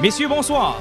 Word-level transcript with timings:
Messieurs, 0.00 0.28
bonsoir. 0.28 0.80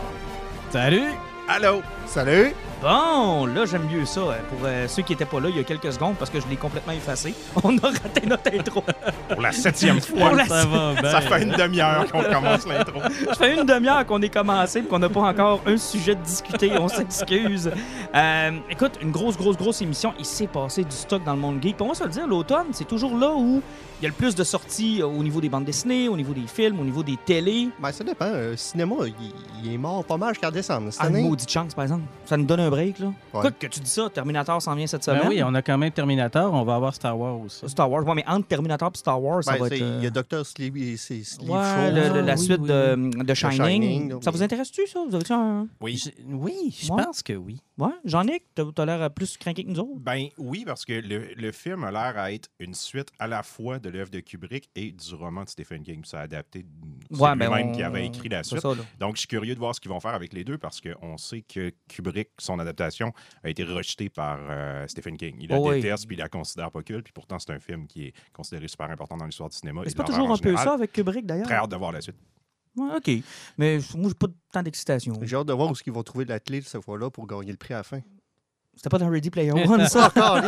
Salut! 0.71 1.13
Allô? 1.47 1.81
Salut! 2.05 2.53
Bon, 2.81 3.45
là, 3.47 3.65
j'aime 3.65 3.87
mieux 3.91 4.05
ça. 4.05 4.21
hein, 4.21 4.35
Pour 4.49 4.59
euh, 4.65 4.87
ceux 4.87 5.01
qui 5.01 5.13
n'étaient 5.13 5.25
pas 5.25 5.39
là 5.39 5.49
il 5.49 5.55
y 5.57 5.59
a 5.59 5.63
quelques 5.63 5.91
secondes 5.93 6.15
parce 6.17 6.29
que 6.29 6.39
je 6.39 6.47
l'ai 6.47 6.55
complètement 6.57 6.93
effacé. 6.93 7.33
On 7.63 7.75
a 7.79 7.87
raté 7.87 8.25
notre 8.27 8.53
intro. 8.53 8.83
Pour 9.29 9.41
la 9.41 9.51
septième 9.51 9.99
Pour 10.01 10.19
fois. 10.19 10.33
la- 10.33 10.45
Ça 10.45 10.65
va 10.65 10.93
bien. 11.01 11.09
Ça 11.11 11.21
fait 11.21 11.43
une 11.43 11.51
demi-heure 11.51 12.05
qu'on 12.11 12.21
commence 12.23 12.67
l'intro. 12.67 12.99
Ça 13.27 13.33
fait 13.35 13.55
une 13.55 13.65
demi-heure 13.65 14.05
qu'on 14.05 14.21
est 14.21 14.29
commencé 14.29 14.79
et 14.79 14.83
qu'on 14.83 14.99
n'a 14.99 15.09
pas 15.09 15.21
encore 15.21 15.61
un 15.65 15.77
sujet 15.77 16.15
de 16.15 16.21
discuter. 16.21 16.71
On 16.77 16.87
s'excuse. 16.87 17.71
Euh, 18.13 18.51
écoute, 18.69 18.93
une 19.01 19.11
grosse, 19.11 19.37
grosse, 19.37 19.57
grosse 19.57 19.81
émission. 19.81 20.13
Il 20.19 20.25
s'est 20.25 20.47
passé 20.47 20.83
du 20.83 20.95
stock 20.95 21.23
dans 21.23 21.33
le 21.33 21.39
monde 21.39 21.59
geek. 21.63 21.77
Puis 21.77 21.85
on 21.85 21.89
va 21.89 21.95
se 21.95 22.03
le 22.03 22.09
dire, 22.09 22.27
l'automne, 22.27 22.67
c'est 22.73 22.87
toujours 22.87 23.17
là 23.17 23.31
où 23.35 23.61
il 24.01 24.03
y 24.03 24.05
a 24.05 24.09
le 24.09 24.13
plus 24.15 24.35
de 24.35 24.43
sorties 24.43 25.01
euh, 25.01 25.05
au 25.05 25.23
niveau 25.23 25.39
des 25.39 25.47
bandes 25.49 25.63
dessinées, 25.63 26.09
au 26.09 26.17
niveau 26.17 26.33
des 26.33 26.45
films, 26.47 26.79
au 26.81 26.83
niveau 26.83 27.01
des 27.01 27.17
télés. 27.25 27.69
Ben, 27.79 27.91
ça 27.93 28.03
dépend. 28.03 28.29
Le 28.29 28.57
cinéma, 28.57 28.95
il, 29.05 29.13
il 29.63 29.73
est 29.73 29.77
mort 29.77 30.03
pas 30.03 30.17
mal 30.17 30.33
jusqu'à 30.33 30.51
décembre. 30.51 30.89
Cette 30.91 31.01
Ah, 31.01 31.07
une 31.09 31.15
année, 31.15 31.27
maudite 31.29 31.49
chance, 31.49 31.73
par 31.73 31.83
exemple. 31.85 32.03
Ça 32.25 32.35
nous 32.37 32.43
donne 32.45 32.59
un 32.59 32.64
break, 32.69 32.99
là. 32.99 33.13
Ouais. 33.33 33.49
Que 33.59 33.67
tu 33.67 33.79
dis 33.79 33.89
ça, 33.89 34.09
Terminator 34.09 34.61
s'en 34.61 34.75
vient 34.75 34.87
cette 34.87 35.03
semaine. 35.03 35.21
Ben 35.23 35.29
oui, 35.29 35.41
on 35.43 35.53
a 35.55 35.61
quand 35.61 35.77
même 35.77 35.91
Terminator, 35.91 36.53
on 36.53 36.63
va 36.63 36.75
avoir 36.75 36.93
Star 36.93 37.17
Wars 37.17 37.39
aussi. 37.41 37.67
Star 37.69 37.89
Wars. 37.89 38.05
Ouais, 38.05 38.15
mais 38.15 38.23
entre 38.27 38.47
Terminator 38.47 38.91
et 38.93 38.97
Star 38.97 39.21
Wars, 39.21 39.43
ça 39.43 39.53
ben, 39.53 39.59
va 39.59 39.67
être... 39.67 39.81
euh, 39.81 39.95
il 39.99 40.03
y 40.03 40.07
a 40.07 40.09
Dr. 40.09 40.45
Sleep, 40.45 40.75
c'est 40.97 41.23
Sleep 41.23 41.49
Ouais, 41.49 41.57
Show. 41.63 41.95
le- 41.95 42.13
le- 42.13 42.21
la 42.25 42.33
Ah, 42.33 42.35
oui, 42.37 42.43
suite 42.43 42.59
oui, 42.61 42.67
de, 42.67 43.23
de 43.23 43.33
Shining. 43.33 44.09
Ça 44.21 44.29
oui. 44.31 44.37
vous 44.37 44.43
intéresse-tu, 44.43 44.87
ça? 44.87 44.99
Vous 45.07 45.15
avez 45.15 45.25
un... 45.31 45.67
Oui. 45.81 45.97
Je- 45.97 46.11
oui, 46.33 46.75
je 46.81 46.91
Ouais. 46.91 47.03
pense 47.03 47.21
que 47.23 47.33
oui. 47.33 47.57
Ouais, 47.77 47.89
Jean-Nic, 48.05 48.43
t'as 48.55 48.63
t'as 48.73 48.85
l'air 48.85 49.11
plus 49.11 49.35
craqué 49.37 49.63
que 49.65 49.69
nous 49.69 49.79
autres? 49.79 49.99
Ben 49.99 50.27
oui, 50.37 50.63
parce 50.65 50.85
que 50.85 50.93
le, 50.93 51.33
le 51.35 51.51
film 51.51 51.83
a 51.83 51.91
l'air 51.91 52.13
à 52.17 52.31
être 52.31 52.49
une 52.59 52.73
suite 52.73 53.09
à 53.19 53.27
la 53.27 53.43
fois 53.43 53.79
de 53.79 53.89
l'œuvre 53.89 54.09
de 54.11 54.21
Kubrick 54.21 54.69
et 54.75 54.91
du 54.91 55.13
roman 55.15 55.43
de 55.43 55.49
Stephen 55.49 55.83
King. 55.83 56.01
Ça 56.05 56.19
a 56.19 56.21
adapté. 56.21 56.65
C'est 57.11 57.17
ben, 57.19 57.35
lui-même 57.35 57.67
on- 57.69 57.71
qui 57.73 57.83
avait 57.83 58.05
écrit 58.05 58.29
la 58.29 58.43
suite. 58.43 58.61
ça. 58.61 58.69
Donc, 58.99 59.15
je 59.15 59.19
suis 59.19 59.27
curieux 59.27 59.53
de 59.55 59.59
voir 59.59 59.75
ce 59.75 59.81
qu'ils 59.81 59.91
vont 59.91 59.99
faire 59.99 60.13
avec 60.13 60.31
les 60.31 60.43
deux 60.45 60.57
parce 60.57 60.79
qu'on 60.79 61.17
sait 61.17 61.41
que 61.41 61.71
Kubrick, 61.89 62.29
son 62.39 62.54
adaptation, 62.59 63.11
a 63.43 63.49
été 63.49 63.63
rejeté 63.63 64.09
par 64.09 64.37
euh, 64.41 64.87
Stephen 64.87 65.17
King. 65.17 65.35
Il 65.39 65.49
la 65.49 65.59
Oh 65.59 65.69
oui. 65.69 65.81
déteste 65.81 66.07
puis 66.07 66.15
il 66.15 66.19
la 66.19 66.29
considère 66.29 66.71
pas 66.71 66.81
cool. 66.83 67.03
Puis 67.03 67.13
pourtant, 67.13 67.37
c'est 67.39 67.51
un 67.51 67.59
film 67.59 67.87
qui 67.87 68.07
est 68.07 68.13
considéré 68.33 68.67
super 68.67 68.89
important 68.89 69.17
dans 69.17 69.25
l'histoire 69.25 69.49
du 69.49 69.55
cinéma. 69.57 69.81
C'est 69.85 69.91
de 69.91 69.95
pas 69.97 70.03
toujours 70.03 70.31
un 70.31 70.37
peu 70.37 70.55
ça 70.57 70.73
avec 70.73 70.91
Kubrick, 70.91 71.25
d'ailleurs? 71.25 71.45
Très 71.45 71.55
hâte 71.55 71.71
de 71.71 71.75
voir 71.75 71.91
la 71.91 72.01
suite. 72.01 72.15
Ouais, 72.77 72.97
OK. 72.97 73.09
Mais 73.57 73.79
moi, 73.95 74.09
j'ai 74.09 74.15
pas 74.15 74.27
tant 74.51 74.61
d'excitation. 74.63 75.13
J'ai 75.21 75.35
hâte 75.37 75.47
de 75.47 75.53
voir 75.53 75.71
où 75.71 75.73
ils 75.85 75.93
vont 75.93 76.03
trouver 76.03 76.25
la 76.25 76.39
clé 76.39 76.61
cette 76.61 76.83
fois-là 76.83 77.09
pour 77.09 77.25
gagner 77.25 77.51
le 77.51 77.57
prix 77.57 77.73
à 77.73 77.77
la 77.77 77.83
fin. 77.83 78.01
C'était 78.75 78.89
pas 78.89 78.97
dans 78.97 79.09
Ready 79.09 79.29
Player 79.29 79.51
One, 79.67 79.87
ça? 79.87 80.07
Encore. 80.07 80.39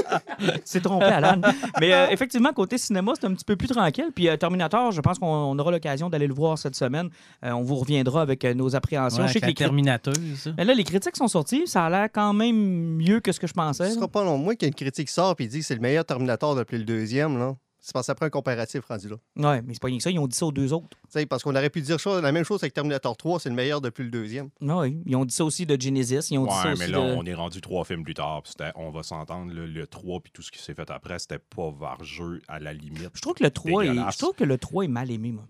C'est 0.64 0.80
trompé, 0.80 1.06
Alan. 1.06 1.40
Mais 1.80 1.92
euh, 1.92 2.06
effectivement, 2.10 2.52
côté 2.52 2.78
cinéma, 2.78 3.12
c'est 3.18 3.26
un 3.26 3.34
petit 3.34 3.44
peu 3.44 3.56
plus 3.56 3.68
tranquille. 3.68 4.10
Puis 4.14 4.28
euh, 4.28 4.36
Terminator, 4.36 4.92
je 4.92 5.00
pense 5.00 5.18
qu'on 5.18 5.26
on 5.26 5.58
aura 5.58 5.70
l'occasion 5.70 6.10
d'aller 6.10 6.26
le 6.26 6.34
voir 6.34 6.58
cette 6.58 6.74
semaine. 6.74 7.08
Euh, 7.44 7.50
on 7.52 7.62
vous 7.62 7.76
reviendra 7.76 8.22
avec 8.22 8.44
euh, 8.44 8.54
nos 8.54 8.74
appréhensions. 8.76 9.22
Ouais, 9.22 9.28
je 9.28 9.34
sais 9.34 9.44
avec 9.44 9.56
que 9.56 9.62
les 9.62 9.66
Terminateuse. 9.66 10.52
Mais 10.56 10.64
là, 10.64 10.74
les 10.74 10.84
critiques 10.84 11.16
sont 11.16 11.28
sorties. 11.28 11.66
Ça 11.66 11.86
a 11.86 11.90
l'air 11.90 12.08
quand 12.12 12.32
même 12.32 12.56
mieux 12.96 13.20
que 13.20 13.32
ce 13.32 13.40
que 13.40 13.46
je 13.46 13.52
pensais. 13.54 13.88
Ce 13.88 13.94
sera 13.94 14.08
pas 14.08 14.24
long. 14.24 14.38
Moi, 14.38 14.54
qu'il 14.56 14.66
y 14.66 14.68
a 14.68 14.68
une 14.68 14.74
critique 14.74 15.08
qui 15.08 15.14
sort 15.14 15.34
et 15.38 15.46
dit 15.46 15.60
que 15.60 15.64
c'est 15.64 15.74
le 15.74 15.80
meilleur 15.80 16.04
Terminator 16.04 16.54
depuis 16.54 16.78
le 16.78 16.84
deuxième. 16.84 17.38
là. 17.38 17.54
C'est 17.84 17.92
parce 17.92 18.04
que 18.04 18.06
ça 18.06 18.14
prend 18.14 18.26
un 18.26 18.30
comparatif 18.30 18.84
rendu 18.86 19.08
là. 19.08 19.16
Ouais, 19.36 19.60
mais 19.62 19.74
c'est 19.74 19.80
pas 19.82 19.88
rien 19.88 19.96
que 19.96 20.04
ça. 20.04 20.10
Ils 20.12 20.18
ont 20.20 20.28
dit 20.28 20.36
ça 20.36 20.46
aux 20.46 20.52
deux 20.52 20.72
autres. 20.72 20.86
Tu 20.90 20.96
sais, 21.10 21.26
parce 21.26 21.42
qu'on 21.42 21.50
aurait 21.56 21.68
pu 21.68 21.80
dire 21.80 21.98
ça- 21.98 22.20
la 22.20 22.30
même 22.30 22.44
chose 22.44 22.62
avec 22.62 22.72
Terminator 22.74 23.16
3, 23.16 23.40
c'est 23.40 23.48
le 23.48 23.56
meilleur 23.56 23.80
depuis 23.80 24.04
le 24.04 24.10
deuxième. 24.10 24.50
Ouais, 24.60 24.96
ils 25.04 25.16
ont 25.16 25.24
dit 25.24 25.34
ça 25.34 25.44
aussi 25.44 25.66
de 25.66 25.78
Genesis. 25.80 26.28
Ils 26.30 26.38
ont 26.38 26.46
dit 26.46 26.54
ça 26.54 26.62
Ouais, 26.66 26.72
aussi 26.74 26.80
mais 26.80 26.86
là, 26.88 26.98
de... 26.98 27.16
on 27.16 27.24
est 27.24 27.34
rendu 27.34 27.60
trois 27.60 27.84
films 27.84 28.04
plus 28.04 28.14
tard. 28.14 28.42
puis 28.44 28.52
c'était- 28.52 28.70
on 28.76 28.90
va 28.92 29.02
s'entendre, 29.02 29.52
le, 29.52 29.66
le 29.66 29.86
3 29.88 30.20
puis 30.20 30.30
tout 30.32 30.42
ce 30.42 30.52
qui 30.52 30.60
s'est 30.62 30.74
fait 30.74 30.88
après, 30.90 31.18
c'était 31.18 31.40
pas 31.40 31.70
vargeux 31.72 32.40
à 32.46 32.60
la 32.60 32.72
limite. 32.72 33.10
Je 33.14 33.20
trouve 33.20 33.34
que 33.34 33.42
le 33.42 33.50
3 33.50 33.84
est... 33.84 33.88
Je 33.88 34.18
trouve 34.18 34.34
que 34.34 34.44
le 34.44 34.58
3 34.58 34.84
est 34.84 34.88
mal 34.88 35.10
aimé, 35.10 35.32
moi. 35.32 35.44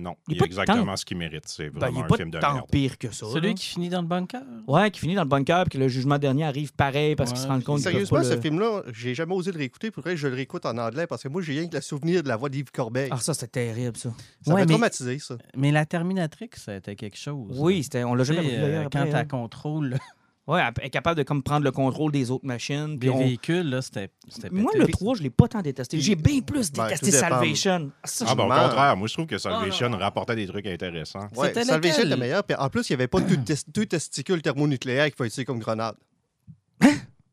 Non, 0.00 0.16
Il 0.28 0.36
pas 0.38 0.44
a 0.44 0.46
exactement 0.46 0.84
tant- 0.86 0.96
ce 0.96 1.04
qu'il 1.04 1.16
mérite. 1.18 1.44
C'est 1.46 1.70
Ben, 1.70 1.78
vraiment 1.80 1.98
il 1.98 2.00
est 2.00 2.04
un 2.04 2.06
pas 2.08 2.16
film 2.16 2.30
de 2.30 2.38
tant 2.38 2.54
merde. 2.54 2.66
pire 2.70 2.98
que 2.98 3.10
ça. 3.12 3.26
Celui 3.26 3.48
là. 3.48 3.54
qui 3.54 3.66
finit 3.66 3.88
dans 3.88 4.00
le 4.00 4.06
bunker? 4.08 4.40
Ouais, 4.66 4.90
qui 4.90 5.00
finit 5.00 5.14
dans 5.14 5.22
le 5.24 5.28
bunker 5.28 5.64
puis 5.64 5.78
que 5.78 5.78
le 5.78 5.88
jugement 5.88 6.18
dernier 6.18 6.44
arrive 6.44 6.72
pareil 6.72 7.16
parce 7.16 7.32
qu'ils 7.32 7.40
se 7.42 7.46
rendent 7.46 7.64
compte 7.64 7.80
Sérieusement, 7.80 8.18
pas 8.18 8.24
ce 8.24 8.34
le- 8.34 8.40
film-là, 8.40 8.82
j'ai 8.92 9.14
jamais 9.14 9.34
osé 9.34 9.52
le 9.52 9.58
réécouter. 9.58 9.90
Pourquoi 9.90 10.14
je 10.14 10.26
le 10.28 10.34
réécoute 10.34 10.64
en 10.66 10.76
anglais 10.78 11.06
parce 11.06 11.22
que 11.22 11.28
moi, 11.28 11.42
j'ai 11.42 11.52
rien 11.52 11.68
que 11.68 11.74
le 11.76 11.82
souvenir 11.82 12.22
de 12.22 12.28
la 12.28 12.36
voix 12.36 12.48
d'Yves 12.48 12.70
Corbeil. 12.72 13.08
Ah, 13.12 13.18
ça, 13.18 13.34
c'était 13.34 13.48
terrible, 13.72 13.96
ça. 13.96 14.10
ça 14.42 14.50
ouais, 14.54 14.60
m'a 14.60 14.66
mais- 14.66 14.72
traumatisé, 14.72 15.18
ça. 15.18 15.36
Mais 15.56 15.70
la 15.72 15.84
Terminatrix, 15.86 16.50
c'était 16.56 16.96
quelque 16.96 17.18
chose. 17.18 17.56
Oui, 17.58 17.82
c'était, 17.82 18.04
on 18.04 18.14
l'a 18.14 18.24
jamais 18.24 18.42
d'ailleurs 18.56 18.86
euh, 18.86 18.88
quand 18.90 19.00
hein. 19.00 19.08
elle 19.12 19.28
contrôle 19.28 19.98
Ouais, 20.46 20.60
elle 20.78 20.86
est 20.86 20.90
capable 20.90 21.16
de 21.18 21.22
comme, 21.22 21.42
prendre 21.42 21.64
le 21.64 21.70
contrôle 21.70 22.10
des 22.10 22.30
autres 22.30 22.44
machines. 22.46 22.98
puis 22.98 23.08
on- 23.10 23.18
véhicules, 23.18 23.68
là, 23.68 23.82
c'était 23.82 24.10
Moi, 24.50 24.72
le 24.74 24.86
3, 24.88 25.14
je 25.16 25.22
l'ai 25.22 25.30
pas 25.30 25.46
tant 25.46 25.62
détesté. 25.62 26.00
J'ai 26.00 26.16
bien 26.16 26.40
plus 26.40 26.72
Ben, 26.72 26.84
détesté 26.84 27.10
tout. 27.12 27.16
Salvation. 27.18 27.92
Ah, 28.02 28.06
ça, 28.06 28.24
Ah, 28.28 28.34
ben, 28.34 28.44
au 28.44 28.48
contraire, 28.48 28.96
moi, 28.96 29.06
je 29.06 29.12
trouve 29.14 29.26
que 29.26 29.36
Ah, 29.36 29.38
Salvation 29.38 29.90
rapportait 29.90 30.34
des 30.34 30.46
trucs 30.48 30.66
intéressants. 30.66 31.28
Ouais, 31.36 31.48
C'était 31.48 31.64
Salvation 31.64 31.98
lequel? 31.98 32.12
était 32.12 32.20
meilleur. 32.20 32.42
Puis 32.42 32.56
en 32.56 32.68
plus, 32.68 32.88
il 32.88 32.92
n'y 32.92 32.94
avait 32.94 33.06
pas 33.08 33.20
deux, 33.20 33.36
tes- 33.36 33.54
deux 33.68 33.86
testicules 33.86 34.42
thermonucléaires 34.42 35.06
qu'il 35.06 35.14
faut 35.14 35.24
utiliser 35.24 35.44
comme 35.44 35.60
grenade. 35.60 35.94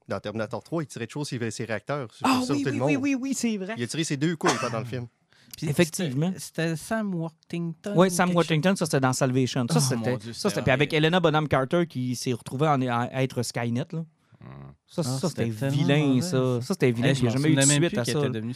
Dans 0.07 0.19
Terminator 0.21 0.63
3, 0.63 0.83
il 0.83 0.85
tirait 0.87 1.05
de 1.05 1.11
choses 1.11 1.27
sur 1.27 1.51
ses 1.51 1.65
réacteurs. 1.65 2.13
sur- 2.13 2.25
Ah 2.27 2.39
oui, 2.39 2.47
tout 2.47 2.53
oui, 2.53 2.63
le 2.63 2.71
oui, 2.71 2.77
monde. 2.93 3.03
oui, 3.03 3.15
oui, 3.19 3.33
c'est 3.33 3.57
vrai. 3.57 3.73
Il 3.77 3.83
a 3.83 3.87
tiré 3.87 4.03
ses 4.05 4.15
deux 4.15 4.35
couilles 4.37 4.51
pendant 4.61 4.79
le 4.79 4.85
film. 4.85 5.07
Puis 5.57 5.67
Effectivement. 5.67 6.31
C'était 6.37 6.75
Sam 6.75 7.13
Worthington. 7.15 7.93
Oui, 7.95 8.07
ou 8.07 8.09
Sam 8.09 8.33
Washington, 8.35 8.75
ça 8.75 8.85
c'était 8.85 8.99
dans 9.01 9.11
Salvation. 9.11 9.65
Ça, 9.69 9.79
Oh, 9.79 9.79
c'était, 10.49 10.61
puis 10.61 10.71
avec. 10.71 10.93
Helena 10.93 11.19
Bonham 11.19 11.47
Carter 11.47 11.85
qui 11.87 12.15
s'est 12.15 12.31
retrouvée 12.33 12.67
en- 12.67 12.79
à 12.87 13.23
être 13.23 13.41
Skynet. 13.43 13.85
Là. 13.91 14.05
Ça, 14.89 15.01
Ah, 15.05 15.17
ça, 15.19 15.27
c'était 15.29 15.51
c'était 15.51 15.67
vilain, 15.67 16.05
mauvais. 16.07 16.21
ça. 16.21 16.61
Ça, 16.61 16.73
c'était 16.73 16.91
vilain. 16.91 17.09
Hey, 17.09 17.15
il 17.17 17.21
n'y 17.23 17.27
a 17.27 17.31
jamais 17.31 17.49
eu 17.49 17.55
de 17.55 17.61
suite 17.61 17.97
à 17.97 18.05
ça. 18.05 18.11
était 18.19 18.29
devenu. 18.29 18.53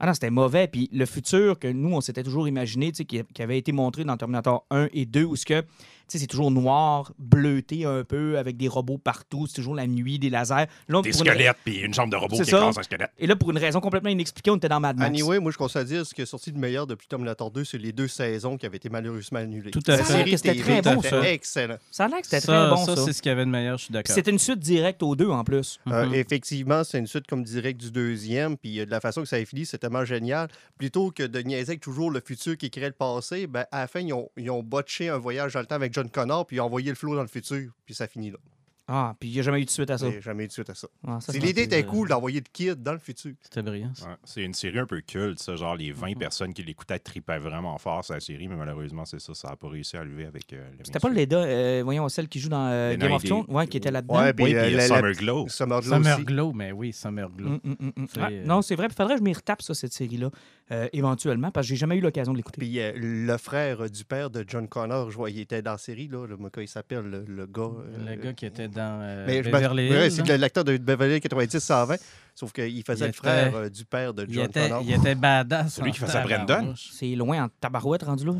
Ah 0.00 0.06
non, 0.06 0.14
c'était 0.14 0.30
mauvais. 0.30 0.66
Puis 0.66 0.88
le 0.92 1.04
futur 1.04 1.58
que 1.58 1.68
nous, 1.68 1.94
on 1.94 2.00
s'était 2.00 2.22
toujours 2.22 2.48
imaginé, 2.48 2.90
tu 2.90 2.96
sais, 2.98 3.04
qui, 3.04 3.20
qui 3.34 3.42
avait 3.42 3.58
été 3.58 3.70
montré 3.70 4.02
dans 4.04 4.16
Terminator 4.16 4.64
1 4.70 4.88
et 4.94 5.04
2, 5.04 5.24
où 5.24 5.36
ce 5.36 5.44
que, 5.44 5.60
tu 5.60 5.66
sais, 6.08 6.18
c'est 6.18 6.26
toujours 6.26 6.50
noir, 6.50 7.12
bleuté 7.18 7.84
un 7.84 8.02
peu, 8.02 8.38
avec 8.38 8.56
des 8.56 8.66
robots 8.66 8.96
partout, 8.96 9.46
c'est 9.46 9.56
toujours 9.56 9.74
la 9.74 9.86
nuit, 9.86 10.18
des 10.18 10.30
lasers. 10.30 10.66
Là, 10.88 11.02
Des 11.02 11.10
une- 11.10 11.14
squelettes, 11.14 11.56
puis 11.62 11.76
une 11.80 11.92
jambe 11.92 12.10
de 12.10 12.16
robot 12.16 12.36
C'est 12.36 12.44
qui 12.44 12.50
ça. 12.52 12.56
écrase 12.60 12.78
un 12.78 12.82
squelette. 12.82 13.10
Et 13.18 13.26
là, 13.26 13.36
pour 13.36 13.50
une 13.50 13.58
raison 13.58 13.80
complètement 13.80 14.10
inexpliquée, 14.10 14.50
on 14.50 14.56
était 14.56 14.70
dans 14.70 14.80
Mad 14.80 14.96
Max. 14.96 15.10
Anyway, 15.10 15.38
moi, 15.38 15.52
je 15.52 15.58
conseille 15.58 15.82
à 15.82 15.84
dire 15.84 16.06
ce 16.06 16.14
qui 16.14 16.22
est 16.22 16.26
sorti 16.26 16.50
de 16.50 16.58
meilleur 16.58 16.86
depuis 16.86 17.06
Terminator 17.06 17.50
2, 17.50 17.62
c'est 17.62 17.76
les 17.78 17.92
deux 17.92 18.08
saisons 18.08 18.56
qui 18.56 18.64
avaient 18.64 18.78
été 18.78 18.88
malheureusement 18.88 19.40
annulées. 19.40 19.70
Tout 19.70 19.80
à 19.88 19.98
La 19.98 20.02
fait. 20.04 20.24
Que 20.24 20.36
c'était 20.38 20.54
très 20.54 20.80
bon, 20.80 21.02
ça. 21.02 21.30
excellent. 21.30 21.76
Ça 21.90 22.06
a 22.06 22.08
l'air 22.08 22.20
que 22.20 22.26
c'était 22.26 22.40
Ça, 22.40 22.52
très 22.66 22.70
bon, 22.70 22.84
ça. 22.86 22.96
ça 22.96 23.04
c'est 23.04 23.12
ce 23.12 23.20
qu'il 23.20 23.28
y 23.28 23.32
avait 23.32 23.44
de 23.44 23.50
meilleur, 23.50 23.76
je 23.76 23.84
suis 23.84 23.92
d'accord. 23.92 24.14
C'était 24.14 24.30
une 24.30 24.38
suite 24.38 24.60
directe 24.60 25.02
aux 25.02 25.14
deux, 25.14 25.28
en 25.28 25.44
plus. 25.44 25.73
Euh, 25.88 26.06
Mhm. 26.06 26.14
effectivement, 26.14 26.84
c'est 26.84 26.98
une 26.98 27.06
suite 27.06 27.26
comme 27.26 27.44
direct 27.44 27.80
du 27.80 27.90
deuxième, 27.90 28.56
puis 28.56 28.80
euh, 28.80 28.86
de 28.86 28.90
la 28.90 29.00
façon 29.00 29.22
que 29.22 29.28
ça 29.28 29.36
a 29.36 29.44
fini, 29.44 29.66
c'est 29.66 29.78
tellement 29.78 30.04
génial. 30.04 30.48
Plutôt 30.78 31.10
que 31.10 31.22
de 31.22 31.38
niaiser 31.40 31.70
avec 31.70 31.80
toujours 31.80 32.10
le 32.10 32.20
futur 32.24 32.56
qui 32.56 32.70
crée 32.70 32.86
le 32.86 32.92
passé, 32.92 33.46
ben, 33.46 33.66
à 33.70 33.80
la 33.80 33.86
fin, 33.86 34.00
ils 34.00 34.12
ont, 34.12 34.30
ils 34.36 34.50
ont 34.50 34.62
botché 34.62 35.08
un 35.08 35.18
voyage 35.18 35.54
dans 35.54 35.60
le 35.60 35.66
temps 35.66 35.74
avec 35.76 35.92
John 35.92 36.08
Connor, 36.10 36.46
puis 36.46 36.56
ils 36.56 36.60
ont 36.60 36.64
envoyé 36.64 36.88
le 36.90 36.94
flow 36.96 37.14
dans 37.14 37.22
le 37.22 37.28
futur, 37.28 37.70
puis 37.86 37.94
ça 37.94 38.06
finit 38.06 38.30
là. 38.30 38.38
Ah, 38.86 39.14
puis 39.18 39.30
il 39.30 39.32
n'y 39.32 39.40
a 39.40 39.42
jamais 39.42 39.62
eu 39.62 39.64
de 39.64 39.70
suite 39.70 39.88
à 39.90 39.96
ça. 39.96 40.10
J'ai 40.10 40.20
jamais 40.20 40.44
eu 40.44 40.46
de 40.48 40.52
suite 40.52 40.68
à 40.68 40.74
ça. 40.74 40.86
Ah, 41.06 41.18
ça, 41.18 41.32
l'idée 41.32 41.62
était 41.62 41.82
euh, 41.82 41.86
cool 41.86 42.08
d'envoyer 42.10 42.40
le 42.40 42.44
kid 42.52 42.82
dans 42.82 42.92
le 42.92 42.98
futur. 42.98 43.32
C'était 43.40 43.62
brillant. 43.62 43.92
Ouais, 44.02 44.14
c'est 44.24 44.42
une 44.42 44.52
série 44.52 44.78
un 44.78 44.86
peu 44.86 45.00
culte, 45.00 45.38
ça. 45.38 45.56
Genre, 45.56 45.74
les 45.74 45.90
Mhm. 45.90 45.96
20 45.98 46.18
personnes 46.18 46.52
qui 46.52 46.62
l'écoutaient 46.62 46.98
tripaient 46.98 47.38
vraiment 47.38 47.78
fort, 47.78 48.04
cette 48.04 48.20
série, 48.20 48.46
mais 48.46 48.56
malheureusement, 48.56 49.06
c'est 49.06 49.20
ça. 49.20 49.32
Ça 49.32 49.48
n'a 49.48 49.56
pas 49.56 49.68
réussi 49.68 49.96
à 49.96 50.04
lever 50.04 50.26
avec 50.26 50.52
euh, 50.52 50.68
C'était 50.82 50.98
pas 50.98 51.08
Leda, 51.08 51.38
euh, 51.38 51.80
voyons, 51.82 52.06
celle 52.10 52.28
qui 52.28 52.38
joue 52.40 52.50
dans 52.50 52.68
euh, 52.70 52.94
Game 52.96 53.12
of. 53.12 53.24
Thrones, 53.24 53.46
ouais, 53.48 53.66
qui 53.66 53.78
était 53.78 53.90
là-dedans. 53.90 54.18
Ouais, 54.20 54.34
puis 54.34 54.44
Oui, 54.44 54.54
euh, 54.54 54.66
puis 54.66 54.74
la- 54.74 54.86
la- 54.88 54.96
Summer 54.96 55.12
Glow. 55.12 55.48
Summer 55.48 55.80
Glow 55.80 55.90
Summer 55.94 56.14
aussi. 56.16 56.24
Glow, 56.26 56.52
mais 56.52 56.72
oui, 56.72 56.92
Summer 56.92 57.30
Glow. 57.30 57.48
Hum, 57.48 57.60
hum. 57.96 58.06
C'est, 58.12 58.20
Ah, 58.20 58.28
euh, 58.30 58.44
non, 58.44 58.60
c'est 58.60 58.74
vrai. 58.76 58.88
Il 58.90 58.94
faudrait 58.94 59.14
que 59.14 59.20
je 59.20 59.24
m'y 59.24 59.32
retape, 59.32 59.62
ça, 59.62 59.72
cette 59.72 59.94
série-là, 59.94 60.30
euh, 60.70 60.88
éventuellement, 60.94 61.50
parce 61.50 61.66
que 61.66 61.68
j'ai 61.70 61.76
jamais 61.76 61.96
eu 61.96 62.00
l'occasion 62.00 62.32
de 62.32 62.38
l'écouter. 62.38 62.58
Puis 62.58 62.80
euh, 62.80 62.92
le 62.96 63.36
frère 63.36 63.82
euh, 63.82 63.88
du 63.88 64.04
père 64.04 64.30
de 64.30 64.44
John 64.48 64.66
Connor, 64.66 65.10
je 65.10 65.16
vois, 65.16 65.30
il 65.30 65.38
était 65.40 65.60
dans 65.60 65.72
la 65.72 65.78
série, 65.78 66.08
là, 66.08 66.26
le, 66.26 66.36
comment 66.36 66.48
il 66.56 66.68
s'appelle, 66.68 67.04
le, 67.04 67.24
le 67.26 67.46
gars. 67.46 67.62
euh, 67.62 68.14
Le 68.16 68.22
gars 68.22 68.32
qui 68.32 68.46
était 68.46 68.68
dans 68.68 69.00
euh, 69.02 69.24
mais 69.26 69.42
Beverly 69.42 69.90
ouais, 69.90 70.06
Hills. 70.06 70.12
c'est 70.12 70.26
le- 70.26 70.36
l'acteur 70.36 70.64
de 70.64 70.76
Beverly 70.78 71.16
Hills 71.16 71.20
90-120, 71.20 72.00
sauf 72.34 72.52
qu'il 72.52 72.82
faisait 72.82 73.04
Il 73.04 73.08
le 73.08 73.10
était- 73.10 73.16
frère 73.18 73.54
euh, 73.56 73.68
du 73.68 73.84
père 73.84 74.14
de 74.14 74.24
Il 74.26 74.32
John 74.34 74.44
était, 74.46 74.62
Connor. 74.62 74.82
il 74.86 74.92
était 74.94 75.14
badass. 75.14 75.74
Celui 75.74 75.92
qui 75.92 75.98
faisait 75.98 76.22
Brandon? 76.22 76.74
C'est 76.76 77.14
loin 77.14 77.44
en 77.44 77.48
tabarouette 77.60 78.02
rendu 78.04 78.24
là. 78.24 78.32
là. 78.32 78.38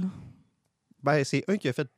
Ben, 1.03 1.23
c'est 1.25 1.45
un 1.49 1.59
qui 1.59 1.69
a 1.69 1.73
fait 1.75 1.89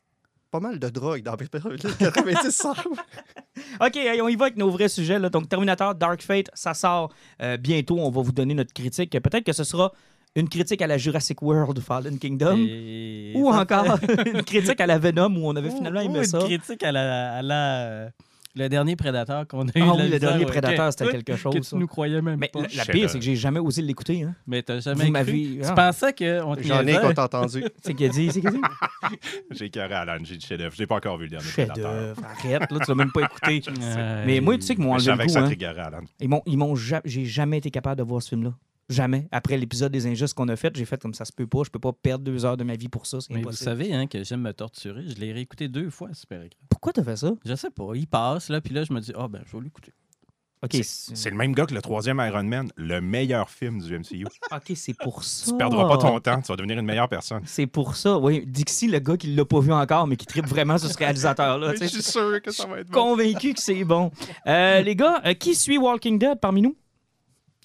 pas 0.51 0.59
mal 0.59 0.79
de 0.81 0.89
drogue 0.89 1.23
dans 1.23 1.35
Beverly 1.37 1.77
Hills 1.77 1.91
90-120. 2.01 2.75
OK, 3.81 3.99
on 4.23 4.29
y 4.29 4.37
va 4.37 4.45
avec 4.47 4.57
nos 4.57 4.71
vrais 4.71 4.89
sujets. 4.89 5.19
Là. 5.19 5.29
Donc, 5.29 5.49
Terminator 5.49 5.95
Dark 5.95 6.23
Fate, 6.23 6.49
ça 6.55 6.75
sort 6.75 7.13
euh, 7.43 7.57
bientôt. 7.57 7.99
On 7.99 8.11
va 8.11 8.23
vous 8.23 8.33
donner 8.33 8.55
notre 8.55 8.73
critique. 8.73 9.11
Peut-être 9.21 9.45
que 9.45 9.53
ce 9.53 9.65
sera 9.65 9.93
une 10.37 10.49
critique 10.49 10.81
à 10.83 10.87
la 10.87 10.99
Jurassic 10.99 11.43
World 11.43 11.81
Fallen 11.81 12.19
Kingdom, 12.19 12.57
Et- 12.59 13.33
ou 13.35 13.49
encore 13.49 13.99
une 14.35 14.43
critique 14.43 14.81
à 14.81 14.87
la 14.87 14.99
Venom 14.99 15.35
où 15.37 15.49
on 15.49 15.57
avait 15.57 15.71
finalement 15.71 16.01
ou 16.01 16.05
aimé 16.05 16.19
une 16.19 16.25
ça. 16.25 16.39
critique 16.39 16.83
à 16.85 16.93
la, 16.93 17.35
à 17.39 17.43
la, 17.43 17.79
euh, 17.81 18.09
le 18.55 18.69
dernier 18.71 18.97
Prédateur 18.97 19.47
qu'on 19.47 19.67
a 19.69 19.71
eu. 19.75 19.83
Ah 19.83 19.93
oui, 19.97 20.09
le 20.09 20.19
dernier 20.19 20.45
ouais. 20.45 20.51
Prédateur, 20.51 20.89
Que- 20.89 20.93
c'était 20.99 21.13
quelque 21.23 21.37
chose. 21.37 21.55
Que 21.55 21.61
tu 21.61 21.75
nous 21.77 21.87
croyais 21.87 22.23
même 22.23 22.39
Mais 22.41 22.49
pas. 22.49 22.61
la, 22.75 22.85
pire, 22.87 23.11
c'est 23.11 23.19
que 23.19 23.25
j'ai 23.25 23.37
jamais 23.37 23.61
osé 23.61 23.83
l'écouter. 23.83 24.23
Hein. 24.23 24.35
Mais 24.47 24.63
t'as 24.63 24.77
Vous 24.77 24.81
jamais 24.81 25.11
m'avez- 25.11 25.33
Tu 25.33 25.61
ah. 25.65 25.73
pensais 25.73 26.15
qu'on 26.15 26.57
J'en 26.63 26.87
ai 26.87 26.95
qu'on 26.99 27.13
t'a 27.13 27.25
entendu. 27.25 27.63
C'est 27.83 27.93
qu'il 27.93 28.07
a 28.07 28.09
dit. 28.09 28.31
C'est 28.33 28.41
qu'il 28.41 28.49
a 28.49 28.53
dit? 28.53 28.61
J'ai 29.51 29.69
carré 29.71 29.95
Alan, 29.95 30.17
j'ai 30.23 30.37
dit 30.39 30.47
chef-d'œuvre. 30.47 30.73
Je 30.75 30.79
l'ai 30.81 30.87
pas 30.87 30.97
encore 30.97 31.17
vu 31.19 31.25
le 31.25 31.31
dernier 31.31 31.45
Chef 31.47 31.69
Prédateur. 31.69 31.93
d'œuvre. 31.93 32.23
Arrête, 32.25 32.71
là, 32.73 32.79
tu 32.81 32.91
l'as 32.91 32.95
même 32.95 33.13
pas 33.13 33.21
écouté. 33.23 33.63
Mais 34.27 34.41
moi, 34.41 34.57
tu 34.57 34.63
sais 34.63 34.75
Je 34.77 34.83
enlevé 34.83 35.05
savais 35.05 35.23
le 35.23 35.27
que 35.27 35.33
ça 35.33 35.41
goût. 35.43 35.49
Hein. 35.79 35.83
Alan. 35.87 36.01
Ils 36.21 36.29
m'ont, 36.29 36.43
ils 36.47 36.57
m'ont 36.57 36.75
ja- 36.75 37.03
j'ai 37.05 37.25
jamais 37.27 37.59
été 37.59 37.71
capable 37.71 37.99
de 37.99 38.05
voir 38.09 38.23
ce 38.23 38.31
film-là. 38.31 38.55
Jamais. 38.89 39.27
Après 39.33 39.57
l'épisode 39.57 39.91
des 39.91 40.07
Injustes 40.07 40.35
qu'on 40.35 40.49
a 40.49 40.57
fait, 40.57 40.77
j'ai 40.77 40.85
fait 40.85 41.01
comme 41.01 41.15
ça 41.15 41.25
se 41.25 41.33
peut 41.33 41.47
pas. 41.47 41.63
Je 41.65 41.71
peux 41.71 41.81
pas 41.81 41.93
perdre 41.93 42.25
deux 42.25 42.45
heures 42.45 42.57
de 42.57 42.65
ma 42.65 42.77
vie 42.77 42.89
pour 42.89 43.07
ça. 43.07 43.19
Mais 43.31 43.43
vous 43.43 43.53
savez 43.53 43.93
hein, 43.93 44.07
que 44.07 44.23
j'aime 44.23 44.43
me 44.43 44.53
torturer. 44.53 45.03
Je 45.09 45.15
l'ai 45.17 45.33
réécouté 45.33 45.69
deux 45.69 45.91
fois, 45.91 46.11
super 46.15 46.43
écrit. 46.43 46.61
Pourquoi 46.69 46.93
t'as 46.93 47.03
fait 47.03 47.17
ça? 47.17 47.33
Je 47.45 47.55
sais 47.55 47.71
pas. 47.71 47.91
Il 47.95 48.07
passe, 48.07 48.49
là, 48.49 48.61
puis 48.61 48.73
là, 48.75 48.85
je 48.85 48.93
me 48.93 49.01
dis, 49.01 49.13
ah, 49.17 49.27
ben, 49.29 49.43
je 49.47 49.57
vais 49.57 49.65
l'écouter. 49.65 49.93
Ok, 50.63 50.81
C'est- 50.83 51.31
le 51.31 51.37
même 51.37 51.53
gars 51.53 51.67
que 51.67 51.75
le 51.75 51.83
troisième 51.83 52.19
Iron 52.27 52.43
Man, 52.43 52.69
le 52.77 53.01
meilleur 53.01 53.51
film 53.51 53.81
du 53.81 53.95
MCU. 53.95 54.25
ok, 54.51 54.73
c'est 54.75 54.97
pour 54.97 55.23
ça. 55.23 55.51
Tu 55.51 55.57
perdras 55.57 55.87
pas 55.87 55.99
ton 55.99 56.19
temps, 56.19 56.41
tu 56.41 56.49
vas 56.49 56.57
devenir 56.57 56.79
une 56.79 56.87
meilleure 56.87 57.09
personne. 57.11 57.43
C'est 57.45 57.67
pour 57.67 57.95
ça. 57.95 58.19
Oui, 58.19 58.43
Dixie, 58.47 58.89
le 58.89 58.99
gars 58.99 59.19
qui 59.19 59.35
l'a 59.35 59.45
pas 59.45 59.61
vu 59.61 59.73
encore, 59.73 60.07
mais 60.07 60.17
qui 60.17 60.25
tripe 60.25 60.47
vraiment 60.47 60.79
sur 60.79 60.91
ce 60.91 60.97
réalisateur-là. 60.97 61.77
sais. 61.77 61.89
suis 61.89 62.03
sûr 62.03 62.41
que 62.41 62.51
ça 62.51 62.67
va 62.67 62.81
être 62.81 62.89
bon. 62.89 63.11
Convaincu 63.11 63.53
que 63.53 63.61
c'est 63.61 63.85
bon. 63.85 64.11
Euh, 64.47 64.81
les 64.81 64.97
gars, 64.97 65.21
euh, 65.27 65.35
qui 65.35 65.55
suit 65.55 65.77
Walking 65.77 66.19
Dead 66.19 66.41
parmi 66.41 66.63
nous? 66.63 66.75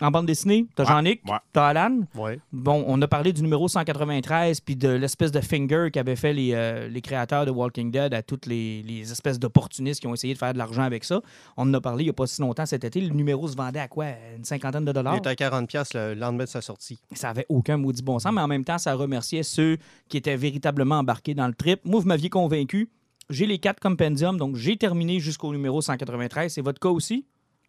En 0.01 0.09
bande 0.11 0.25
dessinée, 0.25 0.65
t'as 0.75 0.83
Jean-Nic, 0.85 1.21
ouais. 1.29 1.37
t'as 1.53 1.67
Alan. 1.67 1.99
Ouais. 2.15 2.39
Bon, 2.51 2.83
on 2.87 2.99
a 3.01 3.07
parlé 3.07 3.33
du 3.33 3.41
numéro 3.43 3.67
193 3.67 4.59
puis 4.61 4.75
de 4.75 4.89
l'espèce 4.89 5.31
de 5.31 5.39
finger 5.41 5.89
qu'avaient 5.93 6.15
fait 6.15 6.33
les, 6.33 6.53
euh, 6.53 6.87
les 6.89 7.01
créateurs 7.01 7.45
de 7.45 7.51
Walking 7.51 7.91
Dead 7.91 8.13
à 8.13 8.23
toutes 8.23 8.45
les, 8.47 8.81
les 8.83 9.11
espèces 9.11 9.39
d'opportunistes 9.39 10.01
qui 10.01 10.07
ont 10.07 10.13
essayé 10.13 10.33
de 10.33 10.39
faire 10.39 10.53
de 10.53 10.57
l'argent 10.57 10.81
avec 10.81 11.03
ça. 11.03 11.21
On 11.55 11.63
en 11.69 11.73
a 11.75 11.81
parlé 11.81 12.03
il 12.03 12.07
n'y 12.07 12.09
a 12.09 12.13
pas 12.13 12.25
si 12.27 12.41
longtemps 12.41 12.65
cet 12.65 12.83
été. 12.83 12.99
Le 12.99 13.09
numéro 13.09 13.47
se 13.47 13.55
vendait 13.55 13.79
à 13.79 13.87
quoi? 13.87 14.07
Une 14.35 14.43
cinquantaine 14.43 14.85
de 14.85 14.89
Il 14.91 14.93
dollars? 14.93 15.15
était 15.17 15.29
à 15.29 15.33
40$ 15.35 15.67
piastres 15.67 15.95
le 15.97 16.13
lendemain 16.15 16.45
de 16.45 16.49
sa 16.49 16.61
sortie. 16.61 16.99
Ça 17.13 17.29
avait 17.29 17.45
aucun 17.49 17.77
maudit 17.77 18.01
bon 18.01 18.17
sens, 18.19 18.33
mais 18.33 18.41
en 18.41 18.47
même 18.47 18.63
temps, 18.63 18.77
ça 18.79 18.93
remerciait 18.95 19.43
ceux 19.43 19.77
qui 20.09 20.17
étaient 20.17 20.35
véritablement 20.35 20.95
embarqués 20.99 21.33
dans 21.35 21.47
le 21.47 21.53
trip. 21.53 21.81
Moi, 21.85 21.99
vous 21.99 22.07
m'aviez 22.07 22.29
convaincu. 22.29 22.89
J'ai 23.29 23.45
les 23.45 23.59
quatre 23.59 23.79
compendiums, 23.79 24.37
donc 24.37 24.55
j'ai 24.57 24.75
terminé 24.77 25.19
jusqu'au 25.19 25.51
numéro 25.53 25.79
193. 25.81 26.51
C'est 26.51 26.61
votre 26.61 26.79
cas 26.79 26.89
aussi? 26.89 27.25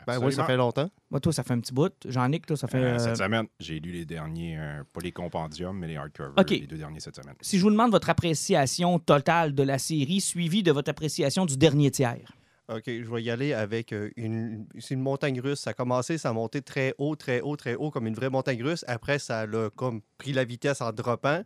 Ben 0.06 0.18
oui, 0.18 0.32
ça 0.32 0.44
fait 0.44 0.56
longtemps. 0.56 0.90
Moi, 1.10 1.20
toi, 1.20 1.32
ça 1.32 1.42
fait 1.42 1.54
un 1.54 1.60
petit 1.60 1.72
bout. 1.72 1.92
Jean-Nic, 2.06 2.46
toi, 2.46 2.56
ça 2.56 2.66
fait... 2.68 2.78
Euh, 2.78 2.94
euh, 2.94 2.98
Cette 2.98 3.16
semaine, 3.16 3.46
j'ai 3.60 3.80
lu 3.80 3.92
les 3.92 4.04
derniers, 4.04 4.58
euh, 4.58 4.82
pas 4.92 5.00
les 5.00 5.12
compendiums, 5.12 5.76
mais 5.78 5.88
les 5.88 5.96
hardcovers, 5.96 6.34
OK. 6.36 6.50
les 6.50 6.66
deux 6.66 6.78
derniers 6.78 7.00
cette 7.00 7.16
semaine. 7.16 7.34
Si 7.40 7.58
je 7.58 7.62
vous 7.62 7.70
demande 7.70 7.90
votre 7.90 8.10
appréciation 8.10 8.98
totale 8.98 9.54
de 9.54 9.62
la 9.62 9.78
série, 9.78 10.20
suivie 10.20 10.62
de 10.62 10.72
votre 10.72 10.90
appréciation 10.90 11.46
du 11.46 11.56
dernier 11.56 11.90
tiers. 11.90 12.32
OK, 12.68 12.84
je 12.86 13.10
vais 13.10 13.22
y 13.22 13.30
aller 13.30 13.52
avec 13.52 13.92
euh, 13.92 14.10
une, 14.16 14.66
c'est 14.78 14.94
une 14.94 15.00
montagne 15.00 15.40
russe. 15.40 15.60
Ça 15.60 15.70
a 15.70 15.74
commencé, 15.74 16.16
ça 16.16 16.30
a 16.30 16.32
monté 16.32 16.62
très 16.62 16.94
haut, 16.96 17.16
très 17.16 17.40
haut, 17.40 17.56
très 17.56 17.74
haut, 17.74 17.90
comme 17.90 18.06
une 18.06 18.14
vraie 18.14 18.30
montagne 18.30 18.62
russe. 18.62 18.84
Après, 18.88 19.18
ça 19.18 19.40
a 19.40 19.70
comme 19.70 20.00
pris 20.16 20.32
la 20.32 20.44
vitesse 20.44 20.80
en 20.80 20.92
droppant. 20.92 21.42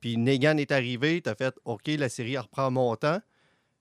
Puis 0.00 0.16
Negan 0.16 0.56
est 0.56 0.72
arrivé, 0.72 1.20
tu 1.20 1.28
as 1.28 1.34
fait 1.34 1.54
OK, 1.64 1.86
la 1.88 2.08
série 2.08 2.38
reprend 2.38 2.70
montant. 2.70 3.18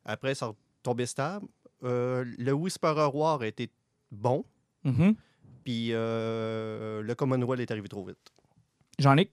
Après, 0.06 0.36
ça 0.36 0.48
a 0.48 0.54
tombé 0.84 1.06
stable. 1.06 1.48
Euh, 1.84 2.26
le 2.38 2.52
Whisperer 2.54 3.10
War 3.14 3.42
a 3.42 3.48
été 3.48 3.70
bon. 4.12 4.46
Mhm. 4.84 5.16
Puis 5.64 5.90
euh, 5.92 7.02
le 7.02 7.16
Commonwealth 7.16 7.60
est 7.60 7.72
arrivé 7.72 7.88
trop 7.90 8.06
vite. 8.06 8.34
Jean-Nic? 9.00 9.32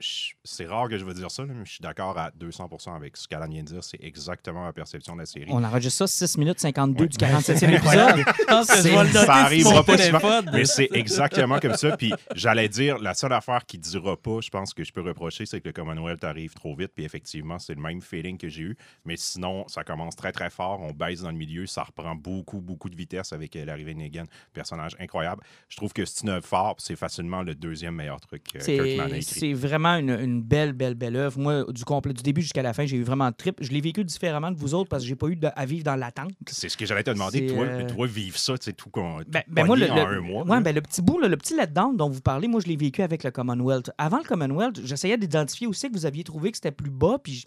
Euh, 0.00 0.36
c'est 0.44 0.66
rare 0.66 0.88
que 0.88 0.98
je 0.98 1.04
veux 1.04 1.14
dire 1.14 1.30
ça, 1.30 1.44
là, 1.44 1.52
mais 1.54 1.64
je 1.64 1.72
suis 1.72 1.80
d'accord 1.82 2.16
à 2.18 2.30
200% 2.30 2.94
avec 2.96 3.16
ce 3.16 3.28
qu'Alan 3.28 3.48
vient 3.48 3.62
de 3.62 3.68
dire. 3.68 3.84
C'est 3.84 4.02
exactement 4.02 4.64
ma 4.64 4.72
perception 4.72 5.14
de 5.14 5.20
la 5.20 5.26
série. 5.26 5.46
On 5.50 5.62
enregistre 5.62 6.06
ça 6.06 6.26
6 6.26 6.38
minutes 6.38 6.60
52 6.60 7.02
Ouais. 7.04 7.08
du 7.08 7.16
47e 7.16 7.74
épisode. 7.76 8.64
Ça 8.64 8.82
sur 8.82 9.30
arrivera 9.30 9.74
mon 9.74 9.82
pas 9.84 9.98
souvent, 9.98 10.40
mais 10.52 10.64
c'est 10.64 10.88
exactement 10.92 11.58
comme 11.60 11.74
ça. 11.74 11.96
Puis 11.96 12.12
j'allais 12.34 12.68
dire, 12.68 12.98
la 12.98 13.14
seule 13.14 13.32
affaire 13.32 13.64
qui 13.66 13.78
dira 13.78 14.16
pas, 14.16 14.40
je 14.40 14.48
pense 14.50 14.74
que 14.74 14.84
je 14.84 14.92
peux 14.92 15.02
reprocher, 15.02 15.46
c'est 15.46 15.60
que 15.60 15.68
le 15.68 15.72
Commonwealth 15.72 16.24
arrive 16.24 16.54
trop 16.54 16.74
vite. 16.74 16.92
Puis 16.94 17.04
effectivement, 17.04 17.58
c'est 17.58 17.74
le 17.74 17.82
même 17.82 18.00
feeling 18.00 18.38
que 18.38 18.48
j'ai 18.48 18.62
eu. 18.62 18.76
Mais 19.04 19.16
sinon, 19.16 19.66
ça 19.68 19.84
commence 19.84 20.16
très, 20.16 20.32
très 20.32 20.50
fort. 20.50 20.80
On 20.80 20.92
baisse 20.92 21.20
dans 21.22 21.30
le 21.30 21.36
milieu. 21.36 21.66
Ça 21.66 21.82
reprend 21.82 22.14
beaucoup, 22.14 22.60
beaucoup 22.60 22.88
de 22.90 22.96
vitesse 22.96 23.32
avec 23.32 23.54
euh, 23.56 23.64
l'arrivée 23.64 23.94
de 23.94 23.98
Negan. 23.98 24.24
Personnage 24.52 24.96
incroyable. 24.98 25.42
Je 25.68 25.76
trouve 25.76 25.92
que 25.92 26.04
c'est 26.04 26.22
une 26.22 26.30
œuvre 26.30 26.46
forte. 26.46 26.80
C'est 26.80 26.96
facilement 26.96 27.42
le 27.42 27.54
deuxième 27.54 27.94
meilleur 27.94 28.20
truc 28.20 28.44
que 28.44 28.58
Kirkman 28.58 29.04
a 29.12 29.16
écrit. 29.16 29.22
c'est 29.22 29.52
vraiment 29.52 29.89
une, 29.98 30.10
une 30.10 30.42
belle, 30.42 30.72
belle, 30.72 30.94
belle 30.94 31.16
œuvre. 31.16 31.38
Moi, 31.38 31.64
du 31.72 31.84
complet, 31.84 32.12
du 32.12 32.22
début 32.22 32.42
jusqu'à 32.42 32.62
la 32.62 32.72
fin, 32.72 32.86
j'ai 32.86 32.96
eu 32.96 33.02
vraiment 33.02 33.28
de 33.30 33.34
trip. 33.34 33.56
Je 33.60 33.70
l'ai 33.70 33.80
vécu 33.80 34.04
différemment 34.04 34.50
de 34.50 34.56
vous 34.56 34.74
autres 34.74 34.88
parce 34.88 35.02
que 35.02 35.08
j'ai 35.08 35.16
pas 35.16 35.28
eu 35.28 35.36
de- 35.36 35.48
à 35.54 35.66
vivre 35.66 35.84
dans 35.84 35.96
l'attente. 35.96 36.30
C'est 36.46 36.68
ce 36.68 36.76
que 36.76 36.86
j'allais 36.86 37.02
te 37.02 37.10
demander. 37.10 37.48
C'est, 37.48 37.54
Toi, 37.54 37.64
euh, 37.64 37.86
toi, 37.88 38.06
vivre 38.06 38.38
ça, 38.38 38.56
tu 38.58 38.64
sais, 38.66 38.72
tout, 38.72 38.90
tout 38.92 39.00
Ben, 39.28 39.42
ben 39.48 39.66
moi, 39.66 39.76
le, 39.76 39.90
en 39.90 39.94
le- 39.94 40.02
un 40.18 40.20
mois. 40.20 40.44
ouais, 40.44 40.60
ben, 40.60 40.74
le 40.74 40.80
petit 40.80 41.02
bout, 41.02 41.18
là, 41.18 41.28
le 41.28 41.36
petit 41.36 41.56
letdown 41.56 41.96
dont 41.96 42.08
vous 42.08 42.20
parlez, 42.20 42.48
moi, 42.48 42.60
je 42.60 42.66
l'ai 42.68 42.76
vécu 42.76 43.02
avec 43.02 43.24
le 43.24 43.30
Commonwealth. 43.30 43.90
Avant 43.98 44.18
le 44.18 44.24
Commonwealth, 44.24 44.80
j'essayais 44.84 45.16
d'identifier 45.18 45.66
aussi 45.66 45.88
que 45.88 45.94
vous 45.94 46.06
aviez 46.06 46.24
trouvé 46.24 46.50
que 46.50 46.56
c'était 46.56 46.70
plus 46.72 46.90
bas, 46.90 47.18
puis 47.22 47.32
je- 47.34 47.46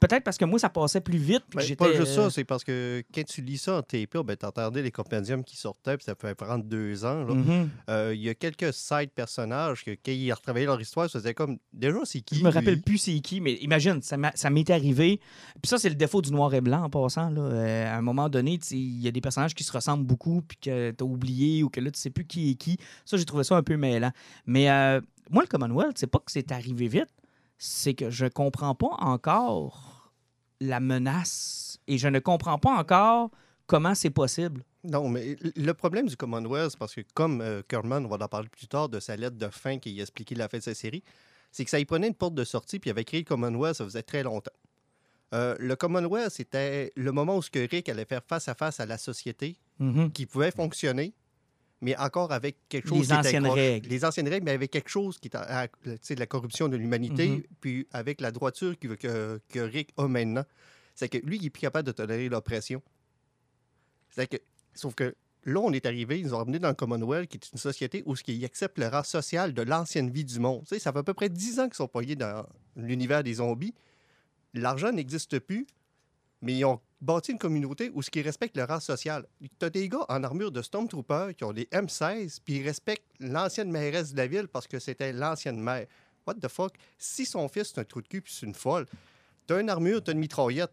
peut-être 0.00 0.24
parce 0.24 0.36
que 0.36 0.44
moi, 0.44 0.58
ça 0.58 0.68
passait 0.68 1.00
plus 1.00 1.18
vite. 1.18 1.44
Ben, 1.54 1.60
j'étais, 1.62 1.76
pas 1.76 1.92
juste 1.92 2.18
euh, 2.18 2.24
ça, 2.24 2.30
c'est 2.30 2.44
parce 2.44 2.64
que 2.64 3.02
quand 3.14 3.24
tu 3.24 3.40
lis 3.42 3.58
ça 3.58 3.76
en 3.76 3.82
TP, 3.82 4.18
ben, 4.24 4.36
tu 4.36 4.46
entendais 4.46 4.82
les 4.82 4.90
compendiums 4.90 5.44
qui 5.44 5.56
sortaient, 5.56 5.96
puis 5.96 6.04
ça 6.04 6.14
pouvait 6.14 6.34
prendre 6.34 6.64
deux 6.64 7.04
ans. 7.04 7.24
mhm. 7.24 7.68
Euh, 7.88 8.12
Il 8.14 8.22
y 8.22 8.28
a 8.28 8.34
quelques 8.34 8.72
side 8.72 9.10
personnages 9.14 9.84
que, 9.84 9.92
quand 9.92 10.12
ils 10.12 10.32
retravaillaient 10.32 10.66
leur 10.66 10.80
histoire, 10.80 11.08
ça 11.08 11.18
faisait 11.18 11.34
comme 11.34 11.58
déjà 11.72 11.98
c'est 12.04 12.20
qui 12.20 12.36
Je 12.36 12.44
me 12.44 12.50
rappelle 12.50 12.80
plus 12.82 12.98
c'est 12.98 13.18
qui, 13.20 13.40
mais 13.40 13.54
imagine, 13.54 14.00
ça 14.02 14.50
m'est 14.50 14.70
arrivé. 14.70 15.20
Puis 15.62 15.68
ça, 15.68 15.78
c'est 15.78 15.88
le 15.88 15.94
défaut 15.94 16.22
du 16.22 16.30
noir 16.30 16.52
et 16.54 16.60
blanc 16.60 16.82
en 16.82 16.90
passant. 16.90 17.30
Là. 17.30 17.40
Euh, 17.40 17.94
à 17.94 17.96
un 17.96 18.02
moment 18.02 18.28
donné, 18.28 18.58
il 18.70 19.00
y 19.00 19.08
a 19.08 19.10
des 19.10 19.20
personnages 19.20 19.54
qui 19.54 19.64
se 19.64 19.72
ressemblent 19.72 20.04
beaucoup, 20.04 20.42
puis 20.42 20.58
que 20.58 20.90
tu 20.90 21.02
as 21.02 21.06
oublié 21.06 21.62
ou 21.62 21.68
que 21.68 21.80
là, 21.80 21.90
tu 21.90 22.00
sais 22.00 22.10
plus 22.10 22.24
qui 22.24 22.50
est 22.50 22.54
qui. 22.54 22.78
Ça, 23.04 23.16
j'ai 23.16 23.24
trouvé 23.24 23.44
ça 23.44 23.56
un 23.56 23.62
peu 23.62 23.76
mêlant. 23.76 24.12
Mais 24.46 24.70
euh, 24.70 25.00
moi, 25.30 25.42
le 25.42 25.48
Commonwealth, 25.48 25.98
c'est 25.98 26.06
pas 26.06 26.18
que 26.18 26.30
c'est 26.30 26.52
arrivé 26.52 26.88
vite, 26.88 27.08
c'est 27.58 27.94
que 27.94 28.10
je 28.10 28.26
comprends 28.26 28.74
pas 28.74 28.94
encore 28.98 30.12
la 30.60 30.80
menace 30.80 31.78
et 31.86 31.98
je 31.98 32.08
ne 32.08 32.18
comprends 32.18 32.58
pas 32.58 32.74
encore 32.76 33.30
comment 33.66 33.94
c'est 33.94 34.10
possible. 34.10 34.64
Non, 34.84 35.08
mais 35.08 35.36
le 35.56 35.72
problème 35.74 36.06
du 36.06 36.16
Commonwealth, 36.16 36.76
parce 36.78 36.94
que 36.94 37.00
comme 37.14 37.40
euh, 37.40 37.62
Kerman, 37.66 38.04
on 38.06 38.08
va 38.08 38.24
en 38.24 38.28
parler 38.28 38.48
plus 38.48 38.68
tard 38.68 38.88
de 38.88 39.00
sa 39.00 39.16
lettre 39.16 39.36
de 39.36 39.48
fin 39.48 39.78
qui 39.78 40.00
expliquait 40.00 40.34
la 40.36 40.48
fin 40.48 40.58
de 40.58 40.62
sa 40.62 40.74
série, 40.74 41.02
c'est 41.50 41.64
que 41.64 41.70
ça 41.70 41.78
y 41.80 41.84
prenait 41.84 42.06
une 42.08 42.14
porte 42.14 42.34
de 42.34 42.44
sortie, 42.44 42.78
puis 42.78 42.88
il 42.88 42.92
avait 42.92 43.04
créé 43.04 43.20
le 43.20 43.24
Commonwealth, 43.26 43.76
ça 43.76 43.84
faisait 43.84 44.02
très 44.02 44.22
longtemps. 44.22 44.52
Euh, 45.34 45.56
le 45.58 45.74
Commonwealth, 45.74 46.30
c'était 46.30 46.92
le 46.94 47.10
moment 47.10 47.36
où 47.36 47.42
ce 47.42 47.50
que 47.50 47.68
Rick 47.68 47.88
allait 47.88 48.04
faire 48.04 48.22
face 48.22 48.48
à 48.48 48.54
face 48.54 48.78
à 48.78 48.86
la 48.86 48.96
société, 48.98 49.56
Mhm. 49.80 50.12
qui 50.12 50.24
pouvait 50.26 50.50
fonctionner, 50.52 51.12
mais 51.80 51.96
encore 51.96 52.32
avec 52.32 52.56
quelque 52.68 52.88
chose 52.88 53.00
Les 53.00 53.06
qui 53.06 53.12
anciennes 53.12 53.46
règles. 53.46 53.88
Les 53.88 54.04
anciennes 54.04 54.28
règles, 54.28 54.44
mais 54.44 54.52
avec 54.52 54.70
quelque 54.70 54.88
chose 54.88 55.18
qui 55.18 55.30
sais, 56.00 56.14
de 56.14 56.20
la 56.20 56.26
corruption 56.26 56.68
de 56.68 56.76
l'humanité, 56.76 57.28
Mhm. 57.28 57.42
puis 57.60 57.86
avec 57.92 58.20
la 58.20 58.30
droiture 58.30 58.78
que, 58.78 58.88
que, 58.94 59.40
que 59.48 59.58
Rick 59.60 59.92
a 59.96 60.08
maintenant. 60.08 60.44
C'est 60.94 61.08
que 61.10 61.18
lui, 61.18 61.36
il 61.36 61.46
est 61.46 61.50
plus 61.50 61.60
capable 61.60 61.86
de 61.86 61.92
tolérer 61.92 62.28
l'oppression. 62.30 62.82
C'est 64.10 64.26
que, 64.26 64.36
sauf 64.74 64.94
que 64.94 65.14
là, 65.44 65.60
on 65.60 65.72
est 65.72 65.84
arrivé, 65.84 66.18
ils 66.18 66.24
nous 66.26 66.34
ont 66.34 66.38
ramené 66.38 66.58
dans 66.58 66.68
le 66.68 66.74
Commonwealth, 66.74 67.28
qui 67.28 67.36
est 67.36 67.52
une 67.52 67.58
société 67.58 68.02
où 68.06 68.16
ce 68.16 68.22
qui 68.24 68.42
accepte 68.44 68.78
le 68.78 68.88
rang 68.88 69.02
social 69.04 69.52
de 69.52 69.62
l'ancienne 69.62 70.10
vie 70.10 70.24
du 70.24 70.38
monde. 70.40 70.62
Tu 70.62 70.68
sais, 70.74 70.78
ça 70.78 70.92
fait 70.92 70.98
à 71.00 71.02
peu 71.02 71.12
près 71.14 71.28
10 71.28 71.60
ans 71.60 71.66
qu'ils 71.66 71.74
sont 71.74 71.88
pognés 71.88 72.16
dans 72.16 72.46
l'univers 72.76 73.22
des 73.22 73.34
zombies. 73.34 73.74
L'argent 74.54 74.90
n'existe 74.90 75.38
plus, 75.38 75.66
mais 76.40 76.54
ils 76.54 76.64
ont 76.64 76.80
bâti 77.00 77.32
une 77.32 77.38
communauté 77.38 77.90
où 77.94 78.02
ce 78.02 78.10
qui 78.10 78.22
respecte 78.22 78.56
le 78.56 78.64
rang 78.64 78.80
social. 78.80 79.24
Tu 79.40 79.64
as 79.66 79.70
des 79.70 79.88
gars 79.88 80.04
en 80.08 80.22
armure 80.24 80.50
de 80.50 80.62
Stormtrooper 80.62 81.34
qui 81.36 81.44
ont 81.44 81.52
des 81.52 81.64
M16, 81.72 82.38
puis 82.44 82.56
ils 82.56 82.64
respectent 82.64 83.04
l'ancienne 83.20 83.70
mairesse 83.70 84.12
de 84.12 84.16
la 84.16 84.26
ville 84.26 84.48
parce 84.48 84.66
que 84.66 84.78
c'était 84.78 85.12
l'ancienne 85.12 85.60
maire. 85.60 85.86
What 86.26 86.34
the 86.34 86.48
fuck? 86.48 86.72
Si 86.98 87.24
son 87.26 87.48
fils 87.48 87.72
c'est 87.74 87.80
un 87.80 87.84
trou 87.84 88.00
de 88.02 88.08
cul 88.08 88.20
puis 88.22 88.32
c'est 88.34 88.46
une 88.46 88.54
folle, 88.54 88.86
t'as 89.46 89.60
une 89.60 89.68
armure, 89.70 90.02
t'as 90.02 90.12
une 90.12 90.18
mitraillette. 90.18 90.72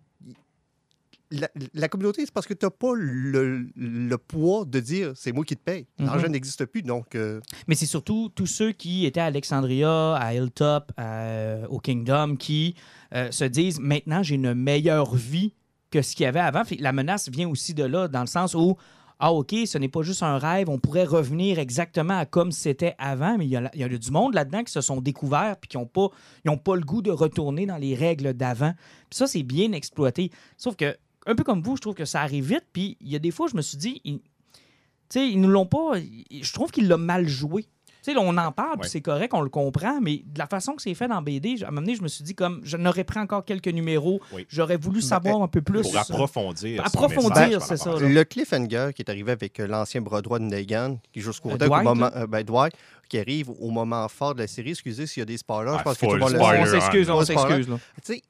La, 1.32 1.50
la 1.74 1.88
communauté, 1.90 2.24
c'est 2.26 2.32
parce 2.32 2.46
que 2.46 2.54
t'as 2.54 2.70
pas 2.70 2.94
le, 2.96 3.66
le 3.76 4.18
poids 4.20 4.66
de 4.66 4.80
dire 4.80 5.14
c'est 5.16 5.32
moi 5.32 5.44
qui 5.44 5.56
te 5.56 5.62
paye. 5.64 5.88
L'argent 5.98 6.28
Mhm. 6.28 6.34
n'existe 6.34 6.66
plus, 6.66 6.84
donc 6.84 7.16
euh, 7.16 7.42
Mais 7.68 7.74
c'est 7.74 7.88
surtout 7.88 8.30
tous 8.36 8.46
ceux 8.46 8.72
qui 8.72 9.08
étaient 9.08 9.20
à 9.20 9.26
Alexandria, 9.26 10.14
à 10.16 10.34
Hilltop, 10.36 10.92
à- 10.96 11.68
au 11.70 11.80
Kingdom, 11.80 12.36
qui 12.36 12.76
euh, 13.16 13.32
se 13.32 13.46
disent 13.46 13.80
maintenant 13.80 14.22
j'ai 14.22 14.36
une 14.36 14.54
meilleure 14.54 15.16
vie 15.16 15.56
que 15.94 16.02
ce 16.02 16.16
qu'il 16.16 16.24
y 16.24 16.28
avait 16.28 16.40
avant. 16.40 16.64
La 16.80 16.92
menace 16.92 17.30
vient 17.30 17.48
aussi 17.48 17.76
de 17.76 17.84
là, 17.84 18.08
dans 18.08 18.22
le 18.22 18.28
sens 18.28 18.56
où 18.56 18.76
ah 19.20 19.32
ok, 19.32 19.56
ce 19.66 19.78
n'est 19.78 19.88
pas 19.90 20.02
juste 20.02 20.24
un 20.24 20.38
rêve, 20.38 20.70
on 20.70 20.80
pourrait 20.80 21.06
revenir 21.06 21.60
exactement 21.60 22.18
à 22.18 22.26
comme 22.26 22.52
c'était 22.52 22.96
avant, 22.98 23.38
mais 23.38 23.46
il 23.46 23.52
y, 23.52 23.56
a, 23.56 23.70
a 23.86 23.88
du 23.88 24.12
monde 24.12 24.34
là-dedans 24.34 24.64
qui 24.64 24.74
se 24.74 24.82
sont 24.82 25.00
découverts 25.00 25.56
puis 25.62 25.70
qui 25.70 25.78
n'ont 25.78 25.86
pas, 25.86 26.08
ils 26.44 26.58
pas 26.58 26.76
le 26.76 26.82
goût 26.82 27.02
de 27.02 27.12
retourner 27.12 27.66
dans 27.66 27.78
les 27.78 27.96
règles 27.96 28.34
d'avant. 28.34 28.74
Puis 29.10 29.18
ça, 29.18 29.28
c'est 29.28 29.44
bien 29.44 29.72
exploité. 29.72 30.32
Sauf 30.58 30.76
que, 30.76 30.98
un 31.26 31.36
peu 31.36 31.44
comme 31.44 31.62
vous, 31.62 31.78
je 31.78 31.82
trouve 31.82 31.94
que 31.94 32.06
ça 32.06 32.22
arrive 32.22 32.50
vite, 32.50 32.66
puis 32.74 32.98
il 33.00 33.10
y 33.10 33.16
a 33.16 33.20
des 33.20 33.32
fois, 33.32 33.48
je 33.50 33.56
me 33.56 33.62
suis 33.62 33.78
dit, 33.78 34.02
ils- 34.04 34.20
tu 34.20 35.20
sais, 35.20 35.30
ils 35.30 35.40
nous 35.40 35.50
l'ont 35.50 35.68
pas. 35.68 35.94
Je 36.32 36.54
trouve 36.54 36.72
qu'il 36.72 36.88
l'a 36.88 36.98
mal 36.98 37.28
joué. 37.28 37.66
Tu 38.04 38.12
sais, 38.12 38.18
on 38.20 38.38
en 38.38 38.52
parle, 38.52 38.80
Ouais. 38.80 38.88
c'est 38.88 39.00
correct, 39.02 39.34
on 39.34 39.42
le 39.42 39.50
comprend, 39.50 40.02
mais 40.02 40.24
de 40.26 40.38
la 40.38 40.46
façon 40.48 40.74
que 40.74 40.82
c'est 40.82 40.94
fait 40.94 41.08
dans 41.08 41.22
BD, 41.22 41.64
à 41.64 41.68
un 41.68 41.72
moment 41.72 41.82
donné, 41.82 41.96
je 41.96 42.02
me 42.02 42.08
suis 42.10 42.24
dit, 42.24 42.36
comme, 42.36 42.60
je 42.64 42.76
n'aurais 42.76 43.06
pris 43.06 43.20
encore 43.20 43.46
quelques 43.46 43.68
numéros, 43.70 44.20
Oui. 44.34 44.46
j'aurais 44.50 44.76
voulu 44.78 45.02
savoir 45.02 45.42
un 45.42 45.48
peu 45.48 45.62
plus. 45.62 45.84
Pour 45.84 45.98
approfondir. 45.98 46.86
Approfondir, 46.86 47.62
c'est 47.62 47.78
ça, 47.78 47.94
là. 47.94 48.00
Le 48.08 48.24
cliffhanger 48.26 48.90
qui 48.96 49.02
est 49.04 49.10
arrivé 49.10 49.32
avec 49.32 49.60
euh, 49.60 49.68
l'ancien 49.68 50.02
bras 50.02 50.22
droit 50.22 50.40
de 50.40 50.44
Negan, 50.44 50.98
qui 51.14 51.22
jusqu'au 51.22 51.52
Euh, 51.52 51.82
moment, 51.84 52.10
euh, 52.16 52.28
ben, 52.28 52.44
Dwight, 52.44 52.74
qui 53.08 53.18
arrive 53.20 53.50
au 53.50 53.70
moment 53.70 54.08
fort 54.10 54.34
de 54.36 54.40
la 54.42 54.48
série. 54.48 54.72
Excusez 54.72 55.08
s'il 55.08 55.22
y 55.22 55.24
a 55.24 55.26
des 55.26 55.38
spoilers, 55.38 55.72
Ah, 55.76 55.78
je 55.80 55.84
pense 55.84 55.98
que 55.98 56.06
tout 56.06 56.14
le 56.14 56.20
monde 56.20 56.36
on 56.36 56.66
s'excuse, 56.66 57.10
on 57.10 57.24
s'excuse. 57.24 57.68
Tu 57.68 57.72
sais, 58.04 58.22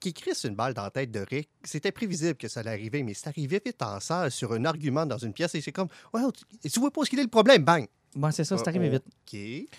qui 0.00 0.12
crisse 0.12 0.44
une 0.44 0.54
balle 0.54 0.74
dans 0.74 0.82
la 0.82 0.90
tête 0.90 1.10
de 1.10 1.24
Rick, 1.30 1.48
c'était 1.62 1.92
prévisible 1.92 2.34
que 2.34 2.46
ça 2.48 2.60
allait 2.60 2.70
arriver, 2.72 3.02
mais 3.02 3.14
c'est 3.14 3.28
arrivé 3.28 3.58
vite 3.64 3.80
en 3.82 3.98
salle 4.00 4.30
sur 4.30 4.52
un 4.52 4.64
argument 4.66 5.06
dans 5.06 5.16
une 5.16 5.32
pièce 5.32 5.54
et 5.54 5.62
c'est 5.62 5.72
comme, 5.72 5.88
ouais, 6.12 6.20
tu, 6.62 6.68
tu 6.68 6.78
vois 6.80 6.90
pas 6.90 7.02
ce 7.04 7.10
qu'il 7.10 7.18
est 7.20 7.22
le 7.22 7.28
problème, 7.28 7.64
bang! 7.64 7.86
Bon, 8.14 8.30
c'est 8.30 8.44
ça, 8.44 8.56
c'est 8.58 8.68
arrivé 8.68 8.88
on- 8.88 8.92
vite. 8.92 9.04
OK. 9.06 9.78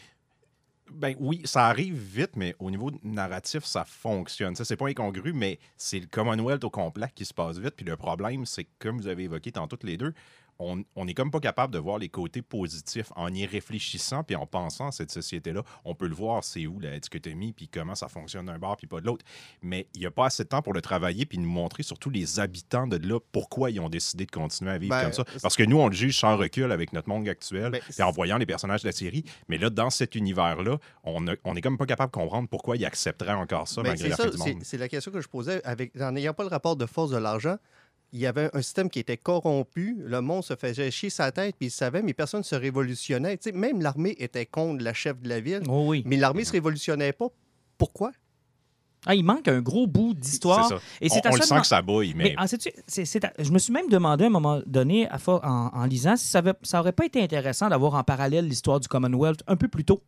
Ben 0.92 1.16
oui, 1.20 1.42
ça 1.46 1.66
arrive 1.66 1.96
vite, 1.96 2.36
mais 2.36 2.56
au 2.60 2.70
niveau 2.70 2.92
narratif, 3.04 3.66
ça 3.66 3.86
fonctionne. 3.86 4.56
Ça, 4.56 4.64
c'est 4.66 4.78
pas 4.78 4.88
incongru, 4.88 5.34
mais 5.34 5.58
c'est 5.78 6.00
le 6.00 6.06
Commonwealth 6.06 6.64
au 6.64 6.70
complet 6.70 7.08
qui 7.16 7.26
se 7.26 7.34
passe 7.34 7.58
vite. 7.58 7.74
Puis 7.76 7.86
le 7.86 7.98
problème, 7.98 8.46
c'est 8.46 8.66
que, 8.66 8.70
comme 8.80 8.98
vous 9.00 9.08
avez 9.08 9.24
évoqué 9.24 9.52
tantôt 9.52 9.78
toutes 9.78 9.84
les 9.90 9.98
deux, 9.98 10.14
on, 10.60 10.84
on 10.96 11.08
est 11.08 11.14
comme 11.14 11.32
pas 11.32 11.40
capable 11.40 11.74
de 11.74 11.80
voir 11.80 11.98
les 11.98 12.10
côtés 12.10 12.42
positifs 12.42 13.12
en 13.16 13.34
y 13.34 13.46
réfléchissant 13.46 14.24
puis 14.24 14.36
en 14.36 14.46
pensant 14.46 14.88
à 14.88 14.92
cette 14.92 15.12
société-là. 15.12 15.64
On 15.84 15.96
peut 15.96 16.08
le 16.08 16.16
voir, 16.16 16.44
c'est 16.44 16.66
où 16.68 16.80
la 16.80 16.98
dichotomie, 17.00 17.52
puis 17.54 17.68
comment 17.68 17.96
ça 17.96 18.08
fonctionne 18.08 18.46
d'un 18.46 18.58
bord 18.60 18.78
puis 18.78 18.88
pas 18.88 19.02
de 19.02 19.06
l'autre. 19.06 19.26
Mais 19.62 19.88
il 19.94 20.00
n'y 20.02 20.06
a 20.06 20.12
pas 20.12 20.28
assez 20.28 20.44
de 20.44 20.50
temps 20.50 20.62
pour 20.62 20.74
le 20.74 20.82
travailler 20.82 21.26
puis 21.26 21.38
nous 21.38 21.50
montrer 21.50 21.84
surtout 21.84 22.10
les 22.10 22.40
habitants 22.40 22.88
de 22.88 22.98
là, 23.08 23.20
pourquoi 23.32 23.70
ils 23.72 23.80
ont 23.80 23.90
décidé 23.90 24.26
de 24.26 24.32
continuer 24.32 24.72
à 24.72 24.78
vivre 24.78 24.96
Ben, 24.96 25.04
comme 25.04 25.14
ça. 25.14 25.26
Parce 25.42 25.56
que 25.56 25.64
nous, 25.64 25.78
on 25.78 25.88
le 25.88 25.96
juge 25.96 26.18
sans 26.20 26.38
recul 26.38 26.72
avec 26.72 26.94
notre 26.94 27.10
monde 27.10 27.28
actuel 27.28 27.72
Ben, 27.72 27.82
et 27.98 28.02
en 28.04 28.12
voyant 28.12 28.38
les 28.38 28.46
personnages 28.46 28.82
de 28.84 28.88
la 28.88 28.94
série. 28.94 29.26
Mais 29.48 29.58
là, 29.58 29.70
dans 29.70 29.90
cet 29.90 30.16
univers-là, 30.16 30.78
on, 31.04 31.28
a- 31.28 31.36
on 31.44 31.56
est 31.56 31.62
comme 31.62 31.78
pas 31.78 31.86
capable 31.86 32.12
de 32.12 32.18
comprendre 32.18 32.48
pourquoi 32.48 32.78
ils 32.78 32.86
accepteraient 32.86 33.34
encore 33.34 33.68
ça 33.68 33.82
Ben, 33.82 33.90
malgré 33.90 34.10
la 34.10 34.16
c'est- 34.64 34.78
la 34.78 34.88
question 34.90 35.12
que 35.12 35.22
je 35.22 35.28
posais. 35.28 35.62
Avec, 35.66 35.92
en 36.00 36.12
n'ayant 36.12 36.34
pas 36.34 36.44
le 36.44 36.50
rapport 36.50 36.76
de 36.76 36.86
force 36.86 37.12
de 37.12 37.18
l'argent, 37.18 37.58
il 38.16 38.22
y 38.22 38.26
avait 38.28 38.50
un 38.54 38.62
système 38.62 38.90
qui 38.90 39.00
était 39.00 39.18
corrompu, 39.18 39.98
le 40.00 40.22
monde 40.22 40.42
se 40.44 40.56
faisait 40.56 40.90
chier 40.90 41.10
sa 41.10 41.32
tête, 41.34 41.56
puis 41.58 41.68
il 41.68 41.72
savait, 41.72 42.02
mais 42.02 42.14
personne 42.14 42.40
ne 42.40 42.46
se 42.46 42.56
révolutionnait. 42.56 43.36
Tu 43.38 43.50
sais, 43.50 43.52
même 43.52 43.82
l'armée 43.82 44.16
était 44.20 44.46
contre 44.46 44.84
la 44.84 44.94
chef 44.94 45.20
de 45.22 45.28
la 45.28 45.42
ville, 45.42 45.64
Oh 45.68 45.86
oui. 45.90 46.02
mais 46.06 46.16
l'armée 46.16 46.42
ne 46.44 46.46
se 46.48 46.54
révolutionnait 46.54 47.12
pas. 47.12 47.28
Pourquoi? 47.78 48.12
Ah, 49.06 49.14
il 49.16 49.24
manque 49.24 49.48
un 49.50 49.62
gros 49.62 49.86
bout 49.86 50.14
d'histoire. 50.14 50.68
C'est 50.70 50.76
ça. 50.76 50.82
Et 51.02 51.10
c'est 51.10 51.26
on, 51.26 51.30
à 51.30 51.34
on 51.34 51.36
le 51.36 51.42
ça 51.42 51.56
sent 51.56 51.62
que 51.62 51.68
ça 51.68 51.82
bouille, 51.82 52.14
mais, 52.16 52.24
Mais 52.24 52.36
à- 52.38 52.46
je 53.44 53.52
me 53.52 53.60
suis 53.60 53.74
même 53.74 53.90
demandé 53.90 54.24
à 54.24 54.28
un 54.28 54.32
moment 54.32 54.62
donné, 54.66 55.08
à 55.10 55.18
en, 55.28 55.42
en 55.74 55.86
lisant, 55.86 56.16
si 56.16 56.26
ça, 56.28 56.40
avait, 56.40 56.54
ça 56.64 56.80
aurait 56.80 56.94
pas 56.94 57.06
été 57.06 57.22
intéressant 57.22 57.68
d'avoir 57.70 57.96
en 57.96 58.04
parallèle 58.04 58.48
l'histoire 58.48 58.80
du 58.80 58.88
Commonwealth 58.88 59.42
un 59.48 59.58
peu 59.58 59.68
plus 59.68 59.84
tôt, 59.84 60.02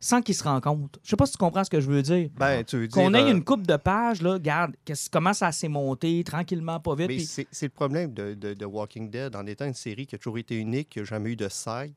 sans 0.00 0.22
qu'ils 0.22 0.34
se 0.34 0.44
rencontrent. 0.44 0.98
Je 1.02 1.10
sais 1.10 1.16
pas 1.16 1.26
si 1.26 1.32
tu 1.32 1.38
comprends 1.38 1.64
ce 1.64 1.70
que 1.70 1.80
je 1.80 1.88
veux 1.90 2.02
dire. 2.02 2.30
Ben, 2.36 2.62
tu 2.64 2.76
veux 2.76 2.86
dire. 2.88 2.94
Qu'on 2.94 3.14
ait 3.14 3.22
euh, 3.22 3.30
une 3.32 3.42
coupe 3.44 3.66
de 3.66 3.76
pages, 3.76 4.22
là, 4.22 4.34
regarde, 4.34 4.74
qu'est-ce- 4.84 5.10
comment 5.10 5.32
ça 5.32 5.50
s'est 5.52 5.68
monté, 5.68 6.22
tranquillement, 6.24 6.78
pas 6.80 6.94
vite. 6.94 7.08
mais 7.08 7.18
c'est 7.50 7.66
le 7.66 7.70
problème 7.70 8.12
de, 8.14 8.34
de- 8.34 8.54
de 8.54 8.64
Walking 8.64 9.10
Dead 9.10 9.34
en 9.34 9.44
étant 9.46 9.64
une 9.66 9.74
série 9.74 10.06
qui 10.06 10.14
a 10.14 10.18
toujours 10.18 10.38
été 10.38 10.56
unique, 10.56 10.90
qui 10.90 10.98
n'a 11.00 11.04
jamais 11.04 11.30
eu 11.30 11.36
de 11.36 11.48
side. 11.48 11.94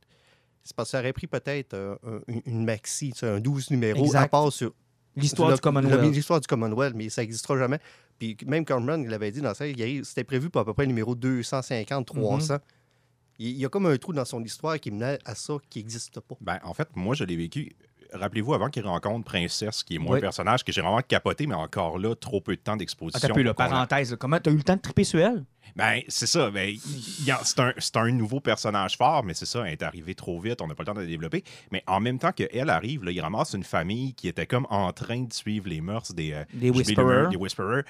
C'est 0.64 0.76
parce 0.76 0.90
que 0.90 0.92
ça 0.92 1.00
aurait 1.00 1.14
pris 1.14 1.28
peut-être 1.28 1.74
euh, 1.74 1.96
un- 2.06 2.20
une, 2.28 2.42
une 2.46 2.66
maxi, 2.66 3.14
un 3.24 3.40
12 3.40 3.70
numéros, 3.72 4.06
Exact. 4.06 4.22
à 4.24 4.28
part 4.28 4.52
sur 4.52 4.74
L'histoire 5.16 5.54
du 5.54 5.60
Commonwealth. 5.60 6.14
L'histoire 6.14 6.40
du 6.40 6.48
Commonwealth, 6.48 6.96
mais 6.96 7.10
ça 7.10 7.22
n'existera 7.22 7.58
jamais. 7.58 7.80
Puis 8.18 8.38
même 8.46 8.64
Cameron 8.64 9.04
l'avait 9.08 9.32
dit 9.32 9.42
dans 9.42 9.54
ça, 9.54 9.68
il 9.68 10.06
c'était 10.06 10.24
prévu 10.24 10.50
pour 10.50 10.62
à 10.62 10.66
peu 10.66 10.74
près 10.74 10.84
le 10.84 10.88
numéro 10.88 11.16
250, 11.16 12.06
300. 12.08 12.54
Mhm. 12.54 12.60
il, 13.40 13.48
il 13.50 13.58
y 13.58 13.66
a 13.66 13.70
comme 13.70 13.88
un 13.88 13.98
trou 13.98 14.14
dans 14.14 14.24
son 14.24 14.42
histoire 14.44 14.80
qui 14.80 14.90
menait 14.90 15.20
à 15.26 15.36
ça 15.36 15.56
qui 15.70 15.80
n'existe 15.80 16.20
pas. 16.22 16.36
ben, 16.40 16.60
en 16.64 16.74
fait, 16.74 16.88
moi, 16.96 17.14
je 17.14 17.24
l'ai 17.26 17.36
vécu. 17.36 17.76
Rappelez-vous, 18.14 18.54
avant 18.54 18.70
qu'il 18.70 18.86
rencontre 18.86 19.24
Princesse, 19.26 19.84
qui 19.84 19.96
est 19.96 20.00
Oui. 20.00 20.18
un 20.18 20.22
personnage 20.22 20.64
que 20.64 20.72
j'ai 20.72 20.82
vraiment 20.82 21.02
capoté, 21.02 21.48
mais 21.48 21.56
encore 21.56 21.98
là, 21.98 22.14
trop 22.16 22.42
peu 22.42 22.56
de 22.56 22.62
temps 22.62 22.74
Ah, 22.74 22.78
d'exposition. 22.78 23.34
peu, 23.34 23.42
là, 23.42 23.54
pour 23.54 23.64
qu'on 23.66 23.72
la- 23.72 23.86
parenthèse. 23.88 24.16
Comment 24.20 24.40
t'as 24.40 24.52
eu 24.52 24.58
le 24.58 24.64
temps 24.64 24.76
de 24.76 24.82
triper 24.82 25.04
sur 25.04 25.20
elle? 25.20 25.46
Ben, 25.76 26.02
c'est 26.10 26.26
ça. 26.28 26.52
Ben, 26.52 26.76
c'est 27.44 27.96
un, 27.98 28.02
un 28.04 28.12
nouveau 28.12 28.42
personnage 28.42 28.98
fort, 28.98 29.24
mais 29.24 29.34
c'est 29.34 29.46
ça, 29.46 29.66
elle 29.66 29.72
est 29.74 29.84
arrivée 29.84 30.16
trop 30.16 30.40
vite, 30.42 30.62
on 30.62 30.68
n'a 30.68 30.76
pas 30.76 30.84
le 30.84 30.88
temps 30.88 30.94
de 30.94 31.00
la 31.00 31.06
développer. 31.06 31.44
Mais 31.72 31.82
en 31.88 32.02
même 32.02 32.20
temps 32.20 32.34
qu'elle 32.34 32.70
arrive, 32.70 33.06
là, 33.06 33.12
il 33.12 33.22
ramasse 33.22 33.54
une 33.54 33.64
famille 33.64 34.14
qui 34.14 34.28
était 34.28 34.46
comme 34.48 34.68
en 34.70 34.92
train 34.92 35.22
de 35.22 35.32
suivre 35.34 35.70
les 35.70 35.80
mœurs 35.80 36.12
des, 36.14 36.34
euh, 36.34 36.44
Whisperers. 36.72 37.30
des 37.30 37.38
Whisperers. 37.38 37.84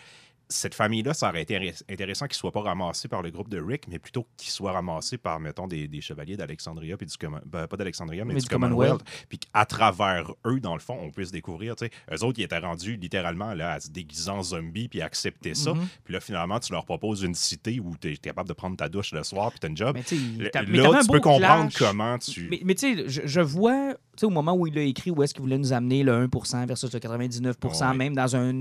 Cette 0.51 0.75
famille-là, 0.75 1.13
ça 1.13 1.29
aurait 1.29 1.41
été 1.43 1.55
intéress- 1.57 1.83
intéressant 1.89 2.25
qu'ils 2.27 2.35
ne 2.35 2.39
soient 2.39 2.51
pas 2.51 2.61
ramassés 2.61 3.07
par 3.07 3.21
le 3.21 3.31
groupe 3.31 3.47
de 3.49 3.59
Rick, 3.59 3.87
mais 3.87 3.99
plutôt 3.99 4.27
qu'ils 4.37 4.49
soient 4.51 4.73
ramassés 4.73 5.17
par, 5.17 5.39
mettons, 5.39 5.67
des, 5.67 5.87
des 5.87 6.01
chevaliers 6.01 6.35
d'Alexandria, 6.37 6.97
puis 6.97 7.07
du 7.07 7.13
ben, 7.45 7.67
pas 7.67 7.77
d'Alexandria, 7.77 8.25
mais, 8.25 8.33
Mais 8.33 8.39
du, 8.41 8.45
du 8.47 8.49
Commonwealth. 8.49 8.99
Commonwealth. 8.99 9.25
Puis 9.29 9.39
qu'à 9.39 9.65
travers 9.65 10.31
eux, 10.45 10.59
dans 10.59 10.73
le 10.73 10.79
fond, 10.81 10.97
on 11.01 11.09
puisse 11.09 11.31
découvrir, 11.31 11.75
tu 11.75 11.85
sais, 11.85 11.91
eux 12.13 12.23
autres, 12.25 12.39
ils 12.39 12.43
étaient 12.43 12.57
rendus 12.57 12.97
littéralement 12.97 13.53
là, 13.53 13.73
à 13.73 13.79
se 13.79 13.89
déguiser 13.89 14.29
en 14.29 14.43
zombies, 14.43 14.89
puis 14.89 15.01
à 15.01 15.05
accepter 15.05 15.55
ça. 15.55 15.73
Mhm. 15.73 15.87
Puis 16.03 16.13
là, 16.13 16.19
finalement, 16.19 16.59
tu 16.59 16.73
leur 16.73 16.85
proposes 16.85 17.23
une 17.23 17.35
cité 17.35 17.79
où 17.79 17.95
tu 17.99 18.11
es 18.11 18.17
capable 18.17 18.49
de 18.49 18.53
prendre 18.53 18.75
ta 18.75 18.89
douche 18.89 19.13
le 19.13 19.23
soir, 19.23 19.51
puis 19.51 19.59
tu 19.59 19.65
as 19.67 19.69
une 19.69 19.77
job. 19.77 19.97
Mais 20.67 20.77
là, 20.77 20.99
tu 21.01 21.07
peux 21.07 21.19
comprendre 21.21 21.69
clash. 21.69 21.77
comment 21.77 22.17
tu. 22.17 22.47
Mais, 22.49 22.59
mais 22.65 22.75
tu 22.75 22.95
sais, 22.95 23.03
je, 23.07 23.21
je 23.25 23.41
vois, 23.41 23.93
tu 23.93 23.97
sais, 24.21 24.25
au 24.25 24.29
moment 24.29 24.53
où 24.53 24.67
il 24.67 24.77
a 24.77 24.81
écrit 24.81 25.11
où 25.11 25.23
est-ce 25.23 25.33
qu'il 25.33 25.41
voulait 25.43 25.57
nous 25.57 25.71
amener 25.73 26.03
le 26.03 26.27
1% 26.27 26.67
versus 26.67 26.91
le 26.93 26.99
99%, 26.99 27.89
Ouais. 27.91 27.95
même, 27.97 28.15
dans 28.15 28.35
un, 28.35 28.51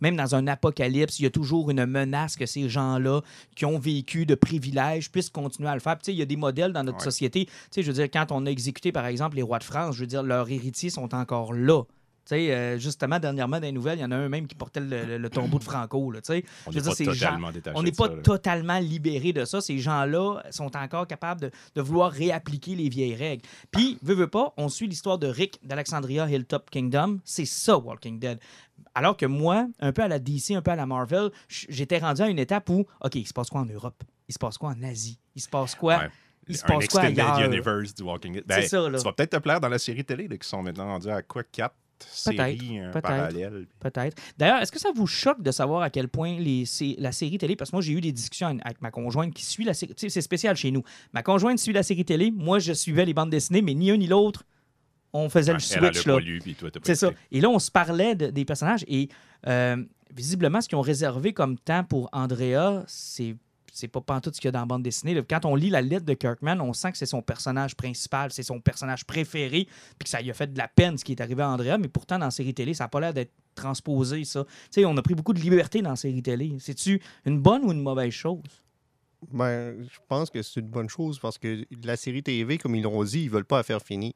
même 0.00 0.16
dans 0.16 0.34
un 0.34 0.46
apocalypse, 0.46 1.18
il 1.20 1.24
y 1.24 1.26
a 1.26 1.30
toujours 1.34 1.70
une 1.70 1.84
menace 1.84 2.36
que 2.36 2.46
ces 2.46 2.68
gens-là 2.68 3.20
qui 3.54 3.66
ont 3.66 3.78
vécu 3.78 4.24
de 4.24 4.34
privilèges 4.34 5.10
puissent 5.10 5.30
continuer 5.30 5.68
à 5.68 5.74
le 5.74 5.80
faire. 5.80 5.98
Puis, 5.98 6.12
il 6.12 6.18
y 6.18 6.22
a 6.22 6.26
des 6.26 6.36
modèles 6.36 6.72
dans 6.72 6.84
notre 6.84 6.98
Ouais. 6.98 7.04
société. 7.04 7.48
Je 7.76 7.82
veux 7.82 7.92
dire, 7.92 8.10
quand 8.10 8.30
on 8.30 8.46
a 8.46 8.50
exécuté, 8.50 8.92
par 8.92 9.04
exemple, 9.06 9.36
les 9.36 9.42
rois 9.42 9.58
de 9.58 9.64
France, 9.64 9.96
je 9.96 10.00
veux 10.00 10.06
dire, 10.06 10.22
leurs 10.22 10.48
héritiers 10.50 10.90
sont 10.90 11.14
encore 11.14 11.52
là. 11.52 11.82
Tu 12.26 12.36
sais, 12.36 12.52
euh, 12.54 12.78
justement, 12.78 13.18
dernièrement, 13.18 13.56
dans 13.56 13.66
les 13.66 13.72
nouvelles, 13.72 13.98
il 13.98 14.02
y 14.02 14.04
en 14.04 14.10
a 14.10 14.16
un 14.16 14.28
même 14.30 14.46
qui 14.46 14.54
portait 14.54 14.80
le, 14.80 15.04
le- 15.04 15.18
le 15.18 15.30
tombeau 15.30 15.58
de 15.58 15.64
Franco. 15.64 16.10
Là, 16.10 16.20
on 16.26 16.32
n'est 16.32 16.80
pas 16.80 16.90
gens- 16.94 17.04
totalement 17.12 17.52
détaché 17.52 17.76
on 17.78 17.82
n'est 17.82 17.90
de 17.90 17.96
pas 17.96 18.08
ça, 18.08 18.16
totalement 18.22 18.78
libéré 18.78 19.32
de 19.34 19.44
ça. 19.44 19.60
Ces 19.60 19.78
gens-là 19.78 20.42
sont 20.50 20.74
encore 20.76 21.06
capables 21.06 21.42
de, 21.42 21.50
de 21.74 21.80
vouloir 21.82 22.10
réappliquer 22.10 22.74
les 22.76 22.88
vieilles 22.88 23.14
règles. 23.14 23.42
Puis, 23.70 23.98
veux, 24.02 24.14
veux 24.14 24.26
pas, 24.28 24.54
on 24.56 24.68
suit 24.70 24.86
l'histoire 24.86 25.18
de 25.18 25.26
Rick 25.26 25.58
d'Alexandria 25.62 26.28
Hilltop 26.30 26.70
Kingdom. 26.70 27.18
C'est 27.24 27.44
ça, 27.44 27.76
Walking 27.76 28.18
Dead. 28.18 28.38
Alors 28.94 29.16
que 29.16 29.26
moi, 29.26 29.66
un 29.80 29.92
peu 29.92 30.02
à 30.02 30.08
la 30.08 30.18
DC, 30.18 30.52
un 30.52 30.62
peu 30.62 30.70
à 30.70 30.76
la 30.76 30.86
Marvel, 30.86 31.30
j'étais 31.48 31.98
rendu 31.98 32.22
à 32.22 32.28
une 32.28 32.38
étape 32.38 32.70
où, 32.70 32.86
OK, 33.02 33.14
il 33.16 33.26
se 33.26 33.32
passe 33.34 33.50
quoi 33.50 33.60
en 33.60 33.66
Europe? 33.66 34.02
Il 34.28 34.32
se 34.32 34.38
passe 34.38 34.56
quoi 34.56 34.70
en 34.70 34.82
Asie? 34.82 35.18
Il 35.36 35.42
se 35.42 35.48
passe 35.48 35.74
quoi? 35.74 35.98
Ouais. 35.98 36.08
Il 36.48 36.56
se 36.56 36.64
un 36.64 36.68
passe 36.68 36.88
quoi 36.88 37.02
extended 37.08 37.18
ailleurs? 37.20 37.50
universe 37.52 37.94
du 37.94 38.02
Walking 38.02 38.32
Dead. 38.34 38.44
C'est 38.48 38.56
Ben, 38.60 38.68
ça, 38.68 38.88
là. 38.88 38.98
Tu 38.98 39.04
vas 39.04 39.12
peut-être 39.12 39.30
te 39.30 39.36
plaire 39.38 39.60
dans 39.60 39.68
la 39.68 39.78
série 39.78 40.04
télé, 40.04 40.28
là, 40.28 40.36
qui 40.36 40.48
sont 40.48 40.62
maintenant 40.62 40.86
rendus 40.86 41.08
à 41.10 41.22
quoi, 41.22 41.42
quatre? 41.44 41.74
Séries 42.00 42.58
peut-être. 42.58 43.00
parallèles. 43.00 43.66
Peut-être. 43.80 44.16
D'ailleurs, 44.38 44.60
est-ce 44.62 44.72
que 44.72 44.78
ça 44.78 44.90
vous 44.94 45.06
choque 45.06 45.42
de 45.42 45.50
savoir 45.50 45.82
à 45.82 45.90
quel 45.90 46.08
point 46.08 46.38
les, 46.38 46.64
la 46.98 47.12
série 47.12 47.38
télé, 47.38 47.56
parce 47.56 47.70
que 47.70 47.76
moi 47.76 47.82
j'ai 47.82 47.92
eu 47.92 48.00
des 48.00 48.12
discussions 48.12 48.58
avec 48.64 48.80
ma 48.82 48.90
conjointe 48.90 49.32
qui 49.34 49.44
suit 49.44 49.64
la 49.64 49.74
série, 49.74 49.92
c'est 49.96 50.20
spécial 50.20 50.56
chez 50.56 50.70
nous. 50.70 50.82
Ma 51.12 51.22
conjointe 51.22 51.58
suit 51.58 51.72
la 51.72 51.82
série 51.82 52.04
télé, 52.04 52.30
moi 52.30 52.58
je 52.58 52.72
suivais 52.72 53.04
les 53.04 53.14
bandes 53.14 53.30
dessinées, 53.30 53.62
mais 53.62 53.74
ni 53.74 53.90
un 53.90 53.96
ni 53.96 54.06
l'autre, 54.06 54.44
on 55.12 55.28
faisait 55.28 55.52
le 55.52 55.58
switch 55.60 56.06
là. 56.06 56.14
C'est 56.82 56.94
ça. 56.96 57.10
Et 57.30 57.40
là, 57.40 57.48
on 57.48 57.58
se 57.58 57.70
parlait 57.70 58.14
de- 58.16 58.26
des 58.30 58.44
personnages 58.44 58.84
et 58.88 59.08
euh, 59.46 59.76
visiblement, 60.12 60.60
ce 60.60 60.68
qu'ils 60.68 60.78
ont 60.78 60.80
réservé 60.82 61.32
comme 61.32 61.56
temps 61.58 61.84
pour 61.84 62.08
Andrea, 62.12 62.82
c'est 62.86 63.36
c'est 63.74 63.88
pas 63.88 64.00
pantoute 64.00 64.36
ce 64.36 64.40
qu'il 64.40 64.48
y 64.48 64.50
a 64.50 64.52
dans 64.52 64.60
la 64.60 64.66
bande 64.66 64.82
dessinée. 64.82 65.20
Quand 65.28 65.44
on 65.44 65.56
lit 65.56 65.68
la 65.68 65.82
lettre 65.82 66.06
de 66.06 66.14
Kirkman, 66.14 66.60
on 66.60 66.72
sent 66.72 66.92
que 66.92 66.98
c'est 66.98 67.06
son 67.06 67.22
personnage 67.22 67.74
principal, 67.74 68.30
c'est 68.32 68.44
son 68.44 68.60
personnage 68.60 69.04
préféré, 69.04 69.66
puis 69.98 70.04
que 70.04 70.08
ça 70.08 70.20
lui 70.20 70.30
a 70.30 70.34
fait 70.34 70.52
de 70.52 70.56
la 70.56 70.68
peine 70.68 70.96
ce 70.96 71.04
qui 71.04 71.12
est 71.12 71.20
arrivé 71.20 71.42
à 71.42 71.50
Andrea, 71.50 71.76
mais 71.78 71.88
pourtant, 71.88 72.18
dans 72.18 72.26
la 72.26 72.30
série 72.30 72.54
télé, 72.54 72.72
ça 72.72 72.84
n'a 72.84 72.88
pas 72.88 73.00
l'air 73.00 73.12
d'être 73.12 73.32
transposé, 73.56 74.24
ça. 74.24 74.44
Tu 74.44 74.50
sais, 74.70 74.84
on 74.84 74.96
a 74.96 75.02
pris 75.02 75.14
beaucoup 75.14 75.34
de 75.34 75.40
liberté 75.40 75.82
dans 75.82 75.90
la 75.90 75.96
série 75.96 76.22
télé. 76.22 76.54
C'est-tu 76.60 77.00
une 77.24 77.40
bonne 77.40 77.64
ou 77.64 77.72
une 77.72 77.82
mauvaise 77.82 78.12
chose? 78.12 78.42
Ben, 79.32 79.82
je 79.82 79.98
pense 80.08 80.30
que 80.30 80.42
c'est 80.42 80.60
une 80.60 80.68
bonne 80.68 80.88
chose 80.88 81.18
parce 81.18 81.38
que 81.38 81.64
la 81.84 81.96
série 81.96 82.22
TV, 82.22 82.58
comme 82.58 82.74
ils 82.74 82.82
l'ont 82.82 83.02
dit, 83.02 83.22
ils 83.22 83.30
veulent 83.30 83.44
pas 83.44 83.56
la 83.56 83.62
faire 83.62 83.82
finie. 83.82 84.14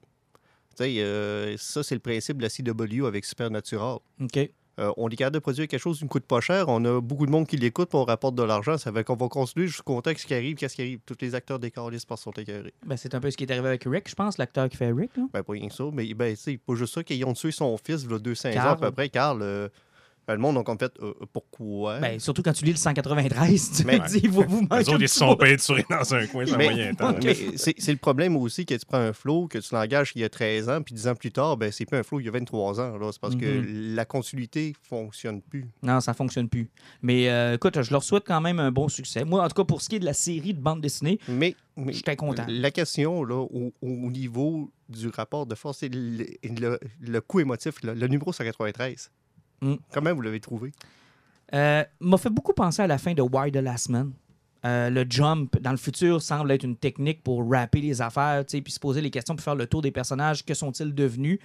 Euh, 0.80 1.56
ça, 1.58 1.82
c'est 1.82 1.96
le 1.96 2.00
principe 2.00 2.38
de 2.38 2.42
la 2.42 2.48
CW 2.50 3.06
avec 3.06 3.24
Supernatural. 3.24 3.98
OK. 4.20 4.50
Euh, 4.78 4.92
on 4.96 5.08
est 5.08 5.16
capable 5.16 5.34
de 5.34 5.40
produire 5.40 5.66
quelque 5.66 5.80
chose 5.80 5.98
qui 5.98 6.04
ne 6.04 6.08
coûte 6.08 6.24
pas 6.24 6.40
cher. 6.40 6.66
On 6.68 6.84
a 6.84 7.00
beaucoup 7.00 7.26
de 7.26 7.30
monde 7.30 7.46
qui 7.46 7.56
l'écoute, 7.56 7.88
puis 7.88 7.98
on 7.98 8.04
rapporte 8.04 8.34
de 8.34 8.42
l'argent. 8.42 8.78
Ça 8.78 8.92
fait 8.92 9.02
qu'on 9.02 9.16
va 9.16 9.28
continuer 9.28 9.66
jusqu'au 9.66 9.94
contexte 9.94 10.26
qui 10.26 10.34
arrive, 10.34 10.56
qu'est-ce 10.56 10.76
qui 10.76 10.82
arrive. 10.82 11.00
Tous 11.04 11.16
les 11.20 11.34
acteurs 11.34 11.58
décalés 11.58 11.98
par 12.06 12.18
sont 12.18 12.30
écœurés. 12.32 12.72
Ben, 12.86 12.96
c'est 12.96 13.14
un 13.14 13.20
peu 13.20 13.30
ce 13.30 13.36
qui 13.36 13.44
est 13.44 13.50
arrivé 13.50 13.68
avec 13.68 13.84
Rick, 13.84 14.08
je 14.08 14.14
pense, 14.14 14.38
l'acteur 14.38 14.68
qui 14.68 14.76
fait 14.76 14.92
Rick. 14.92 15.16
Là. 15.16 15.24
Ben, 15.32 15.42
pas 15.42 15.52
rien 15.52 15.68
que 15.68 15.74
ça, 15.74 15.84
mais 15.92 16.12
ben, 16.14 16.36
sais, 16.36 16.58
pas 16.58 16.74
juste 16.74 16.94
ça 16.94 17.02
qu'ils 17.02 17.24
ont 17.24 17.32
tué 17.32 17.50
son 17.50 17.76
fils, 17.76 18.02
il 18.04 18.10
y 18.10 18.14
a 18.14 18.18
200 18.18 18.50
ans 18.50 18.60
à 18.60 18.76
peu 18.76 18.90
près. 18.90 19.08
Carl, 19.08 19.42
euh, 19.42 19.68
le 20.34 20.38
monde, 20.40 20.54
donc, 20.56 20.68
en 20.68 20.76
fait, 20.76 20.92
euh, 21.00 21.12
pourquoi? 21.32 21.98
Ben, 22.00 22.18
surtout 22.18 22.42
quand 22.42 22.52
tu 22.52 22.64
lis 22.64 22.72
le 22.72 22.76
193, 22.76 23.70
tu 23.78 23.84
Mais- 23.84 23.98
te 23.98 24.08
dis, 24.18 24.26
vous 24.28 24.44
vous 24.46 24.66
Les 24.70 24.88
autres, 24.88 25.00
ils 25.02 25.08
se 25.08 25.18
sont 25.18 25.36
peinturés 25.36 25.84
dans 25.88 26.14
un 26.14 26.26
coin, 26.26 26.46
ça 26.46 26.56
Mais- 26.56 26.64
moyen 26.70 26.94
temps. 26.94 27.14
C'est 27.56 27.92
le 27.92 27.96
problème 27.96 28.36
aussi 28.36 28.66
que 28.66 28.74
tu 28.74 28.86
prends 28.86 28.98
un 28.98 29.12
flow, 29.12 29.46
que 29.48 29.58
tu 29.58 29.74
l'engages 29.74 30.12
il 30.14 30.20
y 30.20 30.24
a 30.24 30.28
13 30.28 30.68
ans, 30.68 30.82
puis 30.82 30.94
10 30.94 31.08
ans 31.08 31.14
plus 31.14 31.32
tard, 31.32 31.56
ben, 31.56 31.70
c'est 31.72 31.86
pas 31.86 31.98
un 31.98 32.02
flow 32.02 32.20
il 32.20 32.26
y 32.26 32.28
a 32.28 32.32
23 32.32 32.80
ans. 32.80 32.98
C'est 33.12 33.20
parce 33.20 33.36
que 33.36 33.64
la 33.94 34.04
continuité 34.04 34.74
fonctionne 34.82 35.40
plus. 35.42 35.66
Non, 35.82 36.00
ça 36.00 36.14
fonctionne 36.14 36.48
plus. 36.48 36.68
Mais 37.02 37.28
euh, 37.30 37.54
écoute, 37.54 37.80
je 37.82 37.90
leur 37.90 38.02
souhaite 38.02 38.24
quand 38.26 38.40
même 38.40 38.58
un 38.60 38.70
bon 38.70 38.88
succès. 38.88 39.24
Moi, 39.24 39.42
en 39.44 39.48
tout 39.48 39.54
cas, 39.54 39.64
pour 39.64 39.82
ce 39.82 39.88
qui 39.88 39.96
est 39.96 40.00
de 40.00 40.04
la 40.04 40.12
série 40.12 40.54
de 40.54 40.60
bande 40.60 40.80
dessinée, 40.80 41.18
Mais, 41.28 41.54
mais 41.76 41.92
j'étais 41.92 42.16
content. 42.16 42.44
la 42.48 42.70
question, 42.70 43.24
là, 43.24 43.36
au, 43.36 43.72
au 43.82 44.10
niveau 44.10 44.70
du 44.88 45.08
rapport 45.08 45.46
de 45.46 45.54
force, 45.54 45.78
c'est 45.78 45.94
le, 45.94 46.24
le- 46.42 46.78
le 47.00 47.20
coup 47.20 47.40
émotif, 47.40 47.82
là, 47.82 47.94
le 47.94 48.06
numéro 48.08 48.32
193. 48.32 49.10
Mm. 49.60 49.74
Comment 49.92 50.14
vous 50.14 50.22
l'avez 50.22 50.40
trouvé? 50.40 50.72
Euh, 51.54 51.84
m'a 52.00 52.18
fait 52.18 52.30
beaucoup 52.30 52.52
penser 52.52 52.82
à 52.82 52.86
la 52.86 52.98
fin 52.98 53.14
de 53.14 53.22
Why 53.22 53.50
the 53.50 53.56
Last 53.56 53.88
Man. 53.88 54.12
Euh, 54.64 54.90
le 54.90 55.06
jump 55.08 55.58
dans 55.60 55.70
le 55.70 55.76
futur 55.76 56.20
semble 56.20 56.50
être 56.50 56.64
une 56.64 56.76
technique 56.76 57.22
pour 57.22 57.48
rapper 57.48 57.80
les 57.80 58.02
affaires, 58.02 58.44
puis 58.44 58.62
se 58.72 58.80
poser 58.80 59.00
les 59.00 59.10
questions, 59.10 59.36
puis 59.36 59.44
faire 59.44 59.54
le 59.54 59.66
tour 59.66 59.82
des 59.82 59.92
personnages. 59.92 60.44
Que 60.44 60.54
sont-ils 60.54 60.94
devenus? 60.94 61.38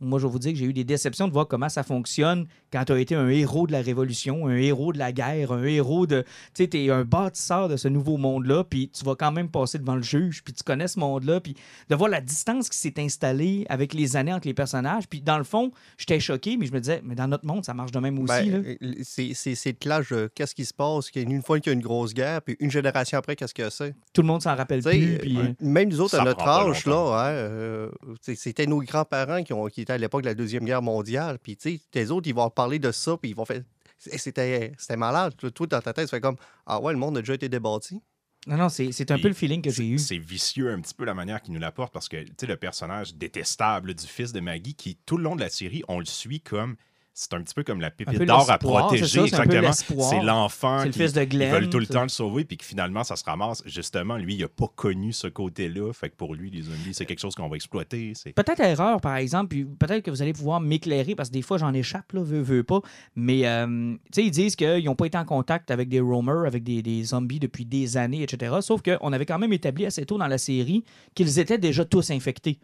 Moi, 0.00 0.18
je 0.18 0.26
vais 0.26 0.32
vous 0.32 0.38
dire 0.38 0.52
que 0.52 0.58
j'ai 0.58 0.66
eu 0.66 0.72
des 0.72 0.84
déceptions 0.84 1.26
de 1.26 1.32
voir 1.32 1.48
comment 1.48 1.68
ça 1.70 1.82
fonctionne 1.82 2.46
quand 2.72 2.84
tu 2.84 2.92
as 2.92 2.98
été 2.98 3.14
un 3.14 3.28
héros 3.28 3.66
de 3.66 3.72
la 3.72 3.80
Révolution, 3.80 4.46
un 4.46 4.56
héros 4.56 4.92
de 4.92 4.98
la 4.98 5.10
guerre, 5.12 5.52
un 5.52 5.64
héros 5.64 6.06
de. 6.06 6.22
Tu 6.54 6.64
sais, 6.64 6.68
tu 6.68 6.84
es 6.84 6.90
un 6.90 7.04
bâtisseur 7.04 7.68
de 7.68 7.76
ce 7.76 7.88
nouveau 7.88 8.16
monde-là, 8.18 8.64
puis 8.64 8.90
tu 8.90 9.04
vas 9.04 9.14
quand 9.14 9.32
même 9.32 9.48
passer 9.48 9.78
devant 9.78 9.96
le 9.96 10.02
juge, 10.02 10.42
puis 10.44 10.52
tu 10.52 10.62
connais 10.62 10.88
ce 10.88 10.98
monde-là, 10.98 11.40
puis 11.40 11.56
de 11.88 11.94
voir 11.94 12.10
la 12.10 12.20
distance 12.20 12.68
qui 12.68 12.76
s'est 12.76 12.94
installée 12.98 13.64
avec 13.68 13.94
les 13.94 14.16
années 14.16 14.32
entre 14.34 14.46
les 14.46 14.54
personnages. 14.54 15.08
Puis 15.08 15.20
dans 15.22 15.38
le 15.38 15.44
fond, 15.44 15.70
j'étais 15.96 16.20
choqué, 16.20 16.56
mais 16.58 16.66
je 16.66 16.72
me 16.72 16.80
disais, 16.80 17.00
mais 17.02 17.14
dans 17.14 17.28
notre 17.28 17.46
monde, 17.46 17.64
ça 17.64 17.72
marche 17.72 17.92
de 17.92 17.98
même 17.98 18.18
aussi. 18.18 18.50
là. 18.50 18.58
Ben, 18.60 18.76
euh, 18.82 18.92
c'est 19.02 19.32
c'est- 19.34 19.54
c'est 19.54 19.70
le 19.70 19.76
clash 19.78 20.10
de 20.12 20.30
qu'est-ce 20.34 20.54
qui 20.54 20.64
se 20.66 20.74
passe 20.74 21.10
une 21.14 21.42
fois 21.42 21.58
qu'il 21.60 21.70
y 21.70 21.74
a 21.74 21.76
une 21.76 21.82
grosse 21.82 22.12
guerre, 22.12 22.42
puis 22.42 22.56
une 22.60 22.70
génération 22.70 23.18
après, 23.18 23.34
qu'est-ce 23.36 23.54
que 23.54 23.70
c'est? 23.70 23.94
Tout 24.12 24.20
le 24.22 24.26
monde 24.28 24.42
s'en 24.42 24.54
rappelle 24.54 24.82
plus. 24.82 25.18
puis- 25.18 25.38
euh, 25.38 25.52
Même 25.60 25.88
nous 25.88 26.00
autres, 26.00 26.16
à 26.16 26.24
notre 26.24 26.44
âge, 26.70 26.84
là, 26.90 27.26
hein, 27.26 27.30
euh, 27.30 27.88
c'était 28.22 28.66
nos 28.66 28.80
grands-parents 28.82 29.42
qui, 29.42 29.52
ont- 29.52 29.66
qui 29.66 29.85
à 29.92 29.98
l'époque 29.98 30.22
de 30.22 30.26
la 30.28 30.34
Deuxième 30.34 30.64
Guerre 30.64 30.82
mondiale. 30.82 31.38
Puis, 31.42 31.56
tu 31.56 31.76
sais, 31.76 31.80
les 31.94 32.10
autres, 32.10 32.28
ils 32.28 32.34
vont 32.34 32.48
parler 32.50 32.78
de 32.78 32.92
ça, 32.92 33.16
puis 33.16 33.30
ils 33.30 33.36
vont 33.36 33.44
faire. 33.44 33.62
C'était 33.98 34.72
c'était 34.78 34.96
malade. 34.96 35.34
Toi, 35.36 35.66
dans 35.66 35.80
ta 35.80 35.92
tête, 35.92 36.06
tu 36.06 36.10
fais 36.10 36.20
comme 36.20 36.36
Ah 36.66 36.80
ouais, 36.80 36.92
le 36.92 36.98
monde 36.98 37.16
a 37.16 37.20
déjà 37.20 37.34
été 37.34 37.48
débâti. 37.48 38.00
Non, 38.46 38.56
non, 38.56 38.68
c'est 38.68 38.92
c'est 38.92 39.10
un 39.10 39.18
peu 39.18 39.28
le 39.28 39.34
feeling 39.34 39.60
que 39.60 39.70
j'ai 39.70 39.88
eu. 39.88 39.98
C'est 39.98 40.18
vicieux 40.18 40.70
un 40.70 40.80
petit 40.80 40.94
peu 40.94 41.04
la 41.04 41.14
manière 41.14 41.42
qu'il 41.42 41.52
nous 41.54 41.60
l'apporte 41.60 41.92
parce 41.92 42.08
que 42.08 42.22
tu 42.22 42.32
sais, 42.38 42.46
le 42.46 42.56
personnage 42.56 43.14
détestable 43.14 43.94
du 43.94 44.06
fils 44.06 44.32
de 44.32 44.40
Maggie, 44.40 44.74
qui 44.74 44.96
tout 45.04 45.16
le 45.16 45.24
long 45.24 45.34
de 45.34 45.40
la 45.40 45.48
série, 45.48 45.82
on 45.88 45.98
le 45.98 46.04
suit 46.04 46.40
comme. 46.40 46.76
C'est 47.18 47.32
un 47.32 47.40
petit 47.40 47.54
peu 47.54 47.64
comme 47.64 47.80
la 47.80 47.90
pépite 47.90 48.24
d'or 48.24 48.50
à 48.50 48.58
protéger. 48.58 49.20
exactement. 49.22 49.72
C'est 49.72 50.20
l'enfant 50.20 50.84
qui 50.84 50.92
fils 50.92 51.14
de 51.14 51.24
Glenn. 51.24 51.50
veulent 51.50 51.70
tout 51.70 51.78
le 51.78 51.86
temps 51.86 52.02
le 52.02 52.10
sauver, 52.10 52.44
puis 52.44 52.58
que 52.58 52.64
finalement, 52.64 53.04
ça 53.04 53.16
se 53.16 53.24
ramasse. 53.24 53.62
Justement, 53.64 54.18
lui, 54.18 54.34
il 54.34 54.42
n'a 54.42 54.48
pas 54.48 54.68
connu 54.76 55.14
ce 55.14 55.26
côté-là. 55.26 55.94
Fait 55.94 56.10
que 56.10 56.14
pour 56.14 56.34
lui, 56.34 56.50
les 56.50 56.60
zombies, 56.60 56.92
c'est 56.92 57.06
quelque 57.06 57.20
chose 57.20 57.34
qu'on 57.34 57.48
va 57.48 57.56
exploiter. 57.56 58.12
Peut-être 58.34 58.60
erreur, 58.60 59.00
par 59.00 59.16
exemple, 59.16 59.48
puis 59.48 59.64
peut-être 59.64 60.04
que 60.04 60.10
vous 60.10 60.20
allez 60.20 60.34
pouvoir 60.34 60.60
m'éclairer, 60.60 61.14
parce 61.14 61.30
que 61.30 61.34
des 61.34 61.40
fois, 61.40 61.56
j'en 61.56 61.72
échappe, 61.72 62.12
là, 62.12 62.22
veux, 62.22 62.42
veux 62.42 62.64
pas. 62.64 62.82
Mais, 63.14 63.46
euh, 63.46 63.66
tu 63.66 63.98
sais, 64.12 64.24
ils 64.26 64.30
disent 64.30 64.54
qu'ils 64.54 64.84
n'ont 64.84 64.94
pas 64.94 65.06
été 65.06 65.16
en 65.16 65.24
contact 65.24 65.70
avec 65.70 65.88
des 65.88 66.00
roamers, 66.00 66.44
avec 66.44 66.64
des, 66.64 66.82
des 66.82 67.02
zombies 67.02 67.40
depuis 67.40 67.64
des 67.64 67.96
années, 67.96 68.24
etc. 68.24 68.56
Sauf 68.60 68.82
qu'on 68.82 69.12
avait 69.14 69.24
quand 69.24 69.38
même 69.38 69.54
établi 69.54 69.86
assez 69.86 70.04
tôt 70.04 70.18
dans 70.18 70.28
la 70.28 70.36
série 70.36 70.84
qu'ils 71.14 71.38
étaient 71.38 71.56
déjà 71.56 71.86
tous 71.86 72.10
infectés. 72.10 72.58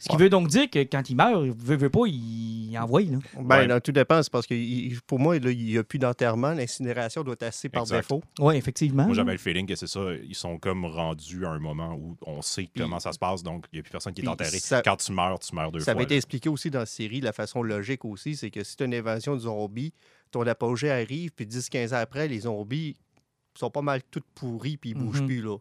Ce 0.00 0.08
qui 0.08 0.16
veut 0.16 0.30
donc 0.30 0.46
dire 0.48 0.70
que 0.70 0.78
quand 0.80 1.10
ils 1.10 1.16
meurent, 1.16 1.42
veut, 1.42 1.76
veut 1.76 1.90
pas, 1.90 2.02
ils 2.06 2.78
envoient, 2.78 3.00
là. 3.02 3.18
Ben, 3.40 3.56
Ouais. 3.58 3.66
là, 3.66 3.80
tout 3.80 3.90
dépend. 3.90 4.22
C'est 4.22 4.30
parce 4.30 4.46
que 4.46 4.54
il- 4.54 4.92
il- 4.92 5.00
pour 5.02 5.18
moi, 5.18 5.38
là, 5.40 5.50
il 5.50 5.64
n'y 5.64 5.76
a 5.76 5.82
plus 5.82 5.98
d'enterrement. 5.98 6.52
L'incinération 6.52 7.24
doit 7.24 7.32
être 7.34 7.42
assez 7.42 7.68
par 7.68 7.82
Exact. 7.82 7.96
défaut. 7.98 8.22
Oui, 8.38 8.54
effectivement. 8.56 9.06
Moi, 9.06 9.14
j'avais 9.14 9.32
le 9.32 9.38
feeling 9.38 9.66
que 9.66 9.74
c'est 9.74 9.88
ça. 9.88 10.00
Ils 10.22 10.34
sont 10.36 10.56
comme 10.58 10.84
rendus 10.84 11.44
à 11.44 11.50
un 11.50 11.58
moment 11.58 11.94
où 11.94 12.16
on 12.26 12.40
sait 12.42 12.68
comment 12.76 13.00
ça 13.00 13.12
se 13.12 13.18
passe, 13.18 13.42
donc 13.42 13.66
il 13.72 13.76
n'y 13.76 13.80
a 13.80 13.82
plus 13.82 13.90
personne 13.90 14.12
qui 14.14 14.22
est 14.22 14.28
enterré. 14.28 14.58
ça- 14.60 14.82
Quand 14.82 14.96
tu 14.96 15.10
meurs, 15.12 15.38
tu 15.40 15.52
meurs 15.54 15.72
deux 15.72 15.80
Ça 15.80 15.86
fois. 15.86 15.92
avait 15.94 16.04
été 16.04 16.14
là. 16.14 16.18
expliqué 16.18 16.48
aussi 16.48 16.70
dans 16.70 16.78
la 16.80 16.86
série, 16.86 17.20
la 17.20 17.32
façon 17.32 17.62
logique 17.62 18.04
aussi, 18.04 18.36
c'est 18.36 18.50
que 18.50 18.62
si 18.62 18.76
tu 18.76 18.84
as 18.84 18.86
une 18.86 18.94
évasion 18.94 19.34
de 19.34 19.40
zombies, 19.40 19.92
ton 20.30 20.46
apogée 20.46 20.90
arrive, 20.90 21.32
puis 21.32 21.44
10-15 21.46 21.92
ans 21.92 21.98
après, 22.00 22.28
les 22.28 22.40
zombies 22.40 22.96
sont 23.58 23.70
pas 23.70 23.82
mal 23.82 24.02
toutes 24.10 24.26
pourris, 24.34 24.76
puis 24.76 24.90
ils 24.90 24.94
bougent 24.94 25.22
Mhm. 25.22 25.26
plus. 25.26 25.40
là. 25.42 25.56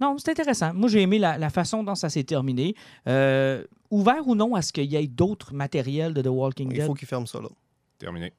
Non, 0.00 0.16
c'est 0.18 0.30
intéressant. 0.30 0.72
Moi, 0.74 0.88
j'ai 0.88 1.02
aimé 1.02 1.18
la, 1.18 1.38
la 1.38 1.50
façon 1.50 1.82
dont 1.84 1.94
ça 1.94 2.08
s'est 2.10 2.24
terminé. 2.24 2.74
Euh, 3.08 3.64
ouvert 3.90 4.26
ou 4.26 4.34
non 4.34 4.54
à 4.54 4.62
ce 4.62 4.72
qu'il 4.72 4.84
y 4.90 4.96
ait 4.96 5.06
d'autres 5.06 5.54
matériels 5.54 6.14
de 6.14 6.22
The 6.22 6.26
Walking 6.28 6.70
Il 6.70 6.76
Dead? 6.78 6.86
faut 6.86 6.94
qu'ils 6.94 7.08
ferment 7.08 7.26
ça 7.26 7.40
là. 7.40 7.48
Terminé. 7.98 8.32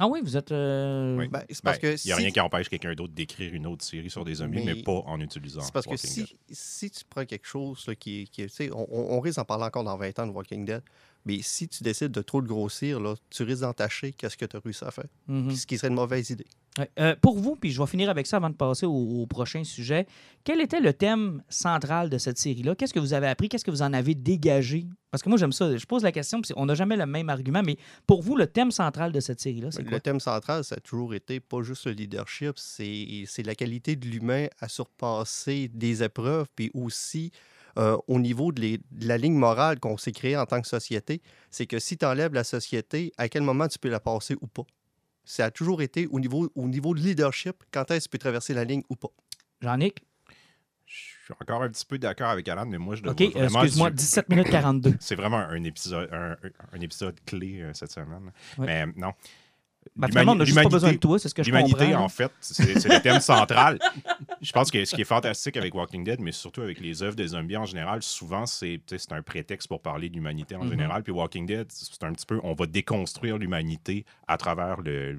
Ah 0.00 0.06
oui, 0.06 0.20
vous 0.22 0.36
êtes... 0.36 0.52
euh, 0.52 1.16
Oui. 1.18 1.26
Ben, 1.28 1.40
c'est 1.50 1.56
Ben, 1.56 1.60
parce 1.64 1.78
que 1.78 1.86
Il 1.86 2.06
n'y 2.06 2.12
a 2.12 2.16
si- 2.16 2.22
rien 2.22 2.30
qui 2.30 2.38
empêche 2.40 2.68
quelqu'un 2.68 2.94
d'autre 2.94 3.12
d'écrire 3.14 3.52
une 3.52 3.66
autre 3.66 3.84
série 3.84 4.10
sur 4.10 4.24
des 4.24 4.34
zombies, 4.34 4.62
mais, 4.64 4.74
Mais- 4.74 4.82
pas 4.84 5.02
en 5.06 5.20
utilisant 5.20 5.60
C'est 5.60 5.72
parce 5.72 5.86
que 5.86 5.90
Walking 5.90 6.08
si, 6.10 6.20
Dead. 6.20 6.28
si 6.50 6.90
tu 6.90 7.04
prends 7.10 7.24
quelque 7.24 7.46
chose 7.46 7.84
là, 7.88 7.96
qui 7.96 8.22
est. 8.22 8.24
Qui 8.26 8.42
est- 8.42 8.46
tu 8.46 8.54
sais, 8.54 8.70
on, 8.72 8.86
on- 8.92 9.16
on 9.16 9.20
risque 9.20 9.38
d'en 9.38 9.44
parler 9.44 9.64
encore 9.64 9.82
dans 9.82 9.96
20 9.96 10.16
ans 10.20 10.26
de 10.28 10.32
Walking 10.32 10.64
Dead, 10.64 10.82
mais 11.28 11.42
si 11.42 11.68
tu 11.68 11.84
décides 11.84 12.10
de 12.10 12.22
trop 12.22 12.40
le 12.40 12.46
grossir, 12.46 13.00
là, 13.00 13.14
tu 13.28 13.42
risques 13.42 13.60
d'entacher 13.60 14.12
qu'est-ce 14.12 14.36
que 14.36 14.46
tu 14.46 14.56
as 14.56 14.60
réussi 14.60 14.82
à 14.82 14.90
faire. 14.90 15.04
mhm. 15.26 15.50
Ce 15.54 15.66
qui 15.66 15.76
serait 15.76 15.88
une 15.88 15.94
mauvaise 15.94 16.30
idée. 16.30 16.46
Ouais. 16.78 16.90
Euh, 16.98 17.16
pour 17.20 17.38
vous, 17.38 17.54
puis 17.54 17.70
je 17.70 17.78
vais 17.78 17.86
finir 17.86 18.08
avec 18.08 18.26
ça 18.26 18.38
avant 18.38 18.48
de 18.48 18.54
passer 18.54 18.86
au, 18.86 18.92
au 18.92 19.26
prochain 19.26 19.62
sujet, 19.62 20.06
quel 20.44 20.60
était 20.62 20.80
le 20.80 20.94
thème 20.94 21.42
central 21.50 22.08
de 22.08 22.16
cette 22.16 22.38
série-là? 22.38 22.74
Qu'est-ce 22.74 22.94
que 22.94 23.00
vous 23.00 23.12
avez 23.12 23.26
appris? 23.26 23.50
Qu'est-ce 23.50 23.64
que 23.64 23.70
vous 23.70 23.82
en 23.82 23.92
avez 23.92 24.14
dégagé? 24.14 24.86
Parce 25.10 25.22
que 25.22 25.28
moi, 25.28 25.36
j'aime 25.36 25.52
ça. 25.52 25.76
Je 25.76 25.84
pose 25.84 26.02
la 26.02 26.12
question, 26.12 26.40
puis 26.40 26.52
on 26.56 26.64
n'a 26.64 26.74
jamais 26.74 26.96
le 26.96 27.04
même 27.04 27.28
argument, 27.28 27.62
mais 27.62 27.76
pour 28.06 28.22
vous, 28.22 28.34
le 28.36 28.46
thème 28.46 28.70
central 28.70 29.12
de 29.12 29.20
cette 29.20 29.40
série-là, 29.40 29.70
c'est 29.70 29.82
quoi? 29.82 29.92
Le 29.92 30.00
thème 30.00 30.20
central, 30.20 30.64
ça 30.64 30.76
a 30.76 30.80
toujours 30.80 31.12
été 31.14 31.40
pas 31.40 31.62
juste 31.62 31.84
le 31.86 31.92
leadership, 31.92 32.52
c'est 32.56 33.24
c'est 33.26 33.42
la 33.42 33.54
qualité 33.54 33.96
de 33.96 34.06
l'humain 34.06 34.46
à 34.60 34.68
surpasser 34.68 35.68
des 35.68 36.02
épreuves, 36.02 36.46
puis 36.54 36.70
aussi 36.72 37.32
euh, 37.78 37.96
au 38.08 38.18
niveau 38.18 38.50
de, 38.52 38.60
les- 38.60 38.78
de 38.78 39.06
la 39.08 39.16
ligne 39.18 39.34
morale 39.36 39.78
qu'on 39.80 39.96
s'est 39.96 40.12
créée 40.12 40.36
en 40.36 40.46
tant 40.46 40.60
que 40.60 40.66
société, 40.68 41.22
c'est 41.50 41.66
que 41.66 41.78
si 41.78 41.96
tu 41.96 42.04
enlèves 42.04 42.34
la 42.34 42.44
société, 42.44 43.12
à 43.18 43.28
quel 43.28 43.42
moment 43.42 43.68
tu 43.68 43.78
peux 43.78 43.88
la 43.90 44.00
passer 44.00 44.34
ou 44.40 44.46
pas? 44.46 44.64
Ça 45.24 45.44
a 45.46 45.50
toujours 45.50 45.82
été 45.82 46.06
au 46.10 46.18
niveau, 46.20 46.50
au 46.54 46.66
niveau 46.68 46.94
de 46.94 47.00
leadership, 47.00 47.62
quand 47.70 47.90
est-ce 47.90 48.00
que 48.00 48.02
tu 48.04 48.08
peux 48.12 48.18
traverser 48.18 48.54
la 48.54 48.64
ligne 48.64 48.82
ou 48.88 48.96
pas? 48.96 49.08
Jean-Nic? 49.60 50.04
Je 50.86 50.94
suis 51.24 51.34
encore 51.40 51.62
un 51.62 51.68
petit 51.68 51.84
peu 51.84 51.98
d'accord 51.98 52.28
avec 52.30 52.48
Alan, 52.48 52.64
mais 52.64 52.78
moi, 52.78 52.94
je 52.96 53.02
le 53.02 53.10
OK, 53.10 53.20
excuse-moi, 53.20 53.90
du- 53.90 53.96
17 53.96 54.28
minutes 54.30 54.48
42. 54.50 54.94
C'est 55.00 55.16
vraiment 55.16 55.36
un 55.36 55.62
épisode, 55.64 56.08
un, 56.12 56.34
un 56.72 56.80
épisode 56.80 57.20
clé 57.26 57.60
euh, 57.60 57.72
cette 57.74 57.92
semaine. 57.92 58.32
Ouais. 58.56 58.66
Mais 58.66 58.86
non. 58.96 59.12
Finalement, 60.08 60.32
on 60.32 60.34
n'a 60.36 60.44
juste 60.44 60.54
pas 60.56 60.62
L'humanité- 60.62 60.74
besoin 60.76 60.92
de 60.92 60.96
toi, 60.98 61.18
c'est 61.18 61.28
ce 61.28 61.34
que 61.34 61.42
je 61.42 61.50
comprends. 61.50 61.66
L'humanité, 61.66 61.94
en 61.96 62.08
fait, 62.08 62.30
c'est 62.40 62.88
le 62.88 63.00
thème 63.02 63.20
central. 63.20 63.78
Je 64.40 64.52
pense 64.52 64.70
que 64.70 64.84
ce 64.84 64.94
qui 64.94 65.00
est 65.00 65.04
fantastique 65.04 65.56
avec 65.56 65.74
Walking 65.74 66.04
Dead, 66.04 66.20
mais 66.20 66.30
surtout 66.30 66.60
avec 66.60 66.78
les 66.80 67.02
œuvres 67.02 67.16
des 67.16 67.28
zombies 67.28 67.56
en 67.56 67.64
général, 67.64 68.02
souvent, 68.02 68.46
c'est 68.46 68.80
un 69.10 69.22
prétexte 69.22 69.66
pour 69.68 69.80
parler 69.82 70.08
de 70.08 70.14
l'humanité 70.14 70.54
en 70.54 70.62
Mhm. 70.64 70.70
général. 70.70 71.02
Puis 71.02 71.12
Walking 71.12 71.44
Dead, 71.46 71.66
c'est 71.70 72.04
un 72.04 72.12
petit 72.12 72.26
peu, 72.26 72.38
on 72.44 72.54
va 72.54 72.66
déconstruire 72.66 73.36
l'humanité 73.38 74.04
à 74.28 74.36
travers 74.36 74.80
le, 74.80 75.18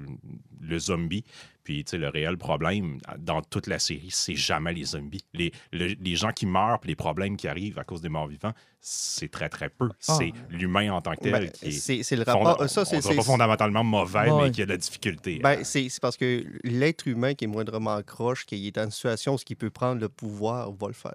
le 0.60 0.78
zombie. 0.78 1.24
Puis, 1.70 1.84
tu 1.84 1.90
sais, 1.92 1.98
le 1.98 2.08
réel 2.08 2.36
problème 2.36 2.98
dans 3.20 3.42
toute 3.42 3.68
la 3.68 3.78
série, 3.78 4.08
c'est 4.10 4.34
jamais 4.34 4.72
les 4.72 4.82
zombies. 4.86 5.22
Les, 5.34 5.52
le- 5.72 5.94
les 6.00 6.16
gens 6.16 6.32
qui 6.32 6.44
meurent, 6.44 6.80
puis 6.80 6.88
les 6.88 6.96
problèmes 6.96 7.36
qui 7.36 7.46
arrivent 7.46 7.78
à 7.78 7.84
cause 7.84 8.00
des 8.00 8.08
morts 8.08 8.26
vivants, 8.26 8.52
c'est 8.80 9.30
très, 9.30 9.48
très 9.48 9.68
peu. 9.68 9.88
Ah. 10.08 10.16
C'est 10.18 10.32
l'humain 10.48 10.90
en 10.92 11.00
tant 11.00 11.12
que 11.14 11.20
tel 11.20 11.30
Ben, 11.32 11.48
qui 11.48 11.68
est 11.68 11.70
c'est 11.70 12.02
c'est 12.02 12.16
le 12.16 12.24
fonda- 12.24 12.54
rapport. 12.54 12.68
Ça, 12.68 12.80
on 12.80 12.84
c'est 12.84 12.98
dira 12.98 13.10
c'est- 13.12 13.16
pas 13.18 13.22
fondamentalement 13.22 13.84
mauvais, 13.84 14.28
Ouais. 14.32 14.42
mais 14.46 14.50
qui 14.50 14.62
a 14.62 14.64
de 14.66 14.70
la 14.72 14.78
difficulté. 14.78 15.38
Ben, 15.40 15.62
c'est 15.62 15.88
c'est 15.88 16.00
parce 16.02 16.16
que 16.16 16.44
l'être 16.64 17.06
humain 17.06 17.34
qui 17.34 17.44
est 17.44 17.46
moindrement 17.46 18.02
croche, 18.02 18.46
qui 18.46 18.66
est 18.66 18.72
dans 18.74 18.82
une 18.86 18.90
situation 18.90 19.36
où 19.36 19.38
il 19.48 19.54
peut 19.54 19.70
prendre 19.70 20.00
le 20.00 20.08
pouvoir, 20.08 20.72
va 20.72 20.88
le 20.88 20.92
faire. 20.92 21.14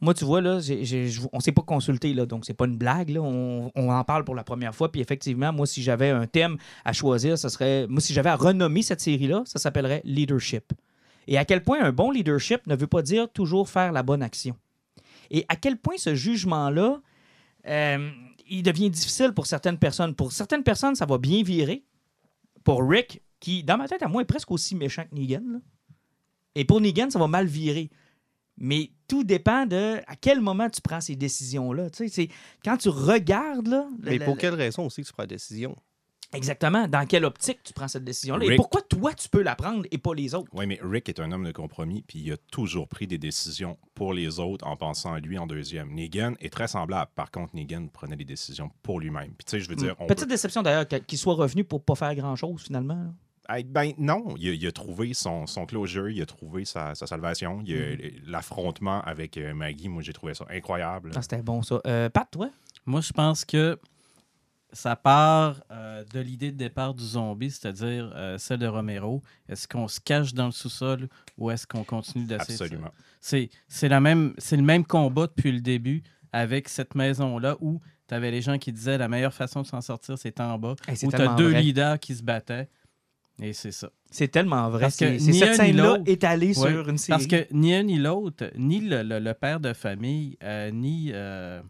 Moi, 0.00 0.14
tu 0.14 0.24
vois, 0.24 0.40
là, 0.40 0.58
on 1.32 1.36
ne 1.36 1.42
s'est 1.42 1.52
pas 1.52 1.62
consulté, 1.62 2.12
là, 2.14 2.26
donc 2.26 2.44
c'est 2.44 2.54
pas 2.54 2.66
une 2.66 2.76
blague. 2.76 3.10
Là. 3.10 3.20
On, 3.22 3.70
en 3.76 4.04
parle 4.04 4.24
pour 4.24 4.34
la 4.34 4.44
première 4.44 4.74
fois. 4.74 4.92
Puis 4.92 5.00
effectivement, 5.00 5.52
moi, 5.52 5.66
si 5.66 5.82
j'avais 5.82 6.10
un 6.10 6.26
thème 6.26 6.56
à 6.84 6.92
choisir, 6.92 7.38
ce 7.38 7.48
serait. 7.48 7.86
Moi, 7.88 8.00
si 8.00 8.12
j'avais 8.12 8.30
à 8.30 8.36
renommer 8.36 8.82
cette 8.82 9.00
série-là, 9.00 9.42
ça 9.46 9.58
s'appellerait 9.58 10.02
Leadership. 10.04 10.72
Et 11.26 11.38
à 11.38 11.44
quel 11.44 11.62
point 11.62 11.82
un 11.82 11.92
bon 11.92 12.10
leadership 12.10 12.66
ne 12.66 12.76
veut 12.76 12.86
pas 12.86 13.02
dire 13.02 13.28
toujours 13.30 13.68
faire 13.68 13.92
la 13.92 14.02
bonne 14.02 14.22
action. 14.22 14.56
Et 15.30 15.44
à 15.48 15.56
quel 15.56 15.76
point 15.76 15.96
ce 15.96 16.14
jugement-là, 16.14 17.00
euh, 17.66 18.10
il 18.48 18.62
devient 18.62 18.90
difficile 18.90 19.32
pour 19.32 19.46
certaines 19.46 19.78
personnes. 19.78 20.14
Pour 20.14 20.32
certaines 20.32 20.62
personnes, 20.62 20.94
ça 20.94 21.06
va 21.06 21.18
bien 21.18 21.42
virer. 21.42 21.84
Pour 22.62 22.88
Rick, 22.88 23.22
qui, 23.40 23.64
dans 23.64 23.76
ma 23.76 23.88
tête, 23.88 24.02
à 24.02 24.08
moi, 24.08 24.22
est 24.22 24.26
presque 24.26 24.50
aussi 24.50 24.74
méchant 24.74 25.04
que 25.04 25.14
Negan. 25.14 25.60
Et 26.54 26.64
pour 26.64 26.80
Negan, 26.80 27.10
ça 27.10 27.18
va 27.18 27.26
mal 27.26 27.46
virer. 27.46 27.90
Mais 28.58 28.90
tout 29.08 29.22
dépend 29.24 29.66
de 29.66 30.00
à 30.06 30.16
quel 30.16 30.40
moment 30.40 30.68
tu 30.70 30.80
prends 30.80 31.00
ces 31.00 31.16
décisions-là. 31.16 31.90
Tu 31.90 31.98
sais, 31.98 32.08
c'est- 32.08 32.28
quand 32.64 32.76
tu 32.76 32.88
regardes, 32.88 33.68
là, 33.68 33.86
Mais 34.02 34.18
pour 34.18 34.34
le- 34.34 34.40
quelle 34.40 34.54
raison 34.54 34.86
aussi 34.86 35.02
que 35.02 35.06
tu 35.06 35.12
prends 35.12 35.22
la 35.24 35.28
décision? 35.28 35.76
Exactement. 36.32 36.88
Dans 36.88 37.06
quelle 37.06 37.24
optique 37.24 37.62
tu 37.62 37.72
prends 37.72 37.86
cette 37.86 38.02
décision-là? 38.02 38.44
Et 38.46 38.56
pourquoi 38.56 38.82
toi, 38.82 39.14
tu 39.14 39.28
peux 39.28 39.42
la 39.42 39.54
prendre 39.54 39.84
et 39.90 39.96
pas 39.98 40.12
les 40.12 40.34
autres? 40.34 40.50
Oui, 40.54 40.66
mais 40.66 40.78
Rick 40.82 41.08
est 41.08 41.20
un 41.20 41.30
homme 41.30 41.44
de 41.44 41.52
compromis, 41.52 42.02
puis 42.06 42.18
il 42.18 42.32
a 42.32 42.36
toujours 42.50 42.88
pris 42.88 43.06
des 43.06 43.16
décisions 43.16 43.78
pour 43.94 44.12
les 44.12 44.40
autres 44.40 44.66
en 44.66 44.76
pensant 44.76 45.12
à 45.14 45.20
lui 45.20 45.38
en 45.38 45.46
deuxième. 45.46 45.94
Negan 45.94 46.34
est 46.40 46.52
très 46.52 46.66
semblable. 46.66 47.10
Par 47.14 47.30
contre, 47.30 47.54
Negan 47.54 47.86
prenait 47.92 48.16
des 48.16 48.24
décisions 48.24 48.70
pour 48.82 48.98
lui-même. 48.98 49.28
Puis 49.38 49.44
tu 49.46 49.50
sais, 49.52 49.60
je 49.60 49.68
veux 49.68 49.76
dire, 49.76 49.94
on 50.00 50.06
Petite 50.08 50.24
peut- 50.24 50.30
déception 50.30 50.62
d'ailleurs 50.62 50.86
qu'il 51.06 51.16
soit 51.18 51.34
revenu 51.34 51.62
pour 51.62 51.84
pas 51.84 51.94
faire 51.94 52.14
grand-chose 52.16 52.62
finalement. 52.62 52.94
là. 52.94 53.10
Ben 53.48 53.92
non, 53.98 54.34
il 54.38 54.48
a, 54.48 54.52
il 54.52 54.66
a 54.66 54.72
trouvé 54.72 55.14
son, 55.14 55.46
son 55.46 55.66
closure, 55.66 56.08
il 56.10 56.20
a 56.22 56.26
trouvé 56.26 56.64
sa, 56.64 56.94
sa 56.94 57.06
salvation. 57.06 57.60
Il 57.64 57.74
Mm-hmm. 57.76 58.12
L'affrontement 58.26 59.00
avec 59.02 59.36
euh, 59.36 59.54
Maggie, 59.54 59.88
moi 59.88 60.02
j'ai 60.02 60.12
trouvé 60.12 60.34
ça 60.34 60.44
incroyable. 60.50 61.10
Ah, 61.14 61.22
C'était 61.22 61.42
bon 61.42 61.62
ça. 61.62 61.80
Euh, 61.86 62.08
Pat, 62.10 62.28
toi? 62.30 62.50
Moi, 62.86 63.00
je 63.00 63.12
pense 63.12 63.44
que 63.44 63.78
ça 64.72 64.96
part 64.96 65.62
euh, 65.70 66.04
de 66.12 66.20
l'idée 66.20 66.50
de 66.52 66.56
départ 66.56 66.92
du 66.94 67.04
zombie, 67.04 67.50
c'est-à-dire 67.50 68.12
euh, 68.14 68.36
celle 68.38 68.58
de 68.58 68.66
Romero. 68.66 69.22
Est-ce 69.48 69.66
qu'on 69.68 69.88
se 69.88 70.00
cache 70.00 70.34
dans 70.34 70.46
le 70.46 70.52
sous-sol 70.52 71.08
ou 71.38 71.50
est-ce 71.50 71.66
qu'on 71.66 71.84
continue 71.84 72.24
d'essayer 72.24 72.56
se- 72.58 72.64
Absolument. 72.64 72.90
C'est 73.20 73.48
c'est 73.68 73.88
la 73.88 74.00
même 74.00 74.34
c'est 74.38 74.56
le 74.56 74.62
même 74.62 74.84
combat 74.84 75.26
depuis 75.28 75.52
le 75.52 75.60
début 75.60 76.02
avec 76.32 76.68
cette 76.68 76.94
maison 76.94 77.38
là 77.38 77.56
où 77.60 77.80
tu 78.08 78.14
avais 78.14 78.30
les 78.30 78.42
gens 78.42 78.58
qui 78.58 78.72
disaient 78.72 78.98
la 78.98 79.08
meilleure 79.08 79.32
façon 79.34 79.62
de 79.62 79.66
s'en 79.66 79.80
sortir 79.80 80.18
c'est 80.18 80.38
en 80.40 80.58
bas 80.58 80.74
Hey, 80.86 80.96
où 81.04 81.10
tu 81.10 81.16
as 81.16 81.34
deux 81.36 81.50
vrai. 81.50 81.62
leaders 81.62 81.98
qui 81.98 82.14
se 82.14 82.22
battaient 82.22 82.68
et 83.40 83.52
c'est 83.52 83.72
ça. 83.72 83.90
C'est 84.10 84.28
tellement 84.28 84.68
vrai. 84.70 84.80
Parce 84.82 84.96
que 84.96 85.18
C'est 85.18 85.30
ni 85.32 85.38
cette 85.38 85.48
un 85.48 85.52
ni 85.52 85.56
scène-là 85.56 85.98
Ouais, 86.62 86.70
sur 86.72 86.88
une 86.88 86.98
série. 86.98 87.10
Parce 87.18 87.26
que 87.26 87.46
ni 87.52 87.74
un 87.74 87.82
ni 87.82 87.98
l'autre, 87.98 88.50
ni 88.56 88.80
le, 88.80 89.02
le- 89.02 89.18
le 89.18 89.34
père 89.34 89.60
de 89.60 89.72
famille, 89.72 90.36
euh, 90.42 90.70
ni 90.70 91.10
euh, 91.12 91.60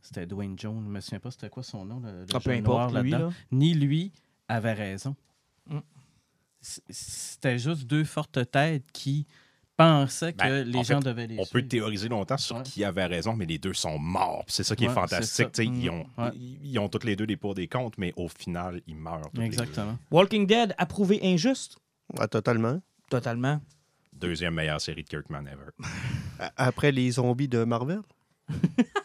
c'était 0.00 0.26
Dwayne 0.26 0.58
Jones, 0.58 0.82
je 0.84 0.90
me 0.90 1.00
souviens 1.00 1.20
pas 1.20 1.30
c'était 1.30 1.48
quoi 1.50 1.62
son 1.62 1.84
nom, 1.84 2.00
le, 2.00 2.10
le 2.22 2.26
Ah, 2.34 2.40
peu 2.40 2.56
noir 2.58 2.88
lui, 2.88 3.10
là-dedans, 3.10 3.28
là. 3.28 3.34
ni 3.52 3.74
lui 3.74 4.12
avait 4.48 4.72
raison. 4.72 5.14
Mm. 5.68 5.78
C'était 6.60 7.58
juste 7.58 7.84
deux 7.86 8.04
fortes 8.04 8.50
têtes 8.50 8.90
qui 8.92 9.26
pensaient 9.82 10.32
que 10.32 10.38
Ben, 10.38 10.66
les 10.66 10.78
en 10.78 10.82
gens 10.82 11.00
fait, 11.00 11.08
devaient 11.08 11.26
les 11.26 11.38
On 11.38 11.46
peut 11.46 11.62
théoriser 11.62 12.08
longtemps 12.08 12.36
sur 12.36 12.56
Ouais. 12.56 12.62
qui 12.62 12.84
avait 12.84 13.06
raison, 13.06 13.34
mais 13.34 13.46
les 13.46 13.58
deux 13.58 13.74
sont 13.74 13.98
morts. 13.98 14.44
C'est 14.48 14.64
ça 14.64 14.74
qui 14.76 14.84
est 14.84 14.88
Ouais, 14.88 14.94
fantastique. 14.94 15.48
Ils, 15.58 15.90
Mm. 15.90 15.94
ont, 15.94 16.06
Ouais. 16.18 16.30
ils, 16.34 16.58
ils 16.62 16.78
ont 16.78 16.88
tous 16.88 17.04
les 17.06 17.16
deux 17.16 17.26
des 17.26 17.36
pour 17.36 17.54
des 17.54 17.68
comptes, 17.68 17.98
mais 17.98 18.12
au 18.16 18.28
final, 18.28 18.80
ils 18.86 18.96
meurent. 18.96 19.30
Exactement. 19.40 19.98
Walking 20.10 20.46
Dead, 20.46 20.74
approuvé 20.78 21.20
injuste? 21.22 21.76
Totalement. 22.30 22.80
Totalement. 23.10 23.60
Deuxième 24.12 24.54
meilleure 24.54 24.80
série 24.80 25.02
de 25.02 25.08
Kirkman 25.08 25.44
ever. 25.46 25.70
Après 26.56 26.92
les 26.92 27.10
zombies 27.12 27.48
de 27.48 27.64
Marvel? 27.64 28.00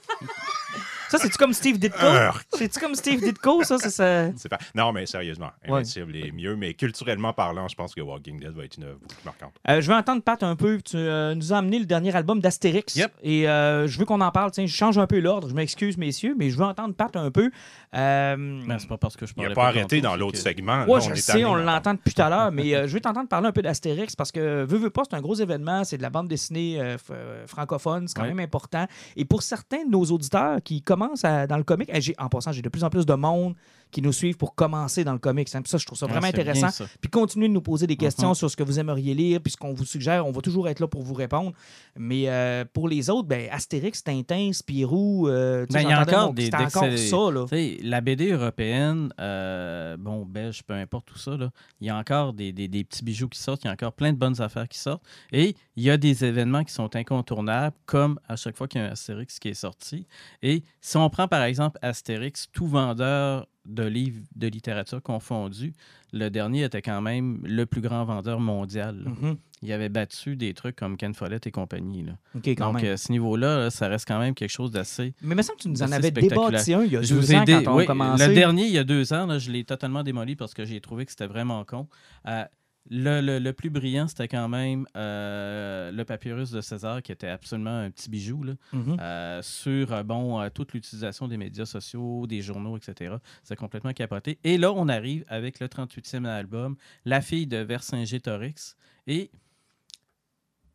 Ça, 1.10 1.17
c'est-tu 1.17 1.38
comme 1.38 1.54
Steve 1.54 1.78
Ditko? 1.80 2.06
Urgh. 2.06 2.41
C'est-tu 2.54 2.80
comme 2.80 2.96
Steve 2.96 3.22
Ditko, 3.22 3.63
ça? 3.63 3.78
ça, 3.78 3.89
ça... 3.89 4.50
Pas... 4.50 4.58
Non, 4.76 4.91
mais 4.91 5.06
sérieusement, 5.06 5.52
Ouais. 5.67 5.76
Invincible 5.80 6.15
est 6.15 6.32
mieux, 6.32 6.56
mais 6.56 6.74
culturellement 6.74 7.34
parlant, 7.34 7.67
je 7.67 7.76
pense 7.76 7.93
que 7.96 8.02
Walking 8.02 8.39
Dead 8.39 8.52
va 8.52 8.63
être 8.65 8.78
une 8.78 8.84
œuvre 8.86 9.00
beaucoup 9.00 9.15
plus 9.15 9.26
marquante. 9.26 9.54
Euh, 9.70 9.82
je 9.82 9.89
veux 9.89 9.96
entendre 9.98 10.22
Pat 10.22 10.41
un 10.43 10.56
peu. 10.56 10.80
Tu 10.82 10.98
euh, 10.98 11.36
nous 11.36 11.54
as 11.54 11.58
amené 11.58 11.80
le 11.80 11.86
dernier 11.86 12.15
album 12.15 12.39
d'Astérix. 12.39 12.96
Yep. 12.96 13.12
Et 13.24 13.48
euh, 13.50 13.88
je 13.88 13.98
veux 14.00 14.06
qu'on 14.06 14.22
en 14.22 14.32
parle. 14.32 14.52
Tiens, 14.52 14.65
je 14.65 14.76
change 14.76 14.98
un 14.98 15.08
peu 15.08 15.20
l'ordre. 15.20 15.50
Je 15.50 15.54
m'excuse, 15.54 15.98
messieurs, 15.98 16.36
mais 16.38 16.50
je 16.50 16.58
veux 16.58 16.65
entendre 16.65 16.93
Pat 16.93 17.15
un 17.15 17.32
peu. 17.32 17.50
Euh, 17.96 18.36
Mais 18.38 18.80
c'est 18.80 18.88
pas 18.88 18.98
parce 18.98 19.15
que 19.15 19.26
je 19.26 19.34
Il 19.38 19.43
n'a 19.43 19.52
pas 19.52 19.67
arrêté 19.67 20.02
tantôt, 20.02 20.10
dans 20.12 20.15
l'autre 20.17 20.34
que- 20.34 20.38
segment. 20.39 20.84
Ouais, 20.86 21.00
Là, 21.00 21.06
je 21.08 21.12
est 21.13 21.15
sais, 21.15 21.46
on 21.46 21.56
l'entend 21.56 21.93
depuis 21.93 22.13
tout 22.13 22.22
à 22.22 22.30
l'heure, 22.30 22.52
mais 22.52 22.76
euh, 22.76 22.88
je 22.88 22.93
vais 22.93 23.00
t'entendre 23.00 23.28
parler 23.30 23.48
un 23.48 23.52
peu 23.52 23.62
d'Astérix 23.62 24.15
parce 24.15 24.32
que, 24.32 24.65
veux, 24.65 24.78
veux 24.78 24.89
pas, 24.89 25.04
c'est 25.10 25.15
un 25.15 25.22
gros 25.22 25.36
événement, 25.36 25.84
c'est 25.84 25.98
de 25.98 26.02
la 26.02 26.10
bande 26.10 26.28
dessinée 26.28 26.80
euh, 26.80 26.98
euh, 27.12 27.48
francophone, 27.48 28.08
c'est 28.08 28.13
quand 28.15 28.24
Ouais. 28.24 28.30
même 28.34 28.39
important. 28.43 28.88
Et 29.15 29.24
pour 29.26 29.41
certains 29.41 29.86
de 29.86 29.89
nos 29.89 30.04
auditeurs 30.06 30.58
qui 30.63 30.82
dans 30.98 31.58
le 31.58 31.64
comic, 31.64 31.90
eh, 31.94 32.00
en 32.18 32.30
passant, 32.30 32.52
j'ai 32.52 32.62
de 32.62 32.70
plus 32.70 32.84
en 32.84 32.90
plus 32.90 33.06
de 33.06 33.14
monde 33.14 33.56
qui 33.91 34.02
nous 34.02 34.12
suivent 34.13 34.38
pour 34.38 34.56
commencer 34.56 35.04
dans 35.04 35.13
le 35.13 35.19
comic. 35.19 35.54
hein. 35.56 35.62
Puis 35.62 35.69
Ça, 35.69 35.78
je 35.78 35.86
trouve 35.86 35.97
ça 35.97 36.06
Ouais, 36.06 36.12
vraiment 36.12 36.30
bien, 36.32 36.41
intéressant. 36.41 36.69
ça. 36.69 36.86
Puis 37.02 37.10
continuez 37.10 37.47
de 37.47 37.54
nous 37.54 37.62
poser 37.62 37.88
des 37.88 37.95
questions 37.97 38.30
Mhm. 38.30 38.36
sur 38.36 38.52
ce 38.52 38.56
que 38.58 38.63
vous 38.63 38.80
aimeriez 38.80 39.13
lire, 39.13 39.39
puis 39.41 39.52
ce 39.52 39.58
qu'on 39.58 39.73
vous 39.73 39.86
suggère. 39.86 40.26
On 40.28 40.32
va 40.32 40.41
toujours 40.41 40.67
être 40.67 40.80
là 40.80 40.88
pour 40.88 41.04
vous 41.04 41.13
répondre. 41.13 41.54
Mais 41.95 42.30
euh, 42.30 42.65
pour 42.73 42.88
les 42.89 43.10
autres, 43.10 43.28
ben, 43.28 43.47
Astérix, 43.52 44.04
Tintin, 44.04 44.52
Spirou, 44.54 45.28
euh, 45.28 45.65
Ben, 45.69 45.82
il 45.82 45.89
y 45.89 45.91
a 45.93 46.02
encore 46.02 46.34
des- 46.34 46.50
encore 46.54 46.86
ça, 46.97 47.32
là. 47.32 47.45
La 47.82 48.02
BD 48.02 48.32
européenne, 48.32 49.10
euh, 49.19 49.97
bon, 49.97 50.26
belge, 50.26 50.63
peu 50.63 50.73
importe 50.73 51.06
tout 51.08 51.17
ça, 51.17 51.38
là, 51.38 51.50
il 51.82 51.88
y 51.88 51.89
a 51.89 51.97
encore 51.97 52.34
des, 52.34 52.52
des- 52.52 52.67
des 52.67 52.84
petits 52.84 53.04
bijoux 53.04 53.30
qui 53.30 53.39
sortent, 53.39 53.63
il 53.63 53.67
y 53.67 53.69
a 53.69 53.73
encore 53.73 53.93
plein 53.93 54.12
de 54.12 54.17
bonnes 54.17 54.41
affaires 54.41 54.67
qui 54.67 54.78
sortent. 54.80 55.04
Et 55.32 55.56
il 55.76 55.84
y 55.84 55.89
a 55.89 55.97
des 55.97 56.26
événements 56.26 56.63
qui 56.63 56.73
sont 56.73 56.95
incontournables, 56.95 57.76
comme 57.86 58.19
à 58.28 58.36
chaque 58.36 58.56
fois 58.58 58.67
qu'il 58.67 58.82
y 58.82 58.84
a 58.84 58.88
un 58.88 58.91
Astérix 58.91 59.39
qui 59.39 59.50
est 59.50 59.54
sorti. 59.54 60.06
Et 60.41 60.63
si 60.82 60.97
on 60.97 61.10
prend 61.10 61.28
par 61.28 61.43
exemple 61.43 61.78
Astérix, 61.82 62.47
tout 62.52 62.67
vendeur 62.67 63.47
de 63.68 63.84
livres 63.84 64.22
de 64.36 64.48
littérature 64.48 65.02
confondu, 65.02 65.74
le 66.14 66.30
dernier 66.30 66.64
était 66.64 66.82
quand 66.82 67.02
même 67.02 67.40
le 67.44 67.66
plus 67.66 67.82
grand 67.82 68.06
vendeur 68.06 68.40
mondial. 68.40 68.96
Mhm. 69.06 69.38
Il 69.64 69.72
avait 69.74 69.90
battu 69.90 70.36
des 70.36 70.54
trucs 70.54 70.76
comme 70.76 70.98
Ken 70.98 71.14
Follett 71.16 71.46
et 71.48 71.52
compagnie. 71.52 72.04
là. 72.04 72.14
Quand 72.56 72.74
Donc, 72.74 72.84
à 72.84 72.96
ce 72.96 73.12
niveau-là, 73.12 73.58
là, 73.58 73.70
ça 73.72 73.88
reste 73.88 74.08
quand 74.08 74.20
même 74.20 74.36
quelque 74.36 74.52
chose 74.52 74.70
d'assez 74.72 75.14
Mais 75.22 75.34
il 75.34 75.38
me 75.38 75.42
semble 75.42 75.58
que 75.58 75.64
tu 75.64 75.70
nous 75.70 75.82
en 75.82 75.92
avais 75.92 76.12
débattu 76.12 76.74
un 76.74 76.84
il 76.84 76.92
y 76.92 76.96
a 76.98 77.02
je 77.02 77.16
deux 77.16 77.34
ans 77.36 77.44
dé- 77.44 77.64
quand 77.64 77.74
on 77.74 77.78
oui, 77.78 77.84
a 77.84 77.88
commencé. 77.88 78.28
Le 78.28 78.34
dernier, 78.36 78.66
il 78.68 78.72
y 78.74 78.78
a 78.78 78.84
deux 78.84 79.14
ans, 79.14 79.26
là, 79.26 79.40
je 79.40 79.50
l'ai 79.52 79.64
totalement 79.64 80.04
démoli 80.04 80.36
parce 80.36 80.54
que 80.54 80.64
j'ai 80.64 80.80
trouvé 80.80 81.06
que 81.06 81.12
c'était 81.12 81.28
vraiment 81.28 81.64
con. 81.66 81.88
Euh, 82.28 82.44
le, 82.89 83.21
le- 83.21 83.39
le 83.39 83.54
plus 83.54 83.69
brillant, 83.69 84.08
c'était 84.08 84.28
quand 84.28 84.47
même 84.50 84.86
euh, 84.95 85.91
le 85.91 86.06
papyrus 86.06 86.52
de 86.52 86.62
César, 86.62 87.02
qui 87.02 87.12
était 87.12 87.28
absolument 87.28 87.78
un 87.80 87.89
petit 87.91 88.10
bijou 88.10 88.43
là, 88.43 88.54
Mhm. 88.73 88.97
euh, 89.00 89.41
sur 89.41 89.93
euh, 89.93 90.04
bon, 90.04 90.39
euh, 90.41 90.50
toute 90.50 90.73
l'utilisation 90.73 91.28
des 91.28 91.38
médias 91.38 91.65
sociaux, 91.65 92.28
des 92.28 92.41
journaux, 92.41 92.78
etc. 92.78 93.15
C'est 93.43 93.56
complètement 93.56 93.93
capoté. 93.93 94.39
Et 94.43 94.58
là, 94.58 94.71
on 94.73 94.88
arrive 94.88 95.23
avec 95.28 95.60
le 95.60 95.67
38e 95.67 96.26
album, 96.26 96.76
La 97.06 97.21
fille 97.21 97.47
de 97.47 97.58
Vercingétorix. 97.58 98.76
Et 99.08 99.32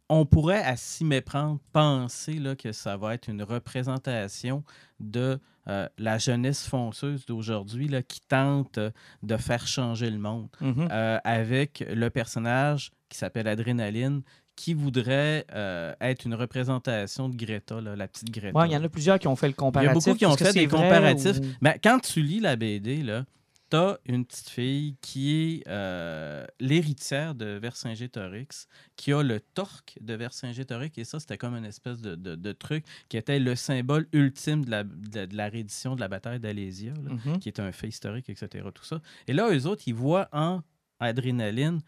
on 0.09 0.27
pourrait, 0.27 0.63
à 0.63 0.77
s'y 0.77 1.05
méprendre, 1.05 1.59
penser 1.73 2.35
là, 2.35 2.55
que 2.55 2.73
ça 2.73 2.97
va 2.97 3.15
être 3.15 3.29
une 3.29 3.43
représentation 3.43 4.63
de 5.01 5.39
euh, 5.69 5.89
la 5.97 6.19
jeunesse 6.19 6.67
fonceuse 6.67 7.25
d'aujourd'hui 7.25 7.89
qui 8.09 8.21
tente 8.29 8.79
euh, 8.79 8.91
de 9.23 9.37
faire 9.37 9.67
changer 9.67 10.11
le 10.11 10.19
monde 10.19 10.49
Mhm. 10.61 10.89
euh, 10.91 11.19
avec 11.25 11.85
le 11.89 12.11
personnage 12.11 12.91
qui 13.09 13.17
s'appelle 13.19 13.47
Adrénaline 13.49 14.23
qui 14.57 14.75
voudrait 14.75 15.47
euh, 15.55 15.95
être 16.01 16.27
une 16.27 16.35
représentation 16.35 17.29
de 17.29 17.37
Greta, 17.37 17.81
là, 17.81 17.97
la 17.97 18.07
petite 18.07 18.31
Greta. 18.31 18.59
Ouais, 18.59 18.69
il 18.69 18.73
y 18.73 18.77
en 18.77 18.85
a 18.85 18.89
plusieurs 18.89 19.19
qui 19.19 19.27
ont 19.29 19.37
fait 19.37 19.47
le 19.47 19.53
Il 19.53 19.55
y 19.55 19.57
comparatif. 19.57 19.91
a 19.91 19.95
beaucoup 20.11 20.19
qui 20.19 20.27
ont 20.27 20.37
fait 20.37 20.53
des 20.53 20.69
comparatifs. 20.69 21.39
ou- 21.39 21.45
Mais 21.63 21.81
quand 21.83 22.01
tu 22.01 22.21
lis 22.23 22.41
la 22.41 22.57
BD, 22.57 23.03
là, 23.03 23.25
t'as 23.73 23.97
une 24.05 24.27
petite 24.27 24.51
fille 24.51 24.97
qui 25.01 25.33
est 25.33 25.67
euh, 25.67 26.45
l'héritière 26.61 27.35
de 27.35 27.47
Vercingétorix, 27.57 28.67
qui 28.97 29.15
a 29.15 29.23
le 29.23 29.41
torque 29.41 29.97
de 30.03 30.13
Vercingétorix, 30.13 30.93
et 30.99 31.05
ça, 31.05 31.19
c'était 31.19 31.39
comme 31.39 31.55
une 31.55 31.65
espèce 31.65 32.03
de, 32.03 32.15
de- 32.15 32.35
de 32.35 32.53
truc 32.53 32.85
qui 33.09 33.17
était 33.17 33.39
le 33.39 33.55
symbole 33.57 34.07
ultime 34.13 34.63
de 34.67 34.71
la, 34.71 34.85
de, 34.85 35.25
de 35.25 35.35
la 35.37 35.49
reddition 35.49 35.95
de 35.97 36.01
la 36.01 36.09
bataille 36.09 36.39
d'Alésia, 36.39 36.93
Mhm. 36.93 37.39
qui 37.39 37.49
est 37.49 37.61
un 37.61 37.73
fait 37.73 37.89
historique, 37.89 38.29
etc. 38.29 38.67
Tout 38.75 38.85
ça. 38.85 39.01
Et 39.27 39.33
là, 39.33 39.49
eux 39.51 39.67
autres, 39.67 39.85
ils 39.87 39.95
voient 39.95 40.29
en 40.33 40.61
Adrénaline 41.01 41.81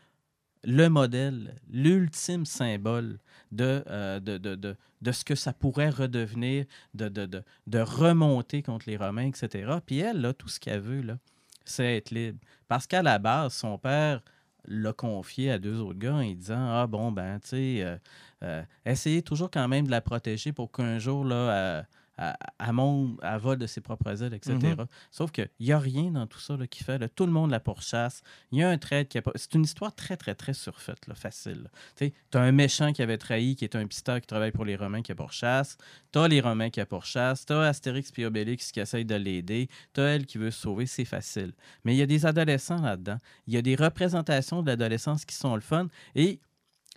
le 0.67 0.89
modèle, 0.89 1.55
l'ultime 1.71 2.47
symbole 2.47 3.19
de, 3.53 3.85
euh, 3.89 4.21
de, 4.21 4.39
de, 4.39 4.55
de, 4.55 4.75
de 5.03 5.13
ce 5.13 5.23
que 5.23 5.35
ça 5.35 5.53
pourrait 5.53 5.91
redevenir, 5.91 6.65
de, 6.95 7.09
de, 7.11 7.27
de, 7.27 7.43
de 7.67 7.79
remonter 7.81 8.63
contre 8.63 8.87
les 8.89 8.97
Romains, 8.97 9.27
etc. 9.29 9.71
Puis 9.85 9.99
elle, 9.99 10.23
là, 10.23 10.33
tout 10.33 10.49
ce 10.49 10.59
qu'elle 10.59 10.81
veut, 10.81 11.03
là, 11.03 11.19
c'est 11.65 11.97
être 11.97 12.11
libre. 12.11 12.39
Parce 12.69 12.87
qu'à 12.87 13.03
la 13.03 13.19
base, 13.19 13.55
son 13.55 13.79
père 13.79 14.23
l'a 14.67 14.93
confié 14.93 15.51
à 15.51 15.59
deux 15.59 15.81
autres 15.81 15.99
gars 15.99 16.15
en 16.15 16.23
disant 16.23 16.69
Ah 16.71 16.87
bon, 16.87 17.13
ben, 17.13 17.39
tu 17.41 17.49
sais, 17.49 17.83
euh, 17.83 17.97
euh, 18.43 18.63
essayez 18.85 19.23
toujours 19.23 19.51
quand 19.51 19.69
même 19.69 19.87
de 19.87 19.91
la 19.91 20.01
protéger 20.01 20.53
pour 20.53 20.73
qu'un 20.73 20.99
jour, 20.99 21.25
là, 21.25 21.85
elle, 22.17 22.37
elle- 22.41 22.67
elle 22.69 22.73
monte, 22.73 23.19
elle 23.23 23.39
vole 23.39 23.59
de 23.59 23.67
ses 23.67 23.81
propres 23.81 24.23
ailes, 24.23 24.35
etc. 24.35 24.55
Mhm. 24.57 24.87
Sauf 25.11 25.31
qu'il 25.33 25.49
n'y 25.61 25.73
a 25.73 25.79
rien 25.79 26.11
dans 26.11 26.27
tout 26.27 26.39
ça 26.39 26.57
là, 26.57 26.67
qui 26.67 26.83
fait. 26.85 26.99
là, 26.99 27.09
tout 27.09 27.27
le 27.27 27.33
monde 27.33 27.51
la 27.51 27.61
pourchasse. 27.61 28.23
Il 28.53 28.59
y 28.59 28.63
a 28.63 28.69
un 28.69 28.79
trait 28.79 29.07
qui 29.07 29.19
a 29.19 29.23
pas. 29.23 29.33
C'est 29.35 29.55
une 29.55 29.65
histoire 29.65 29.95
très, 29.95 30.17
très, 30.17 30.35
très 30.35 30.55
surfaite, 30.55 31.07
là, 31.07 31.15
facile. 31.15 31.69
Tu 31.99 32.13
as 32.35 32.41
un 32.41 32.53
méchant 32.53 32.93
qui 32.93 33.03
avait 33.03 33.19
trahi, 33.19 33.57
qui 33.57 33.65
est 33.65 33.77
un 33.77 33.87
pisteur 33.87 34.21
qui 34.21 34.27
travaille 34.27 34.53
pour 34.53 34.65
les 34.65 34.77
Romains 34.77 35.03
qui 35.03 35.13
a 35.13 35.15
pourchasse. 35.15 35.77
Tu 36.13 36.19
as 36.19 36.29
les 36.29 36.41
Romains 36.41 36.71
qui 36.71 36.81
a 36.81 36.87
pourchasse. 36.87 37.47
Tu 37.47 37.53
as 37.53 37.61
Astérix 37.63 38.13
et 38.17 38.27
Obélix 38.27 38.71
qui 38.73 38.81
essaye 38.81 39.05
de 39.05 39.15
l'aider. 39.17 39.69
Tu 39.93 40.01
as 40.01 40.05
elle 40.15 40.27
qui 40.27 40.39
veut 40.39 40.51
se 40.51 40.61
sauver. 40.61 40.87
C'est 40.87 41.05
facile. 41.05 41.53
Mais 41.85 41.95
il 41.95 41.99
y 41.99 42.03
a 42.03 42.07
des 42.07 42.27
adolescents 42.27 42.81
là-dedans. 42.81 43.19
Il 43.47 43.55
y 43.55 43.57
a 43.57 43.63
des 43.63 43.75
représentations 43.75 44.63
de 44.63 44.69
l'adolescence 44.69 45.25
qui 45.25 45.35
sont 45.35 45.55
le 45.55 45.61
fun. 45.61 45.89
Et 46.15 46.41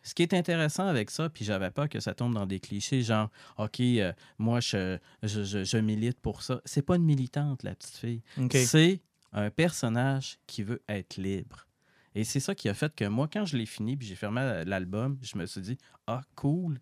ce 0.03 0.13
qui 0.15 0.23
est 0.23 0.33
intéressant 0.33 0.88
avec 0.88 1.10
ça, 1.10 1.29
puis 1.29 1.43
j'avais 1.45 1.69
peur 1.71 1.89
que 1.89 1.99
ça 1.99 2.13
tombe 2.13 2.33
dans 2.33 2.45
des 2.45 2.60
clichés, 2.60 3.01
genre, 3.01 3.29
OK, 3.57 3.79
euh, 3.81 4.13
moi, 4.38 4.60
je, 4.60 4.97
je, 5.23 5.43
je- 5.43 5.63
je 5.63 5.77
milite 5.77 6.19
pour 6.19 6.41
ça. 6.43 6.62
C'est 6.65 6.81
pas 6.81 6.95
une 6.95 7.03
militante, 7.03 7.63
la 7.63 7.75
petite 7.75 7.97
fille. 7.97 8.21
C'est 8.65 9.01
un 9.33 9.49
personnage 9.49 10.39
qui 10.47 10.63
veut 10.63 10.81
être 10.88 11.17
libre. 11.17 11.67
Et 12.15 12.23
c'est 12.23 12.39
ça 12.39 12.55
qui 12.55 12.69
a 12.69 12.73
fait 12.73 12.93
que 12.95 13.05
moi, 13.05 13.27
quand 13.31 13.45
je 13.45 13.57
l'ai 13.57 13.65
fini, 13.65 13.95
puis 13.97 14.07
j'ai 14.07 14.15
fermé 14.15 14.63
l'album, 14.65 15.17
je 15.21 15.38
me 15.38 15.45
suis 15.45 15.62
dit, 15.62 15.77
ah, 16.07 16.21
cool, 16.36 16.79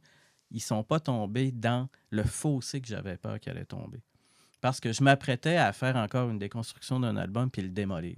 ils 0.51 0.61
sont 0.61 0.83
pas 0.83 0.99
tombés 0.99 1.51
dans 1.51 1.89
le 2.11 2.23
fossé 2.23 2.79
que 2.79 2.87
j'avais 2.87 3.17
peur 3.17 3.39
qu'ils 3.39 3.51
allaient 3.51 3.65
tomber. 3.65 4.01
parce 4.61 4.79
que 4.79 4.91
je 4.93 5.03
m'apprêtais 5.03 5.57
à 5.57 5.73
faire 5.73 5.95
encore 5.95 6.29
une 6.29 6.39
déconstruction 6.39 6.99
d'un 6.99 7.17
album 7.17 7.51
puis 7.51 7.61
le 7.61 7.69
démolir. 7.69 8.15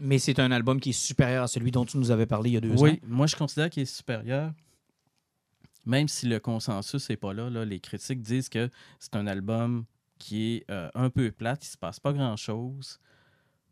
Mais 0.00 0.18
c'est 0.18 0.38
un 0.38 0.50
album 0.50 0.80
qui 0.80 0.90
est 0.90 0.92
supérieur 0.92 1.44
à 1.44 1.48
celui 1.48 1.70
dont 1.70 1.84
tu 1.84 1.98
nous 1.98 2.10
avais 2.10 2.26
parlé 2.26 2.50
il 2.50 2.52
y 2.54 2.56
a 2.56 2.60
deux 2.60 2.72
ans. 2.72 2.82
Oui, 2.82 3.00
moi 3.06 3.26
je 3.26 3.36
considère 3.36 3.70
qu'il 3.70 3.82
est 3.82 3.86
supérieur. 3.86 4.52
Même 5.86 6.08
si 6.08 6.26
le 6.26 6.38
consensus 6.40 7.08
n'est 7.08 7.16
pas 7.16 7.32
là, 7.32 7.48
là, 7.50 7.64
les 7.64 7.80
critiques 7.80 8.22
disent 8.22 8.48
que 8.48 8.68
c'est 8.98 9.16
un 9.16 9.26
album 9.26 9.84
qui 10.18 10.56
est 10.56 10.70
euh, 10.70 10.88
un 10.94 11.08
peu 11.10 11.30
plate, 11.30 11.64
il 11.64 11.68
ne 11.68 11.72
se 11.72 11.78
passe 11.78 11.98
pas 12.00 12.12
grand-chose. 12.12 12.98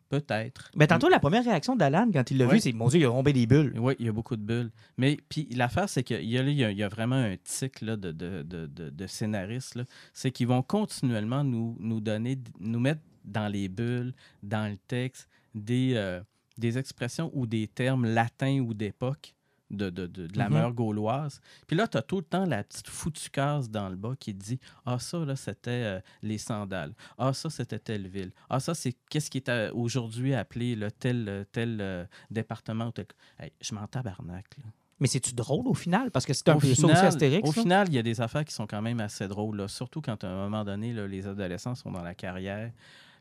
Peut-être. 0.09 0.71
Ben, 0.75 0.87
tantôt, 0.87 1.11
la 1.11 1.21
première 1.21 1.45
réaction 1.45 1.77
d'Alan 1.77 2.09
quand 2.11 2.31
il 2.31 2.39
l'a 2.39 2.47
Oui. 2.47 2.55
vu, 2.55 2.61
c'est 2.61 2.73
Mon 2.73 2.89
Dieu, 2.89 3.01
il 3.01 3.05
a 3.05 3.11
rombé 3.11 3.35
des 3.35 3.47
bulles. 3.47 3.75
Oui, 3.79 3.95
il 3.99 4.07
y 4.07 4.09
a 4.09 4.13
beaucoup 4.13 4.37
de 4.37 4.43
bulles. 4.43 4.71
Mais 4.97 5.19
puis 5.29 5.47
l'affaire, 5.55 5.87
c'est 5.91 6.03
qu'il 6.03 6.23
y 6.23 6.31
y 6.31 6.39
a- 6.39 6.71
il 6.71 6.79
y 6.79 6.83
a 6.83 6.89
vraiment 6.89 7.17
un 7.17 7.37
tic 7.37 7.83
là, 7.83 7.95
de, 7.99 8.11
de, 8.13 8.43
de, 8.43 8.65
de- 8.67 8.89
de 8.89 9.07
scénaristes. 9.07 9.79
C'est 10.15 10.31
qu'ils 10.31 10.47
vont 10.49 10.63
continuellement 10.63 11.45
nous, 11.45 11.77
nous 11.79 12.01
donner, 12.01 12.39
nous 12.59 12.81
mettre 12.81 13.03
dans 13.27 13.49
les 13.49 13.69
bulles, 13.69 14.15
dans 14.43 14.71
le 14.71 14.79
texte, 14.79 15.29
des, 15.55 15.93
euh, 15.97 16.21
des 16.57 16.79
expressions 16.79 17.31
ou 17.35 17.47
des 17.47 17.67
termes 17.69 18.07
latins 18.07 18.61
ou 18.61 18.75
d'époque 18.75 19.35
de, 19.71 19.91
de, 19.91 20.07
de, 20.07 20.27
de 20.29 20.39
la 20.39 20.49
Mhm. 20.49 20.55
mœur 20.55 20.73
gauloise. 20.73 21.41
Puis 21.67 21.77
là, 21.77 21.87
tu 21.87 21.99
as 21.99 22.03
tout 22.03 22.17
le 22.17 22.23
temps 22.23 22.47
la 22.47 22.65
petite 22.65 22.89
foutue 22.89 23.29
case 23.29 23.69
dans 23.69 23.91
le 23.91 23.97
bas 23.97 24.15
qui 24.19 24.35
te 24.35 24.43
dit 24.43 24.59
Ah, 24.87 24.99
ça, 24.99 25.19
là, 25.19 25.37
c'était 25.37 25.71
euh, 25.71 26.01
les 26.23 26.39
sandales. 26.39 26.95
Ah, 27.19 27.35
ça, 27.35 27.51
c'était 27.51 27.79
telle 27.79 28.09
ville. 28.09 28.33
Ah, 28.49 28.61
ça, 28.61 28.75
c'est 28.75 28.95
qu'est-ce 29.11 29.31
qui 29.31 29.37
est 29.39 29.49
euh, 29.51 29.71
aujourd'hui 29.75 30.33
appelé 30.35 30.75
le 30.75 30.91
tel, 30.91 31.47
tel 31.53 31.79
euh, 31.83 32.07
département. 32.31 32.87
ou 32.87 32.93
tel- 32.93 33.07
Hey, 33.39 33.53
je 33.61 33.75
m'en 33.75 33.87
tabarnak. 33.87 34.47
là. 34.57 34.65
Mais 35.01 35.07
c'est-tu 35.07 35.33
drôle 35.35 35.69
au 35.69 35.75
final? 35.75 36.11
Parce 36.11 36.25
que 36.27 36.33
c'est 36.33 36.49
un 36.49 36.57
Au 36.57 36.59
peu 36.61 36.67
ça 36.69 36.75
final- 36.75 36.97
aussi 36.97 37.05
Astérix. 37.05 37.47
Au 37.49 37.53
là. 37.53 37.63
final, 37.63 37.89
il 37.89 37.95
y 37.95 37.99
a 37.99 38.03
des 38.03 38.21
affaires 38.23 38.45
qui 38.47 38.55
sont 38.55 38.67
quand 38.67 38.83
même 38.83 39.01
assez 39.01 39.29
drôles, 39.29 39.59
là. 39.59 39.69
surtout 39.69 40.01
quand 40.01 40.25
à 40.25 40.29
un 40.29 40.45
moment 40.49 40.65
donné, 40.65 40.93
là, 40.95 41.07
les 41.07 41.27
adolescents 41.27 41.75
sont 41.75 41.93
dans 41.93 42.03
la 42.03 42.15
carrière. 42.15 42.73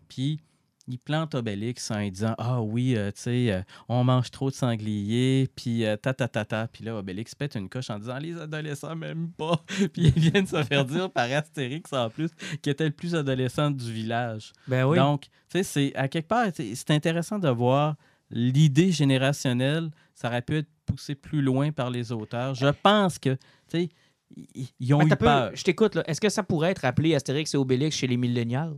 Puis 0.07 0.39
ils 0.87 0.97
plantent 0.99 1.35
Obélix 1.35 1.91
en 1.91 2.07
disant 2.07 2.33
Ah 2.37 2.61
oui, 2.61 2.95
euh, 2.95 3.11
tu 3.11 3.21
sais, 3.21 3.51
euh, 3.51 3.61
on 3.89 4.03
mange 4.03 4.31
trop 4.31 4.49
de 4.49 4.55
sangliers, 4.55 5.49
puis 5.55 5.85
euh, 5.85 5.97
ta 5.97 6.13
ta 6.13 6.27
ta 6.27 6.45
ta. 6.45 6.67
Puis 6.67 6.83
là, 6.85 6.95
Obélix 6.95 7.35
pète 7.35 7.55
une 7.55 7.67
coche 7.69 7.89
en 7.89 7.99
disant 7.99 8.17
Les 8.19 8.39
adolescents 8.39 8.95
m'aiment 8.95 9.31
pas. 9.31 9.63
puis 9.67 9.89
ils 9.95 10.11
viennent 10.19 10.47
se 10.47 10.63
faire 10.63 10.85
dire 10.85 11.11
par 11.11 11.31
Astérix 11.31 11.91
en 11.93 12.09
plus, 12.09 12.29
qui 12.61 12.69
était 12.69 12.85
le 12.85 12.91
plus 12.91 13.15
adolescent 13.15 13.69
du 13.71 13.91
village. 13.91 14.53
Ben 14.67 14.85
oui. 14.85 14.97
Donc, 14.97 15.23
tu 15.23 15.29
sais, 15.49 15.63
c'est 15.63 15.95
à 15.95 16.07
quelque 16.07 16.27
part, 16.27 16.47
c'est 16.55 16.91
intéressant 16.91 17.39
de 17.39 17.49
voir 17.49 17.95
l'idée 18.29 18.91
générationnelle. 18.91 19.89
Ça 20.15 20.27
aurait 20.29 20.41
pu 20.41 20.57
être 20.57 20.69
poussé 20.85 21.15
plus 21.15 21.41
loin 21.41 21.71
par 21.71 21.89
les 21.89 22.11
auteurs. 22.11 22.55
Je 22.55 22.67
pense 22.81 23.19
que, 23.19 23.31
tu 23.33 23.39
sais, 23.69 23.89
ils- 24.79 24.93
ont 24.93 25.01
eu 25.01 25.09
peu- 25.09 25.15
peur. 25.17 25.51
je 25.53 25.63
t'écoute, 25.63 25.95
là. 25.95 26.03
Est-ce 26.09 26.19
que 26.21 26.29
ça 26.29 26.43
pourrait 26.43 26.71
être 26.71 26.85
appelé 26.85 27.13
Astérix 27.15 27.53
et 27.53 27.57
Obélix 27.57 27.95
chez 27.95 28.07
les 28.07 28.17
millénials? 28.17 28.75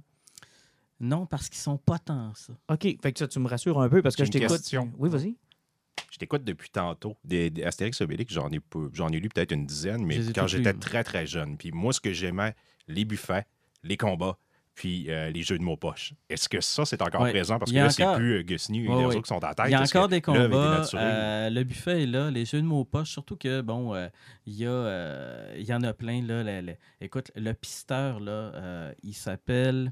Non, 1.00 1.26
parce 1.26 1.48
qu'ils 1.50 1.60
sont 1.60 1.78
pas 1.78 1.98
tant 2.00 2.34
ça. 2.36 2.54
OK. 2.70 2.82
Fait 3.02 3.14
que 3.14 3.20
ça, 3.20 3.28
tu 3.28 3.40
me 3.40 3.48
rassures 3.48 3.80
un 3.80 3.88
peu 3.90 4.02
parce 4.02 4.16
que 4.16 4.26
je 4.26 4.32
t'écoute. 4.32 4.50
question. 4.58 4.92
Oui, 4.98 5.10
vas-y. 5.10 5.36
Je 6.12 6.18
t'écoute 6.18 6.44
depuis 6.44 6.70
tantôt. 6.70 7.16
Des, 7.24 7.50
des 7.50 7.64
Astérix 7.64 8.02
Obélix, 8.02 8.34
j'en 8.34 8.50
ai. 8.52 8.60
J'en 8.94 9.10
ai 9.10 9.20
lu 9.20 9.30
peut-être 9.30 9.52
une 9.54 9.66
dizaine, 9.66 10.04
mais 10.06 10.20
quand 10.34 10.48
j'étais 10.48 10.74
lus. 10.74 10.80
très, 10.80 11.04
très 11.04 11.26
jeune. 11.26 11.58
Puis 11.58 11.72
moi, 11.72 11.94
ce 11.94 12.02
que 12.02 12.12
j'aimais, 12.12 12.56
les 12.88 13.06
buffets, 13.06 13.46
les 13.84 13.96
combats, 13.96 14.38
puis 14.76 15.10
euh, 15.12 15.30
les 15.30 15.42
jeux 15.44 15.58
de 15.58 15.64
mots 15.64 15.76
poches. 15.78 16.14
Est-ce 16.30 16.48
que 16.50 16.62
ça, 16.62 16.86
c'est 16.86 17.02
encore 17.02 17.22
Ouais. 17.22 17.32
présent? 17.32 17.60
Parce 17.60 17.70
que 17.72 17.76
y 17.76 17.80
là, 17.80 17.90
c'est 17.90 18.04
encore- 18.04 18.16
plus 18.18 18.38
euh, 18.40 18.44
Goscinny 18.44 18.80
et 18.80 18.88
Ouais, 18.88 18.96
les 18.96 19.00
ouais. 19.02 19.06
autres 19.08 19.22
qui 19.22 19.28
sont 19.28 19.36
en 19.36 19.54
tête. 19.54 19.66
Il 19.68 19.72
y 19.72 19.74
a 19.76 19.82
encore 19.82 20.06
que 20.06 20.12
des 20.12 20.22
combats. 20.22 20.86
euh, 20.94 21.50
le 21.50 21.64
buffet 21.64 22.04
est 22.04 22.08
là, 22.08 22.32
les 22.32 22.46
jeux 22.46 22.62
de 22.62 22.66
mots 22.68 22.86
poches, 22.86 23.12
surtout 23.12 23.36
que, 23.36 23.60
bon, 23.62 23.94
euh, 23.94 24.08
il 24.46 24.56
y, 24.56 24.66
a, 24.66 24.70
euh, 24.70 25.56
il 25.58 25.66
y 25.66 25.74
en 25.74 25.82
a 25.84 25.94
plein. 25.94 26.22
Là, 26.24 26.44
écoute, 27.02 27.30
le 27.36 27.54
pisteur, 27.54 28.20
là, 28.22 28.32
euh, 28.32 28.94
il 29.04 29.14
s'appelle 29.14 29.92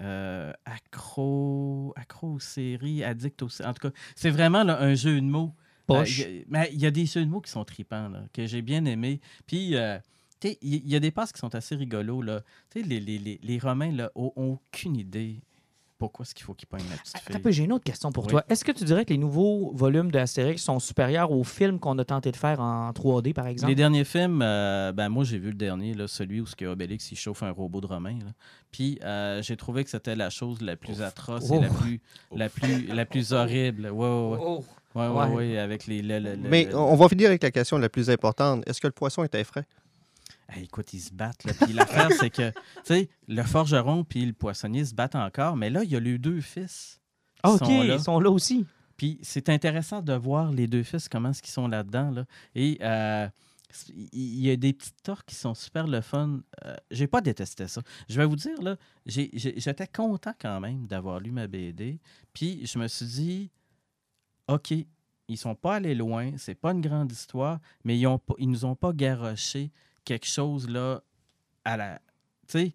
euh, 0.00 0.52
Accro, 0.64 1.92
Accro 1.96 2.34
aux 2.34 2.38
séries, 2.38 3.02
Addict 3.04 3.42
aux 3.42 3.48
séries. 3.48 3.68
En 3.68 3.74
tout 3.74 3.88
cas, 3.88 3.94
c'est 4.16 4.30
vraiment 4.30 4.64
là, 4.64 4.80
un 4.80 4.94
jeu 4.94 5.16
de 5.20 5.26
mots. 5.26 5.52
Poche. 5.86 6.20
Euh, 6.20 6.24
il 6.28 6.36
y 6.36 6.40
a- 6.40 6.44
mais 6.48 6.70
il 6.72 6.80
y 6.80 6.86
a 6.86 6.90
des 6.90 7.06
jeux 7.06 7.24
de 7.24 7.30
mots 7.30 7.40
qui 7.40 7.50
sont 7.50 7.64
tripants, 7.64 8.08
là, 8.08 8.24
que 8.32 8.46
j'ai 8.46 8.62
bien 8.62 8.84
aimés. 8.84 9.20
Puis, 9.46 9.74
euh, 9.76 9.98
il 10.62 10.88
y, 10.88 10.94
a 10.94 11.00
des 11.00 11.10
passes 11.10 11.32
qui 11.32 11.40
sont 11.40 11.54
assez 11.54 11.74
rigolos. 11.74 12.22
Là. 12.22 12.42
Les, 12.74 12.82
les, 12.82 13.00
les, 13.00 13.40
les 13.42 13.58
Romains 13.58 13.90
là, 13.90 14.10
ont, 14.14 14.32
ont 14.36 14.52
aucune 14.52 14.96
idée 14.96 15.40
pourquoi 15.98 16.24
est-ce 16.24 16.34
qu'il 16.34 16.44
faut 16.44 16.54
qu'ils 16.54 16.68
pognent 16.68 16.88
la 16.90 16.96
petite 16.96 17.18
fille? 17.18 17.52
j'ai 17.52 17.64
une 17.64 17.72
autre 17.72 17.84
question 17.84 18.12
pour 18.12 18.24
Oui. 18.24 18.30
toi. 18.30 18.44
Est-ce 18.48 18.64
que 18.64 18.72
tu 18.72 18.84
dirais 18.84 19.04
que 19.04 19.10
les 19.12 19.18
nouveaux 19.18 19.72
volumes 19.74 20.10
d'Astérix 20.10 20.62
sont 20.62 20.78
supérieurs 20.78 21.30
aux 21.32 21.44
films 21.44 21.78
qu'on 21.80 21.98
a 21.98 22.04
tenté 22.04 22.30
de 22.30 22.36
faire 22.36 22.60
en 22.60 22.90
3D, 22.92 23.32
par 23.34 23.46
exemple? 23.46 23.68
Les 23.70 23.74
derniers 23.74 24.04
films, 24.04 24.40
euh, 24.42 24.92
ben 24.92 25.08
moi 25.08 25.24
j'ai 25.24 25.38
vu 25.38 25.48
le 25.48 25.54
dernier, 25.56 25.94
là, 25.94 26.06
celui 26.08 26.40
où 26.40 26.46
ce 26.46 26.54
que 26.56 26.64
Obélix 26.64 27.10
il 27.12 27.16
chauffe 27.16 27.42
un 27.42 27.50
robot 27.50 27.80
de 27.80 27.86
Romain. 27.86 28.18
là. 28.20 28.32
Puis 28.70 28.98
euh, 29.04 29.42
j'ai 29.42 29.56
trouvé 29.56 29.82
que 29.84 29.90
c'était 29.90 30.14
la 30.16 30.30
chose 30.30 30.60
la 30.62 30.76
plus 30.76 31.02
atroce 31.02 31.50
et 31.50 31.58
la 31.60 31.68
Ouf. 31.68 31.80
plus, 31.80 32.00
la 32.34 32.48
plus, 32.48 32.86
la 32.86 33.04
plus 33.06 33.32
horrible. 33.32 33.86
Ouais, 33.86 33.90
ouais, 33.90 34.30
ouais. 34.30 34.38
Oh. 34.40 34.64
Ouais, 34.94 35.06
ouais, 35.06 35.34
Ouais. 35.34 35.58
avec 35.58 35.86
les. 35.86 36.00
le- 36.02 36.18
le- 36.18 36.34
le- 36.34 36.48
Mais 36.48 36.64
le- 36.64 36.76
on 36.76 36.96
va 36.96 37.08
finir 37.08 37.28
avec 37.28 37.42
la 37.42 37.50
question 37.50 37.76
la 37.78 37.88
plus 37.90 38.08
importante. 38.10 38.62
Est-ce 38.66 38.80
que 38.80 38.86
le 38.86 38.92
poisson 38.92 39.22
était 39.22 39.44
frais? 39.44 39.64
Hey, 40.48 40.64
écoute, 40.64 40.92
ils 40.94 41.00
se 41.00 41.12
battent. 41.12 41.44
Là. 41.44 41.52
Puis 41.60 41.72
l'affaire, 41.72 42.10
c'est 42.18 42.30
que, 42.30 42.50
tu 42.50 42.56
sais, 42.84 43.08
le 43.26 43.42
forgeron 43.42 44.04
puis 44.04 44.24
le 44.24 44.32
poissonnier 44.32 44.84
se 44.84 44.94
battent 44.94 45.14
encore, 45.14 45.56
mais 45.56 45.68
là, 45.68 45.84
il 45.84 45.90
y 45.90 45.96
a 45.96 46.00
les 46.00 46.18
deux 46.18 46.40
fils. 46.40 47.00
Ah, 47.42 47.52
OK, 47.52 47.58
sont 47.58 47.82
là. 47.82 47.94
ils 47.94 48.00
sont 48.00 48.20
là 48.20 48.30
aussi. 48.30 48.66
Puis 48.96 49.18
c'est 49.22 49.48
intéressant 49.48 50.02
de 50.02 50.12
voir 50.12 50.50
les 50.50 50.66
deux 50.66 50.82
fils, 50.82 51.08
comment 51.08 51.30
est-ce 51.30 51.42
qu'ils 51.42 51.52
sont 51.52 51.68
là-dedans. 51.68 52.10
Là. 52.10 52.24
Et 52.54 52.78
euh, 52.80 53.28
il 54.12 54.40
y 54.40 54.50
a 54.50 54.56
des 54.56 54.72
petites 54.72 55.02
torts 55.02 55.24
qui 55.24 55.34
sont 55.34 55.54
super 55.54 55.86
le 55.86 56.00
fun. 56.00 56.40
Euh, 56.64 56.74
j'ai 56.90 57.06
pas 57.06 57.20
détesté 57.20 57.68
ça. 57.68 57.82
Je 58.08 58.16
vais 58.16 58.26
vous 58.26 58.36
dire, 58.36 58.60
là, 58.60 58.76
j'étais 59.06 59.86
content 59.86 60.32
quand 60.40 60.60
même 60.60 60.86
d'avoir 60.86 61.20
lu 61.20 61.30
ma 61.30 61.46
BD. 61.46 62.00
Puis 62.32 62.66
je 62.66 62.78
me 62.78 62.88
suis 62.88 63.06
dit, 63.06 63.50
OK, 64.48 64.72
ils 65.28 65.36
sont 65.36 65.54
pas 65.54 65.76
allés 65.76 65.94
loin, 65.94 66.32
c'est 66.38 66.54
pas 66.54 66.72
une 66.72 66.80
grande 66.80 67.12
histoire, 67.12 67.60
mais 67.84 67.98
ils, 67.98 68.06
ont 68.06 68.20
ils 68.38 68.50
nous 68.50 68.64
ont 68.64 68.74
pas 68.74 68.92
garoché 68.92 69.70
quelque 70.08 70.26
chose 70.26 70.70
là 70.70 71.02
à 71.66 71.76
la. 71.76 72.00
Tu 72.48 72.58
sais, 72.58 72.74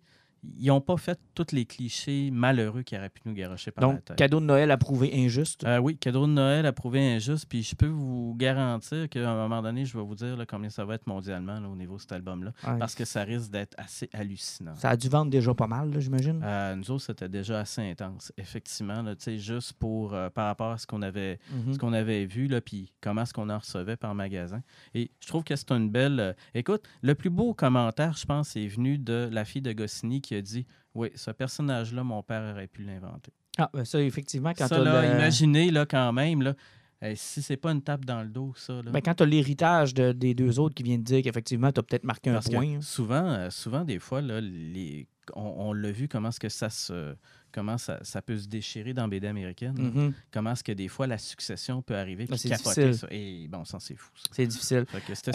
ils 0.59 0.67
n'ont 0.67 0.81
pas 0.81 0.97
fait 0.97 1.19
tous 1.35 1.47
les 1.53 1.65
clichés 1.65 2.29
malheureux 2.31 2.81
qui 2.83 2.97
auraient 2.97 3.09
pu 3.09 3.21
nous 3.25 3.33
garocher 3.33 3.71
par 3.71 3.87
la 3.87 3.93
Donc, 3.93 4.05
tête. 4.05 4.17
cadeau 4.17 4.39
de 4.39 4.45
Noël 4.45 4.71
approuvé 4.71 5.11
injuste. 5.13 5.63
Euh, 5.63 5.77
oui, 5.79 5.97
cadeau 5.97 6.27
de 6.27 6.31
Noël 6.31 6.65
approuvé 6.65 7.15
injuste. 7.15 7.45
Puis 7.47 7.63
je 7.63 7.75
peux 7.75 7.87
vous 7.87 8.35
garantir 8.37 9.07
qu'à 9.09 9.29
un 9.31 9.35
moment 9.35 9.61
donné, 9.61 9.85
je 9.85 9.97
vais 9.97 10.03
vous 10.03 10.15
dire 10.15 10.35
là, 10.37 10.45
combien 10.45 10.69
ça 10.69 10.83
va 10.85 10.95
être 10.95 11.07
mondialement 11.07 11.59
là, 11.59 11.67
au 11.69 11.75
niveau 11.75 11.95
de 11.95 12.01
cet 12.01 12.11
album-là. 12.11 12.51
Ouais. 12.67 12.77
Parce 12.79 12.95
que 12.95 13.05
ça 13.05 13.23
risque 13.23 13.51
d'être 13.51 13.73
assez 13.77 14.09
hallucinant. 14.13 14.75
Ça 14.75 14.89
a 14.89 14.97
dû 14.97 15.07
vendre 15.09 15.31
déjà 15.31 15.53
pas 15.53 15.67
mal, 15.67 15.91
j'imagine. 15.99 16.41
Euh, 16.43 16.75
nous 16.75 16.91
autres, 16.91 17.03
c'était 17.05 17.29
déjà 17.29 17.59
assez 17.61 17.81
intense, 17.81 18.31
effectivement. 18.37 19.03
Tu 19.15 19.15
sais, 19.19 19.37
juste 19.37 19.73
pour 19.73 20.13
euh, 20.13 20.29
par 20.29 20.47
rapport 20.47 20.71
à 20.71 20.77
ce 20.77 20.85
qu'on 20.87 21.01
avait, 21.01 21.39
Mhm. 21.53 21.73
ce 21.73 21.77
qu'on 21.79 21.93
avait 21.93 22.25
vu, 22.25 22.47
là, 22.47 22.61
puis 22.61 22.91
comment 23.01 23.21
est-ce 23.23 23.33
qu'on 23.33 23.49
en 23.49 23.59
recevait 23.59 23.95
par 23.95 24.13
magasin. 24.15 24.61
Et 24.93 25.11
je 25.19 25.27
trouve 25.27 25.43
que 25.43 25.55
c'est 25.55 25.71
une 25.71 25.89
belle. 25.89 26.19
euh, 26.19 26.33
Écoute, 26.53 26.83
le 27.01 27.15
plus 27.15 27.29
beau 27.29 27.53
commentaire, 27.53 28.13
je 28.17 28.25
pense, 28.25 28.55
est 28.55 28.67
venu 28.67 28.97
de 28.97 29.29
la 29.31 29.45
fille 29.45 29.61
de 29.61 29.71
Goscinny 29.73 30.21
qui 30.21 30.32
a 30.35 30.41
dit 30.41 30.65
Oui, 30.95 31.09
ce 31.15 31.31
personnage-là, 31.31 32.03
mon 32.03 32.23
père 32.23 32.53
aurait 32.53 32.67
pu 32.67 32.83
l'inventer. 32.83 33.31
Ah, 33.57 33.69
ben 33.73 33.85
ça, 33.85 34.01
effectivement, 34.01 34.51
quand 34.57 34.67
ça, 34.67 34.77
t'as 34.77 34.83
là, 34.83 35.01
le- 35.01 35.13
imaginez 35.19 35.69
là, 35.71 35.85
quand 35.85 36.11
même, 36.13 36.41
là, 36.41 36.55
eh, 37.03 37.15
si 37.15 37.41
c'est 37.41 37.57
pas 37.57 37.71
une 37.71 37.81
tape 37.81 38.05
dans 38.05 38.21
le 38.23 38.29
dos, 38.29 38.53
ça. 38.55 38.73
Là, 38.81 38.91
ben, 38.91 39.01
quand 39.01 39.13
t'as 39.13 39.25
l'héritage 39.25 39.93
de- 39.93 40.11
des 40.11 40.33
deux 40.33 40.59
autres 40.59 40.73
qui 40.73 40.83
viennent 40.83 41.03
dire 41.03 41.21
qu'effectivement, 41.21 41.71
t'as 41.71 41.83
peut-être 41.83 42.03
marqué 42.05 42.29
un 42.29 42.33
parce 42.33 42.49
point. 42.49 42.75
hein. 42.77 42.81
souvent, 42.81 43.25
euh, 43.29 43.49
souvent, 43.49 43.83
des 43.83 43.99
fois, 43.99 44.21
là, 44.21 44.39
les, 44.41 45.07
on, 45.35 45.41
on 45.69 45.73
l'a 45.73 45.91
vu 45.91 46.07
comment 46.07 46.29
est-ce 46.29 46.39
que 46.39 46.49
ça 46.49 46.69
se 46.69 47.15
comment 47.53 47.77
ça, 47.77 47.99
ça 48.01 48.21
peut 48.21 48.37
se 48.37 48.47
déchirer 48.47 48.93
dans 48.93 49.07
BD 49.07 49.27
américaine. 49.27 49.75
Mhm. 49.77 50.13
Comment 50.31 50.51
est-ce 50.51 50.63
que 50.63 50.71
des 50.73 50.87
fois 50.87 51.07
la 51.07 51.17
succession 51.17 51.81
peut 51.81 51.95
arriver 51.95 52.25
Ben, 52.25 52.35
c'est 52.35 52.55
ça. 52.57 53.07
Et 53.11 53.47
bon, 53.47 53.63
ça 53.63 53.77
c'est 53.79 53.95
fou. 53.95 54.09
C'est 54.31 54.47
difficile. 54.47 54.85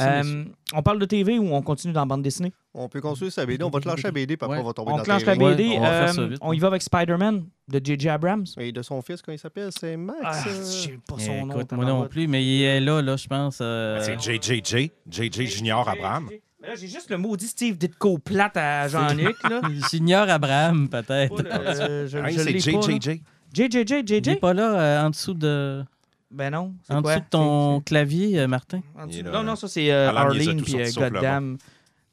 Euh, 0.00 0.44
on 0.74 0.82
parle 0.82 0.98
de 0.98 1.06
TV 1.06 1.38
ou 1.38 1.54
on 1.54 1.62
continue 1.62 1.92
dans 1.92 2.00
la 2.00 2.06
bande 2.06 2.22
dessinée? 2.22 2.52
On 2.74 2.88
peut 2.88 3.00
construire 3.00 3.32
sa 3.32 3.46
BD. 3.46 3.64
On 3.64 3.70
va 3.70 3.80
te 3.80 3.88
lâcher 3.88 4.02
la 4.02 4.10
BD, 4.12 4.36
puis 4.36 4.44
après, 4.44 4.58
Ouais. 4.58 4.62
on 4.62 4.66
va 4.66 4.72
tomber 4.72 4.92
On 4.92 4.96
dans 4.98 5.02
la 5.04 5.18
TV. 5.20 5.36
BD. 5.36 5.74
on 5.76 5.80
va 5.80 5.90
faire 6.04 6.14
ça 6.14 6.20
euh, 6.20 6.26
vite. 6.28 6.38
on 6.42 6.52
y 6.52 6.58
va 6.58 6.66
avec 6.68 6.82
Spider-Man 6.82 7.44
de 7.68 7.80
J.J. 7.84 8.08
Abrams. 8.10 8.44
Et 8.58 8.70
de 8.72 8.82
son 8.82 9.00
fils, 9.02 9.22
comment 9.22 9.34
il 9.34 9.38
s'appelle? 9.38 9.70
C'est 9.76 9.96
Max. 9.96 10.18
Ah, 10.22 10.44
euh, 10.46 10.50
je 10.60 10.62
sais 10.64 10.98
pas 11.08 11.18
son 11.18 11.46
nom. 11.46 11.54
écoute, 11.56 11.72
moi 11.72 11.84
non 11.86 12.06
plus, 12.06 12.28
mais 12.28 12.44
il 12.44 12.62
est 12.62 12.80
là, 12.80 13.00
là, 13.02 13.16
je 13.16 13.26
pense. 13.26 13.58
euh, 13.60 14.00
C'est 14.02 14.20
JJJ, 14.20 14.90
JJ 15.10 15.46
Junior 15.46 15.88
Abraham. 15.88 16.28
Mais 16.60 16.68
là, 16.68 16.74
j'ai 16.74 16.88
juste 16.88 17.08
le 17.10 17.18
maudit 17.18 17.46
Steve 17.46 17.76
Ditko 17.78 18.18
plate 18.18 18.56
à 18.56 18.88
Jean-Luc. 18.88 19.36
là. 19.48 19.60
J'ignore 19.90 20.28
Abraham, 20.28 20.88
peut-être. 20.88 21.40
Euh, 21.44 22.06
je, 22.08 22.18
je 22.18 22.58
c'est 22.60 22.72
pas, 22.72 22.78
là. 22.80 22.96
JJJ. 22.98 23.20
JJJ, 23.54 24.10
Il 24.10 24.22
n'est 24.26 24.36
pas 24.36 24.52
là 24.54 24.80
euh, 24.80 25.06
en 25.06 25.10
dessous 25.10 25.34
de, 25.34 25.84
Ben 26.30 26.50
non. 26.50 26.74
c'est 26.82 26.94
en 26.94 27.02
quoi? 27.02 27.12
dessous 27.14 27.24
de 27.24 27.30
ton 27.30 27.80
clavier, 27.80 28.40
euh, 28.40 28.46
Martin. 28.48 28.80
En 28.98 29.06
dessous- 29.06 29.22
Non, 29.22 29.42
non, 29.44 29.54
ça 29.56 29.68
c'est 29.68 29.90
euh, 29.92 30.10
Arlene 30.10 30.60
puis 30.62 30.72
sortis 30.72 30.80
euh, 30.80 30.86
sauf 30.86 31.04
le 31.04 31.10
Goddam. 31.10 31.58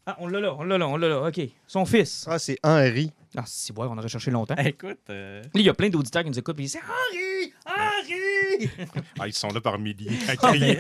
Ah, 0.05 0.15
on 0.19 0.27
l'a 0.27 0.39
là, 0.39 0.53
on 0.57 0.63
l'a 0.63 0.77
là, 0.77 0.87
on 0.87 0.97
l'a 0.97 1.09
là. 1.09 1.27
OK. 1.27 1.41
Son 1.65 1.83
fils. 1.85 2.25
Ah, 2.29 2.37
c'est 2.37 2.59
Henri. 2.63 3.11
Ah, 3.37 3.43
si, 3.45 3.71
ouais, 3.73 3.87
on 3.89 3.97
aurait 3.97 4.07
cherché 4.07 4.31
longtemps. 4.31 4.55
Écoute, 4.65 4.97
euh, 5.09 5.41
Là, 5.41 5.49
il 5.55 5.61
y 5.61 5.69
a 5.69 5.73
plein 5.73 5.89
d'auditeurs 5.89 6.23
qui 6.23 6.29
nous 6.29 6.39
écoutent 6.39 6.57
et 6.59 6.63
ils 6.63 6.65
disent 6.65 6.77
Henri! 6.77 7.53
Harry! 7.65 8.69
Ah, 9.19 9.27
ils 9.27 9.33
sont 9.33 9.49
là 9.49 9.59
par 9.61 9.77
milliers. 9.77 10.11
à 10.27 10.31
Ah, 10.31 10.35
crier. 10.35 10.77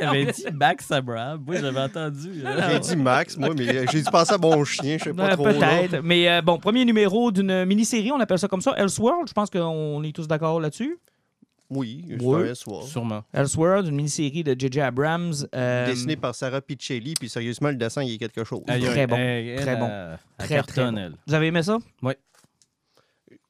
Il 0.00 0.06
avait 0.06 0.26
dit 0.32 0.44
Max 0.52 0.90
Abraham. 0.90 1.42
Moi, 1.46 1.56
j'avais 1.60 1.80
entendu. 1.80 2.42
J'ai 2.70 2.80
dit 2.80 2.96
Max, 2.96 3.36
moi, 3.36 3.50
mais 3.56 3.68
euh, 3.68 3.84
j'ai 3.92 4.02
dû 4.02 4.10
penser 4.10 4.32
à 4.34 4.38
mon 4.38 4.64
chien, 4.64 4.96
je 4.98 5.04
sais 5.04 5.12
pas 5.12 5.28
Ouais, 5.28 5.32
trop. 5.34 5.44
Peut-être. 5.44 6.00
Mais 6.02 6.28
euh, 6.28 6.42
bon, 6.42 6.58
premier 6.58 6.84
numéro 6.84 7.30
d'une 7.30 7.64
mini-série, 7.64 8.10
on 8.12 8.18
appelle 8.20 8.38
ça 8.38 8.48
comme 8.48 8.60
ça, 8.60 8.74
Elseworld. 8.76 9.28
Je 9.28 9.32
pense 9.32 9.50
qu'on 9.50 10.02
est 10.02 10.12
tous 10.14 10.26
d'accord 10.26 10.60
là-dessus. 10.60 10.98
Oui, 11.70 12.04
je 12.08 12.22
Ouais. 12.24 12.50
ouais. 12.50 12.82
Sûrement. 12.86 13.24
Elseworld, 13.32 13.88
une 13.88 13.96
mini-série 13.96 14.44
de 14.44 14.54
J.J. 14.58 14.80
Abrams. 14.82 15.32
euh, 15.54 15.86
Dessiné 15.86 16.14
par 16.16 16.34
Sarah 16.34 16.60
Piccelli, 16.60 17.14
puis 17.18 17.28
sérieusement, 17.28 17.70
le 17.70 17.76
dessin, 17.76 18.02
il 18.02 18.12
est 18.14 18.18
quelque 18.18 18.44
chose. 18.44 18.62
Très 18.66 19.06
bon. 19.06 19.16
Très 19.16 19.76
bon. 19.76 20.16
Très, 20.38 20.48
cartonne, 20.56 20.94
très 20.94 21.04
elle. 21.04 21.14
Vous 21.26 21.34
avez 21.34 21.46
aimé 21.46 21.62
ça? 21.62 21.78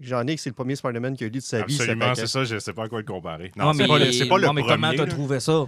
J'en 0.00 0.26
ai 0.26 0.34
que 0.34 0.40
c'est 0.40 0.50
le 0.50 0.54
premier 0.54 0.76
Spider-Man 0.76 1.16
qu'il 1.16 1.26
a 1.26 1.30
lu 1.30 1.38
de 1.38 1.40
sa 1.40 1.58
vie. 1.64 1.74
Absolument, 1.74 2.14
c'est 2.14 2.26
ça, 2.26 2.44
je 2.44 2.58
sais 2.58 2.72
pas 2.72 2.84
à 2.84 2.88
quoi 2.88 2.98
le 2.98 3.04
comparer. 3.06 3.52
Ah, 3.58 3.64
Non, 3.66 3.72
c'est 3.72 3.82
mais- 3.82 3.88
pas 3.88 3.98
le, 3.98 4.28
pas 4.28 4.38
le 4.38 4.52
mais 4.52 4.62
comment 4.62 4.76
premier. 4.88 4.96
t'as 4.96 5.06
trouvé 5.06 5.40
ça? 5.40 5.66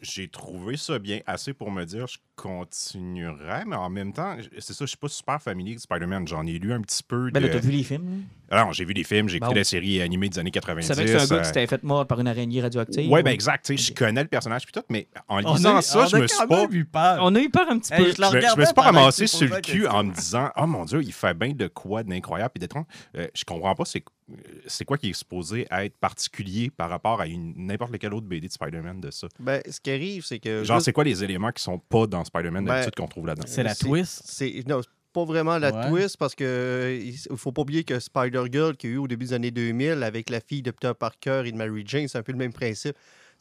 J'ai 0.00 0.28
trouvé 0.28 0.78
ça 0.78 0.98
bien 0.98 1.20
assez 1.26 1.52
pour 1.52 1.70
me 1.70 1.84
dire 1.84 2.06
je 2.06 2.16
continuerais, 2.36 3.64
mais 3.66 3.76
en 3.76 3.90
même 3.90 4.14
temps, 4.14 4.36
c'est 4.58 4.72
ça, 4.72 4.84
je 4.84 4.88
suis 4.88 4.96
pas 4.96 5.08
super 5.08 5.42
familier 5.42 5.72
avec 5.72 5.80
Spider-Man. 5.80 6.26
J'en 6.26 6.46
ai 6.46 6.58
lu 6.58 6.72
un 6.72 6.80
petit 6.80 7.02
peu. 7.02 7.30
Ben 7.30 7.40
là, 7.40 7.48
de- 7.48 7.52
t'as 7.52 7.58
vu 7.58 7.70
les 7.72 7.82
films. 7.82 8.22
Alors, 8.50 8.72
j'ai 8.72 8.84
vu 8.84 8.94
des 8.94 9.04
films, 9.04 9.28
j'ai 9.28 9.36
écouté 9.38 9.52
Bon. 9.54 9.58
la 9.58 9.64
série 9.64 10.00
animée 10.02 10.28
des 10.28 10.38
années 10.38 10.50
Tu 10.50 10.60
90. 10.60 10.86
savais 10.86 11.04
que 11.04 11.10
c'est 11.10 11.16
un 11.16 11.26
gars 11.26 11.34
euh, 11.36 11.40
qui 11.40 11.46
s'était 11.46 11.66
fait 11.66 11.82
mort 11.82 12.06
par 12.06 12.20
une 12.20 12.28
araignée 12.28 12.60
radioactive. 12.60 13.10
Ouais, 13.10 13.22
ben 13.22 13.30
exact. 13.32 13.64
tu 13.66 13.76
sais, 13.76 13.82
Je 13.82 13.94
connais 13.94 14.22
le 14.22 14.28
personnage 14.28 14.64
puis 14.64 14.72
tout, 14.72 14.82
mais 14.90 15.08
en 15.28 15.38
lisant 15.38 15.80
ça, 15.80 16.00
on 16.00 16.06
je 16.06 16.16
a 16.16 16.18
me 16.20 16.26
suis 16.26 16.46
pas. 16.46 16.66
eu 16.70 16.84
peur. 16.84 17.18
On 17.22 17.34
a 17.34 17.40
eu 17.40 17.48
peur 17.50 17.66
un 17.70 17.78
petit 17.78 17.92
Hey, 17.92 18.04
peu. 18.04 18.12
je 18.12 18.20
la 18.20 18.30
Je 18.30 18.36
me, 18.36 18.40
je 18.40 18.56
me 18.60 18.64
suis 18.66 18.74
pas 18.74 18.82
ramassé 18.82 19.22
tu 19.24 19.36
sur 19.36 19.48
le 19.54 19.60
cul 19.60 19.86
en 19.86 20.04
me 20.04 20.12
disant 20.14 20.50
Oh 20.56 20.66
mon 20.66 20.84
Dieu, 20.84 21.02
il 21.02 21.12
fait 21.12 21.34
bien 21.34 21.52
de 21.52 21.66
quoi 21.68 22.02
d'incroyable 22.02 22.52
et 22.56 22.58
d'étrange. 22.58 22.84
Euh, 23.16 23.26
je 23.34 23.44
comprends 23.44 23.74
pas 23.74 23.84
c'est 23.84 24.04
euh, 24.30 24.34
c'est 24.66 24.84
quoi 24.84 24.96
qui 24.98 25.10
est 25.10 25.14
supposé 25.14 25.66
être 25.70 25.96
particulier 25.98 26.70
par 26.70 26.88
rapport 26.88 27.20
à 27.20 27.26
une- 27.26 27.54
n'importe 27.56 27.92
lequel 27.92 28.14
autre 28.14 28.26
BD 28.26 28.46
de 28.48 28.52
Spider-Man 28.52 29.00
de 29.00 29.10
ça? 29.10 29.26
Ben, 29.38 29.60
ce 29.68 29.80
qui 29.80 29.90
arrive, 29.90 30.24
c'est 30.24 30.38
que. 30.38 30.64
Genre, 30.64 30.76
juste- 30.78 30.86
c'est 30.86 30.92
quoi 30.92 31.04
les 31.04 31.22
éléments 31.24 31.50
qui 31.52 31.62
sont 31.62 31.78
pas 31.78 32.06
dans 32.06 32.24
Spider-Man 32.24 32.64
Ben, 32.64 32.72
d'habitude 32.74 32.94
qu'on 32.94 33.06
trouve 33.08 33.26
là-dedans? 33.26 33.46
C'est 33.46 33.62
la 33.62 33.74
twist? 33.74 34.22
C'est 34.24 34.62
non, 34.66 34.80
c'est 34.82 34.88
pas 35.14 35.24
vraiment 35.24 35.56
la 35.58 35.72
Ouais. 35.72 35.88
twist 35.88 36.16
parce 36.18 36.34
que 36.34 36.44
euh, 36.44 37.00
il 37.02 37.36
faut 37.38 37.52
pas 37.52 37.62
oublier 37.62 37.84
que 37.84 37.98
Spider-Girl 37.98 38.76
qu'il 38.76 38.90
y 38.90 38.92
a 38.92 38.96
eu 38.96 38.98
au 38.98 39.06
début 39.08 39.26
des 39.26 39.32
années 39.32 39.50
2000 39.52 40.02
avec 40.02 40.28
la 40.28 40.40
fille 40.40 40.60
de 40.60 40.70
Peter 40.72 40.92
Parker 40.98 41.42
et 41.46 41.52
de 41.52 41.56
Mary 41.56 41.84
Jane, 41.86 42.08
c'est 42.08 42.18
un 42.18 42.22
peu 42.22 42.32
le 42.32 42.38
même 42.38 42.52
principe. 42.52 42.96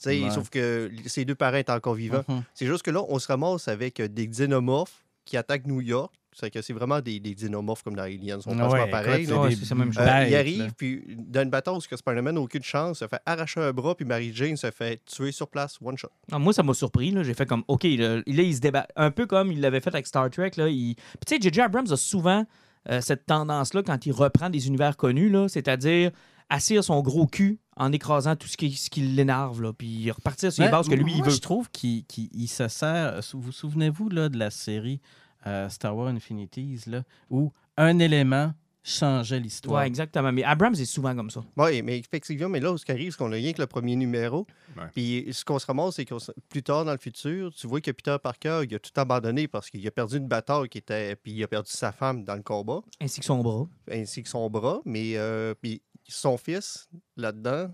Ouais. 0.06 0.30
Sauf 0.32 0.50
que 0.50 0.90
ces 1.08 1.26
deux 1.26 1.36
parents 1.36 1.58
étaient 1.58 1.72
encore 1.72 1.96
vivants. 1.96 2.24
Mhm. 2.28 2.44
C'est 2.54 2.66
juste 2.66 2.84
que 2.84 2.92
là, 2.92 3.04
on 3.10 3.20
se 3.20 3.28
ramasse 3.28 3.68
avec 3.68 4.00
euh, 4.00 4.08
des 4.08 4.28
xénomorphes 4.28 5.04
qui 5.26 5.36
attaquent 5.38 5.68
New 5.68 5.82
York. 5.82 6.14
C'est 6.36 6.50
que 6.52 6.62
c'est 6.62 6.74
vraiment 6.74 7.00
des, 7.02 7.19
des 7.19 7.34
xénomorphes 7.34 7.84
comme 7.84 7.96
dans 7.96 8.04
Aliens. 8.04 8.39
On 8.46 8.56
pense 8.58 8.74
Ouais, 8.74 8.80
pas 8.89 9.04
pareil. 9.04 9.24
écoute, 9.24 9.50
des 9.50 9.56
c'est 9.56 9.76
même. 9.76 9.89
Euh, 9.98 10.24
il 10.26 10.32
là. 10.32 10.39
arrive, 10.39 10.74
puis 10.78 11.04
dans 11.17 11.41
une 11.43 11.50
bataille 11.50 11.76
où 11.76 11.82
ce 11.82 11.88
que 11.88 11.96
Spider-Man 11.96 12.36
n'a 12.36 12.41
aucune 12.41 12.63
chance, 12.63 13.00
se 13.00 13.08
fait 13.08 13.22
arracher 13.26 13.60
un 13.62 13.72
bras, 13.72 13.96
puis 13.96 14.06
Mary 14.06 14.32
Jane 14.34 14.58
se 14.58 14.69
fait 14.72 15.02
tuer 15.06 15.32
sur 15.32 15.48
place, 15.48 15.78
one 15.82 15.98
shot. 15.98 16.10
Moi, 16.32 16.54
ça 16.54 16.63
m'a 16.63 16.74
surpris. 16.74 17.12
là. 17.12 17.24
J'ai 17.24 17.34
fait 17.34 17.46
comme, 17.46 17.63
OK, 17.67 17.84
là, 17.84 18.17
là, 18.17 18.22
il 18.26 18.56
se 18.56 18.60
débat. 18.62 18.88
Un 18.96 19.12
peu 19.12 19.26
comme 19.26 19.52
il 19.52 19.62
l'avait 19.62 19.80
fait 19.82 19.93
avec 19.93 20.08
Star 20.08 20.30
Trek. 20.30 20.52
Là, 20.58 20.67
il... 20.69 20.96
Puis, 20.96 21.04
tu 21.28 21.36
sais, 21.36 21.41
J.J. 21.41 21.62
Abrams 21.62 21.91
a 21.91 21.96
souvent 21.98 22.46
euh, 22.89 23.00
cette 23.02 23.26
tendance-là 23.26 23.84
quand 23.84 24.06
il 24.06 24.12
reprend 24.12 24.50
des 24.50 24.67
univers 24.67 24.98
connus, 24.98 25.30
là, 25.30 25.48
c'est-à-dire 25.48 26.12
assir 26.50 26.84
son 26.84 27.02
gros 27.02 27.26
cul 27.26 27.60
en 27.78 27.91
écrasant 27.91 28.36
tout 28.36 28.48
ce 28.48 28.58
qui, 28.58 28.74
ce 28.74 28.89
qui 28.89 29.02
l'énerve, 29.02 29.62
là, 29.62 29.74
puis 29.74 30.12
repartir 30.12 30.52
sur 30.52 30.62
les 30.62 30.67
Ouais, 30.67 30.72
bases 30.72 30.88
que 30.89 30.93
lui, 30.93 31.13
il 31.15 31.24
veut. 31.24 31.32
Je 31.32 31.39
trouve 31.39 31.69
qu'il 31.72 32.06
qu'il- 32.06 32.30
il 32.34 32.48
se 32.48 32.67
sert. 32.67 33.19
Vous 33.34 33.41
vous 33.41 33.52
souvenez-vous 33.52 34.10
là, 34.10 34.30
de 34.30 34.38
la 34.38 34.52
série 34.52 35.00
euh, 35.48 35.70
Star 35.70 35.96
Wars 35.96 36.08
Infinities, 36.10 36.82
là, 36.88 37.04
où 37.30 37.52
un 37.78 38.00
élément 38.00 38.54
changeait 38.86 39.40
l'histoire? 39.40 39.82
Ouais, 39.82 39.88
exactement. 39.88 40.32
Mais 40.32 40.44
Abrams 40.44 40.74
est 40.74 40.86
souvent 40.86 41.16
comme 41.16 41.30
ça. 41.30 41.42
Oui, 41.56 41.82
mais 41.82 42.00
effectivement, 42.00 42.50
mais 42.50 42.60
là, 42.60 42.76
ce 42.78 42.84
qui 42.84 42.92
arrive, 42.92 43.12
c'est 43.12 43.18
qu'on 43.18 43.32
a 43.32 43.36
rien 43.36 43.54
que 43.54 43.62
le 43.62 43.68
premier 43.68 43.96
numéro. 43.96 44.46
Ouais. 44.78 44.84
Puis 44.94 45.28
ce 45.34 45.46
qu'on 45.46 45.58
se 45.58 45.66
ramasse, 45.66 45.96
c'est 45.96 46.06
que 46.06 46.16
plus 46.50 46.64
tard 46.64 46.84
dans 46.86 46.92
le 46.92 46.98
futur, 46.98 47.54
tu 47.54 47.66
vois 47.68 47.80
que 47.80 47.92
Peter 47.92 48.18
Parker, 48.22 48.62
il 48.70 48.76
a 48.76 48.80
tout 48.80 48.92
abandonné 48.98 49.48
parce 49.48 49.70
qu'il 49.70 49.86
a 49.88 49.92
perdu 49.92 50.18
une 50.18 50.28
bataille 50.28 50.68
qui 50.70 50.80
était. 50.80 51.16
Puis 51.16 51.32
il 51.32 51.44
a 51.44 51.48
perdu 51.48 51.72
sa 51.72 51.92
femme 51.94 52.24
dans 52.26 52.36
le 52.36 52.42
combat, 52.44 52.82
Ainsi 53.00 53.22
que 53.22 53.26
son 53.26 53.42
bras. 53.42 53.68
ainsi 53.90 54.22
que 54.22 54.30
son 54.30 54.50
bras. 54.50 54.82
Mais 54.86 55.14
euh, 55.16 55.54
puis 55.62 55.82
son 56.08 56.38
fils, 56.38 56.90
là-dedans, 57.16 57.72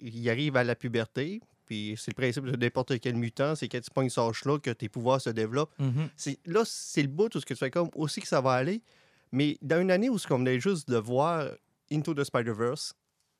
il 0.00 0.28
arrive 0.28 0.56
à 0.58 0.64
la 0.64 0.74
puberté. 0.74 1.40
Puis 1.66 1.94
c'est 1.98 2.12
le 2.12 2.14
principe 2.22 2.44
de 2.46 2.56
n'importe 2.56 2.98
quel 3.00 3.16
mutant, 3.16 3.54
c'est 3.54 3.68
quand 3.68 3.80
tu 3.80 3.90
pognes 3.90 4.08
ce 4.08 4.48
là 4.48 4.58
que 4.58 4.70
tes 4.70 4.88
pouvoirs 4.88 5.20
se 5.20 5.30
développent. 5.30 5.72
Mhm. 5.78 6.08
C'est- 6.16 6.38
Là, 6.46 6.62
c'est 6.64 7.02
le 7.02 7.08
bout 7.08 7.34
où 7.34 7.40
ce 7.40 7.44
que 7.46 7.54
tu 7.54 7.58
fais 7.58 7.70
comme 7.70 7.90
aussi 7.94 8.20
que 8.20 8.28
ça 8.28 8.40
va 8.40 8.52
aller. 8.52 8.82
Mais 9.32 9.58
dans 9.62 9.80
une 9.80 9.90
année 9.90 10.08
où 10.08 10.18
ce 10.18 10.26
qu'on 10.26 10.38
venait 10.38 10.60
juste 10.60 10.88
de 10.88 10.96
voir 10.96 11.48
Into 11.90 12.14
the 12.14 12.24
Spider-Verse, 12.24 12.94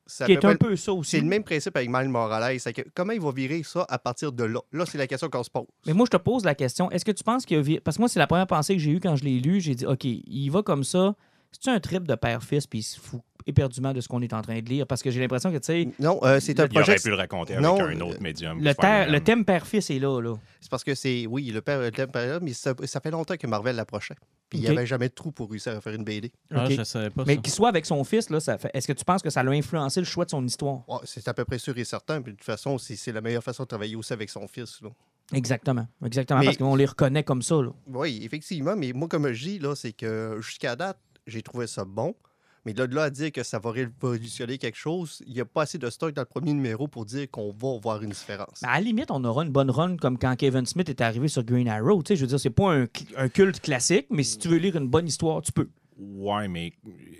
ça 0.08 0.26
Qui 0.26 0.32
est 0.32 0.44
un 0.44 0.54
peu 0.56 0.76
ça 0.76 0.92
aussi. 0.92 1.12
c'est 1.12 1.20
le 1.20 1.26
même 1.26 1.42
principe 1.42 1.76
avec 1.76 1.88
Miles 1.90 2.08
Morales. 2.08 2.60
C'est 2.60 2.72
que 2.72 2.82
comment 2.94 3.12
il 3.12 3.20
va 3.20 3.32
virer 3.32 3.62
ça 3.64 3.84
à 3.88 3.98
partir 3.98 4.30
de 4.32 4.44
là? 4.44 4.60
Là, 4.72 4.86
c'est 4.86 4.98
la 4.98 5.06
question 5.06 5.28
qu'on 5.28 5.42
se 5.42 5.50
pose. 5.50 5.66
Mais 5.86 5.92
moi, 5.94 6.06
je 6.06 6.16
te 6.16 6.22
pose 6.22 6.44
la 6.44 6.54
question. 6.54 6.90
Est-ce 6.90 7.04
que 7.04 7.10
tu 7.12 7.24
penses 7.24 7.44
qu'il 7.46 7.56
a... 7.58 7.62
vi- 7.62 7.80
Parce 7.80 7.96
que 7.96 8.02
moi, 8.02 8.08
c'est 8.08 8.18
la 8.20 8.26
première 8.28 8.46
pensée 8.46 8.74
que 8.76 8.80
j'ai 8.82 8.92
eue 8.92 9.00
quand 9.00 9.16
je 9.16 9.24
l'ai 9.24 9.40
lu. 9.40 9.60
J'ai 9.60 9.74
dit, 9.74 9.86
OK, 9.86 10.04
il 10.04 10.48
va 10.50 10.62
comme 10.62 10.84
ça. 10.84 11.14
C'est-tu 11.52 11.70
un 11.70 11.80
trip 11.80 12.06
de 12.06 12.14
père-fils, 12.14 12.66
puis 12.66 12.80
il 12.80 12.82
se 12.82 13.00
fout 13.00 13.20
éperdument 13.46 13.92
de 13.92 14.00
ce 14.00 14.08
qu'on 14.08 14.22
est 14.22 14.32
en 14.32 14.42
train 14.42 14.60
de 14.60 14.68
lire? 14.68 14.86
Parce 14.86 15.02
que 15.02 15.10
j'ai 15.10 15.20
l'impression 15.20 15.50
que, 15.52 15.58
tu 15.58 15.64
sais, 15.64 15.88
Non, 15.98 16.18
euh, 16.24 16.40
c'est 16.40 16.58
un 16.60 16.66
Il 16.66 16.72
aurait 16.78 16.82
projet. 16.84 16.96
pu 17.02 17.08
le 17.10 17.14
raconter 17.16 17.54
avec 17.54 17.64
Non, 17.64 17.80
un 17.80 17.96
euh, 17.98 18.04
autre 18.04 18.20
médium. 18.20 18.60
le, 18.62 18.74
ter- 18.74 19.24
thème 19.24 19.44
père-fils 19.44 19.90
est 19.90 19.98
là, 19.98 20.20
là. 20.20 20.34
C'est 20.60 20.70
parce 20.70 20.82
que 20.84 20.94
c'est. 20.94 21.26
Oui, 21.26 21.44
le 21.46 21.60
père, 21.60 21.80
le 21.80 21.90
thème 21.90 22.10
période, 22.10 22.42
mais 22.42 22.52
ça, 22.52 22.74
ça 22.84 23.00
fait 23.00 23.10
longtemps 23.10 23.36
que 23.36 23.46
Marvel 23.46 23.76
l'approchait. 23.76 24.16
Puis 24.48 24.58
il 24.60 24.62
n'y 24.62 24.68
avait 24.68 24.86
jamais 24.86 25.08
de 25.08 25.14
trou 25.14 25.32
pour 25.32 25.50
réussir 25.50 25.76
à 25.76 25.80
faire 25.80 25.94
une 25.94 26.04
BD. 26.04 26.30
Ah, 26.52 26.66
Ok. 26.66 26.72
je 26.72 26.82
savais 26.84 27.10
pas 27.10 27.24
Mais 27.26 27.36
qu'il 27.38 27.52
soit 27.52 27.68
avec 27.68 27.84
son 27.84 28.04
fils, 28.04 28.30
là, 28.30 28.38
ça 28.38 28.58
fait... 28.58 28.70
est-ce 28.74 28.86
que 28.86 28.92
tu 28.92 29.04
penses 29.04 29.22
que 29.22 29.30
ça 29.30 29.42
l'a 29.42 29.50
influencé 29.50 29.98
le 30.00 30.06
choix 30.06 30.24
de 30.24 30.30
son 30.30 30.44
histoire? 30.44 30.82
C'est 31.04 31.26
à 31.26 31.34
peu 31.34 31.44
près 31.44 31.58
sûr 31.58 31.76
et 31.78 31.84
certain. 31.84 32.22
Puis 32.22 32.32
de 32.32 32.36
toute 32.36 32.44
façon, 32.46 32.78
c'est 32.78 32.94
c'est 32.96 33.10
la 33.12 33.20
meilleure 33.20 33.42
façon 33.42 33.64
de 33.64 33.68
travailler 33.68 33.96
aussi 33.96 34.12
avec 34.12 34.30
son 34.30 34.46
fils. 34.46 34.80
là. 34.82 34.90
Exactement. 35.32 35.86
Exactement. 36.04 36.38
Mais- 36.40 36.46
Parce 36.46 36.56
qu'on 36.58 36.76
les 36.76 36.86
reconnaît 36.86 37.24
comme 37.24 37.42
ça, 37.42 37.56
là. 37.56 37.70
Oui, 37.88 38.20
effectivement. 38.24 38.76
Mais 38.76 38.92
moi, 38.92 39.08
comme 39.08 39.32
je 39.32 39.42
dis, 39.44 39.58
là, 39.58 39.74
c'est 39.74 39.92
que 39.92 40.38
jusqu'à 40.40 40.76
date, 40.76 40.98
j'ai 41.26 41.42
trouvé 41.42 41.66
ça 41.66 41.84
bon. 41.84 42.14
Mais 42.66 42.74
de 42.74 42.82
là 42.82 43.04
à 43.04 43.10
dire 43.10 43.30
que 43.30 43.44
ça 43.44 43.60
va 43.60 43.70
révolutionner 43.70 44.58
quelque 44.58 44.76
chose, 44.76 45.22
il 45.24 45.34
n'y 45.34 45.40
a 45.40 45.44
pas 45.44 45.62
assez 45.62 45.78
de 45.78 45.88
stock 45.88 46.12
dans 46.12 46.22
le 46.22 46.26
premier 46.26 46.52
numéro 46.52 46.88
pour 46.88 47.04
dire 47.04 47.30
qu'on 47.30 47.52
va 47.52 47.78
voir 47.80 48.02
une 48.02 48.10
différence. 48.10 48.60
À 48.64 48.74
la 48.74 48.80
limite, 48.80 49.12
on 49.12 49.22
aura 49.22 49.44
une 49.44 49.52
bonne 49.52 49.70
run 49.70 49.96
comme 49.96 50.18
quand 50.18 50.34
Kevin 50.34 50.66
Smith 50.66 50.88
est 50.88 51.00
arrivé 51.00 51.28
sur 51.28 51.44
Green 51.44 51.68
Arrow. 51.68 52.02
Je 52.04 52.14
veux 52.14 52.26
dire, 52.26 52.40
c'est 52.40 52.50
pas 52.50 52.74
un 52.74 53.28
culte 53.28 53.60
classique, 53.60 54.08
mais 54.10 54.24
si 54.24 54.38
tu 54.38 54.48
veux 54.48 54.56
lire 54.56 54.74
une 54.74 54.88
bonne 54.88 55.06
histoire, 55.06 55.42
tu 55.42 55.52
peux. 55.52 55.68
Ouais, 55.98 56.46
mais 56.46 56.72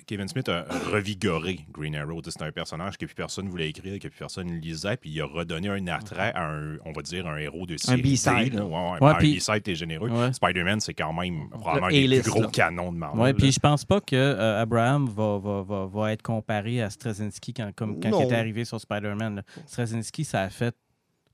Kevin 0.06 0.28
Smith 0.28 0.48
a 0.50 0.66
revigoré 0.92 1.60
Green 1.72 1.96
Arrow. 1.96 2.20
C'est 2.24 2.42
un 2.42 2.52
personnage 2.52 2.98
que 2.98 3.06
plus 3.06 3.14
personne 3.14 3.48
voulait 3.48 3.70
écrire, 3.70 3.98
que 3.98 4.08
plus 4.08 4.18
personne 4.18 4.50
lisait, 4.60 4.96
puis 4.98 5.08
il 5.10 5.20
a 5.22 5.24
redonné 5.26 5.68
un 5.68 5.86
attrait 5.86 6.32
à 6.34 6.50
un, 6.50 6.76
on 6.84 6.92
va 6.92 7.00
dire, 7.02 7.26
un 7.26 7.38
héros 7.38 7.66
de 7.66 7.76
série. 7.78 8.02
B-side, 8.02 8.52
là. 8.54 8.60
là. 8.60 8.64
Ouais, 8.66 8.98
ouais, 9.00 9.06
Ouais, 9.08 9.14
puis- 9.18 9.32
Un 9.32 9.36
B-side, 9.36 9.62
t'es 9.62 9.74
généreux. 9.74 10.10
Spider-Man, 10.32 10.80
c'est 10.80 10.92
quand 10.94 11.12
même 11.14 11.48
probablement 11.48 11.86
un 11.86 11.90
des 11.90 12.20
plus 12.20 12.30
gros 12.30 12.42
là. 12.42 12.48
canons 12.48 12.92
de 12.92 12.98
Marvel. 12.98 13.20
Ouais, 13.22 13.32
puis 13.34 13.50
je 13.50 13.60
pense 13.60 13.84
pas 13.86 14.00
que 14.02 14.14
euh, 14.16 14.60
Abraham 14.60 15.06
va, 15.08 15.38
va, 15.38 15.62
va, 15.62 15.86
va 15.86 16.12
être 16.12 16.22
comparé 16.22 16.82
à 16.82 16.90
Straczynski 16.90 17.54
quand, 17.54 17.72
comme, 17.74 17.98
quand 18.00 18.20
il 18.20 18.30
est 18.30 18.34
arrivé 18.34 18.64
sur 18.66 18.78
Spider-Man. 18.80 19.42
Straczynski, 19.66 20.24
ça 20.24 20.42
a 20.42 20.50
fait 20.50 20.74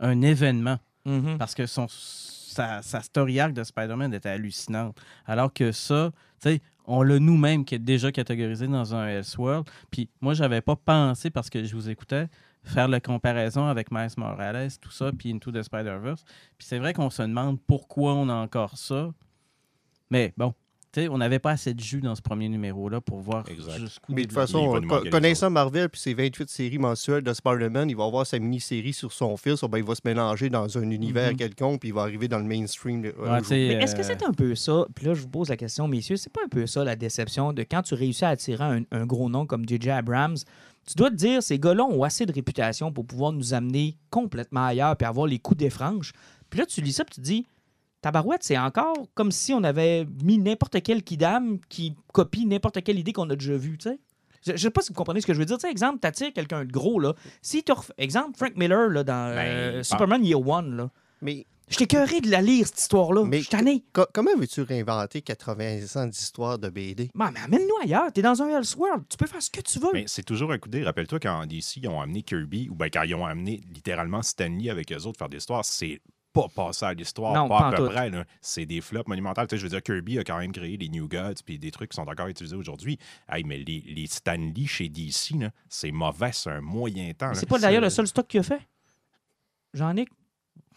un 0.01 0.23
événement 0.23 0.79
Mhm. 1.05 1.37
parce 1.37 1.57
que 1.57 1.67
son, 1.67 1.87
sa, 1.89 2.81
sa 2.83 3.01
story 3.01 3.41
arc 3.41 3.53
de 3.53 3.65
Spider-Man 3.65 4.15
était 4.15 4.29
hallucinante. 4.29 4.97
Alors 5.27 5.53
que 5.53 5.73
ça, 5.73 6.13
tu 6.41 6.51
sais, 6.51 6.61
on 6.93 7.03
l'a 7.03 7.19
nous-mêmes 7.19 7.65
qui 7.65 7.75
est 7.75 7.79
déjà 7.79 8.13
catégorisé 8.13 8.67
dans 8.67 8.95
un 8.95 9.07
Elseworld. 9.07 9.67
Puis 9.91 10.11
moi, 10.21 10.35
j'avais 10.35 10.61
pas 10.61 10.77
pensé, 10.77 11.31
parce 11.31 11.49
que 11.49 11.65
je 11.65 11.75
vous 11.75 11.89
écoutais, 11.89 12.29
faire 12.65 12.87
la 12.87 13.01
comparaison 13.01 13.67
avec 13.67 13.91
Miles 13.91 14.11
Morales, 14.19 14.71
tout 14.79 14.91
ça, 14.91 15.11
puis 15.11 15.33
Into 15.33 15.51
the 15.51 15.63
Spider-Verse. 15.63 16.23
Puis 16.59 16.67
c'est 16.69 16.79
vrai 16.79 16.93
qu'on 16.93 17.09
se 17.09 17.23
demande 17.23 17.59
pourquoi 17.67 18.13
on 18.13 18.29
a 18.29 18.35
encore 18.35 18.77
ça. 18.77 19.11
Mais 20.11 20.35
bon, 20.37 20.53
on 20.97 21.19
n'avait 21.19 21.39
pas 21.39 21.51
assez 21.53 21.75
de 21.75 21.81
jus 21.81 22.01
dans 22.01 22.15
ce 22.15 22.23
premier 22.23 22.49
numéro-là 22.49 23.01
pour 23.01 23.21
voir 23.21 23.45
jusqu'où... 23.79 24.13
Mais 24.13 24.23
de 24.23 24.27
toute 24.29 24.35
façon, 24.35 24.81
connaissant 25.11 25.51
Marvel 25.51 25.89
puis 25.89 26.01
ses 26.01 26.15
28 26.15 26.49
séries 26.51 26.79
mensuelles 26.79 27.23
de 27.23 27.33
Spider-Man, 27.33 27.89
il 27.91 27.97
va 27.97 28.05
avoir 28.05 28.27
sa 28.27 28.39
mini-série 28.39 28.93
sur 28.93 29.13
son 29.13 29.37
fils. 29.37 29.63
ben, 29.63 29.79
il 29.79 29.85
va 29.85 29.95
se 29.95 30.03
mélanger 30.05 30.51
dans 30.51 30.77
un 30.79 30.91
univers 30.91 31.31
Mhm. 31.31 31.37
quelconque 31.37 31.81
puis 31.81 31.89
il 31.91 31.95
va 31.95 32.03
arriver 32.03 32.29
dans 32.29 32.39
le 32.39 32.45
mainstream. 32.45 33.05
euh, 33.05 33.13
Ouais, 33.19 33.41
Mais 33.51 33.67
est-ce 33.83 33.95
que 33.95 34.01
euh, 34.01 34.05
c'est 34.05 34.23
un 34.25 34.33
peu 34.33 34.55
ça? 34.55 34.87
Puis 34.95 35.07
là, 35.07 35.15
je 35.15 35.23
vous 35.23 35.29
pose 35.29 35.49
la 35.49 35.57
question, 35.57 35.89
messieurs, 35.89 36.17
c'est 36.17 36.33
pas 36.33 36.41
un 36.45 36.49
peu 36.49 36.67
ça 36.67 36.85
la 36.85 36.97
déception 36.97 37.53
de 37.53 37.63
quand 37.63 37.83
tu 37.83 37.95
réussis 37.95 38.25
à 38.25 38.29
attirer 38.31 38.65
un, 38.65 38.83
un 38.91 39.07
gros 39.07 39.29
nom 39.31 39.47
comme 39.47 39.67
J.J. 39.69 39.91
Abrams? 39.91 40.37
Tu 40.87 40.95
dois 40.97 41.11
te 41.11 41.15
dire, 41.15 41.43
ces 41.43 41.59
gars-là 41.61 41.85
ont 41.85 42.03
assez 42.03 42.27
de 42.27 42.33
réputation 42.33 42.93
pour 42.93 43.07
pouvoir 43.07 43.33
nous 43.33 43.55
amener 43.55 43.97
complètement 44.11 44.67
ailleurs 44.67 44.97
puis 44.97 45.07
avoir 45.07 45.27
les 45.29 45.39
coups 45.39 45.59
des 45.59 45.71
franges. 45.71 46.13
Puis 46.51 46.59
là, 46.59 46.67
tu 46.67 46.81
lis 46.81 46.93
ça 46.93 47.05
puis 47.05 47.15
tu 47.15 47.21
te 47.21 47.25
dis, 47.25 47.47
Tabarouette, 48.03 48.43
c'est 48.43 48.59
encore 48.59 48.95
comme 49.15 49.31
si 49.33 49.55
on 49.55 49.63
avait 49.65 50.07
mis 50.23 50.37
n'importe 50.39 50.83
quel 50.83 51.03
kidam 51.03 51.59
qui 51.69 51.95
copie 52.13 52.45
n'importe 52.47 52.83
quelle 52.83 52.99
idée 52.99 53.13
qu'on 53.13 53.31
a 53.31 53.37
déjà 53.37 53.57
vue, 53.57 53.79
tu 53.79 53.89
sais. 53.91 53.99
Je, 54.45 54.53
je 54.53 54.57
sais 54.57 54.71
pas 54.71 54.83
si 54.83 54.89
vous 54.89 54.95
comprenez 54.95 55.21
ce 55.21 55.27
que 55.27 55.35
je 55.35 55.39
veux 55.39 55.45
dire. 55.45 55.57
Tu 55.57 55.63
sais, 55.63 55.71
exemple, 55.71 56.01
t'attires 56.01 56.33
quelqu'un 56.33 56.65
de 56.65 56.73
gros, 56.73 56.99
là. 56.99 57.15
Si 57.43 57.63
tu 57.63 57.73
Exemple, 57.97 58.37
Frank 58.37 58.57
Miller, 58.57 58.89
là, 58.89 59.05
dans 59.05 59.35
Ben, 59.35 59.47
euh. 59.47 59.83
Superman 59.85 60.25
Year 60.25 60.41
One, 60.47 60.77
là. 60.77 60.91
Mais 61.21 61.47
Je 61.69 61.77
t'ai 61.77 61.87
de 61.87 62.29
la 62.31 62.43
lire, 62.43 62.67
cette 62.67 62.81
histoire-là. 62.81 63.25
Mais- 63.25 63.41
Je 63.41 63.49
tanné. 63.49 63.85
comment 64.13 64.33
veux-tu 64.37 64.63
réinventer 64.63 65.23
80 65.23 65.87
ans 65.95 66.07
d'histoire 66.07 66.59
de 66.59 66.69
BD? 66.69 67.09
Man, 67.15 67.33
mais 67.33 67.41
amène-nous 67.41 67.77
ailleurs. 67.85 68.13
T'es 68.13 68.21
dans 68.21 68.43
un 68.43 68.49
Elseworld. 68.49 69.05
Tu 69.09 69.17
peux 69.17 69.27
faire 69.29 69.41
ce 69.41 69.49
que 69.49 69.61
tu 69.61 69.79
veux. 69.79 69.91
Mais 69.93 70.05
c'est 70.09 70.25
toujours 70.25 70.51
un 70.51 70.59
coup 70.59 70.69
d'œil. 70.69 70.83
Rappelle-toi 70.83 71.21
quand 71.21 71.47
DC 71.47 71.77
ils 71.77 71.89
ont 71.89 72.01
amené 72.01 72.23
Kirby, 72.23 72.69
ou 72.69 72.75
bien 72.75 72.89
quand 72.93 73.05
ils 73.05 73.15
ont 73.15 73.25
amené 73.25 73.61
littéralement 73.73 74.23
Stanley 74.23 74.69
avec 74.71 74.93
eux 74.93 75.07
autres 75.07 75.19
faire 75.19 75.29
des 75.29 75.37
histoires, 75.39 75.65
c'est 75.65 76.01
pas 76.33 76.49
passé 76.49 76.85
à 76.85 76.95
l'histoire, 76.95 77.33
pas, 77.49 77.59
pas 77.59 77.69
à 77.69 77.71
peu 77.73 77.85
tout. 77.85 77.91
près. 77.91 78.11
C'est 78.41 78.67
des 78.67 78.81
flops 78.81 79.09
monumentales. 79.09 79.47
Tu 79.47 79.55
sais, 79.55 79.59
je 79.59 79.65
veux 79.65 79.71
dire, 79.71 79.83
Kirby 79.83 80.19
a 80.19 80.25
quand 80.25 80.39
même 80.39 80.53
créé 80.53 80.77
les 80.77 80.89
New 80.89 81.09
Gods 81.09 81.43
puis 81.45 81.59
des 81.59 81.71
trucs 81.71 81.91
qui 81.91 81.97
sont 81.97 82.09
encore 82.09 82.29
utilisés 82.29 82.57
aujourd'hui. 82.57 82.99
Hey, 83.29 83.45
mais 83.45 83.59
les, 83.59 83.81
les 83.87 84.07
Stanley 84.07 84.67
chez 84.67 84.89
DC, 84.89 85.35
c'est 85.69 85.93
mauvais, 85.93 86.33
c'est 86.33 86.51
un 86.51 86.61
moyen 86.61 87.13
temps. 87.13 87.35
C'est 87.35 87.49
pas 87.49 87.59
d'ailleurs 87.59 87.83
le 87.83 87.91
seul 87.91 88.07
stock 88.07 88.27
qu'il 88.27 88.41
a 88.41 88.43
fait. 88.43 88.61
Jean-Nic. 89.75 90.09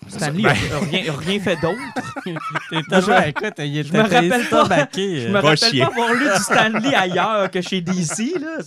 Stanley 0.08 0.44
Ben- 0.44 0.50
a 0.50 0.80
rien, 0.92 1.14
a 1.14 1.18
rien 1.18 1.40
fait 1.40 1.56
d'autre. 1.62 1.80
T'es 2.70 2.82
tellement, 2.90 3.22
écoute, 3.26 3.54
il 3.60 3.84
je 3.86 3.94
me 3.94 4.02
rappelle 4.02 4.50
pas. 4.50 4.68
baqué. 4.68 5.22
Je 5.22 5.28
euh. 5.28 5.32
me 5.32 5.36
rappelle 5.40 5.58
chier. 5.58 5.80
pas 5.82 5.88
avoir 5.88 6.14
lu 6.14 6.26
du 6.26 6.44
Stanley 6.44 6.94
ailleurs 6.96 7.52
que 7.52 7.62
chez 7.62 7.82
DC. 7.82 8.40
Là. 8.40 8.58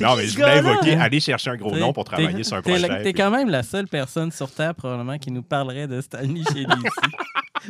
Non, 0.00 0.16
mais 0.16 0.26
je 0.26 0.34
voulais 0.36 0.58
évoquer, 0.58 0.94
aller 0.94 1.20
chercher 1.20 1.50
un 1.50 1.56
gros 1.56 1.76
nom 1.76 1.92
pour 1.92 2.04
travailler 2.04 2.42
sur 2.44 2.56
un 2.56 2.62
projet. 2.62 2.88
T'es 2.88 3.02
puis- 3.02 3.12
quand 3.14 3.30
même 3.30 3.48
la 3.50 3.62
seule 3.62 3.88
personne 3.88 4.30
sur 4.32 4.50
Terre, 4.50 4.74
probablement, 4.74 5.18
qui 5.18 5.30
nous 5.30 5.42
parlerait 5.42 5.86
de 5.86 6.00
Stanley 6.00 6.42
chez 6.52 6.64
DC. 6.64 6.76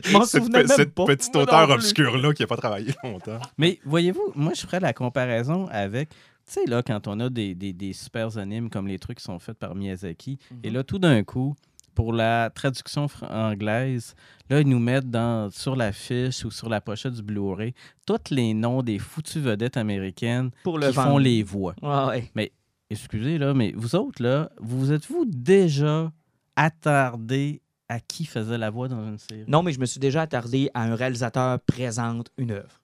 Je 0.05 0.13
m'en 0.13 0.25
cette, 0.25 0.43
souvenais 0.43 0.59
même 0.61 0.69
cette 0.69 0.95
pas. 0.95 1.05
petite 1.05 1.35
auteur 1.35 1.69
obscure-là 1.71 2.33
qui 2.33 2.43
n'a 2.43 2.47
pas 2.47 2.57
travaillé 2.57 2.95
longtemps. 3.03 3.41
Mais 3.59 3.81
voyez-vous, 3.85 4.33
moi, 4.37 4.53
je 4.55 4.61
ferais 4.61 4.79
la 4.79 4.93
comparaison 4.93 5.67
avec, 5.73 6.11
tu 6.11 6.17
sais, 6.47 6.61
là, 6.67 6.81
quand 6.83 7.09
on 7.09 7.19
a 7.19 7.29
des, 7.29 7.57
des, 7.57 7.73
des 7.73 7.93
super 7.93 8.39
animes 8.39 8.71
comme 8.71 8.87
les 8.87 9.01
trucs 9.01 9.19
qui 9.19 9.25
sont 9.25 9.41
faits 9.41 9.59
par 9.59 9.75
Miyazaki, 9.75 10.39
et 10.63 10.71
là, 10.71 10.85
tout 10.85 11.01
d'un 11.01 11.25
coup, 11.25 11.57
pour 12.01 12.15
la 12.15 12.49
traduction 12.49 13.09
anglaise, 13.29 14.15
là, 14.49 14.61
ils 14.63 14.67
nous 14.67 14.79
mettent 14.79 15.11
dans, 15.11 15.51
sur 15.51 15.77
la 15.77 15.93
fiche 15.93 16.47
ou 16.47 16.51
sur 16.51 16.71
la 16.71 16.81
pochette 16.81 17.13
du 17.13 17.23
Blu-ray 17.23 17.75
tous 18.07 18.31
les 18.31 18.55
noms 18.55 18.83
des 18.83 18.99
foutues 18.99 19.41
vedettes 19.41 19.77
américaines 19.77 20.51
Pour 20.63 20.79
le 20.79 20.87
qui 20.89 20.95
font 20.95 21.19
les 21.19 21.43
voix. 21.43 21.75
Ouais, 21.83 22.31
ouais. 22.35 22.53
Excusez, 22.89 23.37
là, 23.37 23.53
mais 23.53 23.75
vous 23.77 23.97
autres, 23.97 24.23
là, 24.23 24.49
vous 24.59 24.93
êtes-vous 24.93 25.27
déjà 25.27 26.11
attardé 26.57 27.61
à 27.87 28.01
qui 28.01 28.25
faisait 28.25 28.57
la 28.57 28.71
voix 28.71 28.89
dans 28.89 29.07
une 29.07 29.19
série? 29.19 29.45
Non, 29.47 29.63
mais 29.63 29.73
je 29.75 29.79
me 29.81 29.85
suis 29.85 30.01
déjà 30.01 30.23
attardé 30.23 30.71
à 30.73 30.85
un 30.85 30.95
réalisateur 30.95 31.61
présente 31.61 32.31
une 32.39 32.53
œuvre. 32.53 32.81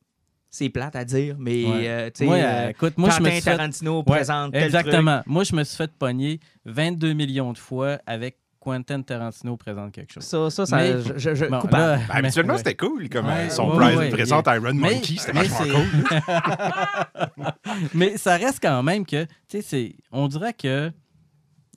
C'est 0.50 0.68
plate 0.68 0.94
à 0.94 1.06
dire, 1.06 1.36
mais 1.38 1.64
Ouais. 1.64 1.88
euh, 1.88 2.10
tu 2.14 2.26
sais, 2.26 2.30
euh, 2.30 2.44
euh, 2.44 2.68
écoute, 2.68 2.98
moi, 2.98 3.08
je 3.10 3.20
me 3.20 3.24
Quentin 3.24 3.30
suis 3.32 3.40
fait... 3.40 3.50
Tarantino 3.56 3.96
Ouais, 3.98 4.04
présente 4.04 4.52
tel 4.52 4.70
truc. 4.70 4.74
Exactement. 4.76 5.22
Moi, 5.24 5.44
je 5.44 5.56
me 5.56 5.64
suis 5.64 5.76
fait 5.76 5.90
pogner 5.92 6.38
22 6.66 7.14
millions 7.14 7.52
de 7.54 7.58
fois 7.58 7.98
avec 8.06 8.36
Quentin 8.66 9.00
Tarantino 9.00 9.56
présente 9.56 9.92
quelque 9.92 10.12
chose. 10.12 10.24
Ça, 10.24 10.50
ça, 10.50 10.66
ça 10.66 10.76
Mais- 10.76 11.00
je, 11.00 11.18
je, 11.18 11.34
je- 11.36 11.44
Bon, 11.46 11.60
coupable. 11.60 11.76
là, 11.82 11.96
Ben, 11.98 12.04
mais- 12.08 12.18
habituellement, 12.26 12.52
ouais. 12.54 12.58
c'était 12.58 12.74
cool. 12.74 13.08
Comme 13.08 13.26
Ouais, 13.26 13.46
euh, 13.46 13.50
son 13.50 13.70
ouais, 13.70 13.76
prize- 13.76 13.96
ouais, 13.98 14.08
présente 14.10 14.46
Iron 14.48 14.60
Mais- 14.74 14.94
Monkey, 14.94 15.14
c'était 15.18 15.32
mais 15.34 15.44
vachement 15.44 15.58
c'est- 15.64 15.70
cool. 15.70 17.46
Mais 17.94 18.16
ça 18.16 18.36
reste 18.36 18.58
quand 18.60 18.82
même 18.82 19.06
que, 19.06 19.24
tu 19.48 19.62
sais, 19.62 19.94
on 20.10 20.26
dirait 20.26 20.52
que, 20.54 20.90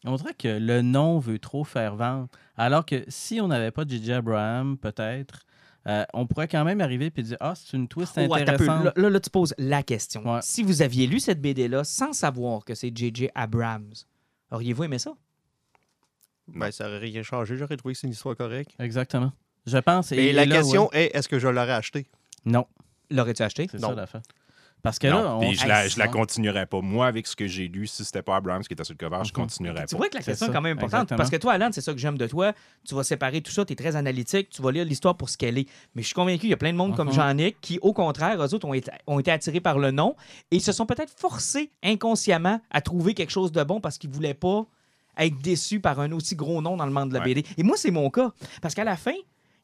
on 0.03 0.15
dirait 0.15 0.33
que 0.33 0.47
le 0.47 0.81
nom 0.81 1.19
veut 1.19 1.37
trop 1.39 1.63
faire 1.63 1.95
vendre. 1.95 2.27
Alors 2.57 2.85
que 2.85 3.03
si 3.07 3.39
on 3.39 3.47
n'avait 3.47 3.71
pas 3.71 3.83
J.J. 3.87 4.13
Abraham, 4.13 4.77
peut-être, 4.77 5.45
euh, 5.87 6.03
on 6.13 6.25
pourrait 6.25 6.47
quand 6.47 6.63
même 6.65 6.81
arriver 6.81 7.11
et 7.15 7.21
dire, 7.21 7.37
ah, 7.39 7.53
c'est 7.55 7.77
une 7.77 7.87
twist 7.87 8.13
Oh, 8.17 8.33
intéressante. 8.33 8.83
Là, 8.85 8.93
là, 8.95 9.09
là, 9.09 9.19
tu 9.19 9.29
poses 9.29 9.53
la 9.57 9.83
question. 9.83 10.23
Ouais. 10.33 10.39
Si 10.41 10.63
vous 10.63 10.81
aviez 10.81 11.05
lu 11.07 11.19
cette 11.19 11.39
BD-là 11.41 11.83
sans 11.83 12.13
savoir 12.13 12.65
que 12.65 12.73
c'est 12.75 12.91
J.J. 12.95 13.29
Abrams, 13.35 13.93
auriez-vous 14.51 14.83
aimé 14.85 14.97
ça? 14.99 15.13
Ben, 16.55 16.71
ça 16.71 16.85
n'aurait 16.85 16.99
rien 16.99 17.23
changé. 17.23 17.57
J'aurais 17.57 17.77
trouvé 17.77 17.93
que 17.93 17.99
c'est 17.99 18.07
une 18.07 18.13
histoire 18.13 18.35
correcte. 18.35 18.71
Exactement. 18.79 19.31
Je 19.65 19.77
pense. 19.77 20.11
et- 20.11 20.31
la 20.33 20.45
là, 20.45 20.55
question 20.57 20.89
ouais. 20.89 21.05
est 21.05 21.15
est-ce 21.17 21.27
que 21.27 21.37
je 21.39 21.47
l'aurais 21.47 21.71
acheté? 21.73 22.07
Non, 22.45 22.65
L'aurais-tu 23.11 23.41
acheté? 23.43 23.67
c'est 23.69 23.79
Non. 23.81 23.89
ça 23.89 23.95
l'affaire. 23.95 24.21
Parce 24.81 24.97
que 24.97 25.07
là, 25.07 25.21
Non, 25.21 25.35
on... 25.35 25.39
puis 25.41 25.55
je, 25.55 25.67
la, 25.67 25.89
je 25.89 25.99
la 25.99 26.07
continuerais 26.07 26.65
pas. 26.65 26.79
Moi, 26.79 27.05
avec 27.05 27.27
ce 27.27 27.35
que 27.35 27.47
j'ai 27.47 27.67
lu, 27.67 27.85
si 27.85 28.05
c'était 28.05 28.21
pas 28.21 28.37
Abrams 28.37 28.63
qui 28.63 28.71
était 28.71 28.85
sur 28.85 28.93
le 28.93 28.97
cover, 28.97 29.23
je 29.25 29.29
Mhm. 29.31 29.33
continuerais 29.33 29.85
pas. 29.85 29.97
vois 29.97 30.07
que 30.07 30.15
la 30.15 30.21
C'est 30.21 30.31
question 30.31 30.47
est 30.47 30.53
quand 30.53 30.61
même 30.61 30.77
importante. 30.77 31.01
exactement. 31.01 31.17
Parce 31.17 31.29
que 31.29 31.35
toi, 31.35 31.51
Alan, 31.51 31.67
c'est 31.73 31.81
ça 31.81 31.91
que 31.91 31.99
j'aime 31.99 32.17
de 32.17 32.25
toi. 32.27 32.53
Tu 32.87 32.95
vas 32.95 33.03
séparer 33.03 33.41
tout 33.41 33.51
ça, 33.51 33.65
tu 33.65 33.73
es 33.73 33.75
très 33.75 33.97
analytique, 33.97 34.49
tu 34.49 34.61
vas 34.61 34.71
lire 34.71 34.85
l'histoire 34.85 35.17
pour 35.17 35.29
ce 35.29 35.37
qu'elle 35.37 35.57
est. 35.57 35.67
Mais 35.95 36.01
je 36.01 36.07
suis 36.07 36.13
convaincu 36.15 36.39
qu'il 36.41 36.49
y 36.51 36.53
a 36.53 36.57
plein 36.57 36.71
de 36.71 36.77
monde 36.77 36.95
comme 36.95 37.09
Mhm. 37.09 37.13
Jean-Nic 37.13 37.57
qui, 37.59 37.77
au 37.81 37.91
contraire, 37.91 38.41
eux 38.41 38.53
autres 38.53 38.65
ont 38.65 38.73
été, 38.73 38.89
ont 39.05 39.19
été 39.19 39.31
attirés 39.31 39.59
par 39.59 39.79
le 39.79 39.91
nom 39.91 40.15
et 40.49 40.61
se 40.61 40.71
sont 40.71 40.85
peut-être 40.85 41.11
forcés 41.13 41.71
inconsciemment 41.83 42.61
à 42.71 42.79
trouver 42.79 43.13
quelque 43.15 43.31
chose 43.31 43.51
de 43.51 43.61
bon 43.63 43.81
parce 43.81 43.97
qu'ils 43.97 44.11
voulaient 44.11 44.33
pas 44.33 44.65
être 45.19 45.39
déçus 45.41 45.79
par 45.79 45.99
un 45.99 46.11
aussi 46.11 46.35
gros 46.35 46.61
nom 46.61 46.77
dans 46.77 46.85
le 46.85 46.91
monde 46.91 47.09
de 47.09 47.13
la 47.15 47.19
Ouais. 47.21 47.33
BD. 47.33 47.45
Et 47.57 47.63
moi, 47.63 47.75
c'est 47.77 47.91
mon 47.91 48.09
cas. 48.09 48.31
Parce 48.61 48.73
qu'à 48.73 48.83
la 48.83 48.95
fin, 48.97 49.13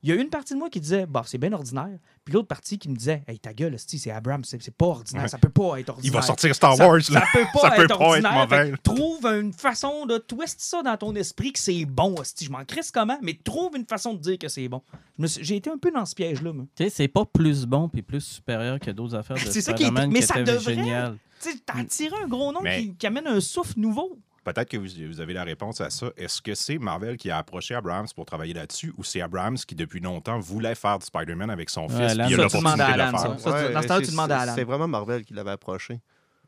il 0.04 0.10
y 0.10 0.12
a 0.12 0.16
une 0.22 0.30
partie 0.30 0.54
de 0.54 0.60
moi 0.60 0.70
qui 0.70 0.80
disait, 0.80 1.08
bah, 1.08 1.24
c'est 1.26 1.40
bien 1.40 1.52
ordinaire. 1.54 1.98
Puis 2.24 2.34
l'autre 2.34 2.48
partie 2.48 2.78
qui 2.78 2.90
me 2.90 2.96
disait, 2.96 3.24
hey, 3.28 3.40
ta 3.40 3.54
gueule, 3.54 3.76
c'est 3.80 4.12
Abrams, 4.12 4.44
c'est 4.44 4.62
c'est 4.62 4.74
pas 4.76 4.86
ordinaire, 4.86 5.24
Ouais. 5.24 5.28
ça 5.30 5.40
peut 5.40 5.50
pas 5.50 5.80
être 5.80 5.90
ordinaire. 5.90 6.12
Il 6.12 6.12
va 6.12 6.22
sortir 6.22 6.54
Star 6.54 6.78
Wars, 6.78 7.02
Ça, 7.02 7.14
là. 7.14 7.24
peut 7.34 7.40
pas 7.54 7.60
Ça 7.62 7.72
peut 7.72 7.84
être 7.84 7.88
pas 7.88 7.94
être 7.96 8.02
ordinaire. 8.02 8.34
mauvais. 8.34 8.72
Fait 8.72 8.78
trouve 8.84 9.26
une 9.26 9.52
façon 9.54 10.06
de 10.06 10.18
twist 10.20 10.60
ça 10.60 10.84
dans 10.84 10.96
ton 10.98 11.16
esprit 11.16 11.54
que 11.54 11.60
c'est 11.60 11.86
bon. 11.86 12.14
hostie. 12.20 12.46
Je 12.46 12.52
m'en 12.52 12.64
crisse 12.66 12.92
comment, 12.92 13.18
mais 13.24 13.34
trouve 13.44 13.76
une 13.76 13.86
façon 13.86 14.14
de 14.14 14.20
dire 14.20 14.38
que 14.38 14.48
c'est 14.48 14.68
bon. 14.68 14.82
J'ai 15.20 15.56
été 15.56 15.72
un 15.72 15.78
peu 15.78 15.90
dans 15.92 16.06
ce 16.06 16.14
piège-là. 16.14 16.54
moi. 16.54 16.66
Tu 16.76 16.84
sais, 16.84 16.90
c'est 16.92 17.08
pas 17.08 17.26
plus 17.26 17.66
bon 17.66 17.90
puis 17.90 18.02
plus 18.04 18.22
supérieur 18.22 18.80
que 18.80 18.92
d'autres 18.92 19.16
affaires 19.16 19.38
de 19.38 19.42
C'est 19.52 19.62
ça 19.62 19.74
qui 19.74 19.84
est- 19.86 19.92
mais 19.92 20.20
qui 20.20 20.26
ça 20.26 20.44
devrait. 20.44 20.76
Tu 21.42 21.52
sais, 21.52 21.58
t'as 21.66 21.80
attiré 21.80 22.16
un 22.24 22.28
gros 22.28 22.52
nom 22.52 22.62
Mais- 22.62 22.80
qui, 22.82 22.94
qui 22.96 23.08
amène 23.08 23.26
un 23.28 23.40
souffle 23.40 23.74
nouveau. 23.80 24.18
Peut-être 24.46 24.70
que 24.70 24.78
vous, 24.78 24.88
vous 25.12 25.20
avez 25.20 25.34
la 25.34 25.44
réponse 25.44 25.82
à 25.82 25.90
ça. 25.90 26.12
Est-ce 26.16 26.42
que 26.42 26.54
c'est 26.56 26.78
Marvel 26.78 27.18
qui 27.18 27.30
a 27.32 27.38
approché 27.40 27.76
Abrams 27.76 28.06
pour 28.16 28.26
travailler 28.26 28.54
là-dessus 28.54 28.94
ou 28.98 29.04
c'est 29.04 29.20
Abrams 29.20 29.58
qui, 29.58 29.74
depuis 29.76 30.00
longtemps, 30.00 30.40
voulait 30.40 30.76
faire 30.76 31.00
du 31.00 31.06
Spider-Man 31.06 31.50
avec 31.50 31.70
son 31.70 31.88
Ouais, 31.88 32.08
fils 32.08 32.14
il 32.14 32.22
a 32.22 32.30
l'opportunité 32.30 32.78
de 32.78 32.98
le 32.98 33.10
faire? 33.10 33.20
ça. 33.20 33.38
Ça, 33.40 33.68
tu- 33.68 33.74
dans 33.74 33.82
ce 33.82 33.88
temps-là, 33.88 34.00
tu 34.00 34.06
c'est- 34.06 34.12
demandes 34.12 34.32
à 34.32 34.38
c'est- 34.38 34.44
Alan. 34.44 34.54
C'est 34.56 34.64
vraiment 34.64 34.88
Marvel 34.88 35.26
qui 35.26 35.34
l'avait 35.34 35.52
approché. 35.52 36.00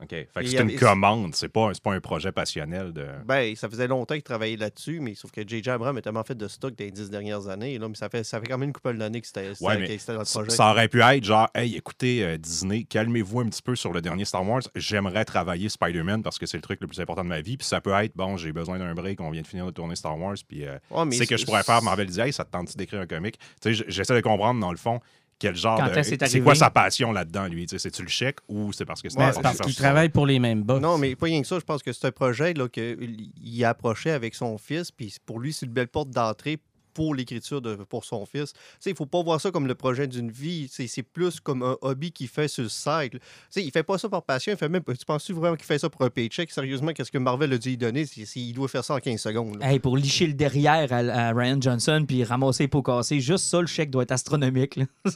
OK. 0.02 0.10
Fait 0.10 0.28
que 0.36 0.46
c'est 0.46 0.58
avait- 0.60 0.74
une 0.74 0.80
commande, 0.80 1.34
c'est 1.36 1.50
pas, 1.50 1.72
pas 1.84 1.94
un 1.94 2.00
projet 2.00 2.32
passionnel 2.32 2.94
de... 2.94 3.08
Ben, 3.26 3.56
ça 3.56 3.68
faisait 3.68 3.88
longtemps 3.88 4.14
qu'il 4.14 4.24
travaillait 4.24 4.56
là-dessus, 4.58 5.00
mais 5.00 5.16
sauf 5.16 5.32
que 5.32 5.42
J.J. 5.48 5.72
Abrams 5.72 5.98
a 5.98 6.02
tellement 6.02 6.24
fait 6.24 6.36
de 6.38 6.48
stock 6.48 6.76
dans 6.78 6.86
les 6.86 6.92
dix 6.92 7.10
dernières 7.10 7.48
années. 7.48 7.78
Là, 7.80 7.88
mais 7.90 7.96
ça 7.96 8.08
fait, 8.10 8.24
ça 8.24 8.40
fait 8.40 8.48
quand 8.48 8.58
même 8.60 8.68
une 8.70 8.74
couple 8.74 8.96
d'années 8.98 9.22
que 9.22 9.28
c'était 9.28 9.50
Ouais, 9.60 9.76
dans 9.76 10.20
le 10.20 10.24
projet. 10.26 10.50
ça 10.52 10.70
aurait 10.72 10.88
pu 10.88 11.02
être 11.02 11.24
genre, 11.24 11.50
hey, 11.56 11.76
écoutez, 11.76 12.24
euh, 12.24 12.38
Disney, 12.38 12.84
calmez-vous 12.84 13.40
un 13.40 13.50
petit 13.50 13.62
peu 13.62 13.76
sur 13.76 13.92
le 13.92 14.02
dernier 14.02 14.26
Star 14.26 14.48
Wars. 14.48 14.62
J'aimerais 14.76 15.26
travailler 15.26 15.70
Spider-Man 15.70 16.22
parce 16.22 16.38
que 16.38 16.46
c'est 16.46 16.58
le 16.58 16.62
truc 16.64 16.80
le 16.82 16.88
plus 16.88 17.00
important 17.00 17.24
de 17.24 17.30
ma 17.30 17.42
vie. 17.42 17.58
Puis 17.58 17.66
ça 17.68 17.82
peut 17.82 17.94
être, 17.94 18.16
bon, 18.16 18.38
j'ai 18.38 18.52
besoin 18.54 18.78
d'un 18.78 18.94
break, 18.94 19.20
on 19.22 19.32
vient 19.32 19.42
de 19.42 19.48
finir 19.48 19.66
de 19.66 19.72
tourner 19.72 19.96
Star 19.96 20.18
Wars. 20.20 20.36
Puis 20.48 20.66
euh, 20.66 20.78
Ouais, 20.92 21.12
c'est 21.12 21.26
que 21.26 21.38
je 21.38 21.46
pourrais 21.46 21.64
faire. 21.64 21.82
Marvel 21.82 22.08
dit, 22.08 22.20
hey, 22.22 22.32
ça 22.34 22.46
te 22.46 22.52
tente 22.52 22.76
d'écrire 22.78 23.02
un 23.02 23.08
comic? 23.08 23.38
Tu 23.62 23.74
sais, 23.76 23.86
j'essaie 23.88 24.16
de 24.16 24.22
comprendre 24.22 24.60
dans 24.60 24.72
le 24.72 24.78
fond 24.78 25.00
quel 25.40 25.56
genre 25.56 25.78
Quand 25.78 25.88
de. 25.94 26.26
c'est 26.28 26.42
quoi 26.42 26.56
sa 26.56 26.70
passion 26.70 27.12
là-dedans, 27.12 27.48
lui? 27.48 27.66
C'est-tu 27.70 28.02
le 28.02 28.08
chèque 28.08 28.38
ou 28.48 28.74
c'est 28.74 28.86
parce 28.86 29.02
que 29.02 29.10
c'est 29.10 29.18
Ouais, 29.20 29.32
parce 29.42 29.58
ça? 29.58 29.64
travaillent 29.76 30.10
pour 30.10 30.26
les 30.26 30.40
mêmes 30.40 30.64
boss. 30.64 30.82
Non, 30.82 30.98
mais 30.98 31.16
pas 31.16 31.26
rien 31.28 31.42
que 31.42 31.48
ça. 31.48 31.60
Je 31.60 31.64
pense 31.66 31.84
que 31.84 31.94
c'est 31.94 32.08
un 32.08 32.12
projet 32.12 32.54
là, 32.54 32.68
qu'il 32.68 33.64
a 33.64 33.70
approché 33.70 34.12
avec 34.12 34.34
son 34.36 34.58
fils. 34.58 34.92
Puis 34.92 35.16
pour 35.26 35.40
lui, 35.40 35.54
c'est 35.54 35.66
une 35.66 35.74
belle 35.74 35.88
porte 35.90 36.10
d'entrée 36.10 36.58
pour 36.98 37.14
l'écriture 37.14 37.62
de- 37.62 37.76
pour 37.76 38.04
son 38.06 38.26
fils. 38.26 38.54
Tu 38.54 38.60
sais, 38.80 38.90
il 38.90 38.96
faut 38.96 39.06
pas 39.06 39.22
voir 39.22 39.40
ça 39.40 39.52
comme 39.52 39.68
le 39.68 39.76
projet 39.76 40.08
d'une 40.08 40.32
vie. 40.32 40.68
C'est 40.72 40.88
c'est 40.88 41.04
plus 41.04 41.40
comme 41.40 41.62
un 41.62 41.78
hobby 41.82 42.12
qu'il 42.12 42.28
fait 42.28 42.48
sur 42.48 42.64
le. 42.72 43.20
Tu 43.20 43.20
sais, 43.52 43.64
il 43.64 43.70
fait 43.70 43.84
pas 43.84 44.00
ça 44.00 44.10
par 44.10 44.24
passion. 44.24 44.52
Il 44.52 44.58
fait 44.58 44.68
même, 44.68 44.82
tu 44.84 45.06
penses-tu 45.06 45.34
vraiment 45.34 45.56
qu'il 45.56 45.68
fait 45.68 45.78
ça 45.78 45.92
pour 45.92 46.02
un 46.02 46.10
paycheck? 46.10 46.50
Sérieusement, 46.50 46.94
qu'est-ce 46.94 47.12
que 47.12 47.20
Marvel 47.20 47.54
a 47.54 47.58
dû 47.60 47.70
lui 47.70 47.78
donner? 47.78 48.08
C'est- 48.08 48.26
il 48.40 48.54
doit 48.54 48.68
faire 48.68 48.84
ça 48.84 48.96
en 48.96 49.00
15 49.00 49.22
secondes. 49.22 49.60
Hey, 49.62 49.78
pour 49.78 49.96
licher 49.96 50.26
le 50.26 50.34
derrière 50.34 50.92
à, 50.92 50.98
à 50.98 51.34
Ryan 51.34 51.62
Johnson 51.62 52.04
puis 52.08 52.24
ramasser 52.24 52.64
les 52.64 52.68
pots 52.68 52.82
cassés, 52.82 53.20
juste 53.20 53.46
ça, 53.46 53.62
le 53.62 53.68
chèque 53.68 53.92
doit 53.92 54.02
être 54.02 54.12
astronomique. 54.14 54.80
Tu 55.06 55.12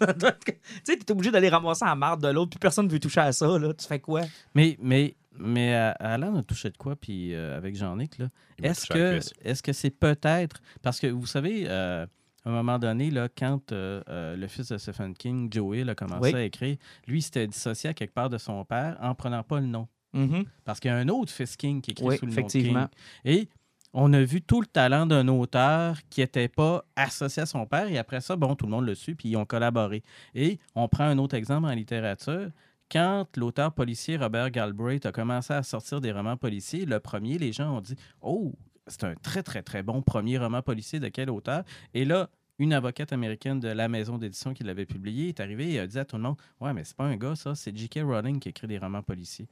sais, 0.83 0.97
t'es 0.97 1.11
obligé 1.11 1.31
d'aller 1.31 1.49
ramasser 1.49 1.85
la 1.85 1.95
marde 1.95 2.21
de 2.21 2.27
l'autre 2.29 2.51
puis 2.51 2.59
personne 2.59 2.85
ne 2.85 2.91
veut 2.91 2.99
toucher 2.99 3.21
à 3.21 3.31
ça. 3.31 3.57
Là. 3.57 3.73
Tu 3.73 3.87
fais 3.87 3.99
quoi? 3.99 4.21
Mais, 4.53 4.77
mais, 4.81 5.15
mais 5.37 5.75
euh, 5.75 5.91
Alan 5.99 6.35
a 6.35 6.43
touché 6.43 6.69
de 6.69 6.77
quoi, 6.77 6.95
puis 6.95 7.33
euh, 7.33 7.57
avec 7.57 7.75
Jean-Nic, 7.75 8.17
là? 8.17 8.27
Est-ce 8.61 8.87
que 8.87 9.19
est-ce 9.43 9.63
que 9.63 9.73
c'est 9.73 9.89
peut-être. 9.91 10.61
Parce 10.81 10.99
que 10.99 11.07
vous 11.07 11.25
savez, 11.25 11.65
euh, 11.67 12.05
à 12.45 12.49
un 12.49 12.51
moment 12.53 12.77
donné, 12.79 13.11
là, 13.11 13.27
quand 13.29 13.71
euh, 13.71 14.35
le 14.35 14.47
fils 14.47 14.69
de 14.69 14.77
Stephen 14.77 15.13
King, 15.13 15.51
Joey, 15.51 15.87
a 15.89 15.95
commencé 15.95 16.33
Oui. 16.33 16.35
à 16.39 16.43
écrire, 16.43 16.77
lui, 17.07 17.19
il 17.19 17.21
s'était 17.21 17.47
dissocié 17.47 17.89
à 17.91 17.93
quelque 17.93 18.13
part 18.13 18.29
de 18.29 18.37
son 18.37 18.63
père 18.65 18.97
en 19.01 19.13
prenant 19.15 19.43
pas 19.43 19.59
le 19.59 19.67
nom. 19.67 19.87
Mhm. 20.13 20.43
Parce 20.65 20.79
qu'il 20.79 20.89
y 20.91 20.93
a 20.93 20.97
un 20.97 21.07
autre 21.07 21.31
fils 21.31 21.55
King 21.55 21.81
qui 21.81 21.91
écrit 21.91 22.05
Oui, 22.05 22.17
sous 22.17 22.25
le 22.25 22.31
effectivement. 22.33 22.79
nom 22.81 22.85
de 22.85 22.89
King. 23.31 23.41
Et 23.41 23.49
on 23.93 24.11
a 24.13 24.21
vu 24.21 24.41
tout 24.41 24.59
le 24.61 24.67
talent 24.67 25.05
d'un 25.05 25.27
auteur 25.27 25.97
qui 26.09 26.21
n'était 26.21 26.47
pas 26.47 26.83
associé 26.95 27.43
à 27.43 27.45
son 27.45 27.65
père. 27.65 27.87
Et 27.87 27.97
après 27.97 28.21
ça, 28.21 28.35
bon, 28.35 28.55
tout 28.55 28.65
le 28.65 28.71
monde 28.71 28.85
le 28.85 28.95
suit, 28.95 29.15
puis 29.15 29.29
ils 29.29 29.37
ont 29.37 29.45
collaboré. 29.45 30.03
Et 30.35 30.59
on 30.75 30.87
prend 30.87 31.05
un 31.05 31.17
autre 31.17 31.35
exemple 31.35 31.67
en 31.67 31.71
littérature. 31.71 32.49
Quand 32.91 33.25
l'auteur 33.37 33.71
policier 33.73 34.17
Robert 34.17 34.51
Galbraith 34.51 35.05
a 35.05 35.11
commencé 35.11 35.53
à 35.53 35.63
sortir 35.63 36.01
des 36.01 36.11
romans 36.11 36.35
policiers, 36.37 36.85
le 36.85 36.99
premier, 36.99 37.37
les 37.37 37.53
gens 37.53 37.77
ont 37.77 37.81
dit 37.81 37.95
Oh, 38.21 38.53
c'est 38.87 39.03
un 39.05 39.15
très, 39.15 39.43
très, 39.43 39.61
très 39.63 39.81
bon 39.83 40.01
premier 40.01 40.37
roman 40.37 40.61
policier 40.61 40.99
de 40.99 41.07
quel 41.07 41.29
auteur 41.29 41.63
Et 41.93 42.03
là, 42.03 42.29
une 42.59 42.73
avocate 42.73 43.13
américaine 43.13 43.59
de 43.59 43.69
la 43.69 43.87
maison 43.87 44.17
d'édition 44.17 44.53
qui 44.53 44.63
l'avait 44.63 44.85
publié 44.85 45.29
est 45.29 45.39
arrivée 45.39 45.71
et 45.71 45.79
a 45.79 45.87
dit 45.87 45.97
à 45.97 46.05
tout 46.05 46.17
le 46.17 46.23
monde 46.23 46.35
Ouais, 46.59 46.73
mais 46.73 46.83
c'est 46.83 46.95
pas 46.97 47.05
un 47.05 47.15
gars, 47.15 47.35
ça, 47.35 47.55
c'est 47.55 47.75
J.K. 47.75 48.01
Rowling 48.03 48.39
qui 48.39 48.49
écrit 48.49 48.67
des 48.67 48.77
romans 48.77 49.01
policiers. 49.01 49.47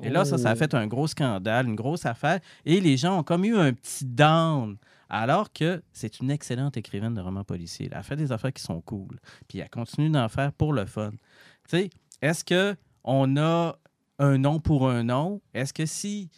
Et 0.00 0.10
là, 0.10 0.24
ça, 0.24 0.38
ça 0.38 0.50
a 0.50 0.54
Oh. 0.54 0.56
fait 0.56 0.74
un 0.74 0.86
gros 0.86 1.08
scandale, 1.08 1.66
une 1.66 1.74
grosse 1.74 2.06
affaire. 2.06 2.38
Et 2.64 2.80
les 2.80 2.96
gens 2.96 3.18
ont 3.18 3.22
comme 3.24 3.44
eu 3.44 3.56
un 3.56 3.72
petit 3.72 4.04
down 4.04 4.76
Alors 5.08 5.52
que 5.52 5.82
c'est 5.92 6.20
une 6.20 6.30
excellente 6.30 6.76
écrivaine 6.76 7.14
de 7.14 7.20
romans 7.20 7.42
policiers. 7.42 7.88
Elle 7.90 8.02
fait 8.04 8.14
des 8.14 8.30
affaires 8.30 8.52
qui 8.52 8.62
sont 8.62 8.80
cool. 8.80 9.18
Puis 9.48 9.58
elle 9.58 9.68
continue 9.70 10.08
d'en 10.10 10.28
faire 10.28 10.52
pour 10.52 10.72
le 10.72 10.86
fun. 10.86 11.10
Tu 11.10 11.18
sais, 11.70 11.90
est-ce 12.22 12.44
que 12.44 12.76
on 13.04 13.36
a 13.36 13.78
un 14.18 14.38
nom 14.38 14.60
pour 14.60 14.88
un 14.88 15.04
nom? 15.04 15.40
Est-ce 15.54 15.72
que 15.72 15.86
si 15.86 16.30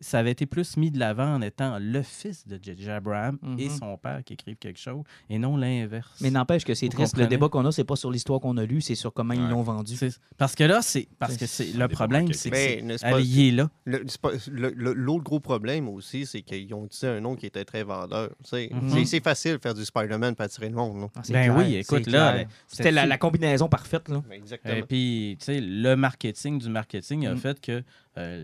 ça 0.00 0.18
avait 0.20 0.30
été 0.32 0.46
plus 0.46 0.76
mis 0.76 0.90
de 0.90 0.98
l'avant 0.98 1.34
en 1.34 1.42
étant 1.42 1.78
le 1.80 2.02
fils 2.02 2.46
de 2.46 2.58
J.J. 2.62 2.90
Abraham 2.90 3.38
et 3.58 3.68
Mhm. 3.68 3.76
son 3.78 3.96
père 3.98 4.22
qui 4.24 4.34
écrivent 4.34 4.56
quelque 4.56 4.78
chose 4.78 5.02
et 5.28 5.38
non 5.38 5.56
l'inverse? 5.56 6.18
Mais 6.20 6.30
n'empêche 6.30 6.64
que 6.64 6.74
c'est 6.74 6.88
triste. 6.88 7.16
Le 7.16 7.26
débat 7.26 7.48
qu'on 7.48 7.64
a, 7.66 7.72
c'est 7.72 7.84
pas 7.84 7.96
sur 7.96 8.10
l'histoire 8.10 8.40
qu'on 8.40 8.56
a 8.56 8.64
lue, 8.64 8.80
c'est 8.80 8.94
sur 8.94 9.12
comment 9.12 9.34
ils 9.34 9.48
l'ont 9.48 9.62
vendu. 9.62 9.94
Parce 10.36 10.54
que 10.54 10.64
là, 10.64 10.80
c'est 10.82 11.08
parce 11.18 11.36
que 11.36 11.46
C'est- 11.46 11.76
le 11.76 11.88
problème, 11.88 12.32
c'est 12.32 12.50
que 12.50 13.04
allié 13.04 13.50
là. 13.52 13.70
L'autre 13.86 15.24
gros 15.24 15.40
problème 15.40 15.88
aussi, 15.88 16.26
c'est 16.26 16.42
qu'ils 16.42 16.72
ont 16.74 16.84
utilisé 16.86 17.08
un 17.08 17.20
nom 17.20 17.34
qui 17.36 17.46
était 17.46 17.64
très 17.64 17.82
vendeur. 17.82 18.30
Mhm. 18.52 18.90
c'est- 18.90 19.04
C'est 19.08 19.22
facile 19.22 19.52
de 19.54 19.58
faire 19.58 19.74
du 19.74 19.84
Spider-Man 19.84 20.34
pour 20.34 20.44
attirer 20.44 20.68
le 20.68 20.74
monde. 20.74 21.00
là. 21.00 21.06
Ah, 21.16 21.20
Ben 21.28 21.32
clair, 21.52 21.56
oui, 21.56 21.76
écoute, 21.76 22.06
là, 22.06 22.36
là, 22.36 22.44
C'était 22.66 22.90
la, 22.90 23.18
combinaison 23.18 23.68
parfaite. 23.68 24.08
Là. 24.08 24.22
Exactement. 24.30 24.74
Et 24.74 24.82
puis, 24.82 25.36
tu 25.38 25.44
sais, 25.46 25.60
le 25.60 25.94
marketing 25.96 26.58
du 26.58 26.68
marketing 26.68 27.26
a 27.26 27.34
Mm. 27.34 27.38
fait 27.38 27.60
que 27.60 27.82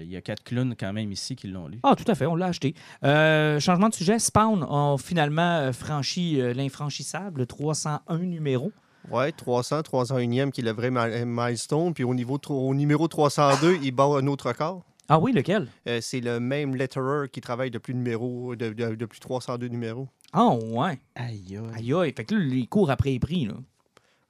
il 0.03 0.11
y 0.11 0.17
a 0.17 0.21
quatre 0.21 0.43
clowns 0.45 0.75
quand 0.79 0.93
même 0.93 1.11
ici 1.13 1.37
qui 1.37 1.49
l'ont 1.49 1.69
lu. 1.69 1.79
Ah, 1.83 1.95
tout 1.97 2.11
à 2.11 2.15
fait, 2.15 2.27
on 2.27 2.35
l'a 2.37 2.47
acheté. 2.47 2.75
Euh, 3.03 3.59
changement 3.61 3.89
de 3.89 3.95
sujet, 3.95 4.19
Spawn 4.19 4.63
a 4.69 4.97
finalement 4.99 5.57
euh, 5.59 5.73
franchi 5.73 6.41
euh, 6.41 6.53
l'infranchissable, 6.55 7.41
le 7.41 7.47
301 7.47 8.19
numéro. 8.19 8.73
Ouais, 9.11 9.33
300, 9.33 9.81
301e 9.81 10.51
qui 10.51 10.63
est 10.63 10.65
le 10.65 10.73
vrai 10.73 10.91
mi- 10.91 11.25
milestone. 11.27 11.93
Puis 11.93 12.05
au, 12.05 12.15
niveau, 12.15 12.39
au 12.49 12.75
numéro 12.75 13.07
302, 13.09 13.79
il 13.83 13.93
bat 13.93 14.05
un 14.05 14.27
autre 14.27 14.49
record. 14.49 14.83
Ah 15.09 15.19
oui, 15.19 15.33
lequel? 15.33 15.69
Euh, 15.87 15.99
c'est 16.01 16.21
le 16.21 16.41
même 16.41 16.75
letterer 16.75 17.29
qui 17.29 17.43
travaille 17.43 17.71
depuis, 17.71 17.95
numéro, 17.95 18.57
de, 18.57 18.71
de- 18.73 18.95
depuis 18.95 19.21
302 19.21 19.69
numéros. 19.69 20.09
Ah 20.33 20.49
ouais. 20.55 20.99
Aïe, 21.15 21.59
aïe. 21.59 21.61
Aïe 21.77 21.93
aïe. 21.95 22.13
Fait 22.17 22.25
que 22.25 22.35
là, 22.35 22.43
il 22.55 22.67
court 22.69 22.91
après 22.91 23.11
les 23.11 23.19
prix. 23.19 23.45
Là. 23.45 23.55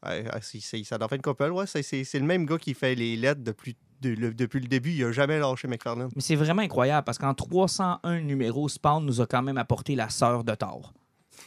Ouais, 0.05 0.25
ah, 0.31 0.39
c'est- 0.43 0.61
c'est- 0.61 0.83
ça 0.83 0.99
doit 0.99 1.07
faire 1.09 1.17
une 1.17 1.23
couple. 1.23 1.45
Ouais, 1.53 1.67
c'est- 1.69 1.83
c'est 1.85 2.03
c'est 2.03 2.19
le 2.19 2.27
même 2.27 2.45
gars 2.45 2.59
qui 2.59 2.75
fait 2.75 2.97
les 2.97 3.15
lettres 3.17 3.43
depuis, 3.45 3.77
de- 4.09 4.21
le- 4.21 4.35
depuis 4.35 4.61
le 4.61 4.67
début. 4.69 4.91
Il 4.93 5.05
n'a 5.05 5.13
jamais 5.13 5.39
lâché 5.39 5.67
McFarlane. 5.69 6.11
Mais 6.15 6.23
c'est 6.23 6.37
vraiment 6.37 6.63
incroyable 6.63 7.05
parce 7.05 7.19
qu'en 7.19 7.35
301 7.35 8.21
numéros, 8.21 8.69
Spawn 8.69 9.05
nous 9.05 9.21
a 9.21 9.27
quand 9.27 9.43
même 9.43 9.59
apporté 9.59 9.95
la 9.95 10.09
sœur 10.09 10.45
de 10.45 10.55
Thor. 10.55 10.93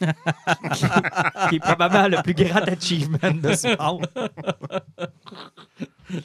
qui, 0.00 0.84
qui 1.48 1.56
est 1.56 1.60
probablement 1.60 2.06
le 2.08 2.22
plus 2.22 2.34
grand 2.34 2.60
achievement 2.68 3.18
de 3.34 3.52
Spawn. 3.52 4.02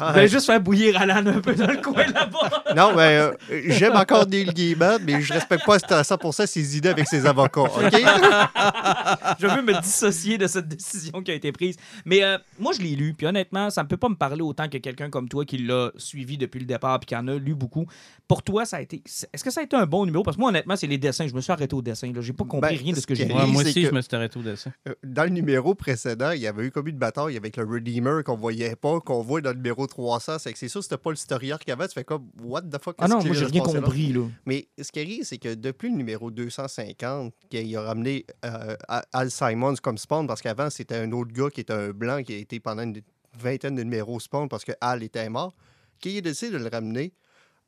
Ah, 0.00 0.12
Je 0.14 0.20
vais 0.20 0.28
juste 0.28 0.46
faire 0.46 0.60
bouillir 0.60 1.00
Alan 1.00 1.26
un 1.26 1.40
peu 1.40 1.54
dans 1.54 1.66
le 1.66 1.76
coin 1.80 2.04
là-bas. 2.14 2.64
Non, 2.74 2.94
mais 2.96 3.18
euh, 3.18 3.32
j'aime 3.68 3.94
encore 3.96 4.26
Neil 4.26 4.46
Gaiman, 4.52 4.98
mais 5.04 5.20
je 5.20 5.32
respecte 5.32 5.64
pas 5.66 5.74
à 5.76 6.02
100% 6.02 6.46
ses 6.46 6.76
idées 6.76 6.88
avec 6.88 7.06
ses 7.06 7.26
avocats. 7.26 7.60
OK? 7.62 7.70
je 9.38 9.46
veux 9.46 9.62
me 9.62 9.80
dissocier 9.80 10.38
de 10.38 10.46
cette 10.46 10.68
décision 10.68 11.22
qui 11.22 11.30
a 11.30 11.34
été 11.34 11.52
prise. 11.52 11.76
Mais 12.04 12.22
euh, 12.22 12.38
moi, 12.58 12.72
je 12.72 12.80
l'ai 12.82 12.96
lu, 12.96 13.14
puis 13.14 13.26
honnêtement, 13.26 13.70
ça 13.70 13.82
ne 13.82 13.88
peut 13.88 13.96
pas 13.96 14.08
me 14.08 14.14
parler 14.14 14.42
autant 14.42 14.68
que 14.68 14.78
quelqu'un 14.78 15.10
comme 15.10 15.28
toi 15.28 15.44
qui 15.44 15.58
l'a 15.58 15.90
suivi 15.96 16.36
depuis 16.38 16.60
le 16.60 16.66
départ 16.66 16.98
puis 17.00 17.06
qui 17.06 17.16
en 17.16 17.26
a 17.28 17.34
lu 17.34 17.54
beaucoup. 17.54 17.86
Pour 18.28 18.42
toi, 18.42 18.64
ça 18.64 18.76
a 18.76 18.80
été. 18.80 19.02
Est-ce 19.32 19.44
que 19.44 19.50
ça 19.50 19.60
a 19.60 19.64
été 19.64 19.76
un 19.76 19.86
bon 19.86 20.06
numéro? 20.06 20.22
Parce 20.22 20.36
que 20.36 20.40
moi, 20.40 20.50
honnêtement, 20.50 20.76
c'est 20.76 20.86
les 20.86 20.98
dessins. 20.98 21.26
Je 21.26 21.34
me 21.34 21.40
suis 21.40 21.52
arrêté 21.52 21.74
au 21.74 21.82
dessin. 21.82 22.10
Je 22.14 22.20
n'ai 22.20 22.32
pas 22.32 22.44
compris 22.44 22.76
Ben, 22.76 22.78
rien 22.82 22.92
de 22.92 23.00
ce 23.00 23.06
que 23.06 23.14
j'ai 23.14 23.24
qui 23.26 23.28
vu. 23.32 23.34
Ouais, 23.36 23.44
Oui, 23.44 23.52
moi 23.52 23.62
aussi, 23.62 23.74
que- 23.82 23.88
je 23.88 23.92
me 23.94 24.00
suis 24.00 24.14
arrêté 24.14 24.38
au 24.38 24.42
dessin. 24.42 24.70
Euh, 24.88 24.94
Dans 25.04 25.24
le 25.24 25.30
numéro 25.30 25.74
précédent, 25.74 26.30
il 26.30 26.40
y 26.40 26.46
avait 26.46 26.64
eu 26.66 26.70
comme 26.70 26.86
une 26.88 26.96
bataille 26.98 27.36
avec 27.36 27.56
le 27.56 27.64
Redeemer 27.64 28.22
qu'on 28.24 28.36
voyait 28.36 28.76
pas, 28.76 29.00
qu'on 29.00 29.22
voit 29.22 29.40
dans 29.40 29.50
le 29.50 29.56
numéro 29.56 29.86
300. 29.90 30.38
C'est 30.38 30.52
que 30.52 30.58
c'est 30.58 30.68
sûr, 30.68 30.82
c'était 30.82 30.96
pas 30.96 31.10
le 31.10 31.16
story 31.16 31.52
arc 31.52 31.62
qu'il 31.62 31.68
y 31.70 31.72
avait. 31.72 31.86
Tu 31.88 31.94
fais 31.94 32.04
comme, 32.04 32.30
what 32.42 32.62
the 32.62 32.82
fuck? 32.82 32.96
Ah 32.98 33.08
non, 33.08 33.22
moi, 33.22 33.34
j'ai 33.34 33.44
rien 33.44 33.62
là? 33.62 33.66
compris. 33.80 34.12
Là. 34.14 34.22
Mais 34.46 34.68
ce 34.80 34.90
qui 34.90 35.00
arrive, 35.00 35.24
c'est 35.24 35.36
que 35.38 35.54
depuis 35.54 35.90
le 35.90 35.96
numéro 35.96 36.30
250, 36.30 37.34
qu'il 37.50 37.76
a 37.76 37.82
ramené 37.82 38.24
euh, 38.44 38.76
Al- 39.12 39.30
Simons 39.30 39.74
comme 39.82 39.98
Spawn, 39.98 40.26
parce 40.26 40.40
qu'avant, 40.40 40.70
c'était 40.70 40.96
un 40.96 41.12
autre 41.12 41.32
gars 41.32 41.50
qui 41.50 41.60
était 41.60 41.72
un 41.72 41.90
blanc 41.90 42.22
qui 42.22 42.32
a 42.32 42.36
été 42.38 42.58
pendant 42.60 42.82
une 42.82 43.00
vingtaine 43.38 43.74
de 43.76 43.82
numéros 43.82 44.18
Spawn 44.20 44.48
parce 44.48 44.64
que 44.64 44.72
Al 44.80 45.02
était 45.02 45.28
mort, 45.28 45.54
qui 45.98 46.16
a 46.16 46.20
décidé 46.20 46.52
de 46.52 46.58
le 46.64 46.68
ramener? 46.68 47.12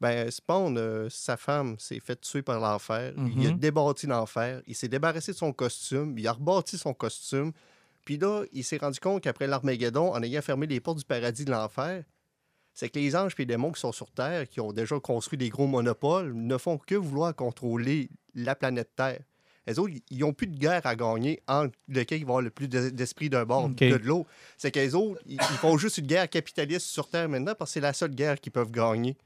Ben, 0.01 0.29
Spawn, 0.33 0.77
euh, 0.79 1.09
sa 1.11 1.37
femme 1.37 1.77
s'est 1.79 2.01
fait 2.01 2.21
tuer 2.21 2.43
par 2.43 2.59
l'enfer. 2.59 3.13
Il 3.37 3.47
a 3.47 3.51
Mhm. 3.51 3.59
débâti 3.59 4.09
l'enfer. 4.09 4.61
Il 4.67 4.75
s'est 4.75 4.89
débarrassé 4.89 5.31
de 5.31 5.37
son 5.37 5.53
costume. 5.53 6.19
Il 6.19 6.27
a 6.27 6.33
rebâti 6.33 6.77
son 6.77 6.93
costume. 6.93 7.53
Puis 8.05 8.17
là, 8.19 8.45
il 8.53 8.65
s'est 8.65 8.79
rendu 8.79 8.99
compte 9.01 9.23
qu'après 9.23 9.47
l'Armageddon, 9.47 10.13
en 10.13 10.23
ayant 10.23 10.43
fermé 10.43 10.67
les 10.67 10.81
portes 10.81 10.99
du 10.99 11.05
paradis 11.05 11.45
de 11.45 11.51
l'enfer, 11.53 12.05
c'est 12.75 12.89
que 12.89 12.99
les 12.99 13.15
anges 13.15 13.33
et 13.39 13.43
les 13.43 13.47
démons 13.47 13.71
qui 13.73 13.81
sont 13.81 13.93
sur 13.93 14.11
Terre, 14.11 14.49
qui 14.49 14.61
ont 14.61 14.73
déjà 14.73 14.99
construit 14.99 15.39
des 15.39 15.51
gros 15.51 15.67
monopoles, 15.67 16.33
ne 16.35 16.57
font 16.59 16.79
que 16.79 16.95
vouloir 16.95 17.35
contrôler 17.35 18.09
la 18.35 18.55
planète 18.55 18.91
Terre. 18.97 19.21
Les 19.67 19.79
autres, 19.79 19.95
ils 20.11 20.19
n'ont 20.19 20.33
plus 20.33 20.49
de 20.49 20.57
guerre 20.59 20.85
à 20.87 20.97
gagner 20.97 21.41
entre 21.47 21.77
lequel 21.87 22.19
il 22.19 22.25
va 22.25 22.31
y 22.31 22.33
avoir 22.33 22.41
le 22.43 22.51
plus 22.51 22.67
de- 22.67 22.91
d'esprit 22.91 23.31
d'un 23.31 23.45
bord 23.45 23.69
que 23.93 23.97
de 23.99 24.05
l'autre. 24.07 24.29
C'est 24.57 24.73
que 24.73 24.81
les 24.81 24.95
autres, 24.97 25.21
ils, 25.27 25.35
ils 25.35 25.57
font 25.59 25.79
juste 25.79 25.99
une 25.99 26.07
guerre 26.07 26.29
capitaliste 26.29 26.87
sur 26.87 27.09
Terre 27.09 27.29
maintenant 27.29 27.55
parce 27.57 27.71
que 27.71 27.75
c'est 27.75 27.81
la 27.81 27.93
seule 27.93 28.11
guerre 28.15 28.41
qu'ils 28.41 28.51
peuvent 28.51 28.73
gagner. 28.73 29.17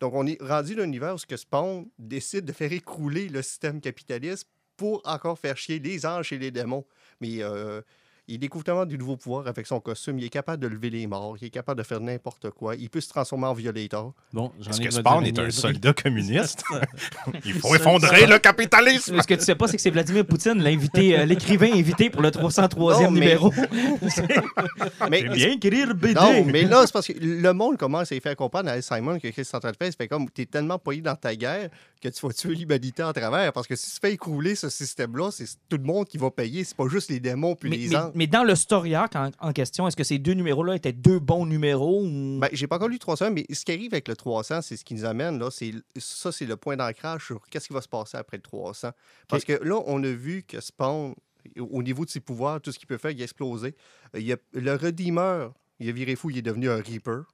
Donc, 0.00 0.14
on 0.14 0.26
est 0.26 0.40
rendu 0.40 0.74
dans 0.74 0.82
un 0.82 0.86
univers 0.86 1.14
où 1.14 1.18
ce 1.18 1.26
que 1.26 1.36
Spawn 1.36 1.86
décide 1.98 2.46
de 2.46 2.52
faire 2.52 2.72
écrouler 2.72 3.28
le 3.28 3.42
système 3.42 3.80
capitaliste 3.80 4.48
pour 4.76 5.02
encore 5.04 5.38
faire 5.38 5.56
chier 5.58 5.78
les 5.78 6.06
anges 6.06 6.32
et 6.32 6.38
les 6.38 6.50
démons. 6.50 6.84
Mais 7.20 7.42
euh, 7.42 7.82
il 8.26 8.38
découvre 8.38 8.64
tellement 8.64 8.86
du 8.86 8.96
nouveau 8.96 9.16
pouvoir 9.16 9.46
avec 9.46 9.66
son 9.66 9.80
costume. 9.80 10.18
Il 10.18 10.24
est 10.24 10.30
capable 10.30 10.62
de 10.62 10.66
lever 10.66 10.88
les 10.88 11.06
morts. 11.06 11.36
Il 11.40 11.46
est 11.46 11.50
capable 11.50 11.78
de 11.78 11.86
faire 11.86 12.00
n'importe 12.00 12.48
quoi. 12.50 12.74
Il 12.74 12.88
peut 12.88 13.00
se 13.02 13.08
transformer 13.10 13.46
en 13.46 13.52
Violator. 13.52 14.14
Bon, 14.32 14.50
Est-ce 14.66 14.80
que 14.80 14.90
Spawn 14.90 15.26
est 15.26 15.38
un 15.38 15.50
soldat 15.50 15.92
communiste? 15.92 16.64
Il 17.44 17.52
faut 17.54 17.74
effondrer 17.74 18.26
le 18.26 18.38
capitalisme! 18.38 19.20
Ce 19.20 19.26
que 19.26 19.34
tu 19.34 19.42
sais 19.44 19.54
pas, 19.54 19.68
c'est 19.68 19.76
que 19.76 19.82
c'est 19.82 19.90
Vladimir 19.90 20.24
Poutine, 20.24 20.62
l'invité, 20.62 21.18
euh, 21.18 21.26
l'écrivain 21.26 21.70
invité 21.74 22.08
pour 22.08 22.22
le 22.22 22.30
303e 22.30 23.02
Non, 23.04 23.10
mais- 23.10 23.20
numéro. 23.20 23.52
Mais, 25.10 25.22
bien 25.24 25.50
écrire 25.50 25.94
BD. 25.94 26.14
Non, 26.14 26.44
mais 26.44 26.62
là, 26.62 26.82
c'est 26.86 26.92
parce 26.92 27.06
que 27.06 27.12
le 27.20 27.52
monde 27.52 27.76
commence 27.76 28.10
à 28.10 28.14
y 28.14 28.20
faire 28.20 28.36
comprendre 28.36 28.70
à 28.70 28.80
Simon 28.80 29.16
que 29.18 29.28
qu'est-ce 29.28 29.36
que 29.36 29.44
c'est 29.44 29.56
en 29.56 29.60
train 29.60 29.70
de 29.72 29.76
faire. 29.76 29.88
Ça 29.88 29.96
fait 29.98 30.08
comme, 30.08 30.28
t'es 30.30 30.46
tellement 30.46 30.78
poigné 30.78 31.02
dans 31.02 31.14
ta 31.14 31.34
guerre 31.34 31.68
que 32.02 32.08
tu 32.08 32.26
vas 32.26 32.32
tuer 32.32 32.54
l'humanité 32.54 33.02
en 33.02 33.12
travers. 33.12 33.52
Parce 33.52 33.66
que 33.66 33.76
si 33.76 33.90
tu 33.90 33.96
fais 34.00 34.12
écrouler 34.12 34.54
ce 34.54 34.68
système-là, 34.68 35.30
c'est 35.30 35.46
tout 35.68 35.76
le 35.76 35.82
monde 35.84 36.06
qui 36.06 36.18
va 36.18 36.30
payer. 36.30 36.64
C'est 36.64 36.76
pas 36.76 36.88
juste 36.88 37.10
les 37.10 37.20
démons 37.20 37.54
puis 37.54 37.70
Mais, 37.70 37.76
les 37.76 37.88
mais- 37.88 37.96
anges. 37.96 38.12
Mais 38.14 38.26
dans 38.26 38.44
le 38.44 38.54
story 38.54 38.94
arc 38.94 39.16
en, 39.16 39.30
en 39.40 39.52
question, 39.52 39.86
est-ce 39.88 39.96
que 39.96 40.04
ces 40.04 40.18
deux 40.18 40.34
numéros-là 40.34 40.76
étaient 40.76 40.92
deux 40.92 41.18
bons 41.18 41.46
numéros? 41.46 42.02
Ou... 42.02 42.38
Ben, 42.40 42.48
j'ai 42.52 42.66
pas 42.66 42.76
encore 42.76 42.88
lu 42.88 42.94
le 42.94 42.98
300, 43.00 43.30
mais 43.32 43.44
ce 43.52 43.64
qui 43.64 43.72
arrive 43.72 43.92
avec 43.92 44.08
le 44.08 44.16
300, 44.16 44.62
c'est 44.62 44.76
ce 44.76 44.84
qui 44.84 44.94
nous 44.94 45.04
amène, 45.04 45.38
là, 45.38 45.50
c'est 45.50 45.72
ça, 45.96 46.32
c'est 46.32 46.46
le 46.46 46.56
point 46.56 46.76
d'ancrage 46.76 47.26
sur 47.26 47.40
qu'est-ce 47.48 47.68
qui 47.68 47.74
va 47.74 47.80
se 47.80 47.88
passer 47.88 48.16
après 48.16 48.36
le 48.36 48.42
300. 48.42 48.90
Parce 49.28 49.44
que 49.44 49.52
là, 49.62 49.80
on 49.86 50.02
a 50.02 50.08
vu 50.08 50.42
que 50.42 50.60
Spawn, 50.60 51.14
au 51.58 51.82
niveau 51.82 52.04
de 52.04 52.10
ses 52.10 52.20
pouvoirs, 52.20 52.60
tout 52.60 52.72
ce 52.72 52.78
qu'il 52.78 52.88
peut 52.88 52.98
faire, 52.98 53.10
il 53.10 53.20
a 53.20 53.24
explosé. 53.24 53.74
Euh, 54.14 54.20
Il 54.20 54.26
y 54.26 54.32
a, 54.32 54.36
le 54.52 54.74
Redeemer, 54.74 55.50
il 55.80 55.88
a 55.88 55.92
viré 55.92 56.16
fou, 56.16 56.30
il 56.30 56.38
est 56.38 56.42
devenu 56.42 56.70
un 56.70 56.76
Reaper. 56.80 57.24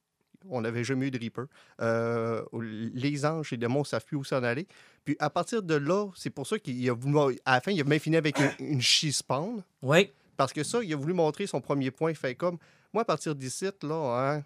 On 0.48 0.62
n'avait 0.62 0.84
jamais 0.84 1.08
eu 1.08 1.10
de 1.10 1.18
Reaper. 1.18 1.44
Euh, 1.82 2.42
les 2.94 3.26
anges 3.26 3.52
et 3.52 3.56
les 3.56 3.60
démons 3.60 3.80
ne 3.80 3.84
savent 3.84 4.04
plus 4.06 4.16
où 4.16 4.24
s'en 4.24 4.42
aller. 4.42 4.66
Puis 5.04 5.14
à 5.18 5.28
partir 5.28 5.62
de 5.62 5.74
là, 5.74 6.08
c'est 6.16 6.30
pour 6.30 6.46
ça 6.46 6.58
qu'il 6.58 6.88
a 6.88 6.94
voulu, 6.94 7.38
à 7.44 7.54
la 7.54 7.60
fin, 7.60 7.72
il 7.72 7.80
a 7.80 7.84
même 7.84 7.98
fini 7.98 8.16
avec 8.16 8.38
une, 8.38 8.66
une 8.66 8.80
She-Spawn. 8.80 9.62
Oui. 9.82 10.10
Parce 10.40 10.54
que 10.54 10.62
ça, 10.64 10.82
il 10.82 10.90
a 10.90 10.96
voulu 10.96 11.12
montrer 11.12 11.46
son 11.46 11.60
premier 11.60 11.90
point. 11.90 12.12
Il 12.12 12.16
fait 12.16 12.34
comme, 12.34 12.56
moi, 12.94 13.02
à 13.02 13.04
partir 13.04 13.34
d'ici, 13.34 13.66
là, 13.82 14.36
hein, 14.38 14.42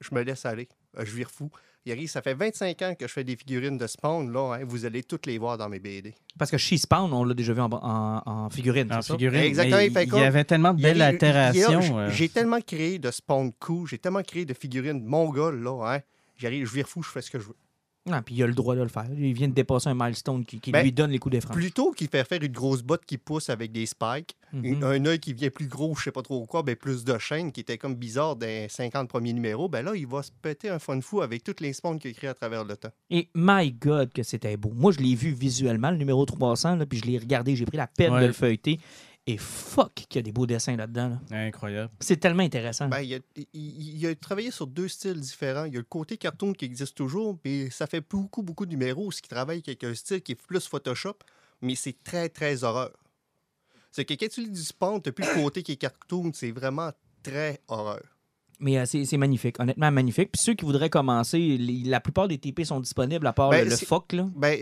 je 0.00 0.12
me 0.12 0.22
laisse 0.22 0.44
aller. 0.44 0.66
Euh, 0.98 1.04
Je 1.04 1.14
vire 1.14 1.30
fou. 1.30 1.48
Il 1.86 1.92
arrive, 1.92 2.10
ça 2.10 2.20
fait 2.20 2.34
25 2.34 2.82
ans 2.82 2.94
que 2.98 3.06
je 3.06 3.12
fais 3.12 3.22
des 3.22 3.36
figurines 3.36 3.78
de 3.78 3.86
Spawn. 3.86 4.32
Là, 4.32 4.54
hein, 4.56 4.64
vous 4.66 4.84
allez 4.86 5.04
toutes 5.04 5.26
les 5.26 5.38
voir 5.38 5.56
dans 5.56 5.68
mes 5.68 5.78
BD. 5.78 6.14
Parce 6.36 6.50
que 6.50 6.58
She 6.58 6.74
Spawn, 6.78 7.12
on 7.12 7.22
l'a 7.22 7.32
déjà 7.34 7.52
vu 7.52 7.60
en, 7.60 7.70
en- 7.72 8.22
en 8.26 8.50
figurine. 8.50 8.92
En 8.92 9.00
figurine. 9.02 9.40
Exactement, 9.42 9.76
mais 9.78 9.86
il 9.86 9.92
fait 9.92 10.02
il 10.04 10.10
comme- 10.10 10.18
y 10.20 10.24
avait 10.24 10.44
tellement 10.44 10.74
de 10.74 10.82
belles 10.82 11.00
altérations. 11.00 11.98
euh. 12.00 12.10
J'ai 12.10 12.28
tellement 12.28 12.60
créé 12.60 12.98
de 12.98 13.10
Spawn 13.12 13.52
cool, 13.60 13.86
j'ai 13.88 13.98
tellement 13.98 14.22
créé 14.24 14.44
de 14.44 14.52
figurines 14.52 15.04
mongoles, 15.04 15.62
là, 15.62 15.94
hein. 15.94 16.00
J'arrive, 16.36 16.66
je 16.66 16.74
vire 16.74 16.88
fou, 16.88 17.04
je 17.04 17.08
fais 17.08 17.22
ce 17.22 17.30
que 17.30 17.38
je 17.38 17.44
veux. 17.46 17.56
Ah, 18.12 18.22
puis 18.22 18.34
il 18.34 18.42
a 18.42 18.46
le 18.46 18.54
droit 18.54 18.74
de 18.76 18.82
le 18.82 18.88
faire. 18.88 19.06
Il 19.16 19.32
vient 19.32 19.48
de 19.48 19.52
dépasser 19.54 19.88
un 19.88 19.94
milestone 19.94 20.44
qui, 20.44 20.60
qui 20.60 20.70
Ben, 20.72 20.82
lui 20.82 20.92
donne 20.92 21.10
les 21.10 21.18
coups 21.18 21.32
d'écran. 21.32 21.54
Plutôt 21.54 21.92
qu'il 21.92 22.08
fait 22.08 22.26
faire 22.26 22.42
une 22.42 22.52
grosse 22.52 22.82
botte 22.82 23.04
qui 23.06 23.18
pousse 23.18 23.50
avec 23.50 23.72
des 23.72 23.86
spikes, 23.86 24.36
Mhm. 24.52 24.82
un 24.82 25.04
œil 25.06 25.20
qui 25.20 25.32
vient 25.32 25.48
plus 25.50 25.68
gros, 25.68 25.94
je 25.94 26.02
sais 26.04 26.10
pas 26.10 26.22
trop 26.22 26.44
quoi, 26.44 26.64
ben 26.64 26.74
plus 26.74 27.04
de 27.04 27.16
chaînes, 27.18 27.52
qui 27.52 27.60
était 27.60 27.78
comme 27.78 27.94
bizarre 27.94 28.34
dans 28.34 28.46
les 28.46 28.68
50 28.68 29.08
premiers 29.08 29.32
numéros, 29.32 29.68
ben 29.68 29.84
là, 29.84 29.92
il 29.94 30.08
va 30.08 30.22
se 30.24 30.30
péter 30.42 30.68
un 30.68 30.80
fun 30.80 31.00
fou 31.00 31.22
avec 31.22 31.44
toutes 31.44 31.60
les 31.60 31.72
spawns 31.72 32.00
qu'il 32.00 32.10
a 32.10 32.14
créés 32.14 32.30
à 32.30 32.34
travers 32.34 32.64
le 32.64 32.76
temps. 32.76 32.90
Et 33.10 33.28
my 33.34 33.70
God, 33.70 34.12
que 34.12 34.24
c'était 34.24 34.56
beau. 34.56 34.72
Moi, 34.74 34.90
je 34.90 34.98
l'ai 34.98 35.14
vu 35.14 35.30
visuellement, 35.30 35.90
le 35.92 35.98
numéro 35.98 36.24
300, 36.26 36.74
là, 36.76 36.86
puis 36.86 36.98
je 36.98 37.04
l'ai 37.04 37.18
regardé, 37.18 37.54
j'ai 37.54 37.64
pris 37.64 37.76
la 37.76 37.86
peine 37.86 38.12
Ouais. 38.12 38.22
de 38.22 38.26
le 38.26 38.32
feuilleter. 38.32 38.80
Et 39.26 39.36
fuck 39.36 39.94
qu'il 39.94 40.16
y 40.16 40.18
a 40.18 40.22
des 40.22 40.32
beaux 40.32 40.46
dessins 40.46 40.76
là-dedans. 40.76 41.20
là. 41.30 41.36
Incroyable. 41.46 41.92
C'est 42.00 42.16
tellement 42.18 42.42
intéressant. 42.42 42.88
Ben, 42.88 43.00
il, 43.00 43.14
a, 43.14 43.18
il- 43.52 43.98
il 43.98 44.06
a 44.06 44.14
travaillé 44.14 44.50
sur 44.50 44.66
deux 44.66 44.88
styles 44.88 45.20
différents. 45.20 45.64
Il 45.64 45.74
y 45.74 45.76
a 45.76 45.80
le 45.80 45.84
côté 45.84 46.16
cartoon 46.16 46.52
qui 46.52 46.64
existe 46.64 46.96
toujours, 46.96 47.38
mais 47.44 47.70
ça 47.70 47.86
fait 47.86 48.00
beaucoup, 48.00 48.42
beaucoup 48.42 48.64
de 48.66 48.70
numéros 48.70 49.12
ce 49.12 49.20
qui 49.22 49.28
travaille 49.28 49.62
avec 49.64 49.84
un 49.84 49.94
style 49.94 50.22
qui 50.22 50.32
est 50.32 50.34
plus 50.34 50.66
Photoshop, 50.66 51.16
mais 51.60 51.74
c'est 51.74 52.02
très, 52.02 52.28
très 52.28 52.64
horreur. 52.64 52.92
C'est 53.92 54.04
que 54.04 54.14
quand 54.14 54.28
tu 54.30 54.40
lis 54.42 54.50
du 54.50 54.62
Spawn, 54.62 55.02
tu 55.02 55.12
plus 55.12 55.26
le 55.26 55.42
côté 55.42 55.62
qui 55.62 55.72
est 55.72 55.76
cartoon, 55.76 56.30
c'est 56.34 56.50
vraiment 56.52 56.90
très 57.22 57.60
horreur. 57.68 58.02
Mais 58.60 58.78
euh, 58.78 58.84
c'est 58.86 59.04
c'est 59.04 59.16
magnifique, 59.16 59.58
honnêtement 59.58 59.90
magnifique. 59.90 60.30
Puis 60.32 60.42
ceux 60.42 60.54
qui 60.54 60.64
voudraient 60.64 60.90
commencer, 60.90 61.38
les- 61.38 61.82
la 61.84 62.00
plupart 62.00 62.28
des 62.28 62.38
TP 62.38 62.64
sont 62.64 62.80
disponibles 62.80 63.26
à 63.26 63.32
part 63.32 63.50
Ben, 63.50 63.68
le, 63.68 63.74
FOC. 63.74 64.12
Là. 64.12 64.28
Ben, 64.34 64.60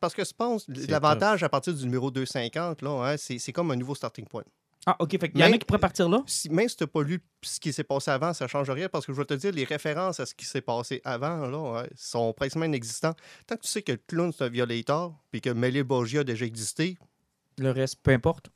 parce 0.00 0.14
que 0.14 0.24
je 0.24 0.32
pense 0.36 0.66
l'avantage 0.68 1.42
à 1.42 1.48
partir 1.48 1.74
du 1.74 1.84
numéro 1.84 2.10
250, 2.10 2.82
là, 2.82 2.90
hein, 3.12 3.16
c'est 3.18 3.38
c'est 3.38 3.52
comme 3.52 3.70
un 3.70 3.76
nouveau 3.76 3.94
starting 3.94 4.24
point. 4.26 4.44
Ah, 4.86 4.96
OK. 5.00 5.18
Fait 5.20 5.28
qu'il 5.30 5.40
y 5.40 5.44
en 5.44 5.52
a 5.52 5.58
qui 5.58 5.66
pourraient 5.66 5.80
partir 5.80 6.08
là? 6.08 6.22
Si, 6.26 6.48
même 6.48 6.68
si 6.68 6.76
tu 6.76 6.84
n'as 6.84 6.88
pas 6.88 7.02
lu 7.02 7.20
ce 7.42 7.60
qui 7.60 7.72
s'est 7.72 7.84
passé 7.84 8.10
avant, 8.10 8.32
ça 8.32 8.44
ne 8.44 8.48
change 8.48 8.70
rien 8.70 8.88
parce 8.88 9.04
que 9.04 9.12
je 9.12 9.18
vais 9.18 9.24
te 9.26 9.34
dire, 9.34 9.52
les 9.52 9.64
références 9.64 10.20
à 10.20 10.24
ce 10.24 10.34
qui 10.34 10.46
s'est 10.46 10.60
passé 10.62 11.02
avant 11.04 11.46
là, 11.46 11.82
hein, 11.82 11.86
sont 11.96 12.32
pratiquement 12.32 12.64
inexistants. 12.64 13.14
Tant 13.46 13.56
que 13.56 13.62
tu 13.62 13.68
sais 13.68 13.82
que 13.82 13.92
le 13.92 13.98
clown, 14.06 14.32
c'est 14.32 14.44
un 14.44 14.48
violator, 14.48 15.14
puis 15.30 15.40
que 15.42 15.50
Melly 15.50 15.82
Borgia 15.82 16.20
a 16.20 16.24
déjà 16.24 16.46
existé, 16.46 16.96
Le 17.58 17.70
reste, 17.72 17.96
peu 18.02 18.12
importe. 18.12 18.50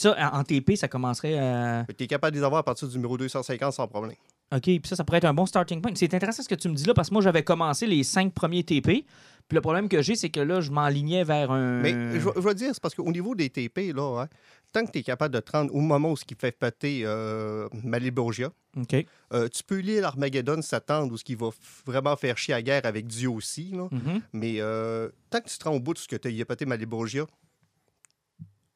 Puis 0.00 0.08
ça, 0.08 0.30
en 0.32 0.44
TP, 0.44 0.76
ça 0.76 0.88
commencerait 0.88 1.38
à. 1.38 1.84
tu 1.96 2.04
es 2.04 2.06
capable 2.06 2.34
de 2.34 2.40
les 2.40 2.44
avoir 2.44 2.60
à 2.60 2.64
partir 2.64 2.88
du 2.88 2.96
numéro 2.96 3.18
250 3.18 3.72
sans 3.72 3.86
problème. 3.86 4.16
OK, 4.52 4.62
puis 4.62 4.80
ça, 4.84 4.96
ça 4.96 5.04
pourrait 5.04 5.18
être 5.18 5.26
un 5.26 5.34
bon 5.34 5.46
starting 5.46 5.80
point. 5.80 5.92
C'est 5.94 6.12
intéressant 6.14 6.42
ce 6.42 6.48
que 6.48 6.54
tu 6.54 6.68
me 6.68 6.74
dis 6.74 6.84
là, 6.84 6.94
parce 6.94 7.08
que 7.08 7.14
moi, 7.14 7.22
j'avais 7.22 7.44
commencé 7.44 7.86
les 7.86 8.02
cinq 8.02 8.32
premiers 8.32 8.64
TP. 8.64 9.04
Puis 9.48 9.56
le 9.56 9.60
problème 9.60 9.88
que 9.88 10.00
j'ai, 10.00 10.14
c'est 10.16 10.30
que 10.30 10.40
là, 10.40 10.60
je 10.60 10.70
m'enlignais 10.70 11.22
vers 11.22 11.50
un. 11.50 11.80
Mais 11.80 11.92
je, 12.18 12.40
vais 12.40 12.54
dire, 12.54 12.70
c'est 12.72 12.80
parce 12.80 12.94
qu'au 12.94 13.10
niveau 13.12 13.34
des 13.34 13.50
TP, 13.50 13.92
là, 13.92 14.22
hein, 14.22 14.28
tant 14.72 14.86
que 14.86 14.90
tu 14.90 15.00
es 15.00 15.02
capable 15.02 15.34
de 15.34 15.40
te 15.40 15.52
rendre 15.52 15.74
au 15.74 15.80
moment 15.80 16.12
où 16.12 16.16
ce 16.16 16.24
qui 16.24 16.34
fait 16.34 16.56
péter 16.56 17.02
euh, 17.04 17.68
Melly 17.84 18.10
Borgia, 18.10 18.50
OK. 18.76 18.94
euh, 19.32 19.48
tu 19.48 19.62
peux 19.64 19.78
lire 19.78 20.02
l'Armageddon 20.02 20.62
s'attendre 20.62 21.12
ou 21.12 21.16
ce 21.16 21.24
qui 21.24 21.34
va 21.34 21.50
vraiment 21.84 22.16
faire 22.16 22.38
chier 22.38 22.54
à 22.54 22.62
guerre 22.62 22.86
avec 22.86 23.06
Dieu 23.06 23.28
aussi. 23.28 23.72
Là. 23.72 23.88
Mhm. 23.90 24.22
Mais 24.32 24.60
euh, 24.60 25.10
tant 25.30 25.40
que 25.40 25.48
tu 25.48 25.58
te 25.58 25.64
rends 25.68 25.74
au 25.74 25.80
bout 25.80 25.94
de 25.94 25.98
ce 25.98 26.08
que 26.08 26.16
tu 26.16 26.40
as 26.40 26.44
pété 26.44 26.64
Maliborgia, 26.64 27.26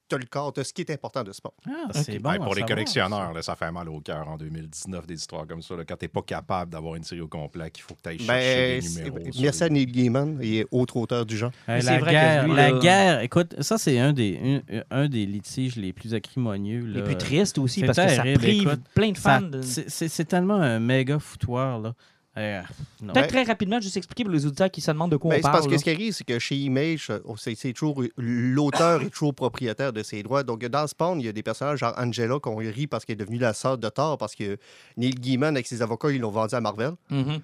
tu 0.09 0.15
as 0.15 0.19
le 0.19 0.27
corps, 0.27 0.53
tu 0.53 0.63
ce 0.63 0.73
qui 0.73 0.83
est 0.83 0.91
important 0.91 1.23
de 1.23 1.33
ce 1.33 1.39
sport. 1.39 1.55
Ah, 1.67 1.91
c'est 1.93 2.19
bon. 2.19 2.31
Ouais, 2.31 2.37
à 2.37 2.39
pour 2.39 2.49
les 2.55 2.61
savoir, 2.61 2.69
collectionneurs, 2.69 3.33
là, 3.33 3.43
ça 3.43 3.57
fait 3.57 3.71
mal 3.73 3.89
au 3.89 4.01
cœur 4.01 4.29
en 4.29 4.37
2019 4.37 5.07
des 5.07 5.15
histoires 5.15 5.47
comme 5.47 5.63
ça. 5.63 5.75
là, 5.77 5.85
quand 5.85 5.97
tu 5.97 6.05
n'es 6.05 6.09
pas 6.09 6.23
capable 6.23 6.71
d'avoir 6.73 6.95
une 6.97 7.05
série 7.05 7.21
au 7.23 7.29
complet, 7.29 7.71
qu'il 7.71 7.83
faut 7.85 7.95
que 7.95 8.03
tu 8.03 8.09
ailles 8.11 8.19
chercher 8.19 8.81
Ben, 8.81 8.81
des 8.83 8.89
numéros. 9.11 9.31
merci 9.41 9.63
à 9.65 9.69
les- 9.69 9.75
Neil 9.75 9.87
Gaiman 9.87 10.39
et 10.43 10.67
autres 10.71 10.97
auteurs 10.99 11.25
du 11.25 11.37
genre. 11.37 11.51
Euh, 11.69 11.81
c'est 11.81 11.87
la, 11.87 11.99
vrai 11.99 12.11
que 12.11 12.17
guerre, 12.17 12.47
lui, 12.49 12.55
la 12.55 12.71
là- 12.71 12.79
guerre, 12.79 13.21
écoute, 13.21 13.55
ça, 13.63 13.79
c'est 13.79 13.99
un 13.99 14.13
des, 14.13 14.63
un, 14.71 14.83
un 14.91 15.09
des 15.09 15.27
litiges 15.27 15.77
les 15.77 15.93
plus 15.93 16.15
acrimonieux. 16.15 16.85
Les 16.85 17.01
là. 17.01 17.05
plus 17.07 17.17
tristes 17.17 17.59
aussi, 17.59 17.83
parce 17.83 17.99
que 17.99 18.09
ça 18.09 18.23
prive 18.23 18.69
écoute. 18.69 18.81
plein 18.95 19.11
de 19.13 19.19
fans. 19.19 19.41
de- 19.41 19.63
c'est 19.63 20.25
tellement 20.27 20.55
un 20.61 20.79
méga 20.81 21.19
foutoir. 21.19 21.79
Là. 21.81 21.95
Euh. 22.37 22.63
Peut-être 23.01 23.29
très 23.29 23.45
rapidement, 23.45 23.81
juste 23.81 23.97
expliquer 23.97 24.25
pour 24.25 24.33
les 24.33 24.45
auditeurs 24.45 24.71
qui 24.71 24.81
se 24.81 24.91
demandent 24.91 25.13
de 25.13 25.17
quoi 25.17 25.31
Ben, 25.31 25.39
on 25.39 25.43
parle. 25.43 25.55
parce 25.55 25.67
que 25.69 25.79
ce 25.79 25.85
qui 25.85 25.91
arrive, 25.91 26.13
c'est 26.13 26.25
que 26.25 26.39
chez 26.39 26.57
Image, 26.57 27.09
euh, 27.11 27.21
c'est 27.37 27.55
c'est 27.55 27.73
toujours 27.73 28.03
l'auteur 28.17 29.03
est 29.03 29.11
toujours 29.11 29.35
propriétaire 29.35 29.93
de 29.93 30.03
ses 30.03 30.23
droits. 30.23 30.43
Donc, 30.43 30.65
dans 30.65 30.87
Spawn, 30.87 31.21
il 31.21 31.27
y 31.27 31.29
a 31.29 31.33
des 31.33 31.43
personnages 31.43 31.79
genre 31.79 31.95
Angela 31.97 32.39
qu'on 32.41 32.57
rit 32.57 32.87
parce 32.87 33.05
qu'elle 33.05 33.15
est 33.15 33.25
devenue 33.25 33.39
la 33.39 33.55
sœur 33.55 33.79
de 33.79 33.89
Thor, 33.89 34.19
parce 34.19 34.35
que 34.35 34.57
Neil 34.97 35.15
Gaiman, 35.15 35.55
avec 35.55 35.67
ses 35.67 35.81
avocats, 35.81 36.11
ils 36.11 36.21
l'ont 36.21 36.31
vendu 36.31 36.55
à 36.55 36.61
Marvel. 36.61 36.95
Mhm. 37.11 37.41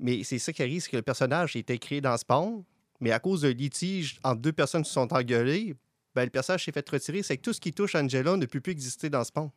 Mais 0.00 0.24
c'est 0.24 0.40
ça 0.40 0.52
qui 0.52 0.62
arrive, 0.62 0.82
c'est 0.82 0.90
que 0.90 0.96
le 0.96 1.02
personnage 1.02 1.54
a 1.54 1.58
été 1.60 1.78
créé 1.78 2.00
dans 2.00 2.16
Spawn, 2.16 2.64
mais 3.00 3.12
à 3.12 3.20
cause 3.20 3.42
de 3.42 3.48
litige 3.48 4.18
entre 4.24 4.40
deux 4.40 4.52
personnes 4.52 4.82
qui 4.82 4.88
se 4.88 4.94
sont 4.94 5.12
engueulées, 5.12 5.76
ben, 6.14 6.24
le 6.24 6.30
personnage 6.30 6.64
s'est 6.64 6.72
fait 6.72 6.88
retirer. 6.88 7.22
C'est 7.22 7.36
que 7.36 7.42
tout 7.42 7.52
ce 7.52 7.60
qui 7.60 7.72
touche 7.72 7.94
Angela 7.94 8.36
ne 8.36 8.46
peut 8.46 8.60
plus 8.60 8.72
exister 8.72 9.10
dans 9.10 9.22
Spawn. 9.22 9.50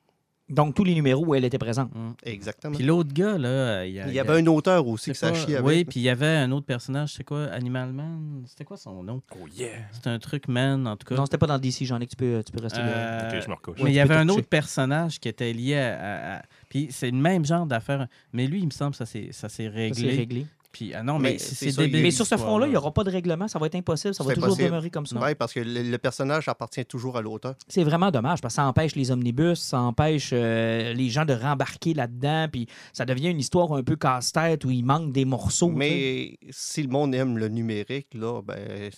Donc, 0.50 0.76
tous 0.76 0.86
les 0.86 0.94
numéros 0.96 1.26
où 1.26 1.36
elle 1.36 1.44
était 1.44 1.58
présente. 1.58 1.94
Mm. 1.94 2.12
Exactement. 2.24 2.74
Puis 2.76 2.86
l'autre 2.86 3.12
gars, 3.14 3.38
là, 3.38 3.86
il 3.86 3.94
y, 3.94 4.00
a- 4.00 4.08
il 4.08 4.14
y 4.14 4.20
avait 4.20 4.40
un 4.42 4.46
auteur 4.48 4.88
aussi 4.88 5.06
c'est 5.06 5.12
que 5.12 5.18
ça 5.18 5.32
pas- 5.32 5.36
chie 5.38 5.56
avec. 5.56 5.66
Oui, 5.68 5.84
puis 5.84 6.00
il 6.00 6.04
y 6.04 6.10
avait 6.10 6.26
un 6.38 6.50
autre 6.54 6.66
personnage, 6.66 7.14
c'est 7.16 7.26
quoi 7.26 7.46
Animal 7.48 7.92
Man? 7.92 8.44
C'était 8.46 8.64
quoi 8.64 8.78
son 8.78 9.04
nom? 9.04 9.22
Oh 9.36 9.46
yeah! 9.58 9.72
C'était 9.92 10.10
un 10.10 10.20
truc 10.20 10.48
Man, 10.48 10.88
en 10.88 10.96
tout 10.96 11.06
cas. 11.06 11.16
Non, 11.16 11.26
c'était 11.26 11.38
pas 11.38 11.48
dans 11.48 11.58
DC, 11.60 11.84
j'en 11.86 12.00
ai, 12.00 12.08
tu 12.08 12.16
peux, 12.16 12.42
tu 12.46 12.52
peux 12.54 12.62
rester 12.64 12.80
là. 12.80 12.86
Euh, 12.88 13.30
Ok, 13.38 13.44
je 13.44 13.50
me 13.50 13.56
recouche. 13.56 13.80
Mais 13.84 13.92
il 13.92 13.96
y 13.96 14.00
avait 14.00 14.16
un 14.16 14.30
autre 14.30 14.48
personnage 14.48 15.20
qui 15.20 15.28
était 15.28 15.52
lié 15.52 15.76
à. 15.80 16.42
Puis 16.70 16.88
c'est 16.92 17.12
le 17.12 17.18
même 17.18 17.46
genre 17.46 17.66
d'affaire. 17.66 18.08
Mais 18.34 18.48
lui, 18.48 18.60
il 18.60 18.66
me 18.66 18.72
semble 18.72 18.92
que 18.92 18.98
ça 18.98 19.06
s'est 19.06 19.30
ça 19.32 19.50
s'est 19.50 19.66
Ça, 19.68 19.72
réglé. 19.76 20.46
Puis, 20.72 20.94
ah 20.94 21.02
non, 21.04 21.18
mais, 21.18 21.32
Mais 21.34 21.38
c'est 21.40 21.76
débile. 21.76 22.04
Mais 22.04 22.12
sur 22.12 22.26
ce 22.28 22.38
front-là, 22.38 22.68
il 22.68 22.72
n'y 22.72 22.76
aura 22.78 22.94
pas 22.94 23.04
de 23.04 23.10
règlement. 23.10 23.48
Ça 23.48 23.58
va 23.58 23.66
être 23.68 23.76
impossible. 23.76 24.14
Ça 24.14 24.24
va 24.24 24.34
toujours 24.34 24.50
impossible. 24.50 24.68
demeurer 24.70 24.90
comme 24.90 25.06
ça. 25.06 25.18
Oui, 25.20 25.34
parce 25.36 25.54
que 25.54 25.60
le, 25.62 25.82
le 25.84 25.98
personnage 25.98 26.48
appartient 26.48 26.86
toujours 26.86 27.18
à 27.18 27.22
l'auteur. 27.22 27.56
C'est 27.68 27.84
vraiment 27.84 28.12
dommage 28.12 28.42
parce 28.42 28.54
que 28.54 28.56
ça 28.58 28.66
empêche 28.68 28.96
les 28.96 29.10
omnibus, 29.12 29.60
ça 29.60 29.80
empêche 29.80 30.32
euh, 30.34 30.94
les 30.94 31.10
gens 31.10 31.26
de 31.26 31.34
rembarquer 31.34 31.94
là-dedans, 31.94 32.48
puis 32.52 32.68
ça 32.94 33.06
devient 33.06 33.30
une 33.30 33.40
histoire 33.40 33.72
un 33.74 33.84
peu 33.84 33.96
casse-tête 33.96 34.66
où 34.66 34.72
il 34.72 34.84
manque 34.84 35.12
des 35.14 35.26
morceaux. 35.26 35.70
Mais 35.70 36.38
si 36.50 36.84
le 36.84 36.90
monde 36.90 37.16
aime 37.16 37.38
le 37.38 37.48
numérique, 37.48 38.08
là, 38.14 38.42
ben, 38.42 38.90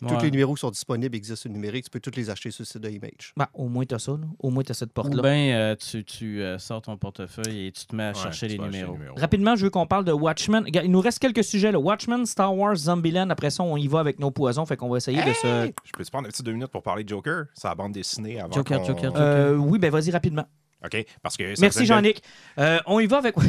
tous 0.00 0.06
Ouais. 0.06 0.22
les 0.22 0.30
numéros 0.30 0.54
qui 0.54 0.60
sont 0.60 0.70
disponibles 0.70 1.14
existent 1.16 1.48
au 1.48 1.52
numérique. 1.52 1.84
Tu 1.84 1.90
peux 1.90 2.00
tous 2.00 2.16
les 2.16 2.30
acheter 2.30 2.50
sur 2.50 2.62
le 2.62 2.66
site 2.66 2.82
de 2.82 2.88
Image. 2.88 3.32
Ben, 3.36 3.46
au 3.54 3.68
moins, 3.68 3.84
tu 3.84 3.94
as 3.94 3.98
ça. 3.98 4.12
là. 4.12 4.26
Au 4.38 4.50
moins, 4.50 4.62
tu 4.62 4.70
as 4.72 4.74
cette 4.74 4.90
Ou 4.90 4.92
porte-là. 4.94 5.22
bien 5.22 5.74
tu, 5.76 6.04
tu 6.04 6.40
euh, 6.42 6.58
sors 6.58 6.80
ton 6.82 6.96
portefeuille 6.96 7.66
et 7.66 7.72
tu 7.72 7.84
te 7.86 7.94
mets 7.94 8.04
à 8.04 8.12
Ouais, 8.12 8.14
chercher 8.22 8.48
les 8.48 8.56
vas 8.56 8.64
acheter 8.66 8.82
numéros. 8.86 9.14
Rapidement, 9.16 9.56
je 9.56 9.64
veux 9.64 9.70
qu'on 9.70 9.86
parle 9.86 10.04
de 10.04 10.12
Watchmen. 10.12 10.64
Il 10.72 10.90
nous 10.90 11.00
reste 11.00 11.15
quelques 11.18 11.44
sujets. 11.44 11.72
Là. 11.72 11.78
Watchmen, 11.78 12.26
Star 12.26 12.54
Wars, 12.56 12.76
Zombieland. 12.76 13.30
Après 13.30 13.50
ça, 13.50 13.62
on 13.62 13.76
y 13.76 13.88
va 13.88 14.00
avec 14.00 14.18
nos 14.18 14.30
poisons. 14.30 14.64
Fait 14.66 14.76
qu'on 14.76 14.88
va 14.88 14.98
essayer 14.98 15.22
de 15.22 15.32
se. 15.32 15.70
Je 15.84 15.92
peux 15.92 16.04
te 16.04 16.10
prendre 16.10 16.26
un 16.26 16.30
petit 16.30 16.42
deux 16.42 16.52
minutes 16.52 16.70
pour 16.70 16.82
parler 16.82 17.04
de 17.04 17.08
Joker? 17.08 17.44
C'est 17.54 17.68
la 17.68 17.74
bande 17.74 17.92
dessinée 17.92 18.40
avant 18.40 18.52
Joker, 18.52 18.84
Joker, 18.84 19.04
Joker. 19.04 19.20
Euh, 19.22 19.54
oui, 19.56 19.78
ben 19.78 19.90
vas-y 19.90 20.10
rapidement. 20.10 20.46
OK? 20.84 21.04
Parce 21.22 21.36
que 21.36 21.58
Merci 21.60 21.86
Jean-Nic. 21.86 22.22
Euh, 22.58 22.78
on 22.86 23.00
y 23.00 23.06
va 23.06 23.18
avec. 23.18 23.34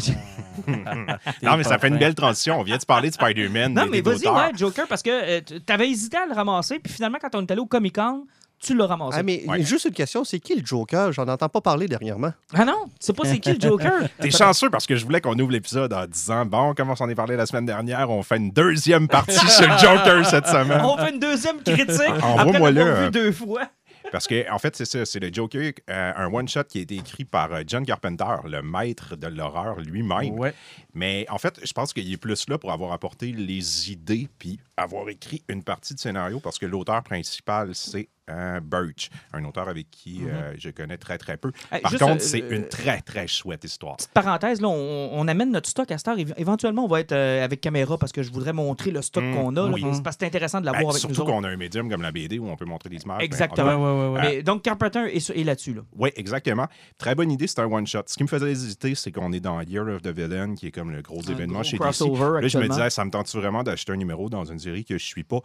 Non, 1.43 1.55
mais 1.57 1.63
ça 1.63 1.77
fait 1.77 1.89
une 1.89 1.97
belle 1.97 2.15
transition. 2.15 2.59
On 2.59 2.63
vient 2.63 2.77
de 2.77 2.85
parler 2.85 3.09
de 3.09 3.13
Spider-Man. 3.13 3.73
non, 3.73 3.83
des- 3.85 3.89
mais 3.89 4.01
vas-y, 4.01 4.27
ouais, 4.27 4.51
Joker, 4.55 4.87
parce 4.87 5.03
que 5.03 5.09
euh, 5.11 5.41
tu 5.45 5.73
avais 5.73 5.89
hésité 5.89 6.17
à 6.17 6.25
le 6.25 6.33
ramasser, 6.33 6.79
puis 6.79 6.91
finalement, 6.91 7.17
quand 7.21 7.35
on 7.35 7.41
est 7.41 7.51
allé 7.51 7.61
au 7.61 7.65
Comic-Con, 7.67 8.25
tu 8.59 8.75
l'as 8.75 8.87
ramassé. 8.87 9.17
Ah, 9.19 9.23
mais 9.23 9.43
Ouais. 9.47 9.61
juste 9.63 9.85
une 9.85 9.93
question, 9.93 10.23
c'est 10.23 10.39
qui 10.39 10.55
le 10.55 10.65
Joker? 10.65 11.11
J'en 11.11 11.27
entends 11.27 11.49
pas 11.49 11.61
parler 11.61 11.87
dernièrement. 11.87 12.33
Ah 12.53 12.65
non, 12.65 12.85
tu 12.85 12.91
sais 12.99 13.13
pas 13.13 13.23
c'est 13.25 13.39
qui 13.39 13.53
le 13.53 13.59
Joker? 13.59 14.09
T'es 14.19 14.31
chanceux 14.31 14.69
parce 14.69 14.85
que 14.85 14.95
je 14.95 15.05
voulais 15.05 15.21
qu'on 15.21 15.37
ouvre 15.37 15.51
l'épisode 15.51 15.93
en 15.93 16.05
disant 16.05 16.45
bon, 16.45 16.73
comme 16.73 16.89
on 16.89 16.95
s'en 16.95 17.07
est 17.09 17.15
parlé 17.15 17.35
la 17.35 17.45
semaine 17.45 17.65
dernière, 17.65 18.09
on 18.09 18.23
fait 18.23 18.37
une 18.37 18.51
deuxième 18.51 19.07
partie 19.07 19.33
sur 19.49 19.67
le 19.67 19.77
Joker 19.77 20.25
cette 20.25 20.47
semaine. 20.47 20.81
On 20.83 20.97
fait 20.97 21.11
une 21.11 21.19
deuxième 21.19 21.61
critique 21.61 22.01
Envoie-moi 22.23 22.69
après 22.69 22.71
le, 22.71 22.79
l'avoir 22.79 22.97
euh, 22.97 23.05
vu 23.05 23.11
deux 23.11 23.31
fois. 23.31 23.69
Parce 24.11 24.25
que, 24.25 24.49
en 24.49 24.57
fait, 24.57 24.73
c'est 24.75 24.85
ça, 24.85 25.05
c'est 25.05 25.19
le 25.19 25.29
Joker, 25.33 25.73
euh, 25.89 26.11
un 26.15 26.33
one-shot 26.33 26.63
qui 26.63 26.79
a 26.79 26.81
été 26.81 26.95
écrit 26.95 27.25
par 27.25 27.51
euh, 27.53 27.63
John 27.67 27.85
Carpenter, 27.85 28.35
le 28.45 28.61
maître 28.61 29.17
de 29.17 29.27
l'horreur 29.27 29.81
lui-même. 29.81 30.39
Ouais. 30.39 30.53
Mais 30.93 31.25
en 31.29 31.37
fait, 31.37 31.59
je 31.61 31.73
pense 31.73 31.91
qu'il 31.91 32.11
est 32.11 32.17
plus 32.17 32.47
là 32.47 32.57
pour 32.57 32.71
avoir 32.71 32.93
apporté 32.93 33.33
les 33.33 33.91
idées 33.91 34.29
puis 34.39 34.59
avoir 34.77 35.09
écrit 35.09 35.43
une 35.49 35.63
partie 35.63 35.93
du 35.95 36.01
scénario 36.01 36.39
parce 36.39 36.59
que 36.59 36.65
l'auteur 36.67 37.01
principal, 37.03 37.71
c'est 37.73 38.09
euh, 38.29 38.59
Birch, 38.59 39.09
un 39.33 39.45
auteur 39.45 39.69
avec 39.69 39.89
qui 39.89 40.19
euh, 40.25 40.53
je 40.57 40.69
connais 40.69 40.97
très, 40.97 41.17
très 41.17 41.37
peu. 41.37 41.51
Hey, 41.71 41.79
Par 41.81 41.91
juste, 41.91 42.03
contre, 42.03 42.21
c'est 42.21 42.43
euh, 42.43 42.49
une 42.57 42.67
très, 42.67 42.99
très 42.99 43.25
chouette 43.25 43.63
histoire. 43.63 43.95
Petite 43.95 44.11
parenthèse, 44.11 44.59
là, 44.59 44.67
on, 44.67 45.09
on 45.13 45.27
amène 45.29 45.49
notre 45.51 45.69
stock 45.69 45.89
à 45.91 45.97
Star. 45.97 46.17
Éve- 46.17 46.33
Éventuellement, 46.35 46.83
on 46.83 46.87
va 46.89 46.99
être 46.99 47.13
euh, 47.13 47.43
avec 47.43 47.61
caméra 47.61 47.97
parce 47.97 48.11
que 48.11 48.23
je 48.23 48.31
voudrais 48.31 48.51
montrer 48.51 48.91
le 48.91 49.01
stock 49.01 49.23
Mm, 49.23 49.33
qu'on 49.33 49.55
a. 49.55 49.61
là. 49.67 49.71
oui. 49.73 49.85
C'est 49.93 50.03
parce 50.03 50.17
que 50.17 50.21
c'est 50.21 50.27
intéressant 50.27 50.59
de 50.59 50.65
l'avoir 50.65 50.83
Ben, 50.83 50.89
avec 50.89 51.03
nous 51.07 51.15
surtout 51.15 51.31
qu'on 51.31 51.43
a 51.45 51.49
un 51.49 51.55
médium 51.55 51.89
comme 51.89 52.01
la 52.01 52.11
BD 52.11 52.37
où 52.37 52.49
on 52.49 52.57
peut 52.57 52.65
montrer 52.65 52.89
des 52.89 52.97
images. 52.97 53.19
ben, 53.19 53.23
Exactement. 53.23 53.75
Ouais, 53.75 53.75
ouais, 53.75 54.07
ouais, 54.09 54.13
ouais. 54.21 54.35
Mais, 54.37 54.43
donc, 54.43 54.61
Carpenter 54.61 55.05
est, 55.15 55.43
là-dessus. 55.45 55.73
Là. 55.73 55.81
Oui, 55.95 56.09
exactement. 56.17 56.67
Très 56.97 57.15
bonne 57.15 57.31
idée, 57.31 57.47
c'est 57.47 57.61
un 57.61 57.71
one-shot. 57.71 58.01
Ce 58.07 58.15
qui 58.15 58.23
me 58.23 58.27
faisait 58.27 58.51
hésiter, 58.51 58.93
c'est 58.95 59.13
qu'on 59.13 59.31
est 59.31 59.39
dans 59.39 59.61
Year 59.61 59.87
of 59.87 60.01
the 60.01 60.09
Villain, 60.09 60.53
qui 60.55 60.67
est 60.67 60.71
comme 60.71 60.91
le 60.91 61.01
gros 61.01 61.21
Un 61.25 61.31
événement 61.31 61.53
gros 61.61 61.63
chez 61.63 61.77
DC. 61.77 61.81
crossover 61.81 62.41
Là, 62.41 62.47
je 62.49 62.57
me 62.57 62.67
disais, 62.67 62.89
ça 62.89 63.05
me 63.05 63.09
tente 63.09 63.33
vraiment 63.33 63.63
d'acheter 63.63 63.93
un 63.93 63.97
numéro 63.97 64.29
dans 64.29 64.43
une 64.43 64.59
que 64.83 64.97
je 64.97 65.05
suis 65.05 65.23
pas. 65.23 65.39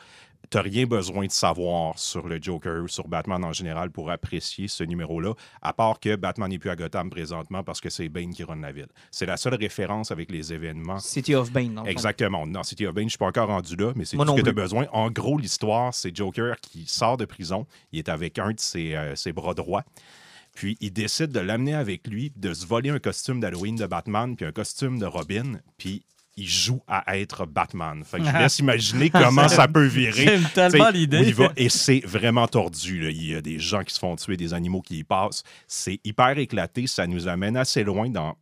Tu 0.50 0.58
rien 0.58 0.86
besoin 0.86 1.26
de 1.26 1.30
savoir 1.30 1.98
sur 1.98 2.28
le 2.28 2.38
Joker, 2.42 2.88
sur 2.88 3.08
Batman 3.08 3.44
en 3.44 3.52
général 3.52 3.90
pour 3.90 4.10
apprécier 4.10 4.68
ce 4.68 4.84
numéro-là, 4.84 5.34
à 5.62 5.72
part 5.72 6.00
que 6.00 6.16
Batman 6.16 6.50
n'est 6.50 6.58
plus 6.58 6.70
à 6.70 6.76
Gotham 6.76 7.10
présentement 7.10 7.62
parce 7.62 7.80
que 7.80 7.88
c'est 7.88 8.08
Bane 8.08 8.34
qui 8.34 8.44
run 8.44 8.60
la 8.60 8.72
ville. 8.72 8.88
C'est 9.10 9.26
la 9.26 9.36
seule 9.36 9.54
référence 9.54 10.10
avec 10.10 10.30
les 10.30 10.52
événements. 10.52 10.98
City 10.98 11.34
of 11.34 11.52
Bane. 11.52 11.76
fond. 11.76 11.84
Exactement. 11.84 12.46
Dans 12.46 12.64
City 12.64 12.86
of 12.86 12.94
Bane, 12.94 13.04
je 13.04 13.10
suis 13.10 13.18
pas 13.18 13.26
encore 13.26 13.48
rendu 13.48 13.76
là, 13.76 13.92
mais 13.94 14.04
c'est 14.04 14.16
tout 14.16 14.22
ce 14.22 14.26
non 14.26 14.36
que 14.36 14.42
tu 14.42 14.48
as 14.48 14.52
besoin. 14.52 14.86
En 14.92 15.10
gros, 15.10 15.38
l'histoire, 15.38 15.94
c'est 15.94 16.14
Joker 16.14 16.60
qui 16.60 16.86
sort 16.86 17.16
de 17.16 17.24
prison. 17.24 17.66
Il 17.92 18.00
est 18.00 18.08
avec 18.08 18.38
un 18.38 18.50
de 18.50 18.60
ses, 18.60 18.94
euh, 18.94 19.14
ses 19.14 19.32
bras 19.32 19.54
droits. 19.54 19.84
Puis 20.54 20.76
il 20.80 20.92
décide 20.92 21.32
de 21.32 21.40
l'amener 21.40 21.74
avec 21.74 22.06
lui, 22.06 22.32
de 22.36 22.52
se 22.52 22.66
voler 22.66 22.90
un 22.90 22.98
costume 22.98 23.40
d'Halloween 23.40 23.76
de 23.76 23.86
Batman, 23.86 24.36
puis 24.36 24.44
un 24.44 24.52
costume 24.52 24.98
de 24.98 25.06
Robin, 25.06 25.60
puis 25.78 26.02
il 26.36 26.48
joue 26.48 26.80
à 26.88 27.18
être 27.18 27.46
Batman. 27.46 28.02
Fait 28.04 28.18
que 28.18 28.24
je 28.24 28.30
vous 28.30 28.38
laisse 28.38 28.58
imaginer 28.58 29.10
comment 29.10 29.48
ça 29.48 29.68
peut 29.68 29.84
virer. 29.84 30.24
J'aime 30.26 30.48
tellement 30.54 30.90
l'idée. 30.90 31.34
et 31.56 31.68
c'est 31.68 32.00
vraiment 32.04 32.48
tordu. 32.48 33.00
là. 33.00 33.10
Il 33.10 33.26
y 33.26 33.34
a 33.34 33.42
des 33.42 33.58
gens 33.58 33.82
qui 33.84 33.94
se 33.94 33.98
font 33.98 34.16
tuer, 34.16 34.36
des 34.36 34.54
animaux 34.54 34.80
qui 34.80 34.98
y 34.98 35.04
passent. 35.04 35.42
C'est 35.66 36.00
hyper 36.04 36.38
éclaté. 36.38 36.86
Ça 36.86 37.06
nous 37.06 37.28
amène 37.28 37.56
assez 37.56 37.84
loin 37.84 38.08
dans. 38.08 38.36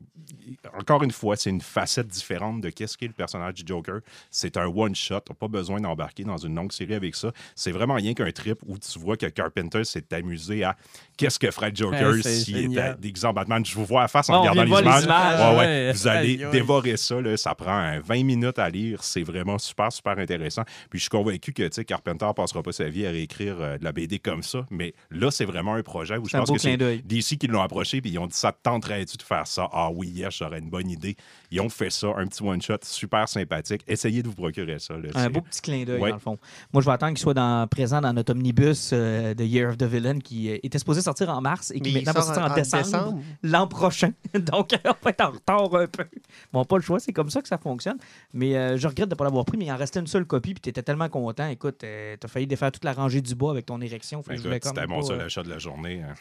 Encore 0.78 1.02
une 1.02 1.10
fois, 1.10 1.36
c'est 1.36 1.50
une 1.50 1.60
facette 1.60 2.08
différente 2.08 2.60
de 2.60 2.70
qu'est-ce 2.70 2.96
qu'est 2.96 3.06
le 3.06 3.12
personnage 3.12 3.54
du 3.54 3.62
Joker. 3.66 4.00
C'est 4.30 4.56
un 4.56 4.66
one-shot. 4.66 5.20
T'as 5.20 5.34
pas 5.34 5.48
besoin 5.48 5.80
d'embarquer 5.80 6.24
dans 6.24 6.36
une 6.36 6.54
longue 6.54 6.72
série 6.72 6.94
avec 6.94 7.14
ça. 7.14 7.32
C'est 7.54 7.72
vraiment 7.72 7.94
rien 7.94 8.14
qu'un 8.14 8.30
trip 8.32 8.58
où 8.66 8.78
tu 8.78 8.98
vois 8.98 9.16
que 9.16 9.26
Carpenter 9.26 9.84
s'est 9.84 10.12
amusé 10.12 10.64
à 10.64 10.76
qu'est-ce 11.16 11.38
que 11.38 11.50
ferait 11.50 11.72
Joker 11.74 12.10
Ouais, 12.10 12.22
s'il 12.22 12.72
était 12.72 12.94
déguisé 12.98 13.26
en 13.26 13.32
Batman. 13.32 13.64
Je 13.64 13.74
vous 13.74 13.84
vois 13.84 14.04
à 14.04 14.08
face 14.08 14.28
en 14.30 14.40
regardant 14.40 14.64
les 14.64 14.70
images. 14.70 15.06
Ouais, 15.06 15.58
ouais. 15.58 15.92
Vous 15.92 16.08
allez 16.08 16.36
dévorer 16.50 16.96
ça. 16.96 17.20
là. 17.20 17.36
Ça 17.36 17.54
prend 17.54 17.76
un 17.76 18.00
20 18.00 18.24
minutes 18.24 18.58
à 18.58 18.68
lire. 18.70 19.02
C'est 19.02 19.22
vraiment 19.22 19.58
super, 19.58 19.92
super 19.92 20.18
intéressant. 20.18 20.62
Puis 20.88 20.98
je 20.98 21.02
suis 21.04 21.10
convaincu 21.10 21.52
que 21.52 21.68
Carpenter 21.82 22.28
passera 22.34 22.62
pas 22.62 22.72
sa 22.72 22.88
vie 22.88 23.06
à 23.06 23.10
réécrire 23.10 23.56
euh, 23.60 23.78
de 23.78 23.84
la 23.84 23.92
BD 23.92 24.18
comme 24.18 24.42
ça. 24.42 24.66
Mais 24.70 24.94
là, 25.10 25.30
c'est 25.30 25.44
vraiment 25.44 25.74
un 25.74 25.82
projet 25.82 26.16
où 26.16 26.26
je 26.28 26.36
pense 26.36 26.50
que 26.50 26.58
c'est. 26.58 26.76
DC 26.76 27.38
qui 27.38 27.46
l'ont 27.46 27.62
approché 27.62 28.00
puis 28.00 28.10
ils 28.10 28.18
ont 28.18 28.26
dit 28.26 28.36
ça 28.36 28.52
te 28.52 28.58
tenterait-tu 28.62 29.16
de 29.16 29.22
faire 29.22 29.46
ça? 29.46 29.68
Ah 29.72 29.90
oui, 29.92 30.08
yes, 30.08 30.39
ça 30.40 30.46
aurait 30.46 30.58
une 30.58 30.70
bonne 30.70 30.90
idée. 30.90 31.16
Ils 31.50 31.60
ont 31.60 31.68
fait 31.68 31.90
ça, 31.90 32.08
un 32.16 32.26
petit 32.26 32.42
one-shot 32.42 32.78
super 32.82 33.28
sympathique. 33.28 33.82
Essayez 33.86 34.22
de 34.22 34.28
vous 34.28 34.34
procurer 34.34 34.78
ça. 34.78 34.94
là. 34.96 35.08
Un 35.14 35.30
beau 35.30 35.40
petit 35.40 35.60
clin 35.60 35.84
d'œil, 35.84 36.00
Ouais. 36.00 36.08
dans 36.10 36.16
le 36.16 36.20
fond. 36.20 36.38
Moi, 36.72 36.80
je 36.82 36.86
vais 36.86 36.92
attendre 36.92 37.12
qu'il 37.12 37.20
soit 37.20 37.34
dans- 37.34 37.66
présent 37.68 38.00
dans 38.00 38.12
notre 38.12 38.32
omnibus 38.32 38.90
euh, 38.92 39.34
de 39.34 39.44
Year 39.44 39.70
of 39.70 39.78
the 39.78 39.84
Villain 39.84 40.18
qui 40.18 40.50
euh, 40.50 40.58
était 40.62 40.78
supposé 40.78 41.00
sortir 41.02 41.28
en 41.30 41.40
mars 41.40 41.70
et 41.70 41.80
qui 41.80 41.92
Mais 41.92 42.00
maintenant 42.02 42.12
va 42.12 42.22
sort 42.22 42.34
sortir 42.34 42.52
en, 42.52 42.54
décembre, 42.54 42.84
décembre. 42.84 43.22
l'an 43.42 43.66
prochain. 43.66 44.12
Donc, 44.34 44.70
on 44.84 44.94
va 45.02 45.10
être 45.10 45.20
en 45.20 45.30
retard 45.30 45.74
un 45.74 45.86
peu. 45.86 46.04
Bon, 46.52 46.64
pas 46.64 46.76
le 46.76 46.82
choix, 46.82 46.98
c'est 47.00 47.12
comme 47.12 47.30
ça 47.30 47.42
que 47.42 47.48
ça 47.48 47.58
fonctionne. 47.58 47.98
Mais 48.32 48.56
euh, 48.56 48.76
je 48.76 48.86
regrette 48.88 49.08
de 49.08 49.14
ne 49.14 49.18
pas 49.18 49.24
l'avoir 49.24 49.44
pris, 49.44 49.56
mais 49.58 49.66
il 49.66 49.72
en 49.72 49.76
restait 49.76 50.00
une 50.00 50.06
seule 50.06 50.24
copie, 50.24 50.54
puis 50.54 50.60
tu 50.62 50.68
étais 50.70 50.82
tellement 50.82 51.08
content. 51.08 51.48
Écoute, 51.48 51.84
euh, 51.84 52.16
t'as 52.18 52.28
failli 52.28 52.46
défaire 52.46 52.72
toute 52.72 52.84
la 52.84 52.92
rangée 52.92 53.20
du 53.20 53.34
bois 53.34 53.50
avec 53.50 53.66
ton 53.66 53.80
érection. 53.80 54.22
Comme 54.22 54.36
C'était 54.36 54.86
mon 54.86 55.02
seul 55.02 55.20
euh, 55.20 55.26
achat 55.26 55.42
de 55.42 55.50
la 55.50 55.58
journée. 55.58 56.02
hein. 56.02 56.14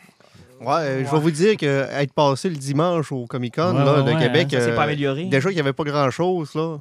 Ouais, 0.62 0.68
euh, 0.82 1.06
je 1.06 1.12
vais 1.12 1.20
vous 1.20 1.32
dire 1.32 1.58
que 1.58 1.86
être 1.92 2.14
passé 2.14 2.50
le 2.50 2.56
dimanche 2.58 3.12
au 3.12 3.26
Comic 3.26 3.56
Con 3.56 3.74
Ouais, 3.76 3.86
là, 3.86 4.04
ouais, 4.04 4.12
de 4.12 4.16
ouais, 4.16 4.22
Québec, 4.28 4.48
Ça 4.52 4.60
s'est 4.62 4.72
euh, 4.72 4.76
pas 4.76 4.84
amélioré. 4.84 5.26
déjà 5.26 5.48
qu'il 5.50 5.56
n'y 5.56 5.62
avait 5.62 5.74
pas 5.74 5.84
grand-chose. 5.86 6.54
là. 6.56 6.78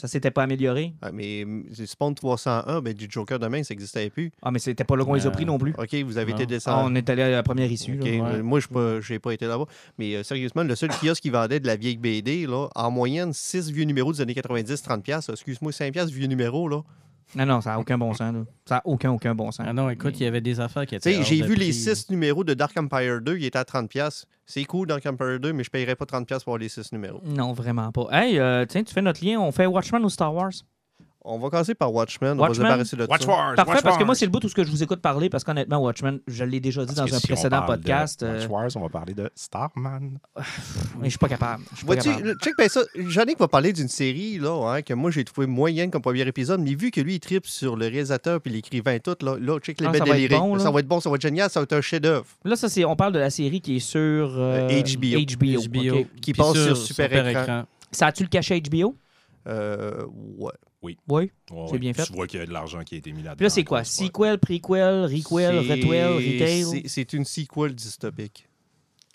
Ça 0.00 0.08
s'était 0.08 0.32
pas 0.32 0.42
amélioré? 0.42 0.94
Ah, 1.00 1.10
mais 1.12 1.44
Spawn 1.84 2.14
301, 2.14 2.80
ben, 2.80 2.92
du 2.92 3.06
Joker 3.08 3.38
demain, 3.38 3.62
ça 3.62 3.72
n'existait 3.72 4.10
plus. 4.10 4.32
Ah, 4.42 4.50
mais 4.50 4.58
c'était 4.58 4.82
pas 4.82 4.96
là 4.96 5.04
qu'on 5.04 5.14
les 5.14 5.26
a 5.26 5.28
Euh, 5.28 5.32
pris 5.32 5.44
non 5.46 5.58
plus. 5.58 5.74
OK, 5.78 5.94
vous 6.04 6.18
avez 6.18 6.32
Non. 6.32 6.38
été 6.38 6.42
Ah, 6.44 6.46
descendu. 6.46 6.90
on 6.90 6.94
est 6.96 7.08
allé 7.08 7.22
à 7.22 7.30
la 7.30 7.42
première 7.44 7.70
issue. 7.70 8.00
OK, 8.00 8.04
là. 8.06 8.10
ouais. 8.10 8.20
euh, 8.38 8.42
Moi, 8.42 8.58
je 8.60 9.12
n'ai 9.12 9.18
pas 9.20 9.32
été 9.32 9.46
là-bas. 9.46 9.66
Mais 9.98 10.16
euh, 10.16 10.22
sérieusement, 10.24 10.64
le 10.64 10.74
seul 10.74 10.90
kiosque 10.90 11.22
qui 11.22 11.30
vendait 11.30 11.60
de 11.60 11.66
la 11.68 11.76
vieille 11.76 11.98
BD, 11.98 12.46
là, 12.48 12.66
en 12.74 12.90
moyenne, 12.90 13.32
6 13.32 13.70
vieux 13.70 13.84
numéros 13.84 14.12
des 14.12 14.20
années 14.20 14.34
90, 14.34 14.82
30$. 14.82 15.02
piastres. 15.02 15.30
Excuse-moi, 15.32 15.70
5$ 15.70 15.92
piastres, 15.92 16.12
vieux 16.12 16.26
numéro. 16.26 16.68
Là. 16.68 16.82
Non, 17.34 17.46
non, 17.46 17.60
ça 17.60 17.70
n'a 17.70 17.78
aucun 17.80 17.96
bon 17.98 18.12
sens. 18.12 18.34
là. 18.34 18.44
Ça 18.66 18.74
n'a 18.76 18.82
aucun, 18.84 19.10
aucun 19.10 19.34
bon 19.34 19.50
sens. 19.50 19.66
Ah 19.68 19.72
non, 19.72 19.88
écoute, 19.90 20.20
il 20.20 20.24
y 20.24 20.26
avait 20.26 20.40
des 20.40 20.60
affaires 20.60 20.86
qui 20.86 20.94
étaient. 20.94 21.22
j'ai 21.22 21.42
vu 21.42 21.54
les. 21.54 21.72
6 21.72 22.10
numéros 22.10 22.44
de 22.44 22.54
Dark 22.54 22.76
Empire 22.76 23.20
2, 23.20 23.36
il 23.38 23.44
était 23.44 23.58
à 23.58 23.64
30$. 23.64 23.88
piastres. 23.88 24.26
C'est 24.46 24.64
cool, 24.64 24.86
Dark 24.88 25.04
Empire 25.06 25.40
2, 25.40 25.52
mais 25.52 25.62
je 25.64 25.68
ne 25.68 25.72
payerais 25.72 25.96
pas 25.96 26.04
30$ 26.04 26.24
piastres 26.26 26.44
pour 26.44 26.52
avoir 26.54 26.60
les 26.60 26.68
6 26.68 26.92
numéros. 26.92 27.20
Non, 27.24 27.52
vraiment 27.52 27.90
pas. 27.92 28.08
Hey, 28.12 28.38
euh, 28.38 28.64
tiens, 28.66 28.82
tu 28.84 28.92
fais 28.92 29.02
notre 29.02 29.24
lien. 29.24 29.40
On 29.40 29.50
fait 29.52 29.66
Watchmen 29.66 30.04
ou 30.04 30.10
Star 30.10 30.34
Wars? 30.34 30.52
On 31.24 31.38
va 31.38 31.50
commencer 31.50 31.74
par 31.76 31.92
Watchmen. 31.94 32.32
On 32.32 32.34
va 32.34 32.46
se 32.46 32.48
Watchmen? 32.50 32.66
débarrasser 32.66 32.96
de 32.96 33.06
Watch 33.06 33.22
ça. 33.22 33.28
Wars! 33.28 33.54
Parfait, 33.54 33.70
Watch 33.74 33.82
parce 33.82 33.96
que 33.98 34.02
moi, 34.04 34.14
c'est 34.16 34.24
le 34.24 34.30
bout 34.32 34.42
où 34.44 34.48
ce 34.48 34.54
que 34.54 34.64
je 34.64 34.70
vous 34.70 34.82
écoute 34.82 35.00
parler, 35.00 35.30
parce 35.30 35.44
qu'honnêtement, 35.44 35.78
Watchmen, 35.78 36.18
je 36.26 36.42
l'ai 36.44 36.58
déjà 36.58 36.84
dit 36.84 36.94
Parce 36.94 37.10
dans 37.10 37.16
un 37.16 37.18
si 37.20 37.26
on 37.26 37.34
précédent 37.34 37.58
parle 37.60 37.76
de 37.78 37.82
podcast. 37.82 38.22
euh, 38.24 38.40
Watch 38.40 38.48
Wars, 38.50 38.68
on 38.76 38.80
va 38.80 38.88
parler 38.88 39.14
de 39.14 39.30
Starman. 39.36 40.18
mais 40.98 41.04
je 41.04 41.08
suis 41.10 41.18
pas 41.18 41.28
capable. 41.28 41.62
Je 41.72 41.76
suis 41.76 41.86
pas 41.86 41.92
Vois-tu, 41.94 42.08
capable. 42.08 42.28
le- 42.28 42.34
check 42.42 42.56
bien 42.58 42.68
ça. 42.68 42.80
Yannick 42.96 43.38
va 43.38 43.46
parler 43.48 43.72
d'une 43.72 43.88
série 43.88 44.38
là, 44.38 44.68
hein, 44.74 44.82
que 44.82 44.94
moi 44.94 45.10
j'ai 45.12 45.24
trouvé 45.24 45.46
moyenne 45.46 45.90
comme 45.92 46.02
premier 46.02 46.22
épisode, 46.26 46.60
mais 46.60 46.74
vu 46.74 46.90
que 46.90 47.00
lui 47.00 47.14
il 47.14 47.20
tripe 47.20 47.46
sur 47.46 47.76
le 47.76 47.86
réalisateur 47.86 48.40
puis 48.40 48.50
l'écrivain 48.52 48.94
et 48.94 49.00
tout, 49.00 49.14
là, 49.22 49.36
là 49.38 49.58
check 49.60 49.80
les 49.80 49.86
Ah, 49.86 49.90
bêtes 49.90 49.98
ça 50.00 50.04
va 50.06 50.10
être 50.16 50.22
délirées. 50.22 50.40
bon, 50.40 50.58
ça 50.58 50.70
va 50.70 50.80
être 50.80 50.88
bon, 50.88 50.98
ça 51.00 51.08
va 51.08 51.16
être 51.16 51.22
génial, 51.22 51.48
ça 51.50 51.60
va 51.60 51.64
être 51.64 51.72
un 51.74 51.80
chef-d'œuvre. 51.80 52.26
Là, 52.44 52.56
ça, 52.56 52.68
c'est, 52.68 52.84
on 52.84 52.96
parle 52.96 53.12
de 53.12 53.18
la 53.20 53.30
série 53.30 53.60
qui 53.60 53.76
est 53.76 53.80
sur 53.80 54.00
euh, 54.00 54.68
HBO. 54.68 55.18
HBO. 55.18 55.60
HBO. 55.68 55.98
ok. 56.00 56.06
Qui 56.20 56.32
Puis 56.32 56.42
passe 56.42 56.52
sur 56.54 56.76
super 56.76 57.28
écran. 57.28 57.64
Ça 57.92 58.06
a-tu 58.08 58.24
le 58.24 58.28
cachet 58.28 58.60
HBO? 58.60 58.96
Euh, 59.46 60.04
ouais. 60.38 60.52
Oui. 60.82 60.98
Ouais, 61.08 61.30
C'est 61.48 61.72
ouais. 61.72 61.78
bien 61.78 61.92
fait. 61.94 62.04
Tu 62.04 62.12
vois 62.12 62.26
qu'il 62.26 62.40
y 62.40 62.42
a 62.42 62.46
de 62.46 62.52
l'argent 62.52 62.82
qui 62.82 62.96
a 62.96 62.98
été 62.98 63.12
mis 63.12 63.22
là-dedans. 63.22 63.36
Puis 63.36 63.44
là, 63.44 63.50
c'est 63.50 63.64
quoi? 63.64 63.84
Sequel, 63.84 64.38
prequel, 64.38 65.04
requel, 65.04 65.58
retwell, 65.58 66.16
retail? 66.16 66.64
c'est- 66.64 66.88
une 67.12 67.24
sequel 67.24 67.74
dystopique. 67.74 68.48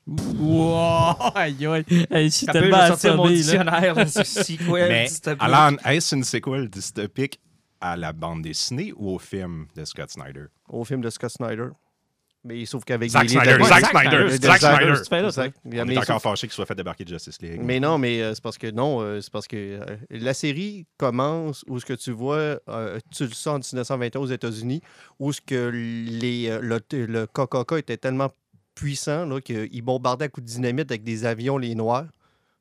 Wow! 0.07 1.15
Aïe, 1.35 1.65
aïe. 1.65 1.85
Je 1.89 2.27
suis 2.29 2.45
Ça 2.45 2.53
peut, 2.53 2.59
je 2.71 3.01
tellement 3.01 3.23
mon 3.25 3.29
dictionnaire. 3.29 3.95
là, 3.95 4.05
sequel, 4.23 4.87
Mais, 4.89 5.07
dystopique. 5.07 5.41
Alan, 5.43 5.75
est-ce 5.85 6.15
une 6.15 6.23
sequel 6.23 6.69
dystopique 6.69 7.41
à 7.81 7.97
la 7.97 8.13
bande 8.13 8.41
dessinée 8.43 8.93
ou 8.95 9.09
au 9.15 9.19
film 9.19 9.67
de 9.75 9.83
Scott 9.83 10.09
Snyder? 10.09 10.45
Au 10.69 10.85
film 10.85 11.01
de 11.01 11.09
Scott 11.09 11.31
Snyder. 11.31 11.69
Mais 12.47 12.65
sauf 12.65 12.83
qu'avec 12.85 13.09
Zack 13.09 13.23
des 13.23 13.29
Snyder, 13.33 13.57
Zack 13.63 13.67
Zack 13.81 13.85
Snyder, 13.91 14.29
Snyder, 14.29 15.31
Zack 15.31 15.53
Snyder. 15.61 15.81
On 15.81 15.85
mais 15.85 15.93
est 15.93 15.95
sauf- 15.95 16.03
encore 16.09 16.21
fâché 16.21 16.47
qu'il 16.47 16.53
soit 16.53 16.65
fait 16.65 16.75
débarquer 16.75 17.03
de 17.03 17.09
Justice 17.09 17.41
League. 17.41 17.59
Mais 17.61 17.79
non, 17.79 17.97
mais 17.97 18.21
euh, 18.21 18.33
c'est 18.33 18.41
parce 18.43 18.57
que 18.57 18.71
non, 18.71 19.01
euh, 19.01 19.19
c'est 19.21 19.31
parce 19.31 19.47
que 19.47 19.55
euh, 19.57 19.85
la 20.09 20.33
série 20.33 20.85
commence 20.97 21.63
où 21.67 21.79
ce 21.79 21.85
que 21.85 21.93
tu 21.93 22.11
vois, 22.11 22.59
euh, 22.69 22.99
tu 23.15 23.23
le 23.25 23.31
sens 23.31 23.47
en 23.73 23.75
1921 23.77 24.21
aux 24.21 24.27
États-Unis, 24.27 24.81
où 25.19 25.33
ce 25.33 25.41
que 25.41 25.69
les, 25.73 26.47
euh, 26.49 26.59
le, 26.61 26.79
le 27.05 27.25
KKK 27.27 27.73
était 27.79 27.97
tellement 27.97 28.29
puissant 28.75 29.25
là, 29.25 29.41
qu'il 29.41 29.81
bombardait 29.81 30.25
à 30.25 30.29
coups 30.29 30.45
de 30.45 30.51
dynamite 30.51 30.91
avec 30.91 31.03
des 31.03 31.25
avions 31.25 31.57
les 31.57 31.73
noirs, 31.75 32.05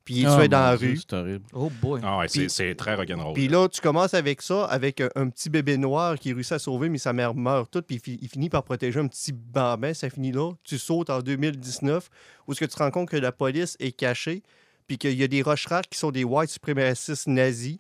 puis 0.07 0.14
il 0.20 0.22
tuait 0.36 0.48
dans 0.48 0.61
la 0.61 0.76
Dieu, 0.78 0.88
rue. 0.90 0.96
C'est 0.96 1.12
horrible. 1.12 1.44
Oh 1.52 1.70
boy. 1.82 2.00
Ah 2.02 2.18
ouais, 2.18 2.28
c'est- 2.28 2.38
Puis- 2.40 2.50
c'est 2.50 2.74
très 2.76 2.94
rock'n'roll. 2.94 3.34
Puis 3.34 3.48
là, 3.48 3.68
tu 3.68 3.80
commences 3.82 4.14
avec 4.14 4.40
ça, 4.40 4.64
avec 4.64 5.02
un, 5.02 5.11
un 5.16 5.28
petit 5.28 5.50
bébé 5.50 5.76
noir 5.76 6.18
qui 6.18 6.32
réussit 6.32 6.52
à 6.52 6.59
sauver, 6.59 6.88
mais 6.88 6.96
sa 6.98 7.12
mère 7.12 7.34
meurt 7.34 7.70
toute, 7.70 7.86
puis 7.86 7.96
il, 7.96 8.00
fi- 8.00 8.18
il 8.22 8.28
finit 8.28 8.48
par 8.48 8.62
protéger 8.62 8.98
un 9.00 9.09
petit 9.09 9.32
bambin, 9.32 9.92
ça 9.92 10.09
finit 10.09 10.32
là. 10.32 10.52
Tu 10.64 10.78
sautes 10.78 11.11
en 11.11 11.20
2019, 11.20 12.09
où 12.46 12.52
est-ce 12.52 12.61
que 12.61 12.64
tu 12.64 12.74
te 12.74 12.78
rends 12.82 12.90
compte 12.90 13.11
que 13.11 13.16
la 13.18 13.32
police 13.32 13.76
est 13.80 13.92
cachée, 13.92 14.42
puis 14.86 14.96
qu'il 14.96 15.14
y 15.18 15.22
a 15.24 15.28
des 15.28 15.42
Rocheracs 15.42 15.88
qui 15.90 15.98
sont 15.98 16.12
des 16.12 16.24
white 16.24 16.48
suprémacistes 16.50 17.26
nazis, 17.26 17.78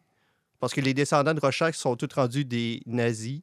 parce 0.58 0.74
que 0.74 0.80
les 0.80 0.92
descendants 0.94 1.32
de 1.34 1.40
Rocherac 1.40 1.74
sont 1.74 1.94
tous 1.96 2.12
rendus 2.14 2.44
des 2.44 2.82
nazis, 2.86 3.40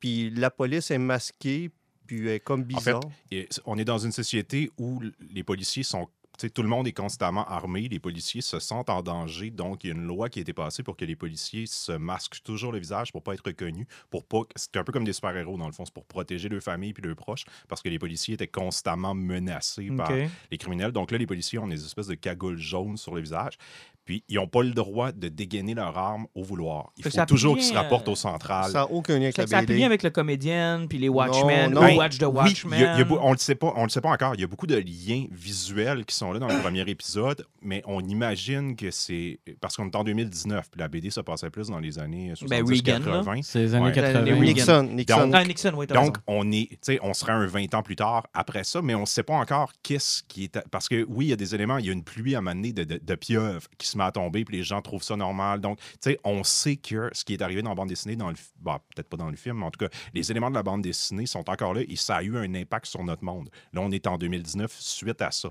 puis 0.00 0.30
la 0.30 0.50
police 0.50 0.90
est 0.90 0.98
masquée, 0.98 1.70
puis 2.06 2.20
elle 2.22 2.28
est 2.34 2.40
comme 2.40 2.62
En 2.62 2.80
fait, 2.80 2.92
bizarre. 2.92 3.00
Et 3.30 3.48
on 3.66 3.76
est 3.78 3.84
dans 3.84 3.98
une 3.98 4.12
société 4.12 4.70
où 4.78 5.02
les 5.30 5.42
policiers 5.42 5.82
sont. 5.82 6.06
Tout 6.36 6.62
le 6.62 6.68
monde 6.68 6.86
est 6.88 6.92
constamment 6.92 7.46
armé, 7.46 7.88
les 7.88 8.00
policiers 8.00 8.40
se 8.40 8.58
sentent 8.58 8.90
en 8.90 9.02
danger, 9.02 9.50
donc 9.50 9.84
il 9.84 9.88
y 9.88 9.90
a 9.90 9.94
une 9.94 10.04
loi 10.04 10.28
qui 10.28 10.40
a 10.40 10.42
été 10.42 10.52
passée 10.52 10.82
pour 10.82 10.96
que 10.96 11.04
les 11.04 11.14
policiers 11.14 11.66
se 11.66 11.92
masquent 11.92 12.42
toujours 12.42 12.72
le 12.72 12.78
visage 12.78 13.12
pour 13.12 13.22
pas 13.22 13.34
être 13.34 13.46
reconnus, 13.46 13.86
pour 14.10 14.24
pas. 14.24 14.40
C'est 14.56 14.76
un 14.76 14.84
peu 14.84 14.92
comme 14.92 15.04
des 15.04 15.12
super-héros 15.12 15.56
dans 15.56 15.66
le 15.66 15.72
fond, 15.72 15.84
c'est 15.84 15.94
pour 15.94 16.04
protéger 16.04 16.48
leurs 16.48 16.62
familles 16.62 16.92
puis 16.92 17.02
leurs 17.02 17.16
proches, 17.16 17.44
parce 17.68 17.82
que 17.82 17.88
les 17.88 17.98
policiers 17.98 18.34
étaient 18.34 18.48
constamment 18.48 19.14
menacés 19.14 19.90
par 19.96 20.10
les 20.10 20.58
criminels. 20.58 20.92
Donc 20.92 21.10
là, 21.12 21.18
les 21.18 21.26
policiers 21.26 21.58
ont 21.58 21.68
des 21.68 21.84
espèces 21.84 22.08
de 22.08 22.14
cagoules 22.14 22.58
jaunes 22.58 22.96
sur 22.96 23.14
le 23.14 23.20
visage, 23.20 23.56
puis 24.04 24.22
ils 24.28 24.36
n'ont 24.36 24.46
pas 24.46 24.62
le 24.62 24.70
droit 24.72 25.12
de 25.12 25.28
dégainer 25.28 25.74
leur 25.74 25.96
arme 25.96 26.26
au 26.34 26.42
vouloir. 26.42 26.92
Il 26.96 27.04
faut 27.04 27.10
ça 27.10 27.26
toujours 27.26 27.54
qu'ils 27.56 27.64
se 27.64 27.74
rapportent 27.74 28.08
au 28.08 28.14
central. 28.14 28.70
Ça 28.70 28.80
n'a 28.80 28.90
aucun 28.90 29.14
lien 29.18 29.24
avec 29.24 29.36
la 29.38 29.46
ça 29.46 29.56
a 29.58 29.60
plus 29.60 29.68
BD. 29.68 29.80
lien 29.80 29.86
avec 29.86 30.02
le 30.02 30.10
comédien, 30.10 30.86
puis 30.88 30.98
les 30.98 31.08
Watchmen, 31.08 31.72
non. 31.72 31.80
Ben, 31.80 31.96
Watch 31.96 32.18
the 32.18 32.24
Watchmen. 32.24 32.78
il 32.78 32.82
y 32.82 32.84
a- 32.84 32.94
il 32.94 32.98
y 32.98 33.02
a 33.02 33.04
beau- 33.04 33.18
on 33.22 33.28
ne 33.28 33.34
le 33.34 33.38
sait 33.38 33.54
pas, 33.54 33.72
on 33.76 33.84
le 33.84 33.88
sait 33.88 34.00
pas 34.00 34.10
encore. 34.10 34.34
Il 34.34 34.40
y 34.40 34.44
a 34.44 34.46
beaucoup 34.46 34.66
de 34.66 34.76
liens 34.76 35.24
visuels 35.30 36.04
qui 36.04 36.14
sont 36.14 36.32
là 36.32 36.38
dans 36.38 36.48
le 36.48 36.58
premier 36.60 36.82
épisode, 36.88 37.46
mais 37.62 37.82
on 37.86 38.00
imagine 38.00 38.76
que 38.76 38.90
c'est 38.90 39.38
parce 39.60 39.76
qu'on 39.76 39.86
est 39.86 39.96
en 39.96 40.04
2019, 40.04 40.70
puis 40.70 40.80
la 40.80 40.88
BD 40.88 41.10
se 41.10 41.20
passait 41.20 41.50
plus 41.50 41.68
dans 41.68 41.78
les 41.80 41.98
années 41.98 42.32
Ben, 42.48 42.64
Reagan, 42.66 42.98
là. 43.00 43.22
70-80. 43.22 43.42
C'est 43.42 43.58
les 43.60 43.74
années 43.74 43.84
Ouais. 43.86 43.92
80. 43.92 44.22
Les 44.22 44.32
Reagan. 44.32 44.44
Nixon, 44.44 44.82
Nixon. 44.92 45.20
Donc, 45.26 45.34
Ah, 45.34 45.44
Nixon, 45.44 45.72
oui, 45.76 45.86
Donc, 45.86 46.16
on 46.26 46.50
est, 46.52 46.68
tu 46.70 46.78
sais, 46.82 46.98
on 47.02 47.14
serait 47.14 47.32
un 47.32 47.46
20 47.46 47.74
ans 47.74 47.82
plus 47.82 47.96
tard 47.96 48.26
après 48.34 48.64
ça, 48.64 48.82
mais 48.82 48.94
on 48.94 49.00
ne 49.02 49.06
sait 49.06 49.22
pas 49.22 49.34
encore 49.34 49.72
qu'est-ce 49.82 50.22
qui 50.28 50.44
est. 50.44 50.56
à- 50.56 50.64
Parce 50.70 50.88
que 50.88 51.04
oui, 51.08 51.26
il 51.26 51.28
y 51.28 51.32
a 51.32 51.36
des 51.36 51.54
éléments, 51.54 51.78
il 51.78 51.86
y 51.86 51.90
a 51.90 51.92
une 51.92 52.04
pluie 52.04 52.34
à 52.34 52.38
un 52.38 52.40
moment 52.40 52.54
donné 52.54 52.72
de, 52.72 52.84
de, 52.84 53.00
de 53.02 53.14
pieuvre 53.14 53.66
qui 53.78 53.86
se 53.88 53.93
met 53.98 54.04
à 54.04 54.12
tomber, 54.12 54.44
puis 54.44 54.56
les 54.56 54.62
gens 54.62 54.80
trouvent 54.82 55.02
ça 55.02 55.16
normal. 55.16 55.60
Donc, 55.60 55.78
tu 55.78 55.84
sais, 56.00 56.18
on 56.24 56.44
sait 56.44 56.76
que 56.76 57.10
ce 57.12 57.24
qui 57.24 57.34
est 57.34 57.42
arrivé 57.42 57.62
dans 57.62 57.70
la 57.70 57.74
bande 57.76 57.88
dessinée, 57.88 58.16
dans 58.16 58.30
le, 58.30 58.36
bah, 58.60 58.82
peut-être 58.94 59.08
pas 59.08 59.16
dans 59.16 59.30
le 59.30 59.36
film, 59.36 59.58
mais 59.58 59.64
en 59.66 59.70
tout 59.70 59.78
cas, 59.84 59.88
les 60.12 60.30
éléments 60.30 60.50
de 60.50 60.54
la 60.54 60.62
bande 60.62 60.82
dessinée 60.82 61.26
sont 61.26 61.48
encore 61.50 61.74
là 61.74 61.82
et 61.86 61.96
ça 61.96 62.16
a 62.16 62.22
eu 62.22 62.36
un 62.36 62.54
impact 62.54 62.86
sur 62.86 63.02
notre 63.04 63.24
monde. 63.24 63.50
Là, 63.72 63.80
on 63.82 63.90
est 63.90 64.06
en 64.06 64.18
2019 64.18 64.72
suite 64.78 65.20
à 65.22 65.30
ça. 65.30 65.48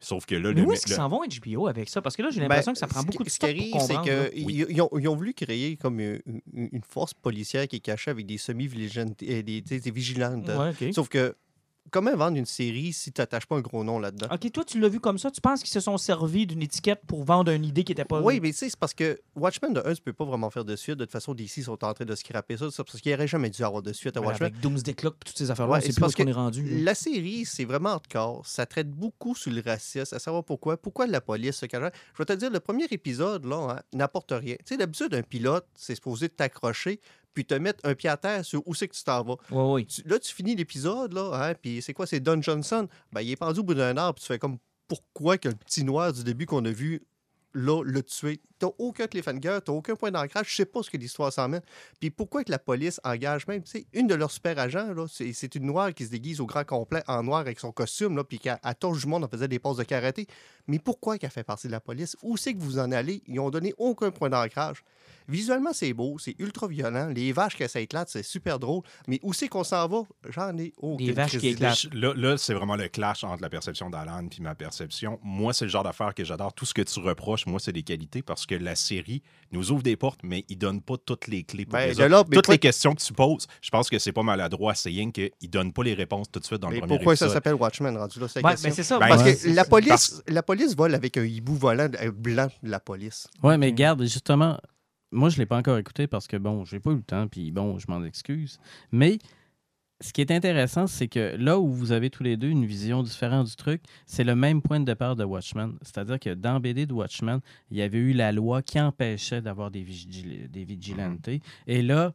Sauf 0.00 0.26
que 0.26 0.34
là, 0.34 0.48
Mais 0.52 0.62
le, 0.62 0.66
où 0.66 0.72
est-ce 0.72 0.84
qu'ils 0.84 0.96
s'en 0.96 1.08
vont 1.08 1.20
HBO 1.24 1.68
avec 1.68 1.88
ça? 1.88 2.02
Parce 2.02 2.16
que 2.16 2.22
là, 2.22 2.30
j'ai 2.30 2.40
Ben, 2.40 2.48
l'impression 2.48 2.72
que 2.72 2.78
ça 2.78 2.88
prend 2.88 3.02
ce 3.02 3.06
beaucoup 3.06 3.18
qui- 3.22 3.28
de 3.28 3.30
Ce 3.30 3.38
qui 3.38 3.70
temps 3.70 3.78
pour 3.78 3.90
arrive, 3.92 4.04
c'est 4.04 4.32
qu'ils 4.32 4.44
Oui. 4.46 4.66
ils 4.68 4.80
ont, 4.82 4.88
ils 4.98 5.06
ont 5.08 5.14
voulu 5.14 5.32
créer 5.32 5.76
comme 5.76 6.00
une, 6.00 6.20
une- 6.52 6.80
force 6.82 7.14
policière 7.14 7.68
qui 7.68 7.76
est 7.76 7.80
cachée 7.80 8.10
avec 8.10 8.26
des 8.26 8.36
semi-vigilantes, 8.36 9.22
euh, 9.22 9.42
des, 9.42 9.60
des- 9.60 9.78
des 9.78 9.90
vigilantes. 9.92 10.48
Ouais, 10.48 10.70
OK. 10.70 10.92
Sauf 10.92 11.08
que, 11.08 11.36
comment 11.90 12.14
vendre 12.16 12.36
une 12.36 12.46
série 12.46 12.92
si 12.92 13.12
tu 13.12 13.20
n'attaches 13.20 13.46
pas 13.46 13.56
un 13.56 13.60
gros 13.60 13.84
nom 13.84 13.98
là-dedans? 13.98 14.28
OK, 14.30 14.50
toi, 14.52 14.64
tu 14.64 14.80
l'as 14.80 14.88
vu 14.88 15.00
comme 15.00 15.18
ça. 15.18 15.30
Tu 15.30 15.40
penses 15.40 15.60
qu'ils 15.60 15.70
se 15.70 15.80
sont 15.80 15.98
servis 15.98 16.46
d'une 16.46 16.62
étiquette 16.62 17.02
pour 17.06 17.24
vendre 17.24 17.52
une 17.52 17.64
idée 17.64 17.84
qui 17.84 17.92
n'était 17.92 18.04
pas... 18.04 18.20
Oui, 18.20 18.40
mais 18.40 18.50
tu 18.52 18.58
sais, 18.58 18.70
c'est 18.70 18.78
parce 18.78 18.94
que 18.94 19.20
Watchmen, 19.36 19.72
de 19.72 19.82
un, 19.84 19.94
tu 19.94 20.02
peux 20.02 20.12
pas 20.12 20.24
vraiment 20.24 20.50
faire 20.50 20.64
de 20.64 20.76
suite. 20.76 20.96
De 20.96 21.04
toute 21.04 21.12
façon, 21.12 21.34
DC 21.34 21.62
sont 21.62 21.84
en 21.84 21.94
train 21.94 22.04
de 22.04 22.14
scraper 22.14 22.56
ça. 22.56 22.66
C'est 22.70 22.84
parce 22.84 23.00
qu'il 23.00 23.10
n'y 23.10 23.14
aurait 23.14 23.28
jamais 23.28 23.50
dû 23.50 23.62
avoir 23.64 23.82
de 23.82 23.92
suite 23.92 24.16
à 24.16 24.20
Watchmen. 24.20 24.50
avec 24.50 24.60
Doomsday 24.60 24.94
Clock 24.94 25.16
et 25.20 25.24
toutes 25.24 25.38
ces 25.38 25.50
affaires-là, 25.50 25.72
Ouais, 25.72 25.80
c'est 25.80 25.98
parce 25.98 26.14
qu'on 26.14 26.26
est 26.26 26.32
rendu. 26.32 26.82
La 26.82 26.94
série, 26.94 27.44
c'est 27.44 27.64
vraiment 27.64 27.90
hardcore. 27.90 28.46
Ça 28.46 28.66
traite 28.66 28.90
beaucoup 28.90 29.34
sur 29.34 29.52
le 29.52 29.62
racisme, 29.64 30.14
à 30.14 30.18
savoir 30.18 30.44
pourquoi. 30.44 30.76
Pourquoi 30.76 31.06
la 31.06 31.20
police 31.20 31.56
se 31.56 31.66
cache. 31.66 31.92
Je 32.14 32.18
vais 32.18 32.24
te 32.24 32.32
dire, 32.32 32.50
le 32.50 32.60
premier 32.60 32.84
épisode, 32.90 33.44
là, 33.44 33.76
hein, 33.76 33.82
n'apporte 33.92 34.32
rien. 34.32 34.56
Tu 34.60 34.64
sais, 34.66 34.76
d'habitude, 34.76 35.14
un 35.14 35.22
pilote, 35.22 35.66
c'est 35.74 35.94
supposé 35.94 36.28
t'accrocher 36.28 37.00
puis 37.34 37.44
te 37.44 37.54
mettre 37.54 37.80
un 37.84 37.94
pied 37.94 38.08
à 38.10 38.16
terre 38.16 38.44
sur 38.44 38.62
où 38.66 38.74
c'est 38.74 38.88
que 38.88 38.94
tu 38.94 39.04
t'en 39.04 39.22
vas. 39.22 39.36
Ouais, 39.50 39.72
ouais. 39.72 39.84
Tu- 39.84 40.02
là, 40.06 40.18
tu 40.18 40.32
finis 40.34 40.54
l'épisode, 40.54 41.12
là, 41.12 41.30
hein, 41.34 41.54
puis 41.60 41.80
c'est 41.82 41.94
quoi? 41.94 42.06
C'est 42.06 42.20
Don 42.20 42.40
Johnson? 42.42 42.88
Ben, 43.12 43.20
il 43.22 43.30
est 43.30 43.36
pendu 43.36 43.60
au 43.60 43.62
bout 43.62 43.74
d'un 43.74 43.96
arbre, 43.96 44.14
puis 44.16 44.22
tu 44.22 44.26
fais 44.28 44.38
comme 44.38 44.58
pourquoi 44.88 45.38
que 45.38 45.48
le 45.48 45.54
petit 45.54 45.84
noir 45.84 46.12
du 46.12 46.22
début 46.24 46.46
qu'on 46.46 46.64
a 46.64 46.70
vu, 46.70 47.02
là, 47.54 47.82
l'a 47.84 48.02
tué? 48.02 48.40
T'as 48.62 48.70
aucun 48.78 49.08
cliffhanger, 49.08 49.58
t'as 49.64 49.72
aucun 49.72 49.96
point 49.96 50.12
d'ancrage, 50.12 50.46
je 50.48 50.54
sais 50.54 50.64
pas 50.64 50.84
ce 50.84 50.90
que 50.90 50.96
l'histoire 50.96 51.32
s'emmène. 51.32 51.62
Puis 51.98 52.10
pourquoi 52.10 52.44
que 52.44 52.50
la 52.52 52.60
police 52.60 53.00
engage 53.02 53.48
même, 53.48 53.64
tu 53.64 53.72
sais, 53.72 53.86
une 53.92 54.06
de 54.06 54.14
leurs 54.14 54.30
super 54.30 54.56
agents, 54.56 54.94
là, 54.94 55.06
c'est, 55.08 55.32
c'est 55.32 55.56
une 55.56 55.66
noire 55.66 55.92
qui 55.92 56.06
se 56.06 56.10
déguise 56.10 56.40
au 56.40 56.46
grand 56.46 56.64
complet 56.64 57.02
en 57.08 57.24
noir 57.24 57.40
avec 57.40 57.58
son 57.58 57.72
costume, 57.72 58.16
là, 58.16 58.22
puis 58.22 58.38
qu'à 58.38 58.60
à 58.62 58.74
torche 58.74 59.00
du 59.00 59.08
monde, 59.08 59.24
on 59.24 59.28
faisait 59.28 59.48
des 59.48 59.58
poses 59.58 59.78
de 59.78 59.82
karaté. 59.82 60.28
Mais 60.68 60.78
pourquoi 60.78 61.18
qu'elle 61.18 61.30
fait 61.30 61.42
partie 61.42 61.66
de 61.66 61.72
la 61.72 61.80
police? 61.80 62.16
Où 62.22 62.36
c'est 62.36 62.54
que 62.54 62.60
vous 62.60 62.78
en 62.78 62.92
allez? 62.92 63.20
Ils 63.26 63.40
ont 63.40 63.50
donné 63.50 63.74
aucun 63.78 64.12
point 64.12 64.30
d'ancrage. 64.30 64.84
Visuellement, 65.28 65.72
c'est 65.72 65.92
beau, 65.92 66.18
c'est 66.18 66.34
ultra 66.38 66.68
violent. 66.68 67.08
Les 67.08 67.32
vaches 67.32 67.56
qui 67.56 67.68
s'éclatent, 67.68 68.08
c'est 68.08 68.22
super 68.22 68.58
drôle. 68.58 68.82
Mais 69.08 69.18
où 69.22 69.32
c'est 69.32 69.48
qu'on 69.48 69.64
s'en 69.64 69.86
va? 69.88 70.02
J'en 70.28 70.56
ai 70.58 70.72
aucune 70.76 71.06
Des 71.06 71.12
vaches 71.12 71.38
qui 71.38 71.48
éclatent. 71.48 71.92
Là, 71.92 72.12
là, 72.14 72.36
c'est 72.36 72.54
vraiment 72.54 72.76
le 72.76 72.88
clash 72.88 73.24
entre 73.24 73.42
la 73.42 73.48
perception 73.48 73.90
d'Alan 73.90 74.28
puis 74.28 74.40
ma 74.42 74.54
perception. 74.54 75.18
Moi, 75.22 75.52
c'est 75.52 75.64
le 75.64 75.70
genre 75.70 75.84
d'affaire 75.84 76.14
que 76.14 76.24
j'adore. 76.24 76.52
Tout 76.52 76.64
ce 76.64 76.74
que 76.74 76.82
tu 76.82 77.00
reproches, 77.00 77.46
moi, 77.46 77.60
c'est 77.60 77.72
des 77.72 77.82
qualités 77.82 78.22
parce 78.22 78.46
que 78.46 78.51
la 78.56 78.74
série 78.74 79.22
nous 79.50 79.70
ouvre 79.70 79.82
des 79.82 79.96
portes, 79.96 80.20
mais 80.22 80.44
il 80.48 80.56
donne 80.56 80.80
pas 80.80 80.94
toutes 80.96 81.26
les 81.26 81.44
clés 81.44 81.64
pour 81.66 81.74
Ben, 81.74 81.90
les 81.94 82.08
mais 82.08 82.36
Toutes 82.36 82.48
les 82.48 82.58
questions 82.58 82.94
que 82.94 83.02
tu 83.02 83.12
poses, 83.12 83.46
je 83.60 83.70
pense 83.70 83.90
que 83.90 83.98
c'est 83.98 84.12
pas 84.12 84.22
maladroit. 84.22 84.74
C'est 84.74 84.88
rien 84.88 85.10
qu'il 85.10 85.30
donne 85.50 85.72
pas 85.72 85.82
les 85.82 85.94
réponses 85.94 86.30
tout 86.30 86.40
de 86.40 86.44
suite 86.44 86.60
dans 86.60 86.68
Mais 86.68 86.76
le 86.76 86.80
premier 86.80 86.96
pourquoi 86.96 87.16
ça 87.16 87.28
s'appelle 87.28 87.54
Watchmen 87.54 87.96
rendu 87.96 88.18
là? 88.18 88.28
C'est 88.28 88.40
la 88.40 88.48
Ouais, 88.48 88.52
question. 88.54 88.68
mais 88.70 88.74
c'est 88.74 88.82
ça. 88.82 88.98
Ben, 88.98 89.08
Parce 89.08 89.22
que 89.22 89.48
la 89.50 89.64
police, 89.64 89.88
Parce- 89.88 90.22
la 90.28 90.42
police 90.42 90.74
vole 90.74 90.94
avec 90.94 91.16
un 91.16 91.24
hibou 91.24 91.54
volant 91.54 91.88
blanc 92.14 92.48
de 92.62 92.70
la 92.70 92.80
police. 92.80 93.28
Ouais, 93.42 93.58
mais 93.58 93.68
Ok. 93.68 93.74
garde, 93.74 94.02
justement, 94.02 94.58
moi, 95.10 95.28
je 95.28 95.36
ne 95.36 95.40
l'ai 95.40 95.46
pas 95.46 95.58
encore 95.58 95.76
écouté 95.76 96.06
parce 96.06 96.26
que, 96.26 96.36
bon, 96.38 96.64
j'ai 96.64 96.80
pas 96.80 96.90
eu 96.90 96.96
le 96.96 97.02
temps, 97.02 97.28
puis 97.28 97.50
bon, 97.50 97.78
je 97.78 97.86
m'en 97.88 98.02
excuse. 98.04 98.58
Mais 98.90 99.18
ce 100.02 100.12
qui 100.12 100.20
est 100.20 100.30
intéressant, 100.30 100.86
c'est 100.86 101.08
que 101.08 101.36
là 101.38 101.58
où 101.58 101.68
vous 101.72 101.92
avez 101.92 102.10
tous 102.10 102.22
les 102.22 102.36
deux 102.36 102.48
une 102.48 102.66
vision 102.66 103.02
différente 103.02 103.46
du 103.46 103.56
truc, 103.56 103.80
c'est 104.04 104.24
le 104.24 104.34
même 104.34 104.60
point 104.60 104.80
de 104.80 104.84
départ 104.84 105.16
de 105.16 105.24
Watchmen. 105.24 105.78
C'est-à-dire 105.80 106.18
que 106.18 106.34
dans 106.34 106.60
BD 106.60 106.84
de 106.86 106.92
Watchmen, 106.92 107.40
il 107.70 107.78
y 107.78 107.82
avait 107.82 107.98
eu 107.98 108.12
la 108.12 108.32
loi 108.32 108.60
qui 108.62 108.80
empêchait 108.80 109.40
d'avoir 109.40 109.70
des, 109.70 109.82
vigil- 109.82 110.50
des 110.50 110.64
vigilantes. 110.64 111.28
Et 111.66 111.82
là, 111.82 112.12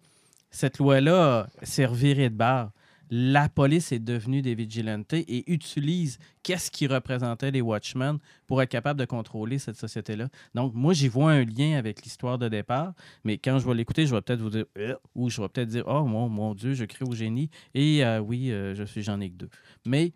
cette 0.51 0.77
loi-là 0.77 1.47
s'est 1.63 1.85
revirée 1.85 2.29
de 2.29 2.35
barre. 2.35 2.71
La 3.09 3.49
police 3.49 3.91
est 3.91 3.99
devenue 3.99 4.41
des 4.41 4.55
vigilantes 4.55 5.13
et 5.13 5.51
utilise 5.51 6.19
qu'est-ce 6.43 6.69
qui 6.69 6.87
représentait 6.87 7.51
les 7.51 7.61
Watchmen 7.61 8.19
pour 8.47 8.61
être 8.61 8.69
capable 8.69 8.99
de 8.99 9.05
contrôler 9.05 9.59
cette 9.59 9.77
société-là. 9.77 10.29
Donc, 10.55 10.73
moi, 10.73 10.93
j'y 10.93 11.07
vois 11.07 11.31
un 11.31 11.45
lien 11.45 11.77
avec 11.77 12.03
l'histoire 12.03 12.37
de 12.37 12.49
départ, 12.49 12.93
mais 13.23 13.37
quand 13.37 13.59
je 13.59 13.67
vais 13.67 13.75
l'écouter, 13.75 14.05
je 14.05 14.13
vais 14.15 14.21
peut-être 14.21 14.41
vous 14.41 14.49
dire, 14.49 14.65
Euh 14.77 14.95
ou 15.15 15.29
je 15.29 15.41
vais 15.41 15.49
peut-être 15.49 15.69
dire, 15.69 15.83
oh 15.87 16.03
mon, 16.05 16.29
mon 16.29 16.53
Dieu, 16.53 16.73
je 16.73 16.85
crie 16.85 17.05
au 17.05 17.13
génie, 17.13 17.49
et 17.73 18.03
euh, 18.03 18.19
oui, 18.19 18.51
euh, 18.51 18.75
je 18.75 18.83
suis 18.83 19.03
j'en 19.03 19.19
ai 19.19 19.29
que 19.29 19.35
deux. 19.35 19.49
Mais 19.85 20.11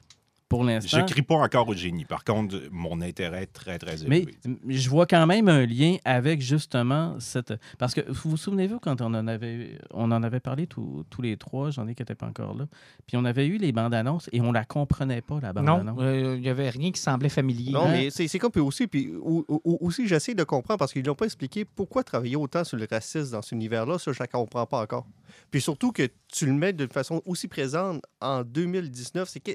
pour 0.52 0.64
Je 0.64 0.68
l'instant, 0.68 1.06
crie 1.06 1.22
pas 1.22 1.36
encore 1.36 1.68
au 1.70 1.74
génie. 1.74 2.06
Par 2.06 2.24
contre, 2.24 2.56
mon 2.72 3.02
intérêt 3.02 3.43
est 3.43 3.54
très, 3.54 3.80
très 3.80 3.95
mais 4.08 4.20
élevé. 4.20 4.36
m- 4.45 4.58
je 4.68 4.89
vois 4.89 5.06
quand 5.06 5.26
même 5.26 5.47
un 5.47 5.66
lien 5.66 5.95
avec 6.06 6.41
justement 6.41 7.16
cette. 7.20 7.54
Parce 7.80 7.93
que 7.93 8.02
vous 8.10 8.32
vous 8.32 8.38
souvenez-vous 8.38 8.80
quand 8.80 8.99
on 9.02 9.14
en 9.14 9.28
avait, 9.28 9.78
on 9.91 10.12
en 10.12 10.22
avait 10.24 10.39
parlé 10.41 10.68
tous 10.68 11.06
tous 11.10 11.22
les 11.22 11.38
trois, 11.38 11.72
j'en 11.72 11.88
ai 11.88 11.95
qui 11.95 12.02
n'étaient 12.02 12.16
pas 12.16 12.28
encore 12.28 12.54
là, 12.56 12.66
puis 13.08 13.18
on 13.18 13.24
avait 13.26 13.47
eu 13.47 13.58
les 13.58 13.72
bandes 13.72 13.93
annonces 13.93 14.30
et 14.32 14.41
on 14.41 14.52
la 14.52 14.66
comprenait 14.66 15.22
pas, 15.22 15.39
la 15.41 15.54
bande 15.54 15.66
Non, 15.66 15.78
annonce. 15.80 15.99
euh, 16.02 16.34
il 16.36 16.41
n'y 16.41 16.49
avait 16.49 16.70
rien 16.70 16.91
qui 16.91 16.99
semblait 16.99 17.30
familier. 17.30 17.72
Non, 17.72 17.86
Ouais. 17.86 17.91
mais 17.91 18.10
c'est 18.10 18.28
c'est 18.28 18.38
comme 18.38 18.52
puis 18.52 18.62
aussi, 18.62 18.88
puis 18.88 19.10
ou- 19.22 19.45
ou- 19.47 19.78
aussi 19.82 20.06
j'essaie 20.08 20.34
de 20.36 20.43
comprendre 20.43 20.78
parce 20.80 20.91
qu'ils 20.93 21.06
n'ont 21.06 21.16
pas 21.16 21.26
expliqué 21.26 21.64
pourquoi 21.66 22.04
travailler 22.04 22.36
autant 22.36 22.64
sur 22.64 22.78
le 22.78 22.88
racisme 22.91 23.32
dans 23.32 23.41
cet 23.41 23.54
univers-là, 23.54 23.97
ça 23.99 24.12
je 24.12 24.22
ne 24.22 24.28
comprends 24.28 24.66
pas 24.66 24.82
encore. 24.82 25.06
Puis 25.49 25.61
surtout 25.61 25.91
que 25.91 26.07
tu 26.32 26.45
le 26.45 26.53
mets 26.53 26.73
de 26.73 26.88
façon 26.88 27.21
aussi 27.25 27.47
présente 27.47 28.03
en 28.21 28.43
2019, 28.43 29.29
c'est 29.29 29.39
que, 29.39 29.51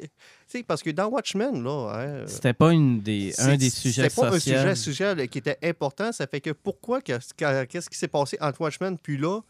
parce 0.67 0.83
que 0.83 0.91
dans 0.91 1.07
Watchmen 1.09 1.63
là, 1.63 1.93
hein, 1.95 2.25
C'était 2.27 2.53
pas 2.53 2.73
une 2.73 3.01
des, 3.01 3.33
un 3.39 3.57
des 3.57 3.71
sujets 3.71 4.09
C'était 4.09 4.21
pas 4.21 4.29
un 4.35 4.39
sujet, 4.39 4.75
sujet 4.75 5.29
qui 5.29 5.39
était 5.39 5.59
important. 5.63 6.13
Ça 6.13 6.27
fait 6.27 6.41
que 6.41 6.51
pourquoi, 6.51 7.01
que- 7.01 7.13
que- 7.37 7.65
qu'est-ce 7.65 7.89
qui 7.91 7.99
s'est 7.99 8.09
passé 8.09 8.37
entre 8.41 8.61
Watchmen 8.61 8.99
puis 8.99 9.17
là? 9.17 9.41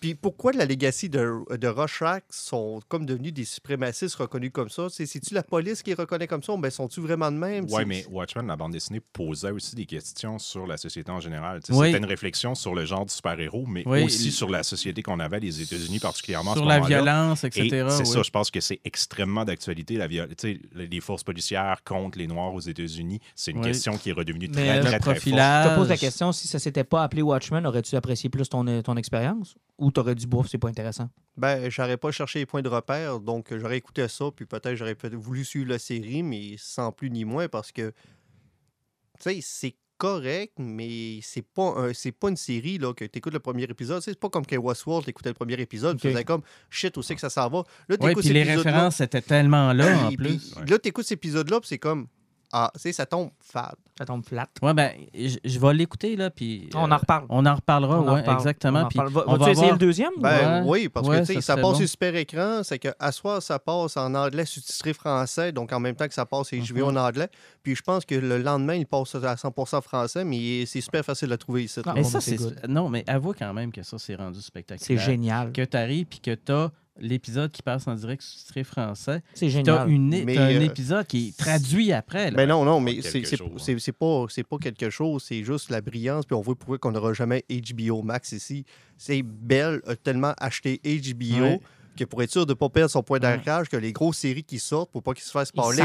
Puis 0.00 0.14
pourquoi 0.14 0.52
la 0.52 0.64
legacy 0.64 1.10
de, 1.10 1.30
de 1.58 1.68
Rorschach 1.68 2.22
sont 2.30 2.80
comme 2.88 3.04
devenus 3.04 3.34
des 3.34 3.44
suprémacistes 3.44 4.14
reconnus 4.14 4.50
comme 4.50 4.70
ça? 4.70 4.86
C'est- 4.88 5.04
C'est-tu 5.04 5.34
la 5.34 5.42
police 5.42 5.82
qui 5.82 5.90
les 5.90 5.94
reconnaît 5.94 6.26
comme 6.26 6.42
ça? 6.42 6.56
Ben, 6.56 6.70
sont-tu 6.70 7.00
vraiment 7.02 7.30
de 7.30 7.36
même? 7.36 7.68
C'est- 7.68 7.84
mais 7.84 8.06
Watchmen, 8.10 8.46
la 8.46 8.56
bande 8.56 8.72
dessinée, 8.72 9.00
posait 9.12 9.50
aussi 9.50 9.76
des 9.76 9.84
questions 9.84 10.38
sur 10.38 10.66
la 10.66 10.78
société 10.78 11.10
en 11.12 11.20
général. 11.20 11.60
Oui. 11.68 11.88
C'était 11.88 11.98
une 11.98 12.06
réflexion 12.06 12.54
sur 12.54 12.74
le 12.74 12.86
genre 12.86 13.04
de 13.04 13.10
super-héros, 13.10 13.66
mais 13.66 13.82
Oui, 13.86 14.04
aussi 14.04 14.28
il- 14.28 14.32
sur 14.32 14.48
la 14.48 14.62
société 14.62 15.02
qu'on 15.02 15.20
avait, 15.20 15.38
les 15.38 15.60
États-Unis 15.60 15.98
particulièrement. 15.98 16.54
Sur 16.54 16.64
la 16.64 16.80
violence, 16.80 17.44
Et 17.44 17.48
etc. 17.48 17.86
c'est 17.90 18.00
oui. 18.00 18.06
ça, 18.06 18.22
je 18.22 18.30
pense 18.30 18.50
que 18.50 18.60
c'est 18.60 18.80
extrêmement 18.86 19.44
d'actualité. 19.44 19.96
La 19.98 20.06
viol- 20.06 20.28
tu 20.34 20.54
sais, 20.54 20.60
les 20.74 21.00
forces 21.00 21.24
policières 21.24 21.84
contre 21.84 22.16
les 22.18 22.26
Noirs 22.26 22.54
aux 22.54 22.60
États-Unis, 22.60 23.20
c'est 23.34 23.50
une 23.50 23.58
Oui. 23.58 23.64
question 23.66 23.98
qui 23.98 24.08
est 24.08 24.12
redevenue 24.14 24.48
Mais, 24.48 24.80
très, 24.80 24.80
très, 24.80 24.98
très, 24.98 25.14
forte. 25.16 25.26
Je 25.26 25.68
te 25.70 25.74
pose 25.76 25.88
la 25.90 25.96
question, 25.98 26.32
si 26.32 26.48
ça 26.48 26.58
s'était 26.58 26.84
pas 26.84 27.02
appelé 27.02 27.20
Watchmen, 27.20 27.66
aurais-tu 27.66 27.96
apprécié 27.96 28.30
plus 28.30 28.48
ton, 28.48 28.80
ton 28.82 28.96
expérience? 28.96 29.56
Ou 29.78 29.89
t'aurais 29.90 30.14
dit, 30.14 30.26
bouf, 30.26 30.48
c'est 30.48 30.58
pas 30.58 30.68
intéressant? 30.68 31.08
Ben, 31.36 31.70
j'aurais 31.70 31.96
pas 31.96 32.10
cherché 32.10 32.40
les 32.40 32.46
points 32.46 32.62
de 32.62 32.68
repère, 32.68 33.20
donc 33.20 33.52
euh, 33.52 33.58
j'aurais 33.58 33.78
écouté 33.78 34.06
ça, 34.08 34.26
puis 34.34 34.46
peut-être 34.46 34.74
j'aurais 34.74 34.94
peut 34.94 35.14
voulu 35.14 35.44
suivre 35.44 35.68
la 35.70 35.78
série, 35.78 36.22
mais 36.22 36.56
sans 36.58 36.92
plus 36.92 37.10
ni 37.10 37.24
moins, 37.24 37.48
parce 37.48 37.72
que, 37.72 37.90
tu 37.90 39.22
sais, 39.22 39.38
c'est 39.42 39.76
correct, 39.96 40.54
mais 40.58 41.20
c'est 41.22 41.42
pas 41.46 41.74
un- 41.76 41.92
c'est 41.92 42.12
pas 42.12 42.30
une 42.30 42.36
série 42.36 42.78
là, 42.78 42.94
que 42.94 43.04
tu 43.04 43.18
écoutes 43.18 43.34
le 43.34 43.38
premier 43.40 43.64
épisode. 43.64 43.98
Tu 44.00 44.04
sais, 44.06 44.10
C'est 44.12 44.18
pas 44.20 44.30
comme 44.30 44.46
que 44.46 44.56
Westworld, 44.56 45.04
t'écoutais 45.04 45.28
le 45.28 45.34
premier 45.34 45.60
épisode, 45.60 45.98
tu 46.00 46.06
Ok. 46.06 46.12
faisais 46.12 46.24
comme 46.24 46.40
shit, 46.70 46.96
où 46.96 47.02
c'est 47.02 47.14
que 47.14 47.20
ça 47.20 47.28
s'en 47.28 47.48
va? 47.50 47.64
Là, 47.88 47.98
t'écoutes 47.98 48.24
puis 48.24 48.32
les 48.32 48.42
références 48.42 49.00
étaient 49.02 49.20
tellement 49.20 49.72
là, 49.74 50.06
en 50.06 50.12
plus. 50.12 50.52
puis 50.56 50.70
Là, 50.70 50.78
t'écoutes 50.78 51.04
cet 51.04 51.18
épisode-là, 51.18 51.60
puis 51.60 51.68
c'est 51.68 51.78
comme, 51.78 52.06
ah, 52.52 52.70
tu 52.74 52.80
sais, 52.80 52.92
ça 52.92 53.06
tombe 53.06 53.30
fade. 53.40 53.74
Ça 53.98 54.06
tombe 54.06 54.24
flat. 54.24 54.48
Ouais, 54.62 54.72
ben, 54.72 54.92
je, 55.14 55.36
je 55.44 55.58
vais 55.58 55.74
l'écouter, 55.74 56.16
là, 56.16 56.30
puis... 56.30 56.70
On 56.74 56.90
euh, 56.90 56.94
en 56.94 56.96
reparle. 56.96 57.26
On 57.28 57.44
en 57.44 57.54
reparlera, 57.54 58.00
On 58.00 58.08
en 58.08 58.14
oui, 58.14 58.22
exactement. 58.34 58.80
On 58.80 58.82
en 58.84 58.88
Puis 58.88 58.98
reparle. 58.98 59.12
Va- 59.14 59.24
on 59.26 59.32
Vas-tu 59.32 59.44
va 59.44 59.50
essayer 59.50 59.66
voir- 59.66 59.72
le 59.78 59.78
deuxième? 59.78 60.10
ou- 60.16 60.20
Ben 60.20 60.62
Ouais. 60.64 60.70
oui, 60.70 60.88
parce 60.88 61.06
Ouais, 61.06 61.20
que 61.20 61.26
tu 61.26 61.34
sais, 61.34 61.40
ça 61.42 61.54
passe 61.56 61.62
bon. 61.62 61.74
sur 61.74 61.86
super 61.88 62.16
écran, 62.16 62.62
c'est 62.62 62.78
qu'à 62.78 63.12
soir, 63.12 63.42
ça 63.42 63.58
passe 63.58 63.96
en 63.98 64.14
anglais 64.14 64.46
sous-titré 64.46 64.94
français, 64.94 65.52
donc 65.52 65.70
en 65.72 65.80
même 65.80 65.94
temps 65.96 66.08
que 66.08 66.14
ça 66.14 66.24
passe 66.24 66.50
et 66.54 66.62
je 66.62 66.72
vais 66.72 66.80
en 66.82 66.96
anglais. 66.96 67.28
Puis 67.62 67.76
je 67.76 67.82
pense 67.82 68.06
que 68.06 68.14
le 68.14 68.38
lendemain, 68.38 68.74
il 68.74 68.86
passe 68.86 69.14
à 69.16 69.34
100% 69.36 69.82
français, 69.82 70.24
mais 70.24 70.64
c'est 70.66 70.80
super 70.80 71.04
facile 71.04 71.30
à 71.32 71.36
trouver 71.36 71.64
ici. 71.64 71.80
Ah, 71.84 71.92
Mais 71.94 72.02
ça, 72.04 72.20
c'est 72.22 72.38
c'est... 72.38 72.66
Non, 72.68 72.88
mais 72.88 73.04
avoue 73.06 73.34
quand 73.38 73.52
même 73.52 73.70
que 73.70 73.82
ça, 73.82 73.98
c'est 73.98 74.14
rendu 74.14 74.40
C'est 74.40 74.46
spectaculaire. 74.46 75.04
génial. 75.04 75.52
Que 75.52 75.62
tu 75.62 75.76
arrives, 75.76 76.06
puis 76.06 76.20
que 76.20 76.34
tu 76.34 76.52
as 76.52 76.70
l'épisode 77.00 77.50
qui 77.50 77.62
passe 77.62 77.86
en 77.88 77.94
direct 77.94 78.22
sous-titré 78.22 78.64
français. 78.64 79.22
C'est 79.34 79.46
Tu 79.48 79.56
as 79.70 79.86
génial. 79.86 79.88
Mais, 80.24 80.36
un 80.38 80.42
euh, 80.50 80.60
épisode 80.60 81.06
qui 81.06 81.28
est 81.28 81.36
traduit 81.36 81.92
après. 81.92 82.30
là. 82.30 82.36
Mais 82.36 82.46
non, 82.46 82.64
non, 82.64 82.80
mais 82.80 83.00
c'est 83.02 83.24
c'est- 83.24 83.36
chose, 83.36 83.48
c'est- 83.58 83.78
c'est 83.78 83.92
pas, 83.92 84.26
c'est 84.28 84.44
pas 84.44 84.58
quelque 84.58 84.90
chose, 84.90 85.24
c'est 85.26 85.42
juste 85.44 85.70
la 85.70 85.80
brillance, 85.80 86.26
puis 86.26 86.34
on 86.34 86.40
voit 86.40 86.54
pourquoi 86.54 86.78
qu'on 86.78 86.92
n'aura 86.92 87.12
jamais 87.12 87.44
HBO 87.50 88.02
Max 88.02 88.32
ici. 88.32 88.64
C'est 88.96 89.22
Bell 89.22 89.80
a 89.86 89.96
tellement 89.96 90.34
acheté 90.38 90.80
HBO 90.84 91.42
Ouais. 91.42 91.60
que 91.96 92.04
pour 92.04 92.22
être 92.22 92.30
sûr 92.30 92.46
de 92.46 92.52
ne 92.52 92.54
pas 92.54 92.68
perdre 92.68 92.90
son 92.90 93.02
point 93.02 93.18
d'ancrage, 93.18 93.68
que 93.68 93.76
les 93.76 93.92
grosses 93.92 94.18
séries 94.18 94.44
qui 94.44 94.58
sortent, 94.58 94.90
pour 94.90 95.02
pas 95.02 95.12
qu'ils 95.12 95.24
se 95.24 95.30
fassent 95.30 95.52
parler, 95.52 95.82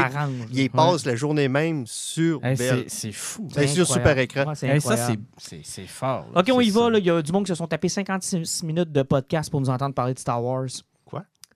ils 0.52 0.70
passent 0.70 1.04
la 1.04 1.16
journée 1.16 1.48
même 1.48 1.84
sur 1.86 2.42
Hey, 2.44 2.56
Bell. 2.56 2.84
c'est, 2.86 2.90
c'est 3.08 3.12
fou. 3.12 3.48
C'est 3.52 3.66
sur 3.66 3.86
super 3.86 4.16
écran. 4.18 4.46
Ouais, 4.46 4.54
c'est 4.54 4.68
Hey, 4.68 4.80
ça, 4.80 4.96
c'est, 4.96 5.18
c'est, 5.36 5.60
c'est 5.64 5.86
fort. 5.86 6.26
là. 6.34 6.40
OK, 6.40 6.50
on 6.52 6.60
y 6.60 6.66
C'est 6.66 6.70
va. 6.78 6.90
là. 6.90 6.98
Il 6.98 7.04
y 7.06 7.10
a 7.10 7.20
du 7.20 7.32
monde 7.32 7.44
qui 7.44 7.48
se 7.50 7.54
sont 7.56 7.66
tapés 7.66 7.88
56 7.88 8.62
minutes 8.62 8.92
de 8.92 9.02
podcast 9.02 9.50
pour 9.50 9.60
nous 9.60 9.68
entendre 9.70 9.94
parler 9.94 10.14
de 10.14 10.18
Star 10.18 10.42
Wars. 10.42 10.66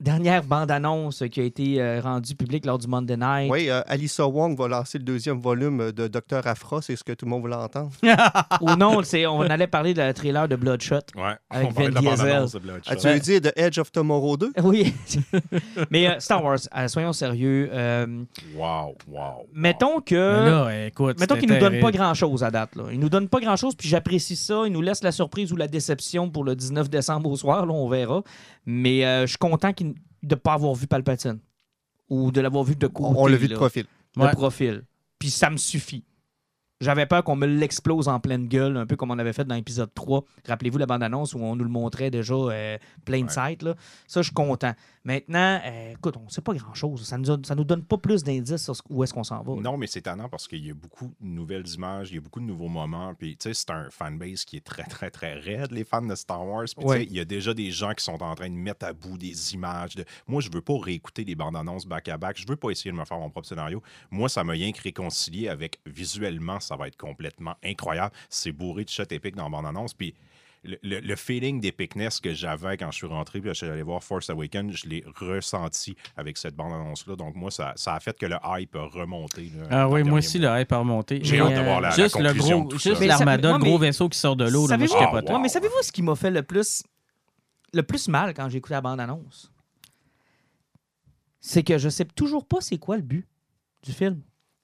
Dernière 0.01 0.43
bande-annonce 0.45 1.23
qui 1.31 1.41
a 1.41 1.45
été 1.45 1.81
euh, 1.81 2.01
rendue 2.01 2.35
publique 2.35 2.65
lors 2.65 2.79
du 2.79 2.87
Monday 2.87 3.19
Night. 3.19 3.51
Oui, 3.51 3.69
euh, 3.69 3.83
Alyssa 3.87 4.27
Wong 4.27 4.57
va 4.57 4.67
lancer 4.67 4.97
le 4.97 5.05
deuxième 5.05 5.39
volume 5.41 5.93
de 5.93 6.09
Docteur 6.09 6.47
Afra, 6.47 6.81
c'est 6.81 6.97
ce 6.97 7.05
que 7.05 7.13
tout 7.13 7.27
le 7.27 7.31
monde 7.31 7.43
voulait 7.43 7.55
entendre. 7.55 7.91
Ou 8.63 8.71
non, 8.77 9.03
c'est- 9.03 9.27
on 9.27 9.43
allait 9.43 9.67
parler 9.67 9.93
de 9.93 9.99
la 10.01 10.15
trailer 10.15 10.49
de 10.49 10.57
Bloodshot. 10.57 11.01
Ouais. 11.17 11.35
Avec 11.51 11.69
on 11.69 11.73
parlait 11.75 11.89
de 11.91 11.95
Vin 11.97 12.01
la 12.01 12.11
Diesel. 12.13 12.17
bande-annonce 12.27 12.53
de 12.53 12.59
Bloodshot. 12.61 12.91
Ah, 12.91 12.97
tu 12.97 13.09
veux 13.09 13.19
dire 13.21 13.41
The 13.43 13.53
Edge 13.57 13.79
of 13.79 13.93
Tomorrow 13.93 14.37
2? 14.39 14.53
Oui. 14.65 14.95
Mais 15.91 16.09
euh, 16.09 16.19
Star 16.19 16.43
Wars, 16.43 16.59
euh, 16.75 16.89
soyons 16.89 17.13
sérieux. 17.13 17.69
euh, 17.71 18.07
Wow, 18.57 18.97
wow. 19.07 19.47
mettons 19.53 20.01
que. 20.01 20.15
Là, 20.15 20.87
écoute, 20.87 21.21
Mettons 21.21 21.35
c'était 21.35 21.47
qu'il 21.47 21.55
nous 21.55 21.61
donne 21.61 21.79
pas 21.81 21.91
grand-chose 21.91 22.43
à 22.43 22.51
date. 22.51 22.75
Là. 22.75 22.85
Il 22.91 23.01
nous 23.01 23.11
donne 23.11 23.29
pas 23.29 23.41
grand-chose, 23.41 23.75
puis 23.75 23.89
j'apprécie 23.89 24.37
ça. 24.37 24.63
Il 24.67 24.73
nous 24.73 24.81
laisse 24.81 25.03
la 25.03 25.13
surprise 25.13 25.53
ou 25.53 25.57
la 25.57 25.69
déception 25.69 26.31
pour 26.31 26.45
le 26.45 26.57
19 26.57 26.89
décembre 26.89 27.29
au 27.31 27.37
soir, 27.37 27.67
là, 27.67 27.73
on 27.75 27.89
verra. 27.91 28.23
Mais 28.65 29.05
euh, 29.05 29.23
je 29.23 29.27
suis 29.29 29.39
content 29.39 29.73
qu'il- 29.75 29.90
de 30.23 30.35
ne 30.35 30.41
pas 30.41 30.55
avoir 30.55 30.75
vu 30.75 30.87
Palpatine. 30.87 31.39
Ou 32.09 32.31
de 32.33 32.41
l'avoir 32.41 32.65
vu 32.65 32.75
de 32.77 32.87
côté. 32.87 33.15
On 33.19 33.27
l'a 33.27 33.37
vu 33.37 33.49
de 33.49 33.55
profil. 33.55 33.87
de 34.17 34.23
Ouais. 34.23 34.33
profil. 34.33 34.83
Puis 35.19 35.31
ça 35.31 35.49
me 35.51 35.57
suffit. 35.57 36.05
J'avais 36.81 37.05
peur 37.05 37.23
qu'on 37.23 37.37
me 37.37 37.47
l'explose 37.47 38.09
en 38.09 38.21
pleine 38.21 38.49
gueule, 38.49 38.79
un 38.79 38.87
peu 38.87 38.97
comme 38.97 39.11
on 39.11 39.19
avait 39.19 39.35
fait 39.35 39.45
dans 39.45 39.55
l'épisode 39.55 39.93
3. 39.95 40.25
Rappelez-vous 40.49 40.79
la 40.79 40.87
bande-annonce 40.87 41.35
où 41.35 41.39
on 41.39 41.55
nous 41.55 41.65
le 41.65 41.71
montrait 41.71 42.11
déjà 42.11 42.33
euh, 42.35 42.79
plein 43.05 43.19
de 43.21 43.25
Ouais. 43.27 43.31
sight, 43.31 43.63
là. 43.63 43.75
Ça, 44.09 44.23
je 44.23 44.29
suis 44.29 44.33
content. 44.35 44.73
Maintenant, 45.03 45.59
euh, 45.65 45.93
écoute, 45.93 46.17
on 46.19 46.25
ne 46.25 46.29
sait 46.29 46.43
pas 46.43 46.53
grand-chose. 46.53 47.07
Ça 47.07 47.17
nous, 47.17 47.31
a- 47.31 47.39
ça 47.43 47.55
nous 47.55 47.65
donne 47.65 47.83
pas 47.83 47.97
plus 47.97 48.23
d'indices 48.23 48.63
sur 48.65 48.75
où 48.91 49.03
est-ce 49.03 49.15
qu'on 49.15 49.25
s'en 49.25 49.43
va. 49.43 49.55
Non, 49.55 49.79
mais 49.79 49.87
c'est 49.87 50.01
étonnant 50.01 50.29
parce 50.29 50.47
qu'il 50.47 50.65
y 50.65 50.71
a 50.71 50.75
beaucoup 50.75 51.15
de 51.21 51.27
nouvelles 51.27 51.67
images, 51.69 52.11
il 52.11 52.17
y 52.17 52.19
a 52.19 52.21
beaucoup 52.21 52.41
de 52.41 52.45
nouveaux 52.45 52.69
moments. 52.69 53.15
Puis, 53.15 53.35
tu 53.37 53.45
sais, 53.49 53.55
c'est 53.55 53.71
un 53.71 53.89
fanbase 53.91 54.45
qui 54.45 54.59
est 54.59 54.65
très, 54.65 54.83
très, 54.85 55.11
très 55.11 55.35
raide, 55.35 55.73
les 55.73 55.85
fans 55.85 56.03
de 56.03 56.15
Star 56.15 56.47
Wars. 56.47 56.65
Puis, 56.65 56.75
tu 56.79 56.87
Ouais. 56.87 56.99
sais, 56.99 57.05
il 57.07 57.13
y 57.15 57.21
a 57.21 57.25
déjà 57.25 57.55
des 57.55 57.71
gens 57.71 57.93
qui 57.95 58.05
sont 58.05 58.23
en 58.23 58.35
train 58.35 58.51
de 58.51 58.55
mettre 58.55 58.85
à 58.85 58.93
bout 58.93 59.17
des 59.17 59.55
images. 59.55 59.97
De... 59.97 60.05
Moi, 60.27 60.43
je 60.43 60.51
veux 60.53 60.61
pas 60.61 60.79
réécouter 60.79 61.25
les 61.25 61.35
bandes 61.35 61.57
annonces 61.57 61.87
back-à-back. 61.87 62.37
Je 62.39 62.47
veux 62.47 62.57
pas 62.57 62.69
essayer 62.71 62.93
de 62.93 62.97
me 62.97 63.05
faire 63.07 63.19
mon 63.19 63.31
propre 63.31 63.49
scénario. 63.49 63.83
Moi, 64.11 64.29
ça 64.29 64.45
m'a 64.45 64.53
rien 64.53 64.71
que 64.73 64.83
réconcilié 64.83 65.49
avec 65.49 65.81
visuellement, 65.87 66.61
ça 66.61 66.77
va 66.77 66.89
être 66.89 66.97
complètement 66.99 67.55
incroyable. 67.65 68.15
C'est 68.29 68.53
bourré 68.53 68.85
de 68.85 68.91
shots 68.91 69.05
épiques 69.11 69.37
dans 69.37 69.45
la 69.45 69.49
bande 69.51 69.67
annonce. 69.67 69.95
Puis, 69.95 70.15
le, 70.63 70.77
le- 70.83 71.01
le 71.01 71.17
feeling 71.17 71.61
d'épicness 71.61 72.21
que 72.21 72.35
j'avais 72.35 72.77
quand 72.77 72.91
je 72.91 72.97
suis 72.99 73.07
rentré, 73.07 73.41
puis 73.41 73.49
je 73.51 73.55
suis 73.55 73.67
allé 73.67 73.83
voir 73.83 74.03
Force 74.05 74.29
Awakens, 74.29 74.73
je 74.77 74.89
l'ai 74.89 75.03
ressenti 75.17 75.97
avec 76.17 76.37
cette 76.37 76.55
bande-annonce-là. 76.55 77.17
Donc, 77.17 77.35
moi, 77.35 77.51
ça, 77.51 77.73
ça 77.77 77.95
a 77.95 78.01
fait 78.01 78.17
que 78.19 78.27
le 78.27 78.37
hype 78.45 78.77
a 78.77 78.85
remonté. 78.85 79.51
là, 79.57 79.65
Ah 79.71 79.89
oui, 79.89 80.03
moi 80.03 80.19
aussi, 80.19 80.39
mois. 80.39 80.57
le 80.57 80.61
hype 80.63 80.73
a 80.73 80.77
remonté. 80.79 81.21
J'ai 81.23 81.41
hâte 81.41 81.51
de 81.55 81.55
euh, 81.59 81.63
voir 81.65 81.81
la- 81.81 81.89
la 81.91 81.95
juste 81.97 82.19
le 82.19 82.33
gros, 82.35 82.65
de 82.65 82.69
tout 82.69 82.79
juste 82.79 83.01
l'armada, 83.03 83.53
le 83.53 83.59
gros 83.59 83.79
vaisseau 83.79 84.09
qui 84.11 84.19
sort 84.19 84.37
de 84.37 84.45
l'eau, 84.45 84.67
là, 84.67 84.77
moi, 84.77 84.87
je 84.87 84.93
Savez-vous- 84.93 85.07
capotais. 85.13 85.31
Wow. 85.33 85.37
Ouais, 85.37 85.43
mais 85.43 85.49
savez-vous 85.49 85.83
ce 85.83 85.93
qui 85.93 86.03
m'a 86.03 86.15
fait 86.15 86.31
le 86.31 86.43
plus 86.43 86.83
le 87.73 87.83
plus 87.83 88.09
mal 88.09 88.35
quand 88.35 88.49
j'ai 88.49 88.59
écouté 88.59 88.75
la 88.75 88.81
bande-annonce? 88.81 89.51
C'est 91.41 91.63
que 91.63 91.79
je 91.79 91.89
sais 91.89 92.05
toujours 92.05 92.47
pas 92.47 92.61
c'est 92.61 92.79
quoi 92.79 92.97
le 92.97 93.03
but 93.03 93.27
du 93.83 93.93
film. 93.93 94.21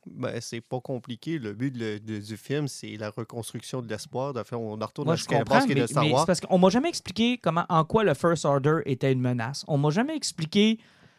Ben, 0.09 0.41
c'est 0.41 0.61
pas 0.61 0.81
compliqué. 0.81 1.39
Le 1.39 1.53
but 1.53 1.73
de- 1.73 1.99
de- 1.99 2.19
du 2.19 2.37
film, 2.37 2.69
c'est 2.69 2.97
la 2.97 3.11
reconstruction 3.11 3.83
de 3.83 3.89
l'espoir. 3.89 4.33
On 4.53 4.77
retourne 4.77 5.07
Moi, 5.07 5.15
à 5.15 5.17
ce 5.17 5.27
qu'est 5.27 5.75
de 5.75 5.87
Star 5.87 6.11
Wars. 6.11 6.27
parce 6.27 6.41
qu'on 6.41 6.59
m'a 6.59 6.69
jamais 6.69 6.89
expliqué 6.89 7.39
comment, 7.39 7.65
en 7.69 7.85
quoi 7.85 8.05
le 8.05 8.15
First 8.15 8.45
Order 8.45 8.79
était 8.87 9.13
une 9.13 9.21
menace. 9.21 9.65
On 9.69 9.79
m'a 9.79 9.91
jamais 9.91 10.15
expliqué... 10.17 10.79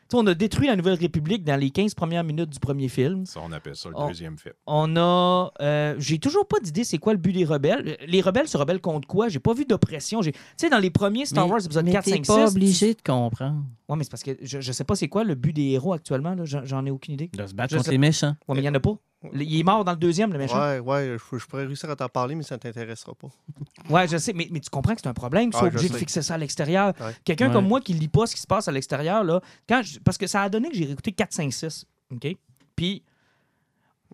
Tu 0.10 0.16
sais, 0.16 0.24
on 0.24 0.28
a 0.28 0.34
détruit 0.34 0.68
la 0.68 0.76
Nouvelle 0.78 0.98
République 0.98 1.44
dans 1.44 1.60
les 1.60 1.70
15 1.70 1.94
premières 1.94 2.24
minutes 2.24 2.50
du 2.50 2.60
premier 2.60 2.88
film. 2.88 3.26
Ça, 3.26 3.42
on 3.44 3.52
appelle 3.52 3.76
ça 3.76 3.90
le 3.90 4.08
deuxième 4.08 4.38
film. 4.38 4.54
On 4.66 4.96
a. 4.96 5.52
euh, 5.62 5.96
j'ai 5.98 6.18
toujours 6.18 6.48
pas 6.48 6.60
d'idée 6.62 6.86
c'est 6.86 6.98
quoi 6.98 7.12
le 7.14 7.20
but 7.20 7.34
des 7.34 7.44
rebelles. 7.44 7.98
Les 8.08 8.22
rebelles 8.22 8.48
se 8.48 8.58
rebellent 8.58 8.80
contre 8.80 9.06
quoi? 9.08 9.28
J'ai 9.28 9.40
pas 9.40 9.54
vu 9.54 9.66
d'oppression. 9.66 10.22
Tu 10.22 10.32
sais, 10.56 10.70
dans 10.70 10.80
les 10.80 10.90
premiers 10.92 11.26
Star 11.26 11.46
Mais- 11.46 11.52
Wars, 11.52 11.66
épisode 11.66 11.86
mais 11.86 11.92
4, 11.92 12.06
t'es 12.06 12.12
5, 12.12 12.26
6. 12.26 12.28
pas 12.28 12.48
obligé 12.50 12.94
de 12.94 13.02
comprendre. 13.02 13.64
Ouais, 13.90 13.96
mais 13.98 14.04
c'est 14.06 14.12
parce 14.12 14.24
que 14.24 14.32
je, 14.42 14.62
je 14.62 14.72
sais 14.72 14.84
pas 14.86 14.96
c'est 14.96 15.08
quoi 15.10 15.24
le 15.26 15.36
but 15.36 15.52
des 15.54 15.72
héros 15.72 15.92
actuellement. 15.94 16.36
là. 16.36 16.46
J'en 16.46 16.64
j'en 16.64 16.86
ai 16.86 16.92
aucune 16.92 17.16
idée. 17.16 17.30
De 17.34 17.46
se 17.46 17.54
battre 17.54 17.72
Je 17.72 17.76
contre 17.78 17.86
sais- 17.88 17.92
les 17.92 17.98
méchants. 17.98 18.36
Ouais, 18.48 18.56
mais 18.56 18.62
il 18.62 18.66
y 18.66 18.70
en 18.70 18.76
a 18.76 18.80
pas. 18.80 18.96
Il 19.34 19.60
est 19.60 19.64
mort 19.64 19.84
dans 19.84 19.94
le 19.94 19.98
deuxième, 19.98 20.32
le 20.32 20.38
méchant. 20.38 20.60
Ouais, 20.60 20.80
ouais, 20.80 21.18
je, 21.32 21.38
je 21.40 21.46
pourrais 21.48 21.66
réussir 21.66 21.90
à 21.90 21.96
t'en 21.96 22.08
parler, 22.08 22.36
mais 22.36 22.44
ça 22.44 22.56
ne 22.56 22.60
t'intéressera 22.60 23.14
pas. 23.16 23.28
Ouais, 23.90 24.08
je 24.08 24.18
sais, 24.18 24.32
mais, 24.34 24.48
mais 24.52 24.60
tu 24.60 24.70
comprends 24.70 24.94
que 24.94 25.02
c'est 25.02 25.08
un 25.08 25.14
problème. 25.14 25.50
Tu 25.50 25.56
Ouais, 25.56 25.60
sois 25.62 25.70
je 25.72 25.76
obligé 25.78 25.90
de 25.94 25.98
fixer 25.98 26.22
ça 26.22 26.36
à 26.36 26.38
l'extérieur. 26.38 26.94
Ouais. 27.00 27.16
Quelqu'un 27.26 27.48
Ouais. 27.48 27.54
comme 27.54 27.68
moi 27.68 27.82
qui 27.82 27.94
lit 27.94 28.08
pas 28.10 28.28
ce 28.28 28.36
qui 28.36 28.42
se 28.42 28.48
passe 28.48 28.68
à 28.68 28.72
l'extérieur, 28.72 29.24
là, 29.24 29.42
quand 29.68 29.82
je- 29.84 30.00
parce 30.00 30.18
que 30.18 30.28
ça 30.28 30.42
a 30.44 30.50
donné 30.50 30.70
que 30.70 30.76
j'ai 30.76 30.86
réécouté 30.86 31.12
4, 31.14 31.34
5, 31.34 31.52
6. 31.54 31.86
OK? 32.12 32.28
Puis, 32.76 33.04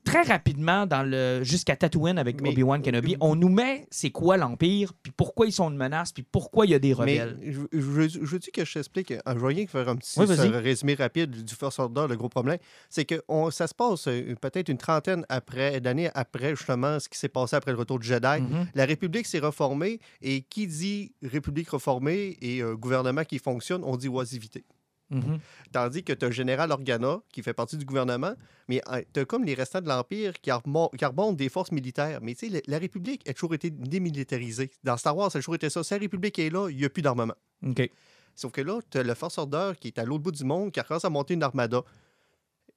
très 0.03 0.21
rapidement, 0.23 0.85
dans 0.85 1.03
le 1.03 1.43
jusqu'à 1.43 1.75
Tatooine 1.75 2.17
avec 2.17 2.41
Obi-Wan 2.41 2.81
Kenobi, 2.81 3.15
on 3.21 3.35
nous 3.35 3.49
met 3.49 3.87
c'est 3.91 4.09
quoi 4.11 4.37
l'Empire, 4.37 4.93
puis 5.01 5.11
pourquoi 5.15 5.45
ils 5.47 5.51
sont 5.51 5.69
une 5.69 5.77
menace, 5.77 6.11
puis 6.11 6.23
pourquoi 6.23 6.65
il 6.65 6.71
y 6.71 6.75
a 6.75 6.79
des 6.79 6.89
Mais 6.89 7.21
rebelles. 7.21 7.37
je, 7.43 7.61
je, 7.71 8.09
je 8.09 8.19
veux 8.19 8.39
dire 8.39 8.51
que 8.53 8.65
je 8.65 8.73
t'explique. 8.73 9.11
euh, 9.11 9.19
Je 9.27 9.39
vais 9.39 9.47
rien 9.47 9.67
faire 9.67 9.89
un 9.89 9.95
petit 9.95 10.19
Oui, 10.19 10.25
euh, 10.29 10.59
résumé 10.59 10.93
rapide 10.95 11.43
du 11.43 11.55
First 11.55 11.79
Order. 11.79 12.05
Le 12.09 12.15
gros 12.15 12.29
problème, 12.29 12.57
c'est 12.89 13.05
que 13.05 13.21
on- 13.27 13.49
ça 13.51 13.67
se 13.67 13.73
passe 13.73 14.07
euh, 14.07 14.35
peut-être 14.41 14.69
une 14.69 14.77
trentaine 14.77 15.25
après, 15.29 15.79
d'années 15.81 16.09
après 16.13 16.55
justement 16.55 16.99
ce 16.99 17.09
qui 17.09 17.17
s'est 17.17 17.29
passé 17.29 17.55
après 17.55 17.71
le 17.71 17.77
retour 17.77 17.99
du 17.99 18.07
Jedi. 18.07 18.41
Mhm. 18.41 18.67
La 18.75 18.85
République 18.85 19.25
s'est 19.25 19.39
reformée 19.39 19.99
et 20.21 20.41
qui 20.41 20.67
dit 20.67 21.13
République 21.23 21.69
reformée 21.69 22.37
et 22.41 22.61
euh, 22.61 22.75
gouvernement 22.75 23.23
qui 23.23 23.39
fonctionne, 23.39 23.81
on 23.83 23.95
dit 23.97 24.07
oisivité. 24.09 24.63
Mhm. 25.09 25.39
Tandis 25.71 26.03
que 26.03 26.13
tu 26.13 26.25
as 26.25 26.31
général 26.31 26.71
Organa 26.71 27.21
qui 27.31 27.43
fait 27.43 27.53
partie 27.53 27.77
du 27.77 27.85
gouvernement, 27.85 28.33
mais 28.67 28.81
tu 29.13 29.19
as 29.19 29.25
comme 29.25 29.43
les 29.43 29.53
restants 29.53 29.81
de 29.81 29.87
l'Empire 29.87 30.33
qui, 30.33 30.49
qui 30.51 31.05
remontent 31.05 31.33
des 31.33 31.49
forces 31.49 31.71
militaires. 31.71 32.19
Mais 32.21 32.33
tu 32.33 32.47
sais, 32.47 32.53
la, 32.53 32.61
la 32.67 32.79
République 32.79 33.27
a 33.29 33.33
toujours 33.33 33.53
été 33.53 33.69
démilitarisée. 33.69 34.71
Dans 34.83 34.97
Star 34.97 35.15
Wars, 35.15 35.31
ça 35.31 35.37
a 35.37 35.41
toujours 35.41 35.55
été 35.55 35.69
ça. 35.69 35.83
Si 35.83 35.93
la 35.93 35.99
République 35.99 36.39
est 36.39 36.49
là, 36.49 36.69
il 36.69 36.77
n'y 36.77 36.85
a 36.85 36.89
plus 36.89 37.01
d'armement. 37.01 37.35
OK. 37.65 37.89
Sauf 38.35 38.51
que 38.51 38.61
là, 38.61 38.79
tu 38.89 38.97
as 38.97 39.03
le 39.03 39.13
Force 39.13 39.37
Order 39.37 39.73
qui 39.79 39.89
est 39.89 39.99
à 39.99 40.05
l'autre 40.05 40.23
bout 40.23 40.31
du 40.31 40.43
monde, 40.43 40.71
qui 40.71 40.81
commence 40.81 41.05
à 41.05 41.09
monter 41.09 41.35
une 41.35 41.43
armada. 41.43 41.83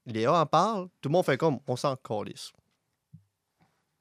Léa 0.07 0.41
en 0.41 0.47
parle, 0.47 0.89
tout 1.01 1.09
le 1.09 1.14
monde 1.14 1.24
fait 1.24 1.37
comme, 1.37 1.59
on 1.66 1.77
s'en 1.77 1.97
calisse. 1.97 2.53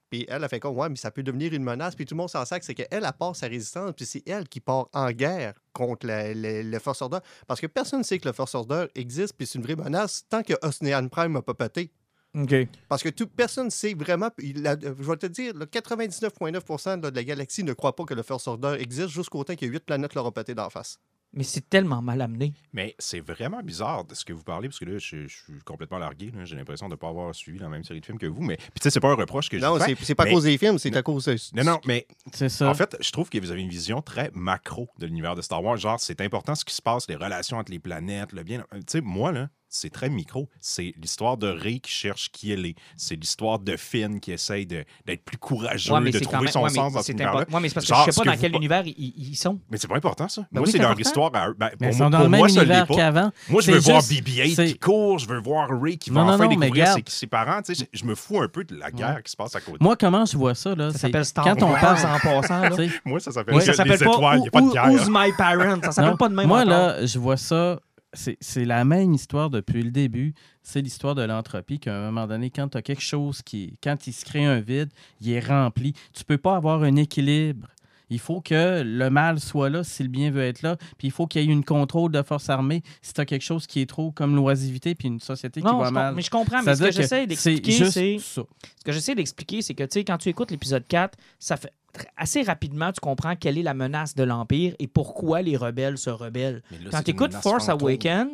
Puis 0.09 0.25
elle 0.29 0.43
a 0.43 0.47
fait 0.47 0.59
comme, 0.59 0.77
ouais, 0.77 0.89
mais 0.89 0.95
ça 0.95 1.11
peut 1.11 1.23
devenir 1.23 1.53
une 1.53 1.63
menace. 1.63 1.95
Puis 1.95 2.05
tout 2.05 2.13
le 2.13 2.17
monde 2.19 2.29
s'en 2.29 2.45
sac, 2.45 2.63
c'est 2.63 2.73
qu'elle, 2.75 2.87
elle 2.91 3.09
part 3.17 3.35
sa 3.35 3.47
résistance, 3.47 3.91
puis 3.95 4.05
c'est 4.05 4.23
elle 4.27 4.47
qui 4.47 4.59
part 4.59 4.87
en 4.93 5.11
guerre 5.11 5.53
contre 5.73 6.05
la- 6.07 6.33
la- 6.33 6.63
le 6.63 6.79
Force 6.79 7.01
Order. 7.01 7.19
Parce 7.47 7.59
que 7.59 7.67
personne 7.67 7.99
ne 7.99 8.03
sait 8.03 8.19
que 8.19 8.27
le 8.27 8.33
Force 8.33 8.53
Order 8.55 8.85
existe, 8.95 9.33
puis 9.37 9.47
c'est 9.47 9.57
une 9.57 9.63
vraie 9.65 9.75
menace 9.75 10.25
tant 10.29 10.43
que 10.43 10.53
Osnean 10.61 11.07
Prime 11.07 11.33
n'a 11.33 11.41
pas 11.41 11.53
pété. 11.53 11.91
OK. 12.37 12.53
Parce 12.89 13.01
que 13.01 13.09
tout, 13.09 13.27
personne 13.27 13.67
ne 13.67 13.71
sait 13.71 13.93
vraiment. 13.93 14.29
je 14.37 14.53
vais 14.91 15.17
te 15.17 15.25
dire, 15.27 15.53
le 15.55 15.65
99,9% 15.65 16.99
de 16.99 17.07
la 17.07 17.23
galaxie 17.23 17.63
ne 17.63 17.73
croit 17.73 17.95
pas 17.95 18.03
que 18.03 18.13
le 18.13 18.23
First 18.23 18.47
Order 18.47 18.75
existe 18.79 19.09
jusqu'au 19.09 19.43
temps 19.43 19.55
qu'il 19.55 19.73
y 19.73 19.79
planètes 19.79 20.13
leur 20.15 20.25
ont 20.25 20.31
pété 20.31 20.53
d'en 20.53 20.69
face. 20.69 20.99
Mais 21.35 21.43
c'est 21.43 21.69
tellement 21.69 22.01
mal 22.01 22.21
amené. 22.21 22.53
Mais 22.73 22.95
c'est 22.97 23.19
vraiment 23.19 23.61
bizarre 23.61 24.05
de 24.05 24.15
ce 24.15 24.23
que 24.25 24.33
vous 24.33 24.43
parlez, 24.43 24.69
parce 24.69 24.79
que 24.79 24.85
là, 24.85 24.97
je, 24.97 25.27
je 25.27 25.35
suis 25.35 25.59
complètement 25.65 25.97
largué. 25.97 26.31
là. 26.35 26.45
J'ai 26.45 26.55
l'impression 26.55 26.87
de 26.87 26.93
ne 26.93 26.95
pas 26.95 27.09
avoir 27.09 27.35
suivi 27.35 27.59
la 27.59 27.67
même 27.69 27.83
série 27.83 27.99
de 27.99 28.05
films 28.05 28.17
que 28.17 28.25
vous. 28.25 28.41
Mais 28.41 28.55
puis, 28.57 28.65
tu 28.75 28.83
sais, 28.83 28.89
c'est 28.89 28.99
pas 28.99 29.09
un 29.09 29.15
reproche 29.15 29.49
que 29.49 29.57
je 29.59 29.63
Non, 29.63 29.77
c'est 29.79 29.95
c'est 30.01 30.15
pas 30.15 30.23
à 30.23 30.29
cause 30.29 30.43
des 30.43 30.57
films, 30.57 30.79
c'est 30.79 30.95
à 30.95 31.03
cause 31.03 31.25
de. 31.25 31.35
Non, 31.55 31.63
non, 31.63 31.81
mais 31.85 32.07
C'est 32.33 32.49
ça. 32.49 32.69
en 32.69 32.73
fait, 32.73 32.95
je 33.01 33.11
trouve 33.11 33.29
que 33.29 33.37
vous 33.37 33.51
avez 33.51 33.61
une 33.61 33.69
vision 33.69 34.01
très 34.01 34.31
macro 34.33 34.87
de 34.97 35.05
l'univers 35.05 35.35
de 35.35 35.41
Star 35.41 35.63
Wars. 35.63 35.77
Genre, 35.77 35.99
c'est 35.99 36.21
important 36.21 36.55
ce 36.55 36.63
qui 36.65 36.73
se 36.73 36.81
passe, 36.81 37.07
les 37.09 37.15
relations 37.15 37.57
entre 37.57 37.71
les 37.71 37.79
planètes, 37.79 38.31
le 38.31 38.43
bien. 38.43 38.63
Tu 38.73 38.79
sais, 38.87 39.01
moi, 39.01 39.31
là, 39.31 39.49
c'est 39.75 39.89
très 39.89 40.09
micro. 40.09 40.49
C'est 40.59 40.93
l'histoire 41.01 41.37
de 41.37 41.47
Rey 41.47 41.79
qui 41.79 41.91
cherche 41.91 42.29
qui 42.31 42.51
elle 42.51 42.65
est. 42.65 42.75
C'est 42.97 43.15
l'histoire 43.15 43.59
de 43.59 43.75
Finn 43.77 44.19
qui 44.19 44.31
essaye 44.31 44.65
d'être 44.65 45.23
plus 45.25 45.37
courageux, 45.37 45.91
Ouais, 45.93 45.99
mais 46.01 46.11
de 46.11 46.19
trouver 46.19 46.43
même- 46.45 46.51
son 46.51 46.63
ouais, 46.63 46.69
sens 46.69 46.93
dans 46.93 46.99
c'est 46.99 47.07
cet 47.07 47.15
univers-là. 47.15 47.45
ouais, 47.51 47.59
mais 47.61 47.67
c'est 47.69 47.73
parce 47.75 47.85
que 47.85 47.93
Genre, 47.93 47.99
je 48.01 48.05
sais 48.05 48.11
ce 48.11 48.17
pas 48.19 48.23
que 48.31 48.35
dans 48.35 48.41
quel 48.41 48.55
univers 48.55 48.83
ils, 48.85 49.13
ils 49.17 49.35
sont. 49.35 49.59
Mais 49.69 49.77
c'est 49.77 49.87
pas 49.87 49.95
important, 49.97 50.27
ça. 50.29 50.41
Ben 50.51 50.59
moi, 50.59 50.65
oui, 50.65 50.71
c'est 50.71 50.77
leur 50.77 50.99
histoire 50.99 51.31
à 51.35 51.49
eux. 51.49 51.55
Ben, 51.57 51.69
pour 51.69 51.77
ils 51.81 51.85
moi, 51.85 51.91
sont 51.97 52.09
dans 52.09 52.17
pour 52.17 52.23
le 52.25 52.29
même 52.29 52.39
moi, 52.39 52.49
univers 52.49 52.87
qu'avant. 52.87 53.31
Moi, 53.49 53.61
je 53.61 53.71
veux 53.71 53.79
voir 53.79 54.01
juste- 54.01 54.11
BB-8 54.11 54.55
c'est- 54.55 54.65
qui 54.67 54.79
court, 54.79 55.19
je 55.19 55.27
veux 55.27 55.39
voir 55.39 55.69
Ray 55.81 55.97
qui 55.97 56.09
va 56.09 56.21
Non, 56.23 56.29
enfin 56.33 56.43
non, 56.45 56.49
découvrir 56.55 56.95
ses, 57.07 57.27
parents. 57.27 57.61
Tu 57.61 57.75
sais, 57.75 57.87
je, 57.93 57.99
je 57.99 58.05
me 58.05 58.15
fous 58.15 58.41
un 58.41 58.47
peu 58.47 58.63
de 58.63 58.75
la 58.75 58.91
guerre 58.91 59.21
qui 59.23 59.31
se 59.31 59.35
passe 59.37 59.55
à 59.55 59.61
côté. 59.61 59.77
Moi, 59.81 59.95
comment 59.97 60.25
je 60.25 60.37
vois 60.37 60.55
ça, 60.55 60.73
là? 60.75 60.91
Ça 60.91 60.99
s'appelle 60.99 61.25
Star 61.25 61.43
quand 61.43 61.63
on 61.63 61.73
parle, 61.73 61.97
en 62.05 62.19
passant. 62.19 62.59
Là. 62.61 62.69
tu 62.77 62.89
sais, 62.89 63.01
Moi, 63.03 63.19
ça 63.19 63.31
s'appelle 63.31 63.55
les 63.55 63.61
ça 63.61 63.73
s'appelle 63.73 63.99
pas, 63.99 64.05
étoiles. 64.13 64.37
Il 64.37 64.41
n'y 64.41 64.47
a 64.47 64.51
pas 64.51 64.59
Who- 64.61 64.67
de 64.69 64.73
guerre. 64.73 64.91
Who's 64.91 65.07
my 65.09 65.31
parent? 65.37 65.79
Ça 65.83 65.91
s'appelle 65.91 66.17
pas 66.17 66.29
de 66.29 66.35
même 66.35 66.47
Moi, 66.47 66.63
là, 66.65 67.05
je 67.05 67.19
vois 67.19 67.37
ça. 67.37 67.79
C'est 68.15 68.65
la 68.65 68.85
même 68.85 69.13
histoire 69.13 69.49
depuis 69.49 69.83
le 69.83 69.91
début. 69.91 70.33
C'est 70.63 70.81
l'histoire 70.81 71.15
de 71.15 71.23
l'entropie 71.23 71.79
qu'à 71.79 71.95
un 71.95 72.05
moment 72.11 72.27
donné, 72.27 72.49
quand 72.49 72.69
tu 72.69 72.77
as 72.77 72.81
quelque 72.81 73.03
chose 73.03 73.41
qui. 73.41 73.77
Quand 73.83 74.07
il 74.07 74.13
se 74.13 74.25
crée 74.25 74.45
un 74.45 74.59
vide, 74.59 74.89
il 75.21 75.31
est 75.31 75.45
rempli. 75.45 75.93
Tu 76.13 76.23
peux 76.23 76.37
pas 76.37 76.55
avoir 76.55 76.83
un 76.83 76.95
équilibre. 76.95 77.67
Il 78.09 78.19
faut 78.19 78.39
que 78.41 78.83
le 78.83 79.09
mal 79.09 79.39
soit 79.39 79.69
là 79.69 79.83
si 79.83 80.03
le 80.03 80.09
bien 80.09 80.29
veut 80.29 80.43
être 80.43 80.61
là. 80.61 80.77
Puis 80.97 81.07
il 81.07 81.11
faut 81.11 81.25
qu'il 81.27 81.41
y 81.41 81.45
ait 81.45 81.51
une 81.51 81.65
contrôle 81.65 82.11
de 82.11 82.21
force 82.21 82.49
armée 82.49 82.83
si 83.01 83.13
tu 83.13 83.21
as 83.21 83.25
quelque 83.25 83.41
chose 83.41 83.65
qui 83.65 83.81
est 83.81 83.89
trop 83.89 84.11
comme 84.11 84.35
l'oisivité 84.35 84.95
puis 84.95 85.07
une 85.07 85.19
société 85.19 85.61
qui 85.61 85.67
non, 85.67 85.79
va 85.79 85.91
mal. 85.91 86.15
mais 86.15 86.21
je 86.21 86.29
comprends, 86.29 86.61
mais 86.61 86.75
ce 86.75 86.77
C'est-à-dire 86.77 86.95
que 86.95 87.01
j'essaie 87.01 87.23
que 87.23 87.29
d'expliquer, 87.29 87.91
c'est. 87.91 88.17
Ce 88.19 88.41
que 88.83 88.91
j'essaie 88.91 89.15
d'expliquer, 89.15 89.61
c'est 89.61 89.73
que, 89.73 89.83
tu 89.83 89.89
sais, 89.93 90.03
quand 90.03 90.17
tu 90.17 90.29
écoutes 90.29 90.51
l'épisode 90.51 90.85
4, 90.87 91.17
ça 91.39 91.57
fait 91.57 91.73
assez 92.17 92.41
rapidement, 92.43 92.91
tu 92.91 92.99
comprends 92.99 93.35
quelle 93.35 93.57
est 93.57 93.63
la 93.63 93.73
menace 93.73 94.15
de 94.15 94.23
l'Empire 94.23 94.75
et 94.79 94.87
pourquoi 94.87 95.41
les 95.41 95.57
rebelles 95.57 95.97
se 95.97 96.09
rebellent. 96.09 96.61
Là, 96.71 96.89
Quand 96.91 97.03
tu 97.03 97.11
écoutes 97.11 97.33
Force. 97.35 97.69
Awakens, 97.69 98.29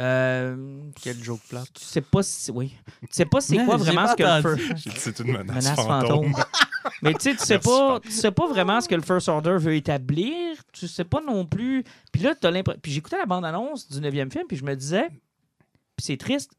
euh, 0.00 0.80
Quel 1.02 1.22
joke 1.22 1.40
plate. 1.48 1.70
tu 1.74 1.84
sais 1.84 2.00
pas 2.00 2.22
si, 2.22 2.50
oui. 2.50 2.74
Tu 3.02 3.06
sais 3.10 3.26
pas 3.26 3.40
c'est 3.42 3.56
Mais 3.58 3.64
quoi 3.66 3.76
vraiment 3.76 4.08
ce 4.08 4.14
que 4.16 4.22
le 4.22 4.28
entendu. 4.28 4.62
Fir- 4.62 4.76
J'ai 4.76 4.90
dit, 4.90 4.96
C'est 4.98 5.18
une 5.20 5.32
menace, 5.32 5.46
menace 5.64 5.76
fantôme. 5.76 6.32
fantôme. 6.32 6.44
Mais 7.02 7.12
tu 7.14 7.20
sais, 7.20 7.36
tu 7.36 7.44
sais 7.44 7.58
pas, 7.58 8.00
tu 8.00 8.10
sais 8.10 8.30
pas 8.32 8.46
vraiment 8.48 8.80
ce 8.80 8.88
que 8.88 8.94
le 8.94 9.02
First 9.02 9.28
Order 9.28 9.56
veut 9.58 9.74
établir. 9.74 10.56
Tu 10.72 10.88
sais 10.88 11.04
pas 11.04 11.20
non 11.20 11.44
plus. 11.44 11.84
Puis 12.10 12.22
là, 12.22 12.34
t'as 12.34 12.50
l'impression. 12.50 12.80
Puis 12.82 12.90
j'écoutais 12.92 13.18
la 13.18 13.26
bande-annonce 13.26 13.88
du 13.88 14.00
9e 14.00 14.30
film, 14.32 14.44
puis 14.48 14.56
je 14.56 14.64
me 14.64 14.74
disais, 14.74 15.08
puis 15.08 16.04
c'est 16.06 16.16
triste. 16.16 16.52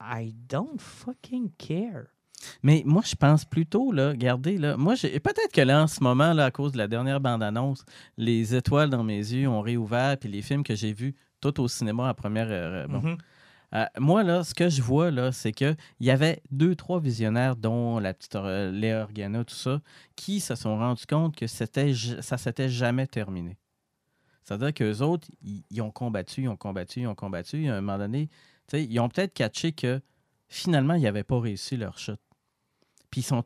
I 0.00 0.34
don't 0.48 0.78
fucking 0.78 1.50
care. 1.56 2.04
Mais 2.62 2.82
moi, 2.84 3.02
je 3.04 3.14
pense 3.14 3.44
plutôt, 3.44 3.92
là, 3.92 4.10
regardez, 4.10 4.58
là, 4.58 4.76
moi, 4.76 4.94
peut-être 4.94 5.52
que 5.52 5.60
là, 5.60 5.82
en 5.82 5.86
ce 5.86 6.02
moment, 6.02 6.32
là, 6.32 6.46
à 6.46 6.50
cause 6.50 6.72
de 6.72 6.78
la 6.78 6.88
dernière 6.88 7.20
bande-annonce, 7.20 7.84
les 8.16 8.54
étoiles 8.54 8.90
dans 8.90 9.04
mes 9.04 9.18
yeux 9.18 9.48
ont 9.48 9.60
réouvert, 9.60 10.16
puis 10.18 10.28
les 10.28 10.42
films 10.42 10.62
que 10.62 10.74
j'ai 10.74 10.92
vus 10.92 11.14
tout 11.40 11.60
au 11.60 11.68
cinéma 11.68 12.08
à 12.08 12.14
première. 12.14 12.48
euh, 12.50 12.86
bon. 12.86 13.00
Mhm. 13.00 13.18
Euh, 13.74 13.86
moi, 13.98 14.22
là, 14.22 14.44
ce 14.44 14.54
que 14.54 14.68
je 14.68 14.80
vois, 14.80 15.10
là, 15.10 15.32
c'est 15.32 15.52
qu'il 15.52 15.76
y 16.00 16.10
avait 16.10 16.40
deux, 16.50 16.76
trois 16.76 17.00
visionnaires, 17.00 17.56
dont 17.56 17.98
la 17.98 18.14
petite 18.14 18.36
euh, 18.36 18.70
Léa 18.70 19.02
Organa, 19.02 19.44
tout 19.44 19.54
ça, 19.54 19.80
qui 20.14 20.40
se 20.40 20.54
sont 20.54 20.78
rendus 20.78 21.06
compte 21.06 21.34
que 21.34 21.48
c'était, 21.48 21.92
ça 22.20 22.38
s'était 22.38 22.68
jamais 22.68 23.06
terminé. 23.08 23.58
C'est-à-dire 24.44 24.74
qu'eux 24.74 25.00
autres, 25.00 25.26
ils, 25.42 25.80
ont 25.80 25.90
combattu, 25.90 26.42
ils 26.42 26.48
ont 26.48 26.56
combattu, 26.56 27.00
ils 27.00 27.06
ont 27.08 27.14
combattu. 27.14 27.64
Et 27.64 27.70
à 27.70 27.76
un 27.76 27.80
moment 27.80 27.98
donné, 27.98 28.28
ils 28.72 29.00
ont 29.00 29.08
peut-être 29.08 29.32
catché 29.32 29.72
que 29.72 30.00
finalement, 30.48 30.94
ils 30.94 31.02
n'avaient 31.02 31.24
pas 31.24 31.40
réussi 31.40 31.76
leur 31.76 31.98
chute. 31.98 32.20
Puis 33.14 33.20
ils 33.20 33.24
sont 33.24 33.44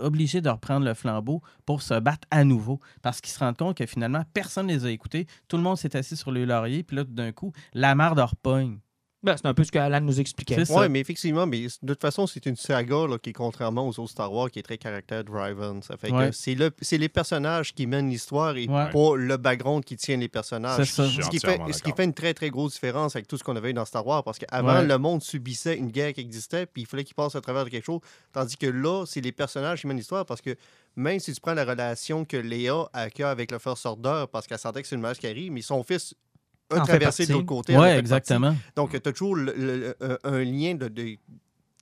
obligés 0.00 0.40
de 0.40 0.48
reprendre 0.48 0.86
le 0.86 0.94
flambeau 0.94 1.42
pour 1.66 1.82
se 1.82 2.00
battre 2.00 2.26
à 2.30 2.44
nouveau. 2.44 2.80
Parce 3.02 3.20
qu'ils 3.20 3.30
se 3.30 3.38
rendent 3.38 3.58
compte 3.58 3.76
que 3.76 3.84
finalement, 3.84 4.22
personne 4.32 4.68
ne 4.68 4.72
les 4.72 4.86
a 4.86 4.90
écoutés. 4.90 5.26
Tout 5.48 5.58
le 5.58 5.62
monde 5.62 5.76
s'est 5.76 5.94
assis 5.96 6.16
sur 6.16 6.32
le 6.32 6.46
laurier, 6.46 6.82
puis 6.82 6.96
là, 6.96 7.04
d'un 7.04 7.30
coup, 7.30 7.52
la 7.74 7.94
marde 7.94 8.16
leur 8.16 8.34
pogne. 8.36 8.78
Ben, 9.22 9.36
c'est 9.36 9.46
un 9.46 9.52
peu 9.52 9.64
ce 9.64 9.70
que 9.70 9.78
Alan 9.78 10.00
nous 10.00 10.18
expliquait. 10.18 10.62
Oui, 10.70 10.88
mais 10.88 11.00
effectivement, 11.00 11.46
mais 11.46 11.60
de 11.82 11.92
toute 11.92 12.00
façon, 12.00 12.26
c'est 12.26 12.46
une 12.46 12.56
saga 12.56 13.06
là, 13.06 13.18
qui, 13.18 13.34
contrairement 13.34 13.86
aux 13.86 14.00
autres 14.00 14.12
Star 14.12 14.32
Wars, 14.32 14.50
qui 14.50 14.60
est 14.60 14.62
très 14.62 14.78
caractère 14.78 15.22
driven. 15.24 15.82
Ça 15.82 15.98
fait 15.98 16.10
Ouais. 16.10 16.30
que 16.30 16.32
c'est 16.34 16.54
le- 16.54 16.70
c'est 16.80 16.96
les 16.96 17.10
personnages 17.10 17.74
qui 17.74 17.86
mènent 17.86 18.08
l'histoire 18.08 18.56
et 18.56 18.66
Ouais. 18.66 18.88
pas 18.90 19.16
le 19.16 19.36
background 19.36 19.84
qui 19.84 19.96
tient 19.96 20.16
les 20.16 20.28
personnages. 20.28 20.78
C'est 20.86 21.02
ça. 21.02 21.22
Ce 21.22 21.28
qui, 21.28 21.38
fait, 21.38 21.60
ce 21.70 21.82
qui 21.82 21.92
fait 21.92 22.04
une 22.04 22.14
très, 22.14 22.32
très 22.32 22.48
grosse 22.48 22.72
différence 22.72 23.14
avec 23.14 23.28
tout 23.28 23.36
ce 23.36 23.44
qu'on 23.44 23.56
avait 23.56 23.70
eu 23.70 23.74
dans 23.74 23.84
Star 23.84 24.06
Wars, 24.06 24.24
parce 24.24 24.38
qu'avant, 24.38 24.76
Ouais. 24.80 24.86
le 24.86 24.96
monde 24.96 25.22
subissait 25.22 25.76
une 25.76 25.90
guerre 25.90 26.14
qui 26.14 26.22
existait, 26.22 26.64
puis 26.64 26.82
il 26.82 26.86
fallait 26.86 27.04
qu'il 27.04 27.14
passe 27.14 27.34
à 27.36 27.42
travers 27.42 27.66
de 27.66 27.68
quelque 27.68 27.84
chose, 27.84 28.00
tandis 28.32 28.56
que 28.56 28.66
là, 28.66 29.04
c'est 29.06 29.20
les 29.20 29.32
personnages 29.32 29.82
qui 29.82 29.86
mènent 29.86 29.98
l'histoire, 29.98 30.24
parce 30.24 30.40
que 30.40 30.56
même 30.96 31.20
si 31.20 31.34
tu 31.34 31.40
prends 31.42 31.52
la 31.54 31.66
relation 31.66 32.24
que 32.24 32.38
Léa 32.38 32.88
a 32.94 33.08
avec 33.28 33.50
le 33.52 33.58
First 33.58 33.84
Order, 33.84 34.24
parce 34.32 34.46
qu'elle 34.46 34.58
sentait 34.58 34.80
que 34.80 34.88
c'est 34.88 34.96
une 34.96 35.02
masquerie, 35.02 35.50
mais 35.50 35.60
son 35.60 35.82
fils 35.84 36.14
a 36.70 36.80
traversé 36.86 37.24
de 37.26 37.32
l'autre 37.32 37.46
côté. 37.46 37.76
Oui, 37.76 37.88
exactement. 37.88 38.54
donc, 38.76 38.90
tu 38.90 38.96
as 39.08 39.12
toujours 39.12 39.36
le- 39.36 39.54
le- 39.56 39.96
un, 40.00 40.18
un 40.24 40.44
lien 40.44 40.74
de, 40.74 40.88
de- 40.88 41.16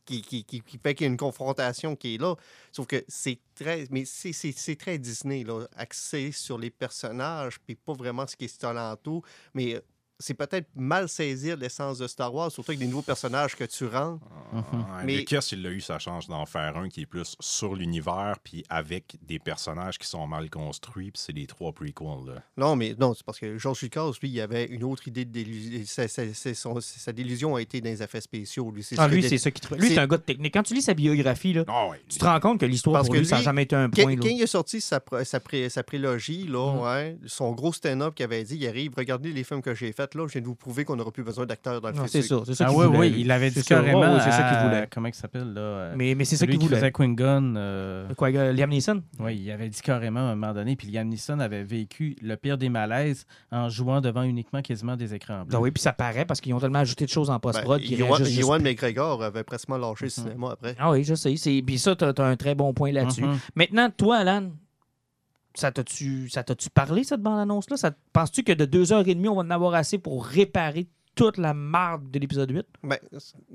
qui, 0.04 0.22
qui, 0.22 0.42
qui- 0.44 0.62
qui 0.62 0.78
fait 0.78 0.94
qu'il 0.94 1.04
y 1.04 1.08
a 1.08 1.10
une 1.10 1.18
confrontation 1.18 1.94
qui 1.94 2.14
est 2.14 2.18
là. 2.18 2.34
Sauf 2.72 2.86
que 2.86 3.04
c'est 3.08 3.38
très. 3.54 3.86
Mais 3.90 4.04
c'est- 4.06 4.32
très 4.76 4.96
Disney, 4.98 5.44
là, 5.44 5.66
axé 5.76 6.32
sur 6.32 6.56
les 6.58 6.70
personnages, 6.70 7.58
puis 7.60 7.74
pas 7.74 7.92
vraiment 7.92 8.26
ce 8.26 8.34
qui 8.34 8.46
est 8.46 8.64
alentour. 8.64 9.22
Mais 9.52 9.74
euh, 9.74 9.80
c'est 10.20 10.34
peut-être 10.34 10.66
mal 10.74 11.08
saisir 11.08 11.56
l'essence 11.56 11.98
de 11.98 12.06
Star 12.08 12.34
Wars, 12.34 12.50
surtout 12.50 12.72
avec 12.72 12.80
des 12.80 12.86
nouveaux 12.86 13.02
personnages 13.02 13.54
que 13.54 13.64
tu 13.64 13.86
rends. 13.86 14.18
Mhm. 14.52 14.62
Ouais, 14.72 15.04
Mais- 15.04 15.16
Lucas, 15.18 15.48
il 15.52 15.62
l'a 15.62 15.70
eu 15.70 15.80
sa 15.80 15.98
chance 15.98 16.26
d'en 16.28 16.44
faire 16.46 16.76
un 16.76 16.88
qui 16.88 17.02
est 17.02 17.06
plus 17.06 17.36
sur 17.38 17.74
l'univers, 17.76 18.36
puis 18.42 18.64
avec 18.68 19.16
des 19.22 19.38
personnages 19.38 19.98
qui 19.98 20.06
sont 20.08 20.26
mal 20.26 20.50
construits, 20.50 21.10
puis 21.12 21.22
c'est 21.24 21.32
les 21.32 21.46
trois 21.46 21.72
prequels. 21.72 22.26
Là. 22.26 22.42
Non, 22.56 22.74
mais 22.74 22.94
non, 22.98 23.14
c'est 23.14 23.24
parce 23.24 23.38
que 23.38 23.58
George 23.58 23.80
Lucas, 23.82 24.10
lui, 24.22 24.30
il 24.30 24.40
avait 24.40 24.64
une 24.66 24.84
autre 24.84 25.06
idée 25.06 25.24
de 25.24 25.30
délusion. 25.30 25.82
Sa, 25.86 26.08
sa- 26.08 26.34
sa- 26.34 26.54
son- 26.54 26.80
sa 26.80 27.12
délusion 27.12 27.54
a 27.56 27.62
été 27.62 27.80
dans 27.80 27.90
les 27.90 28.02
effets 28.02 28.20
spéciaux. 28.20 28.70
Lui, 28.72 28.82
c'est 28.82 28.96
Ah, 28.98 29.06
lui, 29.06 29.22
c'est 29.22 29.38
ça 29.38 29.50
qui 29.50 29.60
te... 29.60 29.74
Lui, 29.74 29.88
c'est- 29.88 29.98
un 29.98 30.06
gars 30.06 30.16
de 30.16 30.22
technique. 30.22 30.52
Quand 30.54 30.62
tu 30.62 30.74
lis 30.74 30.82
sa 30.82 30.94
biographie, 30.94 31.52
là, 31.52 31.64
Ah 31.68 31.88
ouais. 31.90 32.00
tu 32.08 32.18
te 32.18 32.24
rends 32.24 32.40
compte 32.40 32.58
que 32.60 32.66
l'histoire 32.66 33.02
pour 33.04 33.12
que 33.12 33.18
lui, 33.18 33.26
ça 33.26 33.36
n'a 33.36 33.42
jamais 33.42 33.62
été 33.62 33.76
un 33.76 33.88
Quand, 33.90 34.02
point. 34.02 34.16
quand 34.16 34.24
là. 34.24 34.30
il 34.32 34.42
a 34.42 34.46
sorti 34.46 34.80
sa, 34.80 34.98
pr- 34.98 35.24
sa, 35.24 35.38
pré- 35.40 35.68
sa 35.68 35.82
prélogie, 35.82 36.44
là, 36.48 36.72
Mm. 36.74 36.80
ouais, 36.80 37.18
son 37.26 37.52
gros 37.52 37.72
stand-up 37.72 38.14
qu'il 38.14 38.24
avait 38.24 38.42
dit, 38.44 38.56
il 38.56 38.66
arrive, 38.66 38.92
regardez 38.96 39.32
les 39.32 39.44
films 39.44 39.62
que 39.62 39.74
j'ai 39.74 39.92
faits, 39.92 40.07
là, 40.14 40.26
je 40.26 40.32
viens 40.32 40.40
de 40.42 40.46
vous 40.46 40.54
prouver 40.54 40.84
qu'on 40.84 40.96
n'aura 40.96 41.10
plus 41.10 41.22
besoin 41.22 41.46
d'acteurs 41.46 41.80
dans 41.80 41.88
le 41.88 41.94
Non, 41.94 42.04
film. 42.06 42.08
c'est 42.08 42.22
ça, 42.22 42.40
c'est 42.46 42.54
ça 42.54 42.66
Ah 42.68 42.72
oui, 42.72 42.86
voulait, 42.86 42.98
oui, 42.98 43.14
il 43.18 43.30
avait 43.30 43.50
dit 43.50 43.62
carrément. 43.62 44.18
c'est 44.20 44.30
ça 44.30 44.42
qu'il 44.48 44.56
à- 44.58 44.64
voulait. 44.64 44.88
Comment 44.90 45.08
il 45.08 45.14
s'appelle, 45.14 45.52
là? 45.52 45.60
euh, 45.60 45.94
Mais, 45.96 46.14
mais 46.14 46.24
c'est 46.24 46.36
ça 46.36 46.46
qu'il 46.46 46.58
qui 46.58 46.64
voulait. 46.66 46.76
faisait 46.76 46.92
Quingon. 46.92 47.54
euh, 47.56 48.08
Quoi, 48.16 48.28
euh, 48.30 48.52
Liam 48.52 48.70
Neeson? 48.70 49.02
Oui, 49.20 49.36
il 49.36 49.50
avait 49.50 49.68
dit 49.68 49.80
carrément 49.80 50.20
à 50.20 50.32
un 50.32 50.34
moment 50.36 50.54
donné, 50.54 50.76
puis 50.76 50.88
Liam 50.88 51.08
Neeson 51.08 51.40
avait 51.40 51.64
vécu 51.64 52.16
le 52.22 52.36
pire 52.36 52.58
des 52.58 52.68
malaises 52.68 53.26
en 53.52 53.68
jouant 53.68 54.00
devant 54.00 54.22
uniquement 54.22 54.62
quasiment 54.62 54.96
des 54.96 55.14
écrans 55.14 55.44
bleus. 55.44 55.56
Ah 55.56 55.60
oui, 55.60 55.70
puis 55.70 55.82
ça 55.82 55.92
paraît 55.92 56.24
parce 56.24 56.40
qu'ils 56.40 56.54
ont 56.54 56.60
tellement 56.60 56.80
ajouté 56.80 57.04
de 57.04 57.10
choses 57.10 57.30
en 57.30 57.34
Ben, 57.34 57.40
post-prod 57.40 57.80
Ewan 57.82 58.22
plus. 58.22 58.62
McGregor 58.70 59.22
avait 59.22 59.44
presque 59.44 59.68
lâché 59.68 59.78
le 60.02 60.06
Mhm. 60.06 60.10
cinéma 60.10 60.50
après. 60.52 60.74
Ah 60.78 60.90
oui, 60.90 61.04
je 61.04 61.14
sais. 61.14 61.36
c'est- 61.36 61.62
Puis 61.64 61.78
ça, 61.78 61.94
t'as 61.96 62.12
as 62.16 62.22
un 62.22 62.36
très 62.36 62.54
bon 62.54 62.72
point 62.72 62.92
là-dessus. 62.92 63.22
Mhm. 63.24 63.38
Maintenant, 63.56 63.90
toi, 63.96 64.16
Alan, 64.18 64.50
ça 65.54 65.72
t'a-tu 65.72 66.28
parlé, 66.72 67.04
cette 67.04 67.22
bande-annonce-là? 67.22 67.76
Ça- 67.76 67.92
Penses-tu 68.12 68.42
que 68.44 68.52
de 68.52 68.64
deux 68.64 68.92
heures 68.92 69.06
et 69.08 69.14
demie, 69.14 69.28
on 69.28 69.34
va 69.36 69.42
en 69.42 69.50
avoir 69.50 69.74
assez 69.74 69.98
pour 69.98 70.24
réparer 70.24 70.88
toute 71.14 71.36
la 71.36 71.52
marde 71.52 72.12
de 72.12 72.18
l'épisode 72.20 72.48
8? 72.50 72.64
Ben, 72.84 72.96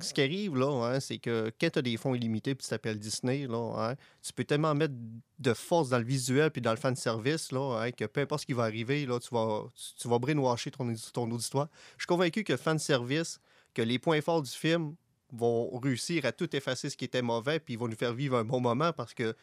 ce 0.01 0.13
qui 0.13 0.21
arrive, 0.21 0.57
là, 0.57 0.67
hein, 0.85 0.99
c'est 0.99 1.17
que 1.17 1.49
quand 1.61 1.69
tu 1.71 1.79
as 1.79 1.81
des 1.81 1.95
fonds 1.95 2.13
illimités 2.13 2.55
puis 2.55 2.63
tu 2.65 2.69
t'appelles 2.69 2.99
Disney, 2.99 3.47
là, 3.47 3.91
hein, 3.91 3.95
tu 4.21 4.33
peux 4.33 4.43
tellement 4.43 4.75
mettre 4.75 4.93
de 5.39 5.53
force 5.53 5.87
dans 5.89 5.97
le 5.97 6.03
visuel 6.03 6.51
puis 6.51 6.61
dans 6.61 6.71
le 6.71 6.77
fan 6.77 6.95
service 6.97 7.53
là, 7.53 7.79
hein, 7.83 7.91
que 7.91 8.03
peu 8.03 8.19
importe 8.19 8.41
ce 8.41 8.45
qui 8.47 8.53
va 8.53 8.63
arriver, 8.63 9.05
là, 9.05 9.17
tu 9.19 9.29
vas, 9.33 9.63
tu 9.97 10.07
vas 10.09 10.19
brainwasher 10.19 10.71
ton, 10.71 10.93
ton 11.13 11.31
auditoire. 11.31 11.69
Je 11.95 12.01
suis 12.03 12.07
convaincu 12.07 12.43
que 12.43 12.57
fan 12.57 12.77
service, 12.79 13.39
que 13.73 13.81
les 13.81 13.97
points 13.97 14.19
forts 14.19 14.41
du 14.41 14.51
film 14.51 14.95
vont 15.31 15.69
réussir 15.79 16.25
à 16.25 16.33
tout 16.33 16.53
effacer 16.55 16.89
ce 16.89 16.97
qui 16.97 17.05
était 17.05 17.21
mauvais 17.21 17.59
puis 17.61 17.75
ils 17.75 17.77
vont 17.79 17.87
nous 17.87 17.95
faire 17.95 18.13
vivre 18.13 18.35
un 18.37 18.43
bon 18.43 18.59
moment 18.59 18.91
parce 18.91 19.13
que 19.13 19.33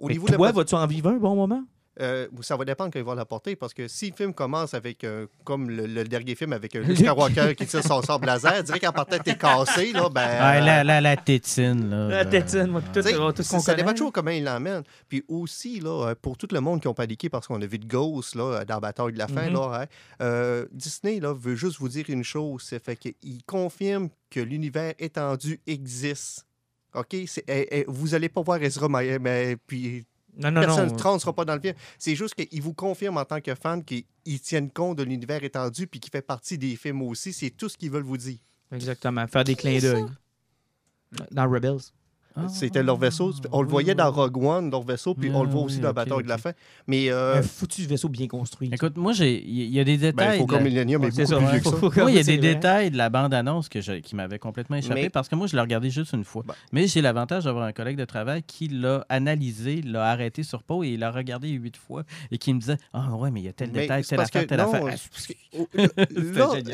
au 0.00 0.08
Mais 0.08 0.14
niveau 0.14 0.26
de 0.26 0.34
toi, 0.34 0.46
la 0.48 0.52
vas-tu 0.52 0.74
en 0.74 0.86
vivre 0.88 1.08
un 1.10 1.18
bon 1.18 1.36
moment? 1.36 1.64
Euh, 2.00 2.26
ça 2.40 2.56
va 2.56 2.64
dépendre 2.64 2.90
quand 2.92 2.98
ils 2.98 3.04
vont 3.04 3.14
l'apporter 3.14 3.54
parce 3.54 3.72
que 3.72 3.86
si 3.86 4.10
le 4.10 4.16
film 4.16 4.34
commence 4.34 4.74
avec, 4.74 5.04
euh, 5.04 5.26
comme 5.44 5.70
le, 5.70 5.86
le 5.86 6.02
dernier 6.04 6.34
film 6.34 6.52
avec 6.52 6.74
un 6.74 6.80
Luke 6.80 6.88
Luke. 6.88 6.96
Skywalker 6.98 7.54
qui 7.54 7.66
tire 7.66 7.84
son 7.84 8.02
sable 8.02 8.26
laser, 8.26 8.64
dirait 8.64 8.80
qu'en 8.80 8.90
partant 8.90 9.18
t'es 9.18 9.36
cassé, 9.36 9.92
là, 9.92 10.08
ben. 10.08 10.26
Ah, 10.40 10.56
euh, 10.56 10.60
la, 10.60 10.82
la, 10.84 11.00
la 11.00 11.16
tétine, 11.16 11.88
là. 11.90 12.08
La 12.08 12.16
euh, 12.16 12.24
tétine, 12.24 12.66
moi, 12.66 12.80
tout, 12.82 13.00
tout 13.00 13.42
ce 13.42 13.42
ça 13.44 13.58
ça 13.60 13.74
dépend 13.74 13.92
toujours 13.92 14.12
comment 14.12 14.30
il 14.32 14.42
l'emmène. 14.42 14.82
Puis 15.08 15.24
aussi, 15.28 15.78
là, 15.78 16.08
euh, 16.08 16.14
pour 16.20 16.36
tout 16.36 16.48
le 16.50 16.60
monde 16.60 16.80
qui 16.80 16.88
ont 16.88 16.94
paniqué 16.94 17.28
parce 17.28 17.46
qu'on 17.46 17.62
a 17.62 17.66
vu 17.66 17.78
de 17.78 17.86
Ghost 17.86 18.34
là, 18.34 18.64
dans 18.64 18.74
la 18.74 18.80
bataille 18.80 19.12
de 19.12 19.18
la 19.18 19.28
fin, 19.28 19.46
Mhm. 19.46 19.52
là, 19.54 19.80
hein, 19.82 19.86
euh, 20.20 20.66
Disney 20.72 21.20
là, 21.20 21.32
veut 21.32 21.54
juste 21.54 21.78
vous 21.78 21.88
dire 21.88 22.06
une 22.08 22.24
chose 22.24 22.62
c'est 22.66 22.82
fait 22.82 22.96
qu'il 22.96 23.14
confirme 23.46 24.08
que 24.30 24.40
l'univers 24.40 24.94
étendu 24.98 25.60
existe. 25.66 26.44
OK? 26.94 27.14
Eh, 27.14 27.28
eh, 27.48 27.84
vous 27.88 28.08
n'allez 28.08 28.28
pas 28.28 28.40
voir 28.42 28.62
Ezra 28.62 28.88
mais, 28.88 29.18
mais 29.18 29.56
puis 29.66 30.04
Non, 30.36 30.50
non, 30.50 30.60
personne 30.60 30.88
non. 30.88 30.96
trans 30.96 31.14
ne 31.14 31.18
sera 31.18 31.32
pas 31.32 31.44
dans 31.44 31.54
le 31.54 31.60
film. 31.60 31.74
C'est 31.98 32.16
juste 32.16 32.34
qu'il 32.34 32.62
vous 32.62 32.74
confirme 32.74 33.18
en 33.18 33.24
tant 33.24 33.40
que 33.40 33.54
fan 33.54 33.84
qu'ils 33.84 34.04
ils 34.24 34.40
tiennent 34.40 34.70
compte 34.70 34.98
de 34.98 35.02
l'univers 35.02 35.42
étendu 35.44 35.86
puis 35.86 36.00
qu'il 36.00 36.10
fait 36.10 36.22
partie 36.22 36.58
des 36.58 36.76
films 36.76 37.02
aussi. 37.02 37.32
C'est 37.32 37.50
tout 37.50 37.68
ce 37.68 37.76
qu'ils 37.76 37.90
veulent 37.90 38.02
vous 38.02 38.16
dire. 38.16 38.38
Exactement. 38.72 39.26
Faire 39.26 39.44
des 39.44 39.54
clins 39.54 39.78
d'œil. 39.78 40.06
Dans 41.30 41.48
Rebels. 41.48 41.80
Ah, 42.36 42.48
C'était 42.48 42.82
leur 42.82 42.96
vaisseau. 42.96 43.32
On 43.52 43.62
le 43.62 43.68
voyait 43.68 43.94
dans 43.94 44.10
Rogue 44.10 44.36
One, 44.42 44.70
leur 44.70 44.82
vaisseau, 44.82 45.14
puis 45.14 45.30
on 45.32 45.44
le 45.44 45.50
voit 45.50 45.62
Ah, 45.62 45.64
aussi 45.64 45.76
oui, 45.76 45.82
dans 45.82 45.88
la 45.88 45.90
ok, 45.92 45.96
bataille 46.08 46.22
de 46.24 46.28
la 46.28 46.38
fin. 46.38 46.52
Mais 46.86 47.10
euh, 47.10 47.38
Un 47.38 47.42
foutu 47.42 47.82
vaisseau 47.82 48.08
bien 48.08 48.26
construit. 48.26 48.70
Écoute, 48.72 48.96
moi, 48.96 49.12
j'ai- 49.12 49.42
il 49.46 49.70
y, 49.70 49.78
a 49.78 49.84
des 49.84 49.96
ben, 49.96 50.10
détails. 50.10 50.38
Faucon 50.38 50.52
de 50.54 50.58
la- 50.58 50.64
Millennium 50.64 51.04
est 51.04 51.10
beaucoup 51.10 51.26
ça, 51.26 51.36
plus 51.36 51.46
vieux 51.46 51.58
que 51.60 51.94
ça. 51.94 52.00
Moi, 52.02 52.10
il 52.10 52.16
y 52.16 52.18
a 52.18 52.22
des 52.24 52.36
vrai. 52.38 52.54
détails 52.54 52.90
de 52.90 52.96
la 52.96 53.08
bande-annonce 53.08 53.68
que 53.68 53.80
je- 53.80 54.00
qui 54.00 54.16
m'avaient 54.16 54.38
complètement 54.38 54.76
échappé 54.76 55.02
Mais- 55.02 55.10
parce 55.10 55.28
que 55.28 55.36
moi, 55.36 55.46
je 55.46 55.54
l'ai 55.54 55.60
regardé 55.62 55.90
juste 55.90 56.12
une 56.12 56.24
fois. 56.24 56.42
Ben. 56.46 56.54
Mais 56.72 56.86
j'ai 56.86 57.00
l'avantage 57.02 57.44
d'avoir 57.44 57.64
un 57.64 57.72
collègue 57.72 57.96
de 57.96 58.04
travail 58.04 58.42
qui 58.42 58.68
l'a 58.68 59.06
analysé, 59.08 59.80
l'a 59.82 60.06
arrêté 60.10 60.42
sur 60.42 60.62
pause 60.62 60.86
et 60.86 60.90
il 60.94 61.00
l'a 61.00 61.10
regardé 61.12 61.48
huit 61.50 61.76
fois 61.76 62.02
et 62.30 62.38
qui 62.38 62.52
me 62.52 62.58
disait 62.60 62.78
Ah 62.92 63.14
ouais, 63.14 63.30
mais 63.30 63.40
il 63.40 63.44
y 63.46 63.48
a 63.48 63.52
tel 63.52 63.70
Mais 63.72 63.82
détail, 63.82 64.02
c'est 64.02 64.10
telle 64.10 64.16
parce 64.18 64.28
affaire, 64.30 64.46
telle 64.46 64.60
affaire. 64.60 64.82
oh, 64.82 65.66
là, 65.74 65.88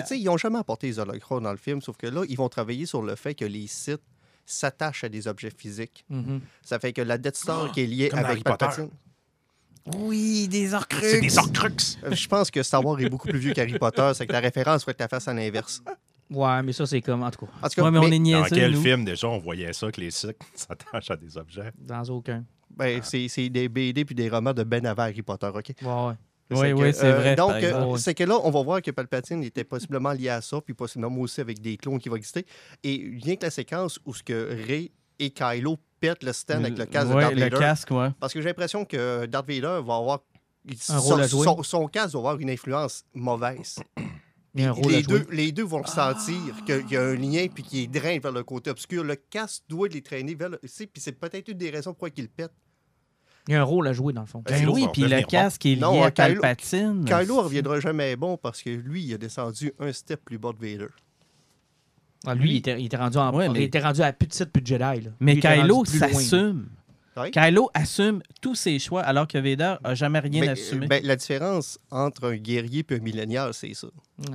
ils 0.17 0.25
n'ont 0.25 0.37
jamais 0.37 0.59
apporté 0.59 0.87
les 0.87 0.99
hologrammes 0.99 1.43
dans 1.43 1.51
le 1.53 1.57
film, 1.59 1.81
sauf 1.83 1.97
que 1.97 2.07
là, 2.07 2.23
ils 2.29 2.37
vont 2.37 2.49
travailler 2.49 2.87
sur 2.87 3.03
le 3.03 3.15
fait 3.15 3.35
que 3.35 3.45
les 3.45 3.67
sites 3.67 4.01
s'attachent 4.53 5.05
à 5.05 5.09
des 5.09 5.27
objets 5.29 5.51
physiques. 5.57 6.05
Mhm. 6.09 6.41
Ça 6.63 6.79
fait 6.79 6.93
que 6.93 7.03
la 7.03 7.19
Death 7.19 7.37
Star 7.37 7.71
qui 7.73 7.81
est 7.83 7.87
liée 7.87 8.09
comme 8.09 8.19
avec 8.21 8.31
Harry 8.31 8.43
Potter. 8.43 8.67
Palpatine. 8.67 8.91
Oui, 9.97 10.47
des 10.49 10.75
orcrux. 10.75 11.01
C'est 11.01 11.21
des 11.21 11.39
orcrux! 11.39 11.97
Je 12.13 12.29
pense 12.29 12.51
que 12.51 12.63
Star 12.63 12.85
Wars 12.85 13.01
est 13.01 13.09
beaucoup 13.09 13.29
plus 13.29 13.39
vieux 13.39 13.55
qu'Harry 13.55 13.79
Potter, 13.79 14.11
c'est 14.15 14.27
que 14.27 14.33
la 14.33 14.41
référence 14.41 14.85
faut 14.85 14.91
être 14.91 15.01
la 15.01 15.09
face 15.09 15.27
à 15.27 15.33
l'inverse. 15.35 15.83
Ouais, 16.31 16.63
mais 16.63 16.73
ça, 16.73 16.87
c'est 16.87 17.01
comme, 17.01 17.23
en 17.23 17.31
tout 17.31 17.47
cas, 17.47 17.53
En 17.63 17.69
tout 17.69 17.75
cas, 17.75 17.83
Ouais, 17.83 17.91
mais 17.91 17.99
on 17.99 18.09
mais- 18.09 18.17
est 18.17 18.33
Dans 18.33 18.45
quel 18.45 18.73
nous. 18.73 18.83
film, 18.83 19.05
déjà, 19.05 19.27
on 19.29 19.39
voyait 19.39 19.73
ça, 19.73 19.91
que 19.91 20.01
les 20.01 20.11
cycles 20.11 20.37
s'attachent 20.55 21.11
à 21.11 21.17
des 21.17 21.37
objets? 21.37 21.73
dans 21.79 22.05
aucun. 22.05 22.45
ben, 22.77 23.01
c'est 23.03 23.27
c'est 23.27 23.49
des 23.49 23.69
BD 23.69 24.05
puis 24.05 24.15
des 24.15 24.29
romans 24.29 24.53
de 24.53 24.63
Ben 24.63 24.85
avant 24.87 25.03
Harry 25.05 25.23
Potter, 25.23 25.49
OK? 25.53 25.73
Ouais, 25.83 25.87
ouais. 25.89 26.15
Oui, 26.51 26.73
oui, 26.73 26.93
c'est 26.93 27.07
euh, 27.07 27.19
vrai. 27.19 27.37
Donc, 27.37 27.53
euh, 27.53 27.97
c'est 27.97 28.15
que 28.15 28.25
là, 28.25 28.39
on 28.43 28.51
va 28.51 28.63
voir 28.63 28.83
que 28.83 28.91
Palpatine 28.91 29.43
était 29.43 29.65
possiblement 29.65 30.13
lié 30.13 30.31
à 30.31 30.41
ça, 30.41 30.61
puis 30.61 30.75
possiblement 30.75 31.19
aussi 31.19 31.41
avec 31.41 31.61
des 31.61 31.77
clones 31.77 31.99
qui 31.99 32.09
vont 32.09 32.17
exister. 32.17 32.45
Et 32.83 33.13
rien 33.23 33.37
que 33.37 33.45
la 33.45 33.51
séquence 33.51 33.99
où 34.05 34.15
ce 34.15 34.23
que 34.23 34.67
Rey 34.67 34.91
et 35.19 35.31
Kylo 35.31 35.79
pètent 36.01 36.23
le 36.23 36.33
stand 36.33 36.65
avec 36.65 36.79
le 36.79 36.87
casque 36.87 37.09
Ouais, 37.09 37.17
de 37.17 37.21
Darth 37.21 37.35
le 37.35 37.41
Vader. 37.41 37.59
casque, 37.59 37.91
ouais. 37.91 38.09
Parce 38.19 38.33
que 38.33 38.41
j'ai 38.41 38.49
l'impression 38.49 38.85
que 38.85 39.27
Darth 39.27 39.47
Vader 39.47 39.81
va 39.85 39.97
avoir... 39.97 40.21
Un 40.89 40.99
rôle 40.99 41.23
à 41.23 41.27
jouer. 41.27 41.45
son, 41.45 41.63
son 41.63 41.87
casque 41.89 42.13
va 42.13 42.19
avoir 42.19 42.39
une 42.39 42.51
influence 42.51 43.05
mauvaise. 43.15 43.79
Les 44.55 45.03
deux, 45.03 45.27
les 45.31 45.53
deux 45.53 45.63
vont 45.63 45.79
le 45.79 45.87
sentir, 45.87 46.65
qu'il 46.67 46.91
y 46.91 46.97
a 46.97 47.03
un 47.03 47.15
lien, 47.15 47.47
puis 47.53 47.63
qu'il 47.63 47.89
draine 47.89 48.21
vers 48.21 48.33
le 48.33 48.43
côté 48.43 48.71
obscur. 48.71 49.05
Le 49.05 49.15
casque 49.15 49.63
doit 49.69 49.87
les 49.87 50.03
traîner 50.03 50.35
vers 50.35 50.49
le... 50.49 50.59
Puis 50.59 50.89
c'est 50.97 51.13
peut-être 51.13 51.49
une 51.49 51.59
des 51.59 51.71
raisons 51.71 51.93
pourquoi 51.93 52.09
il 52.17 52.29
pète. 52.29 52.51
Il 53.49 53.53
y 53.55 53.57
a 53.57 53.61
un 53.61 53.65
rôle 53.65 53.89
à 53.89 53.93
jouer, 53.93 54.13
dans 54.13 54.21
le 54.21 54.27
fond. 54.27 54.43
Ben, 54.47 54.53
Ben 54.53 54.61
Kylo 54.61 54.75
oui, 54.75 54.87
puis 54.93 55.03
le 55.03 55.23
casque 55.23 55.67
est 55.67 55.75
lié 55.75 55.81
Non, 55.81 56.03
à 56.03 56.11
Kylo- 56.11 56.41
Palpatine. 56.41 57.05
Kylo 57.05 57.37
ne 57.37 57.43
reviendra 57.43 57.81
jamais 57.81 58.15
bon 58.17 58.37
parce 58.37 58.63
que 58.63 58.71
lui, 58.71 59.03
il 59.05 59.15
a 59.15 59.19
descendu 59.19 59.73
un 59.81 59.93
step 59.93 60.21
plus 60.25 60.39
bas 60.39 60.53
de 60.53 60.59
Vader. 60.65 60.89
Ah, 62.27 62.35
lui, 62.35 62.53
il 62.53 62.57
était, 62.59 62.79
il 62.81 62.87
était 62.87 62.97
rendu 62.99 63.17
en, 63.17 63.35
Ouais, 63.35 63.49
mais- 63.49 63.61
il 63.61 63.63
était 63.65 63.81
rendu 63.81 64.03
à 64.03 64.13
plus 64.13 64.29
de 64.29 64.35
site, 64.35 64.53
plus 64.53 64.61
de 64.61 64.67
Jedi. 64.67 65.01
là. 65.01 65.11
Mais 65.21 65.35
Lui, 65.35 65.41
Kylo 65.41 65.85
s'assume. 65.85 66.69
Kylo 67.33 67.71
assume 67.75 68.23
tous 68.41 68.55
ses 68.55 68.79
choix 68.79 69.03
alors 69.03 69.27
que 69.27 69.37
Vader 69.37 69.75
a 69.85 69.95
jamais 69.95 70.21
rien 70.21 70.41
Mais, 70.43 70.49
assumé. 70.51 70.87
ben, 70.87 71.03
la 71.05 71.17
différence 71.17 71.79
entre 71.91 72.29
un 72.31 72.37
guerrier 72.37 72.85
et 72.89 72.95
un 72.95 72.99
millénaire, 72.99 73.55
c'est 73.55 73.75
ça. 73.75 73.89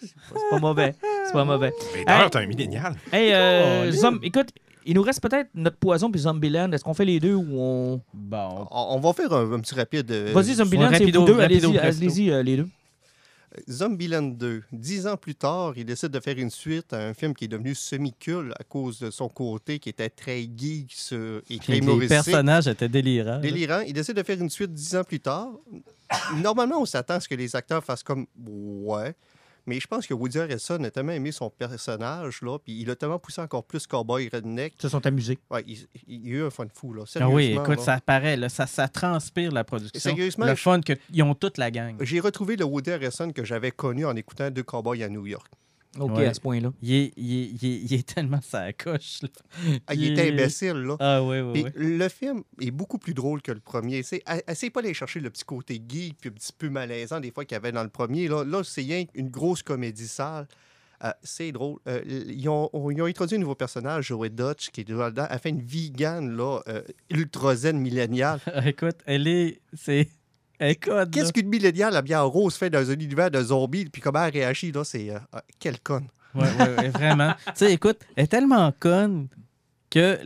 C'est 0.00 0.50
pas 0.50 0.58
mauvais. 0.58 0.94
C'est 1.26 1.32
pas 1.32 1.44
mauvais. 1.44 1.72
Mais 1.94 2.04
Hey. 2.08 2.30
t'es 2.30 2.38
un 2.38 2.46
millénial. 2.46 2.94
Hey, 3.12 3.30
euh, 3.32 3.86
Oh, 3.88 3.92
Zom- 3.92 4.18
écoute, 4.22 4.50
il 4.86 4.94
nous 4.94 5.02
reste 5.02 5.20
peut-être 5.20 5.48
notre 5.54 5.76
poison 5.76 6.10
puis 6.10 6.20
Zombieland. 6.22 6.70
Est-ce 6.72 6.84
qu'on 6.84 6.94
fait 6.94 7.04
les 7.04 7.20
deux 7.20 7.34
ou 7.34 7.46
on. 7.58 8.00
Bon. 8.12 8.66
On, 8.70 8.96
on 8.96 9.00
va 9.00 9.12
faire 9.12 9.32
un, 9.32 9.52
un 9.52 9.60
petit 9.60 9.74
rapide. 9.74 10.10
euh, 10.10 10.32
Vas-y, 10.34 10.54
Zombieland, 10.54 10.90
c'est 10.92 11.10
vous 11.10 11.24
deux. 11.24 11.38
Allez-y, 11.40 12.30
euh, 12.30 12.42
les 12.42 12.56
deux. 12.58 12.68
Zombieland 13.70 14.22
2. 14.36 14.62
Dix 14.72 15.06
ans 15.06 15.16
plus 15.16 15.36
tard, 15.36 15.74
il 15.76 15.84
décide 15.84 16.08
de 16.08 16.18
faire 16.18 16.36
une 16.38 16.50
suite 16.50 16.92
à 16.92 16.98
un 17.06 17.14
film 17.14 17.34
qui 17.34 17.44
est 17.44 17.48
devenu 17.48 17.72
semi-cul 17.74 18.50
à 18.58 18.64
cause 18.64 18.98
de 18.98 19.10
son 19.12 19.28
côté 19.28 19.78
qui 19.78 19.90
était 19.90 20.08
très 20.10 20.40
geek 20.42 20.90
sur- 20.92 21.40
et 21.48 21.58
très 21.58 21.74
Les 21.74 21.78
humoristique. 21.78 22.08
personnages 22.08 22.66
étaient 22.66 22.88
délirants. 22.88 23.30
là. 23.34 23.38
Délirant. 23.38 23.80
Il 23.86 23.92
décide 23.92 24.16
de 24.16 24.22
faire 24.24 24.40
une 24.40 24.50
suite 24.50 24.72
dix 24.72 24.96
ans 24.96 25.04
plus 25.04 25.20
tard. 25.20 25.50
Normalement, 26.42 26.80
on 26.80 26.84
s'attend 26.84 27.14
à 27.14 27.20
ce 27.20 27.28
que 27.28 27.36
les 27.36 27.54
acteurs 27.54 27.84
fassent 27.84 28.02
comme 28.02 28.26
ouais. 28.44 29.14
Mais 29.66 29.80
je 29.80 29.86
pense 29.86 30.06
que 30.06 30.14
Woody 30.14 30.38
Harrelson 30.38 30.82
a 30.84 30.90
tellement 30.90 31.12
aimé 31.12 31.32
son 31.32 31.50
personnage, 31.50 32.42
là, 32.42 32.58
puis 32.58 32.80
il 32.80 32.90
a 32.90 32.96
tellement 32.96 33.18
poussé 33.18 33.40
encore 33.40 33.64
plus 33.64 33.86
cowboy 33.86 34.28
redneck. 34.28 34.74
Ils 34.78 34.82
se 34.82 34.88
sont 34.88 35.06
amusés. 35.06 35.38
Ouais, 35.50 35.64
il, 35.66 35.78
il 36.06 36.28
y 36.28 36.32
a 36.32 36.38
eu 36.38 36.42
un 36.44 36.50
fun 36.50 36.66
fou, 36.72 36.92
là. 36.92 37.04
Ah 37.18 37.28
oui, 37.28 37.52
écoute, 37.52 37.78
là. 37.78 37.82
ça 37.82 38.00
paraît, 38.04 38.36
là, 38.36 38.48
ça, 38.48 38.66
ça 38.66 38.88
transpire 38.88 39.52
la 39.52 39.64
production. 39.64 39.98
Sérieusement, 39.98 40.46
le 40.46 40.54
fun 40.54 40.80
qu'ils 40.80 41.22
ont 41.22 41.34
toute 41.34 41.58
la 41.58 41.70
gang. 41.70 41.96
J'ai 42.00 42.20
retrouvé 42.20 42.56
le 42.56 42.64
Woody 42.64 42.90
Harrelson 42.90 43.32
que 43.32 43.44
j'avais 43.44 43.70
connu 43.70 44.04
en 44.04 44.14
écoutant 44.16 44.50
Deux 44.50 44.62
Cowboys 44.62 45.02
à 45.02 45.08
New 45.08 45.26
York. 45.26 45.50
OK, 45.98 46.16
Ouais. 46.16 46.26
à 46.26 46.34
ce 46.34 46.40
point-là. 46.40 46.72
Il 46.82 46.92
est, 46.92 47.12
il 47.16 47.32
est- 47.40 47.50
il 47.62 47.68
est- 47.68 47.80
il 47.82 47.94
est 47.94 48.06
tellement 48.14 48.40
sa 48.42 48.72
coche. 48.72 49.22
là. 49.22 49.28
Ah, 49.86 49.94
il 49.94 50.12
était 50.12 50.30
imbécile, 50.32 50.72
là. 50.74 50.96
Ah 51.00 51.22
oui, 51.22 51.40
oui, 51.40 51.62
oui. 51.64 51.70
le 51.76 52.08
film 52.08 52.42
est 52.60 52.70
beaucoup 52.70 52.98
plus 52.98 53.14
drôle 53.14 53.42
que 53.42 53.52
le 53.52 53.60
premier. 53.60 54.02
C'est, 54.02 54.22
essayez 54.48 54.70
pas 54.70 54.82
d'aller 54.82 54.94
chercher 54.94 55.20
le 55.20 55.30
petit 55.30 55.44
côté 55.44 55.80
geek 55.88 56.16
puis 56.20 56.30
un 56.30 56.32
petit 56.32 56.52
peu 56.56 56.68
malaisant 56.68 57.20
des 57.20 57.30
fois 57.30 57.44
qu'il 57.44 57.54
y 57.54 57.58
avait 57.58 57.72
dans 57.72 57.82
le 57.84 57.88
premier. 57.90 58.28
Là, 58.28 58.44
là 58.44 58.62
c'est 58.64 58.82
rien 58.82 59.04
qu'une 59.04 59.28
grosse 59.30 59.62
comédie 59.62 60.08
sale. 60.08 60.46
Euh, 61.02 61.10
c'est 61.22 61.52
drôle. 61.52 61.78
Euh, 61.88 62.00
ils, 62.06 62.48
ont, 62.48 62.70
ils 62.90 63.02
ont 63.02 63.06
introduit 63.06 63.36
un 63.36 63.40
nouveau 63.40 63.56
personnage, 63.56 64.06
Joey 64.06 64.30
Dutch, 64.30 64.70
qui 64.70 64.80
est 64.82 64.88
là-dedans. 64.88 65.26
Elle 65.28 65.38
fait 65.38 65.50
une 65.50 65.60
vegan 65.60 66.34
là, 66.36 66.60
euh, 66.68 66.82
ultra 67.10 67.54
zen 67.56 67.78
milléniale. 67.78 68.40
Écoute, 68.64 68.96
elle 69.04 69.26
est. 69.28 69.60
C'est. 69.74 70.08
Écoute. 70.68 71.10
Qu'est-ce 71.12 71.32
qu'une 71.32 71.48
milléniale 71.48 72.02
en 72.14 72.28
rose 72.28 72.56
fait 72.56 72.70
dans 72.70 72.90
un 72.90 72.94
univers 72.94 73.30
de 73.30 73.42
zombies? 73.42 73.86
Puis 73.86 74.00
comment 74.00 74.24
elle 74.24 74.32
réagit, 74.32 74.72
là, 74.72 74.84
c'est... 74.84 75.10
euh, 75.10 75.18
euh, 75.34 75.40
quelle 75.58 75.80
conne. 75.80 76.08
Ouais, 76.34 76.48
ouais, 76.58 76.76
ouais, 76.76 76.88
vraiment. 76.88 77.34
tu 77.46 77.52
sais, 77.54 77.72
écoute, 77.72 77.98
elle 78.16 78.24
est 78.24 78.28
tellement 78.28 78.72
conne 78.80 79.28
que 79.90 80.18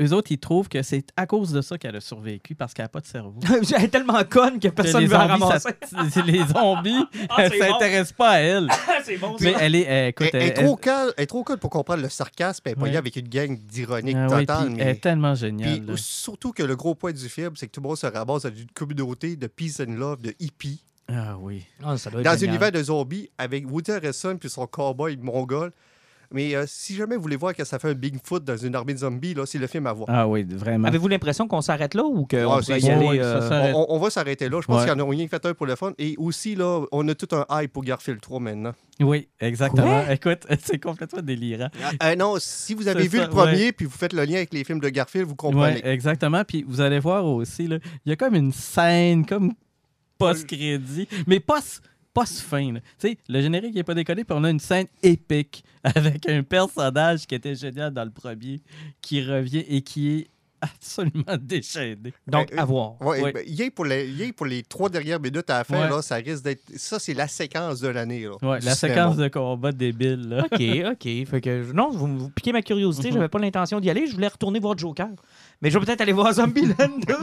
eux 0.00 0.12
autres, 0.12 0.32
ils 0.32 0.38
trouvent 0.38 0.68
que 0.68 0.82
c'est 0.82 1.06
à 1.16 1.26
cause 1.26 1.52
de 1.52 1.60
ça 1.60 1.78
qu'elle 1.78 1.94
a 1.96 2.00
survécu 2.00 2.54
parce 2.54 2.74
qu'elle 2.74 2.84
n'a 2.84 2.88
pas 2.88 3.00
de 3.00 3.06
cerveau. 3.06 3.38
Elle 3.76 3.84
est 3.84 3.88
tellement 3.88 4.22
conne 4.24 4.58
que 4.58 4.68
personne 4.68 5.02
ne 5.02 5.06
veut 5.06 5.12
la 5.12 5.26
ramasser. 5.26 5.68
ça- 5.88 6.22
les 6.22 6.38
zombies, 6.46 7.04
Ah, 7.28 7.48
bon. 7.48 7.58
s'intéressent 7.58 8.12
pas 8.12 8.30
à 8.30 8.38
elle. 8.38 8.68
c'est 9.04 9.16
bon, 9.18 9.36
Mais 9.40 9.54
elle 9.60 9.74
est. 9.76 9.88
euh, 9.88 10.08
écoute, 10.08 10.28
Elle, 10.32 10.42
elle 10.42 10.48
est 10.48 10.58
elle- 10.58 10.64
trop 10.66 10.76
calme, 10.76 11.12
elle 11.16 11.22
est 11.22 11.26
trop 11.26 11.44
conne 11.44 11.58
pour 11.58 11.70
comprendre 11.70 12.02
le 12.02 12.08
sarcasme. 12.08 12.62
Elle 12.64 12.72
est 12.72 12.74
pognée 12.74 12.90
Ouais. 12.92 12.96
avec 12.96 13.16
une 13.16 13.28
gang 13.28 13.56
d'ironique 13.58 14.16
Ah 14.18 14.28
mais- 14.68 14.76
Elle 14.80 14.88
est 14.88 15.00
tellement 15.02 15.34
géniale. 15.34 15.96
surtout 15.96 16.52
que 16.52 16.62
le 16.62 16.76
gros 16.76 16.94
point 16.94 17.12
du 17.12 17.28
film, 17.28 17.52
c'est 17.56 17.66
que 17.66 17.72
tout 17.72 17.80
le 17.80 17.88
monde 17.88 17.96
se 17.98 18.06
ramasse 18.06 18.42
dans 18.42 18.48
une 18.54 18.70
communauté 18.74 19.36
de 19.36 19.46
peace 19.46 19.80
and 19.80 19.92
love, 19.92 20.20
de 20.22 20.34
hippies, 20.40 20.82
Ah 21.08 21.36
oui. 21.38 21.64
Ah, 21.84 21.98
ça 21.98 22.10
doit 22.10 22.20
être 22.20 22.24
dans 22.24 22.32
un 22.32 22.36
génial. 22.36 22.54
univers 22.54 22.72
de 22.72 22.82
zombies 22.82 23.28
avec 23.38 23.70
Woody 23.70 23.90
Harrelson 23.92 24.36
puis 24.40 24.48
son 24.48 24.66
cowboy 24.66 25.16
mongol. 25.18 25.70
Mais 26.34 26.54
euh, 26.54 26.64
si 26.66 26.94
jamais 26.94 27.16
vous 27.16 27.22
voulez 27.22 27.36
voir 27.36 27.54
que 27.54 27.64
ça 27.64 27.78
fait 27.78 27.88
un 27.90 27.94
Bigfoot 27.94 28.44
dans 28.44 28.56
une 28.56 28.74
armée 28.74 28.92
de 28.92 28.98
zombies, 28.98 29.32
là, 29.34 29.46
c'est 29.46 29.58
le 29.58 29.66
film 29.68 29.86
à 29.86 29.92
voir. 29.92 30.08
Ah 30.10 30.28
oui, 30.28 30.44
vraiment. 30.44 30.88
Avez-vous 30.88 31.08
l'impression 31.08 31.48
qu'on 31.48 31.62
s'arrête 31.62 31.94
là 31.94 32.04
ou 32.04 32.26
qu'on 32.26 32.50
Ah, 32.52 32.60
c'est- 32.62 32.80
y 32.80 32.90
aller? 32.90 33.06
ouais, 33.06 33.18
euh, 33.20 33.72
On, 33.74 33.86
on 33.90 33.98
va 33.98 34.10
s'arrêter 34.10 34.48
là. 34.48 34.60
Je 34.60 34.66
pense 34.66 34.80
Ouais. 34.82 34.88
qu'il 34.90 34.98
y 34.98 35.02
en 35.02 35.06
a 35.06 35.10
rien 35.10 35.24
que 35.24 35.30
fait 35.30 35.46
un 35.46 35.54
pour 35.54 35.66
le 35.66 35.76
fun. 35.76 35.92
Et 35.98 36.16
aussi, 36.18 36.54
là, 36.56 36.84
on 36.92 37.06
a 37.08 37.14
tout 37.14 37.28
un 37.34 37.46
hype 37.62 37.72
pour 37.72 37.84
Garfield 37.84 38.20
3 38.20 38.40
maintenant. 38.40 38.72
Oui, 39.00 39.28
exactement. 39.40 40.04
Écoute, 40.10 40.46
c'est 40.62 40.78
complètement 40.82 41.22
délirant. 41.22 41.68
Euh, 42.02 42.16
non, 42.16 42.34
si 42.38 42.74
vous 42.74 42.88
avez 42.88 43.06
vu 43.08 43.18
ça, 43.18 43.24
le 43.24 43.30
premier 43.30 43.72
puis 43.72 43.86
vous 43.86 43.96
faites 43.96 44.12
le 44.12 44.24
lien 44.24 44.36
avec 44.36 44.52
les 44.52 44.64
films 44.64 44.80
de 44.80 44.88
Garfield, 44.88 45.26
vous 45.28 45.36
comprenez. 45.36 45.82
Ouais, 45.82 45.88
exactement. 45.88 46.42
Puis 46.44 46.64
vous 46.66 46.80
allez 46.80 46.98
voir 46.98 47.24
aussi, 47.24 47.66
là, 47.68 47.78
il 48.04 48.10
y 48.10 48.12
a 48.12 48.16
comme 48.16 48.34
une 48.34 48.52
scène, 48.52 49.24
comme 49.24 49.52
post-crédit, 50.18 51.08
mais 51.26 51.40
pas 51.40 51.60
pas 52.14 52.24
fin. 52.26 52.74
Tu 52.74 52.80
sais, 52.98 53.18
le 53.28 53.40
générique 53.42 53.74
n'est 53.74 53.82
pas 53.84 53.94
déconné, 53.94 54.24
puis 54.24 54.36
on 54.38 54.44
a 54.44 54.50
une 54.50 54.60
scène 54.60 54.86
épique 55.02 55.64
avec 55.84 56.28
un 56.28 56.42
personnage 56.44 57.26
qui 57.26 57.34
était 57.34 57.54
génial 57.56 57.92
dans 57.92 58.04
le 58.04 58.10
premier, 58.12 58.60
qui 59.00 59.22
revient 59.22 59.64
et 59.68 59.82
qui 59.82 60.10
est 60.20 60.26
absolument 60.60 61.36
déchaîné. 61.40 62.14
Donc, 62.26 62.50
Euh, 62.54 62.56
à 62.58 62.64
voir. 62.64 62.94
Ouais, 63.02 63.20
Ouais. 63.20 63.32
ben, 63.32 63.44
rien 63.46 63.68
pour 63.68 63.84
les, 63.84 64.32
pour 64.32 64.46
les 64.46 64.62
trois 64.62 64.88
dernières 64.88 65.20
minutes 65.20 65.50
à 65.50 65.58
la 65.58 65.64
fin, 65.64 65.82
Ouais. 65.82 65.90
là, 65.90 66.00
ça 66.00 66.14
risque 66.14 66.42
d'être. 66.44 66.62
Ça, 66.76 66.98
c'est 66.98 67.12
la 67.12 67.28
séquence 67.28 67.80
de 67.80 67.88
l'année. 67.88 68.20
du 68.20 68.46
la 68.64 68.74
séquence 68.74 69.16
de 69.18 69.28
combat 69.28 69.72
débile. 69.72 70.26
Là. 70.28 70.46
OK, 70.50 70.62
OK. 70.92 71.26
Fait 71.28 71.40
que, 71.42 71.72
non, 71.72 71.90
vous, 71.90 72.06
vous 72.16 72.30
piquez 72.30 72.52
ma 72.52 72.62
curiosité. 72.62 73.12
J'avais 73.12 73.28
pas 73.28 73.38
l'intention 73.40 73.78
d'y 73.78 73.90
aller. 73.90 74.06
Je 74.06 74.14
voulais 74.14 74.28
retourner 74.28 74.58
voir 74.58 74.78
Joker. 74.78 75.08
Mais 75.60 75.70
je 75.70 75.78
vais 75.78 75.84
peut-être 75.84 76.00
aller 76.00 76.12
voir 76.12 76.32
Zombieland 76.32 76.98
2. 77.08 77.14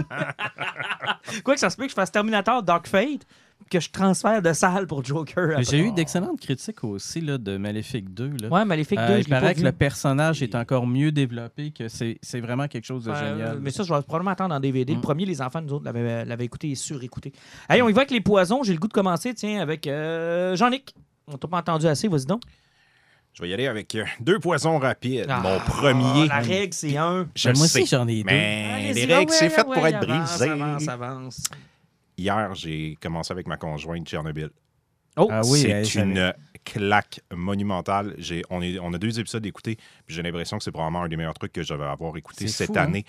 Quoi 1.43 1.53
que 1.55 1.59
ça 1.59 1.69
se 1.69 1.77
peut 1.77 1.83
que 1.85 1.89
je 1.89 1.95
fasse 1.95 2.11
Terminator 2.11 2.61
Dark 2.63 2.87
Fate, 2.87 3.25
que 3.71 3.79
je 3.79 3.89
transfère 3.89 4.41
de 4.41 4.53
salle 4.53 4.85
pour 4.85 5.03
Joker. 5.03 5.61
J'ai 5.63 5.79
eu 5.79 5.91
d'excellentes 5.91 6.39
critiques 6.39 6.83
aussi 6.83 7.21
là, 7.21 7.37
de 7.39 7.57
Maléfique 7.57 8.13
2. 8.13 8.33
Là. 8.41 8.49
Ouais, 8.49 8.65
Maléfique 8.65 8.99
2, 8.99 9.03
Euh, 9.03 9.15
je 9.15 9.21
il 9.21 9.29
pas 9.29 9.39
paraît 9.39 9.53
que 9.53 9.59
vu. 9.59 9.65
le 9.65 9.71
personnage 9.71 10.43
est 10.43 10.53
encore 10.53 10.85
mieux 10.85 11.11
développé, 11.11 11.71
que 11.71 11.87
c'est 11.87 12.19
c'est 12.21 12.39
vraiment 12.41 12.67
quelque 12.67 12.85
chose 12.85 13.05
de 13.05 13.13
génial. 13.15 13.59
Mais 13.61 13.71
ça, 13.71 13.83
je 13.83 13.93
vais 13.93 14.01
probablement 14.01 14.31
attendre 14.31 14.53
en 14.53 14.59
DVD. 14.59 14.91
Le 14.93 14.99
Mm. 14.99 15.01
premier, 15.01 15.25
les 15.25 15.41
enfants, 15.41 15.61
nous 15.61 15.73
autres, 15.73 15.85
l'avaient 15.85 16.25
l'avaient 16.25 16.45
écouté 16.45 16.69
et 16.69 16.75
surécouté. 16.75 17.31
Hey, 17.69 17.81
on 17.81 17.89
y 17.89 17.93
va 17.93 18.01
avec 18.01 18.11
les 18.11 18.21
poisons. 18.21 18.61
J'ai 18.63 18.73
le 18.73 18.79
goût 18.79 18.87
de 18.89 18.93
commencer, 18.93 19.33
tiens, 19.33 19.61
avec 19.61 19.87
euh, 19.87 20.55
Jean-Nic. 20.55 20.93
On 21.27 21.37
t'a 21.37 21.47
pas 21.47 21.57
entendu 21.59 21.87
assez, 21.87 22.07
vas-y 22.07 22.25
donc. 22.25 22.41
Je 23.33 23.41
vais 23.43 23.49
y 23.49 23.53
aller 23.53 23.67
avec 23.67 23.95
euh, 23.95 24.03
deux 24.19 24.39
poisons 24.39 24.77
rapides. 24.77 25.27
Ah, 25.29 25.39
Mon 25.41 25.57
premier. 25.59 26.27
La 26.27 26.39
règle, 26.39 26.73
c'est 26.73 26.97
un. 26.97 27.27
Je 27.33 27.47
Ben, 27.49 27.57
moi 27.57 27.67
sais, 27.67 27.83
aussi, 27.83 27.89
j'en 27.89 28.05
ai 28.09 28.17
deux. 28.17 28.23
Mais 28.25 28.91
les 28.93 29.05
ouais, 29.05 29.15
règles, 29.15 29.31
c'est 29.31 29.45
ouais, 29.45 29.49
fait 29.49 29.65
ouais, 29.65 29.73
pour 29.75 29.87
être 29.87 30.03
avance, 30.11 30.37
brisé. 30.37 30.49
Avance, 30.51 30.87
avance. 30.89 31.43
Hier, 32.21 32.53
j'ai 32.55 32.97
commencé 33.01 33.31
avec 33.31 33.47
ma 33.47 33.57
conjointe 33.57 34.07
Tchernobyl. 34.07 34.49
Oh, 35.17 35.27
Ah 35.31 35.41
oui, 35.45 35.61
c'est 35.61 35.83
j'avais- 35.83 36.09
une 36.09 36.33
claque 36.63 37.19
monumentale. 37.33 38.13
J'ai, 38.17 38.43
on, 38.49 38.61
est, 38.61 38.79
on 38.79 38.93
a 38.93 38.97
deux 38.97 39.19
épisodes 39.19 39.43
d'écouter, 39.43 39.75
puis 40.05 40.15
j'ai 40.15 40.21
l'impression 40.21 40.57
que 40.57 40.63
c'est 40.63 40.71
probablement 40.71 41.03
un 41.03 41.09
des 41.09 41.17
meilleurs 41.17 41.33
trucs 41.33 41.51
que 41.53 41.63
je 41.63 41.73
vais 41.73 41.83
avoir 41.83 42.15
écouté 42.17 42.47
cette 42.47 42.67
fou, 42.67 42.73
hein? 42.79 42.83
année. 42.83 43.05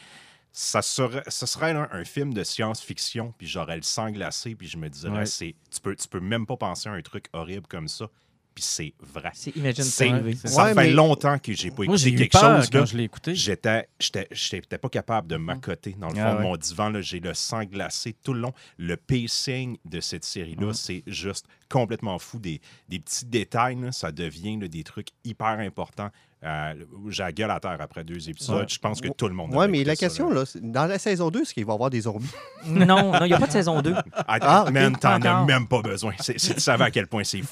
Ça 0.55 0.83
serait, 0.83 1.23
ce 1.29 1.47
serait 1.47 1.71
un, 1.73 1.89
un 1.93 2.05
film 2.05 2.35
de 2.35 2.43
science-fiction, 2.45 3.33
puis 3.39 3.47
j'aurais 3.47 3.77
le 3.77 3.83
sang 3.83 4.11
glacé, 4.11 4.55
puis 4.55 4.67
je 4.67 4.77
me 4.77 4.89
dirais, 4.89 5.19
Ouais. 5.19 5.27
c'est, 5.27 5.55
tu, 5.71 5.81
peux, 5.81 5.95
tu 5.95 6.09
peux 6.09 6.21
même 6.21 6.45
pas 6.47 6.57
penser 6.57 6.89
à 6.89 6.93
un 6.93 7.01
truc 7.03 7.27
horrible 7.33 7.67
comme 7.69 7.89
ça, 7.89 8.07
puis 8.55 8.65
c'est 8.65 8.95
vrai. 9.01 9.31
c'est 9.35 9.55
Imagine 9.57 9.85
C'est- 9.85 10.49
ça 10.49 10.63
Ouais, 10.65 10.69
fait 10.71 10.75
mais- 10.75 10.91
longtemps 10.91 11.39
que 11.39 11.53
j'ai 11.53 11.71
pas 11.71 11.85
Moi, 11.85 11.97
j'ai 11.97 12.09
écouté 12.09 12.25
eu 12.25 12.29
quelque 12.29 12.41
peur 12.41 12.57
chose. 12.61 12.71
quand 12.71 12.79
là. 12.81 12.85
je 12.85 12.97
l'ai 12.97 13.05
écouté. 13.05 13.35
J'étais, 13.35 13.89
j'étais, 13.99 14.29
j'étais 14.31 14.79
pas 14.79 14.89
capable 14.89 15.29
de 15.29 15.37
m'accoter 15.37 15.95
dans 15.99 16.09
le 16.09 16.15
fond 16.15 16.21
Ah 16.25 16.33
de 16.33 16.37
ouais. 16.39 16.43
mon 16.43 16.57
divan. 16.57 16.91
là. 16.91 17.01
J'ai 17.01 17.21
le 17.21 17.35
sang 17.35 17.65
glacé 17.65 18.15
tout 18.23 18.35
le 18.35 18.41
long. 18.41 18.53
Le 18.79 18.97
pacing 18.97 19.77
de 19.85 20.01
cette 20.01 20.25
série-là, 20.25 20.73
c'est 20.75 21.03
juste 21.07 21.47
complètement 21.73 22.19
fou. 22.19 22.39
Des, 22.39 22.61
des 22.89 22.99
petits 23.01 23.25
détails, 23.27 23.77
là, 23.81 23.91
ça 23.93 24.13
devient 24.13 24.59
là, 24.61 24.69
des 24.69 24.85
trucs 24.85 25.09
hyper 25.25 25.59
importants. 25.59 26.11
Euh, 26.45 26.75
j'ai 27.09 27.23
la 27.23 27.31
gueule 27.31 27.51
à 27.53 27.61
terre 27.61 27.77
après 27.79 28.03
deux 28.03 28.29
épisodes. 28.29 28.63
Ouais. 28.63 28.67
Je 28.69 28.79
pense 28.81 29.01
que 29.01 29.07
tout 29.09 29.29
le 29.29 29.35
monde 29.35 29.51
devrait 29.53 29.69
mais 29.69 29.85
la 29.85 29.95
ça, 29.95 30.01
question, 30.07 30.29
là. 30.29 30.43
dans 30.61 30.87
la 30.87 30.99
saison 30.99 31.31
2, 31.31 31.43
est-ce 31.43 31.55
qu'il 31.55 31.65
va 31.65 31.73
y 31.73 31.75
avoir 31.75 31.89
des 31.89 32.01
zombies? 32.01 32.27
Non, 32.67 33.13
non, 33.13 33.21
il 33.25 33.29
n'y 33.29 33.33
a 33.35 33.39
pas 33.39 33.47
de 33.47 33.53
saison 33.53 33.81
2. 33.81 33.95
Ah, 34.17 34.39
Ah, 34.41 34.65
ok. 34.67 34.71
man, 34.73 34.97
t'en 34.97 35.21
as 35.23 35.45
même 35.45 35.69
pas 35.69 35.83
besoin. 35.83 36.15
Tu 36.21 36.37
savais 36.39 36.83
à 36.85 36.91
quel 36.91 37.07
point 37.07 37.23
c'est 37.23 37.39
une 37.39 37.45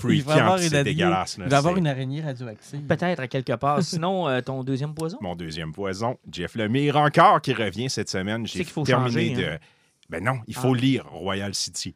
c'est 0.58 0.82
dégueulasse. 0.82 1.38
là. 1.38 1.44
il 1.46 1.50
va 1.50 1.58
avoir 1.58 1.76
une 1.76 1.86
araignée 1.86 2.20
radioactive. 2.20 2.80
Peut-être 2.82 3.20
à 3.20 3.28
quelque 3.28 3.52
part. 3.52 3.80
Sinon, 3.82 4.28
euh, 4.28 4.40
ton 4.40 4.64
deuxième 4.64 4.92
poison? 4.94 5.18
Mon 5.20 5.36
deuxième 5.36 5.72
poison, 5.72 6.18
Jeff 6.30 6.56
Lemire 6.56 6.96
encore 6.96 7.40
qui 7.42 7.52
revient 7.54 7.88
cette 7.88 8.08
semaine. 8.10 8.44
C'est 8.48 8.58
J'ai 8.58 8.64
qu'il 8.64 8.72
faut 8.72 8.82
terminé 8.82 9.28
changer, 9.30 9.42
de. 9.42 9.48
hein? 9.52 9.58
Ben 10.08 10.24
non, 10.24 10.40
il 10.48 10.56
faut 10.56 10.74
Ah. 10.74 10.78
lire 10.78 11.06
Royal 11.12 11.54
City. 11.54 11.94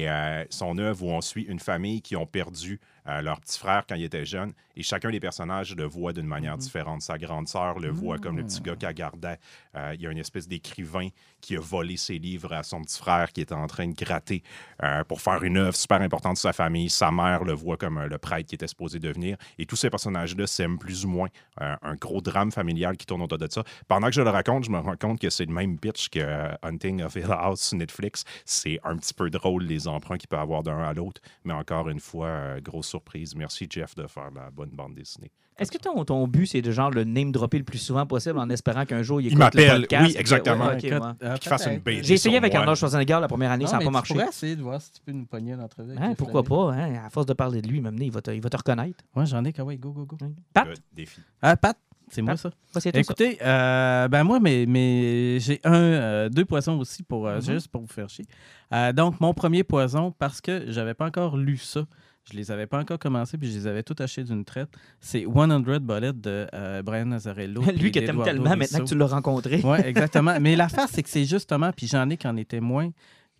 Et 0.00 0.08
euh, 0.08 0.44
son 0.50 0.78
œuvre 0.78 1.04
où 1.04 1.10
on 1.10 1.20
suit 1.20 1.44
une 1.44 1.60
famille 1.60 2.02
qui 2.02 2.16
ont 2.16 2.26
perdu 2.26 2.80
euh, 3.08 3.22
leur 3.22 3.40
petit 3.40 3.58
frère 3.58 3.84
quand 3.88 3.94
il 3.94 4.04
était 4.04 4.24
jeune. 4.24 4.52
Et 4.76 4.82
chacun 4.82 5.10
des 5.10 5.20
personnages 5.20 5.74
le 5.76 5.84
voit 5.84 6.12
d'une 6.12 6.26
manière 6.26 6.56
différente. 6.56 7.02
Sa 7.02 7.18
grande 7.18 7.48
sœur 7.48 7.78
le 7.78 7.90
voit 7.90 8.18
comme 8.18 8.36
le 8.36 8.44
petit 8.44 8.60
gars 8.60 8.76
qu'elle 8.76 8.94
gardait. 8.94 9.38
Euh, 9.76 9.92
il 9.94 10.00
y 10.00 10.06
a 10.06 10.10
une 10.10 10.18
espèce 10.18 10.48
d'écrivain 10.48 11.08
qui 11.40 11.56
a 11.56 11.60
volé 11.60 11.96
ses 11.96 12.18
livres 12.18 12.52
à 12.52 12.62
son 12.62 12.82
petit 12.82 12.98
frère 12.98 13.32
qui 13.32 13.40
était 13.40 13.54
en 13.54 13.66
train 13.66 13.88
de 13.88 13.94
gratter 13.94 14.42
euh, 14.82 15.04
pour 15.04 15.20
faire 15.20 15.42
une 15.42 15.58
œuvre 15.58 15.76
super 15.76 16.00
importante 16.00 16.34
de 16.34 16.38
sa 16.38 16.52
famille. 16.52 16.88
Sa 16.88 17.10
mère 17.10 17.44
le 17.44 17.52
voit 17.52 17.76
comme 17.76 17.98
euh, 17.98 18.06
le 18.06 18.18
prêtre 18.18 18.48
qui 18.48 18.54
était 18.54 18.66
supposé 18.66 18.98
devenir. 18.98 19.36
Et 19.58 19.66
tous 19.66 19.76
ces 19.76 19.90
personnages-là 19.90 20.46
s'aiment 20.46 20.78
plus 20.78 21.04
ou 21.04 21.08
moins. 21.08 21.28
Un 21.58 21.94
gros 21.94 22.20
drame 22.20 22.50
familial 22.50 22.96
qui 22.96 23.06
tourne 23.06 23.22
autour 23.22 23.38
de 23.38 23.48
ça. 23.50 23.62
Pendant 23.88 24.06
que 24.08 24.14
je 24.14 24.22
le 24.22 24.30
raconte, 24.30 24.64
je 24.64 24.70
me 24.70 24.78
rends 24.78 24.96
compte 24.96 25.20
que 25.20 25.30
c'est 25.30 25.44
le 25.44 25.52
même 25.52 25.78
pitch 25.78 26.08
que 26.08 26.48
Hunting 26.62 27.02
of 27.02 27.14
Hill 27.14 27.30
House 27.30 27.60
sur 27.60 27.78
Netflix. 27.78 28.24
C'est 28.44 28.78
un 28.84 28.96
petit 28.96 29.14
peu 29.14 29.28
drôle 29.30 29.64
les 29.64 29.86
emprunts 29.86 30.16
qu'il 30.16 30.28
peut 30.28 30.38
avoir 30.38 30.62
d'un 30.62 30.78
à 30.78 30.92
l'autre. 30.92 31.20
Mais 31.44 31.52
encore 31.52 31.88
une 31.88 32.00
fois, 32.00 32.60
grosse 32.60 32.91
surprise. 32.92 33.34
Merci 33.36 33.66
Jeff 33.68 33.94
de 33.94 34.06
faire 34.06 34.30
la 34.34 34.50
bonne 34.50 34.70
bande 34.70 34.94
dessinée. 34.94 35.30
Est-ce 35.58 35.70
que 35.70 35.76
ton, 35.78 36.02
ton 36.04 36.26
but, 36.26 36.46
c'est 36.46 36.62
de 36.62 36.70
genre 36.70 36.90
le 36.90 37.04
name 37.04 37.30
dropper 37.30 37.58
le 37.58 37.64
plus 37.64 37.78
souvent 37.78 38.06
possible 38.06 38.38
en 38.38 38.48
espérant 38.48 38.86
qu'un 38.86 39.02
jour 39.02 39.20
il 39.20 39.26
écoute 39.28 39.38
m'appelle, 39.38 39.82
le 39.82 39.86
podcast? 39.86 40.06
oui, 40.06 40.16
exactement. 40.18 40.66
Ouais, 40.68 40.82
ouais. 40.82 41.00
euh, 41.22 41.36
Qu'il 41.36 41.48
fasse 41.50 41.66
une. 41.66 41.78
BD. 41.78 42.02
J'ai 42.04 42.14
essayé 42.14 42.36
avec. 42.38 42.54
Arnold 42.54 42.78
Schwarzenegger 42.78 43.18
la 43.20 43.28
première 43.28 43.50
année, 43.50 43.64
Non, 43.64 43.70
ça 43.70 43.76
n'a 43.76 43.80
pas 43.80 43.86
tu 43.88 43.92
marché. 43.92 44.14
pourrais 44.14 44.28
essayer 44.28 44.56
de 44.56 44.62
voir 44.62 44.80
si 44.80 44.92
tu 44.92 45.00
peux 45.04 45.12
nous 45.12 45.26
pogner 45.26 45.52
une 45.52 45.60
entrevue. 45.60 45.90
avec 45.92 46.02
Hein, 46.02 46.14
pourquoi 46.16 46.42
pas? 46.42 46.72
Hein? 46.72 46.94
À 47.04 47.10
force 47.10 47.26
de 47.26 47.34
parler 47.34 47.60
de 47.60 47.68
lui, 47.68 47.82
il 47.84 48.10
va 48.10 48.22
te, 48.22 48.30
il 48.30 48.40
va 48.40 48.48
te 48.50 48.56
reconnaître. 48.56 49.04
Ouais, 49.14 49.26
j'en 49.26 49.44
ai. 49.44 49.52
Kawaii, 49.52 49.78
go, 49.78 49.90
go, 49.92 50.06
go. 50.06 50.16
Pat, 50.54 50.68
Good, 50.68 50.78
défi. 50.94 51.20
Ah, 51.42 51.54
Pat, 51.56 51.76
c'est 52.08 52.22
moi 52.22 52.36
ça. 52.36 52.50
Écoutez, 52.94 53.38
euh, 53.42 54.08
ben 54.08 54.24
moi, 54.24 54.40
mais, 54.40 54.64
mais 54.66 55.38
j'ai 55.38 55.60
un, 55.64 55.74
euh, 55.74 56.28
deux 56.30 56.44
poisons 56.46 56.78
aussi 56.78 57.02
pour 57.02 57.26
euh, 57.28 57.36
Mhm. 57.36 57.42
juste 57.42 57.68
pour 57.68 57.82
vous 57.82 57.86
faire 57.88 58.08
chier. 58.08 58.24
Euh, 58.72 58.92
donc 58.92 59.20
mon 59.20 59.34
premier 59.34 59.64
poison 59.64 60.12
parce 60.18 60.40
que 60.40 60.64
j'avais 60.68 60.94
pas 60.94 61.06
encore 61.06 61.36
lu 61.36 61.58
ça. 61.58 61.84
Je 62.30 62.36
les 62.36 62.50
avais 62.50 62.66
pas 62.66 62.78
encore 62.78 62.98
commencés, 62.98 63.36
puis 63.36 63.50
je 63.50 63.58
les 63.58 63.66
avais 63.66 63.82
tout 63.82 63.96
achetés 63.98 64.24
d'une 64.24 64.44
traite. 64.44 64.68
C'est 65.00 65.24
100 65.24 65.60
Bullets 65.80 66.12
de 66.12 66.46
euh, 66.54 66.82
Brian 66.82 67.06
Nazarello. 67.06 67.62
Lui 67.78 67.90
que 67.90 68.00
t'aimes 68.00 68.22
tellement 68.22 68.56
maintenant 68.56 68.80
que 68.80 68.84
tu 68.84 68.96
l'as 68.96 69.06
rencontré. 69.06 69.60
Oui, 69.64 69.78
exactement. 69.84 70.38
Mais 70.40 70.56
l'affaire, 70.56 70.88
c'est 70.88 71.02
que 71.02 71.08
c'est 71.08 71.24
justement, 71.24 71.72
puis 71.72 71.86
j'en 71.86 72.08
ai 72.10 72.16
qui 72.16 72.28
en 72.28 72.36
étaient 72.36 72.60
moins. 72.60 72.90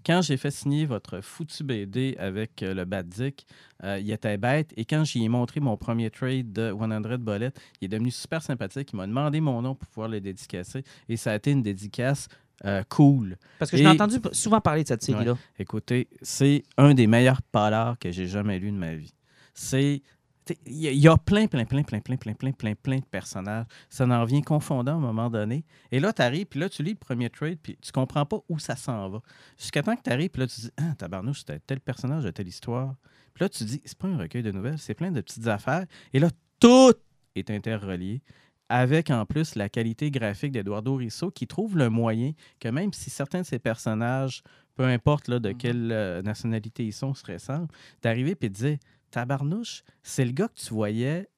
Quand 0.05 0.21
j'ai 0.21 0.37
fait 0.37 0.51
signer 0.51 0.85
votre 0.85 1.21
foutu 1.21 1.63
BD 1.63 2.17
avec 2.19 2.65
euh, 2.65 2.75
le 2.75 2.85
Bad 2.85 3.09
Dick, 3.09 3.47
euh, 3.85 4.01
il 4.01 4.11
était 4.11 4.37
bête. 4.37 4.73
Et 4.77 4.85
quand 4.85 5.05
j'y 5.05 5.25
ai 5.25 5.29
montré 5.29 5.61
mon 5.61 5.77
premier 5.77 6.11
trade 6.11 6.53
de 6.53 6.75
100 6.77 7.19
Bullet, 7.21 7.53
il 7.81 7.85
est 7.85 7.89
devenu 7.89 8.11
super 8.11 8.43
sympathique. 8.43 8.91
Il 8.93 8.97
m'a 8.97 9.07
demandé 9.07 9.41
mon 9.41 9.63
nom 9.63 9.77
pour 9.77 9.89
pouvoir 9.89 10.09
le 10.09 10.21
dédicacer. 10.21 10.83
Et 11.09 11.17
ça 11.17 11.31
a 11.31 11.37
été 11.37 11.53
une 11.53 11.63
dédicace 11.63 12.29
euh, 12.65 12.83
cool. 12.89 13.37
Parce 13.59 13.71
que 13.71 13.77
j'ai 13.77 13.85
entendu 13.91 14.17
souvent 14.33 14.61
parler 14.61 14.83
de 14.83 14.89
cette 14.89 15.03
série-là. 15.03 15.33
Écoutez, 15.59 16.09
c'est 16.23 16.63
un 16.77 16.95
des 16.95 17.07
meilleurs 17.07 17.43
polars 17.43 17.99
que 17.99 18.11
j'ai 18.11 18.27
jamais 18.27 18.59
lu 18.59 18.71
de 18.71 18.77
ma 18.77 18.95
vie. 18.95 19.13
C'est. 19.55 20.03
t'sais, 20.45 20.59
Il 20.67 20.75
y, 20.77 20.89
a- 20.89 20.93
il 20.93 20.99
y 20.99 21.09
a 21.09 21.17
plein, 21.17 21.47
plein, 21.47 21.65
plein, 21.65 21.83
plein, 21.83 21.99
plein, 21.99 22.17
plein, 22.17 22.35
plein, 22.35 22.53
plein, 22.53 22.75
plein 22.75 22.99
de 22.99 23.05
personnages. 23.05 23.67
Ça 23.91 24.07
en 24.07 24.21
revient 24.23 24.43
confondant 24.43 24.93
à 24.93 24.97
un 24.97 24.99
moment 25.01 25.31
donné. 25.31 25.65
Et 25.91 26.01
là, 26.01 26.13
tu 26.13 26.23
arrives, 26.23 26.47
puis 26.47 26.59
là, 26.61 26.69
tu 26.69 26.83
lis 26.83 26.93
le 26.93 26.97
premier 26.99 27.31
trade, 27.31 27.59
puis 27.63 27.77
tu 27.81 27.93
comprends 27.93 28.27
pas 28.27 28.39
où 28.49 28.59
ça 28.59 28.75
s'en 28.77 29.09
va. 29.09 29.21
Jusqu'à 29.59 29.83
temps 29.83 29.95
que 29.97 30.03
tu 30.03 30.11
arrives, 30.11 30.31
puis 30.31 30.41
là, 30.41 30.47
tu 30.49 30.61
dis 30.61 30.71
Ah, 30.77 30.95
tabarnouche, 30.97 31.41
c'était 31.41 31.61
tel 31.61 31.81
personnage 31.81 32.25
de 32.25 32.31
telle 32.31 32.49
histoire. 32.49 32.95
Puis 33.35 33.45
là, 33.45 33.49
tu 33.49 33.65
dis 33.65 33.81
C'est 33.85 33.97
pas 33.99 34.09
un 34.09 34.17
recueil 34.19 34.43
de 34.43 34.51
nouvelles, 34.53 34.79
c'est 34.79 34.95
plein 34.95 35.11
de 35.11 35.21
petites 35.21 35.47
affaires. 35.47 35.85
Et 36.13 36.19
là, 36.19 36.29
tout 36.61 36.93
est 37.35 37.51
interrelié. 37.51 38.23
Avec 38.69 39.11
en 39.11 39.27
plus 39.27 39.55
la 39.55 39.69
qualité 39.69 40.11
graphique 40.11 40.53
d'Eduardo 40.53 40.95
Risso 40.97 41.31
qui 41.31 41.47
trouve 41.47 41.77
le 41.77 41.91
moyen 41.91 42.33
que 42.59 42.69
même 42.69 42.93
si 42.93 43.11
certains 43.11 43.41
de 43.43 43.47
ses 43.47 43.59
personnages 43.59 44.43
peu 44.75 44.85
importe 44.85 45.29
là, 45.29 45.39
de 45.39 45.51
Mhm. 45.51 45.57
quelle 45.59 45.93
euh, 45.93 46.23
nationalité 46.23 46.85
ils 46.87 46.95
sont, 46.95 47.13
se 47.13 47.31
ressemblent, 47.31 47.69
d'arriver 48.01 48.35
et 48.41 48.49
de 48.49 48.55
dire 48.55 48.79
Tabarnouche, 49.11 49.83
c'est 50.03 50.25
le 50.25 50.33
gars 50.33 50.49
que 50.49 50.59
tu 50.59 50.73
voyais 50.73 51.29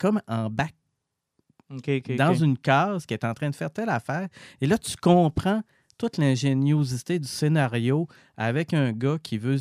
comme 0.00 0.20
en 0.26 0.50
bac 0.50 0.74
dans 2.16 2.34
une 2.34 2.58
case 2.58 3.06
qui 3.06 3.14
est 3.14 3.24
en 3.24 3.32
train 3.32 3.48
de 3.50 3.54
faire 3.54 3.70
telle 3.70 3.90
affaire. 3.90 4.28
Et 4.60 4.66
là, 4.66 4.76
tu 4.76 4.96
comprends 4.96 5.62
toute 5.98 6.18
l'ingéniosité 6.18 7.20
du 7.20 7.28
scénario 7.28 8.08
avec 8.36 8.74
un 8.74 8.90
gars 8.92 9.18
qui 9.22 9.38
veut 9.38 9.58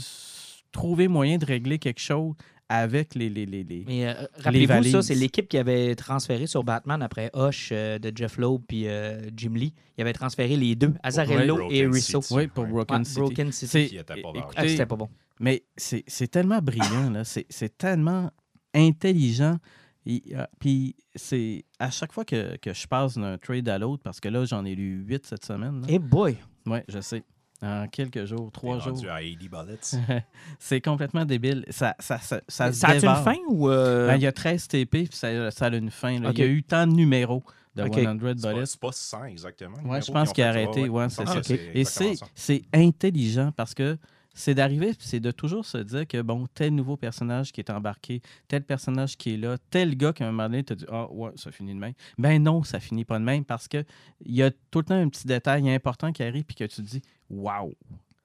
trouver 0.72 1.08
moyen 1.08 1.38
de 1.38 1.46
régler 1.46 1.78
quelque 1.78 2.00
chose 2.02 2.34
avec 2.70 3.16
les. 3.16 3.30
les, 3.30 3.46
les, 3.46 3.64
les- 3.64 3.84
Mais 3.88 4.08
euh, 4.08 4.14
rappelez-vous, 4.38 4.84
ça, 4.84 5.02
c'est 5.02 5.16
l'équipe 5.16 5.48
qui 5.50 5.58
avait 5.58 5.96
transféré 5.96 6.48
sur 6.48 6.64
Batman 6.64 7.02
après 7.02 7.32
Hush 7.36 7.70
euh, 7.72 7.98
de 8.00 8.12
Jeff 8.16 8.38
Loeb 8.38 8.62
puis 8.68 8.88
euh, 8.88 9.30
Jim 9.36 9.54
Lee. 9.56 9.74
Il 9.98 10.02
avait 10.02 10.14
transféré 10.14 10.56
les 10.56 10.76
deux, 10.76 10.94
Azarello 11.04 11.70
et 11.72 11.86
Risso. 11.88 12.22
City. 12.22 12.34
Oui, 12.36 12.48
pour. 12.48 12.66
Broken 12.68 13.00
Ouais, 13.00 13.04
City. 13.04 13.20
Broken 13.20 13.52
City. 13.52 13.98
Pas. 14.06 14.14
Ah, 14.56 14.68
c'était 14.68 14.86
pas 14.86 14.96
bon. 14.96 15.10
Mais 15.40 15.64
c'est 15.76 16.04
c'est 16.08 16.28
tellement 16.30 16.60
brillant, 16.62 17.10
là. 17.10 17.24
C'est 17.24 17.46
c'est 17.50 17.78
tellement 17.78 18.32
intelligent. 18.74 19.58
Et, 20.06 20.24
euh, 20.34 20.46
Puis 20.60 20.96
c'est 21.16 21.66
à 21.78 21.92
chaque 21.92 22.14
fois 22.14 22.26
que, 22.26 22.56
que 22.58 22.74
je 22.74 22.88
passe 22.88 23.18
d'un 23.18 23.38
trade 23.38 23.68
à 23.70 23.78
l'autre, 23.78 24.02
parce 24.04 24.20
que 24.20 24.30
là, 24.30 24.46
j'en 24.46 24.64
ai 24.66 24.74
lu 24.76 25.04
huit 25.06 25.26
cette 25.26 25.46
semaine. 25.46 25.86
Eh 25.88 26.00
boy! 26.00 26.38
Oui, 26.66 26.80
je 26.88 27.00
sais. 27.02 27.24
En 27.62 27.88
quelques 27.88 28.24
jours, 28.26 28.52
trois 28.54 28.78
T'es 28.78 28.84
jours. 28.86 28.94
rendu 28.94 29.10
à 29.10 29.20
80 29.22 29.64
bullets. 29.66 30.24
c'est 30.60 30.80
complètement 30.82 31.26
débile. 31.26 31.66
Ça, 31.70 31.94
ça, 32.00 32.18
ça, 32.18 32.40
ça, 32.48 32.88
a 32.88 32.96
une 32.96 33.02
fin 33.24 33.36
ou. 33.50 33.70
euh, 33.70 34.08
Ben, 34.08 34.16
il 34.16 34.22
y 34.22 34.28
a 34.28 34.32
13 34.32 34.68
TP, 34.70 34.90
puis 34.90 35.10
ça, 35.12 35.52
ça 35.52 35.66
a 35.66 35.76
une 35.76 35.92
fin. 35.92 36.20
là. 36.22 36.30
Il 36.34 36.40
y 36.40 36.44
a 36.44 36.46
eu 36.46 36.64
tant 36.64 36.88
de 36.88 36.94
numéros 36.94 37.44
de 37.76 37.84
Ok. 37.84 37.96
100 37.96 38.00
C'est 38.00 38.06
pas, 38.06 38.54
Bullets. 38.54 38.66
c'est 38.66 38.80
pas 38.80 38.92
100 38.94 39.24
exactement. 39.26 39.78
Ouais, 39.86 40.02
je 40.02 40.12
pense 40.12 40.32
qu'il 40.34 40.44
a 40.44 40.50
arrêté, 40.50 40.88
ouais, 40.90 41.10
c'est 41.10 41.24
Ah, 41.28 41.44
ça. 41.44 41.54
Et 41.74 41.84
c'est 41.84 42.14
c'est 42.34 42.62
intelligent 42.74 43.52
parce 43.56 43.74
que 43.74 43.98
c'est 44.40 44.56
d'arriver, 44.56 44.94
puis 44.94 45.06
c'est 45.06 45.20
de 45.20 45.32
toujours 45.32 45.66
se 45.66 45.78
dire 45.78 46.08
que, 46.08 46.22
bon, 46.22 46.48
tel 46.54 46.74
nouveau 46.74 46.96
personnage 46.96 47.52
qui 47.52 47.60
est 47.60 47.70
embarqué, 47.70 48.22
tel 48.48 48.64
personnage 48.64 49.18
qui 49.18 49.34
est 49.34 49.38
là, 49.38 49.58
tel 49.70 49.98
gars 49.98 50.14
qui 50.14 50.24
à 50.24 50.28
un 50.28 50.32
moment 50.32 50.50
donné 50.50 50.64
te 50.64 50.74
dit 50.74 50.86
Ah, 50.90 51.12
ouais, 51.12 51.32
ça 51.36 51.52
finit 51.52 51.74
de 51.74 51.80
même. 51.80 51.94
Ben 52.18 52.42
non, 52.42 52.64
ça 52.64 52.80
finit 52.80 53.04
pas 53.04 53.20
de 53.20 53.26
même 53.26 53.44
parce 53.44 53.68
que 53.68 53.84
il 54.26 54.36
y 54.36 54.42
a 54.42 54.50
tout 54.72 54.80
le 54.80 54.86
temps 54.86 54.96
un 54.96 55.10
petit 55.10 55.28
détail 55.28 55.70
important 55.70 56.14
qui 56.14 56.24
arrive, 56.24 56.46
puis 56.46 56.56
que 56.56 56.64
tu 56.64 56.78
te 56.78 56.82
dis 56.82 57.02
Waouh! 57.30 57.74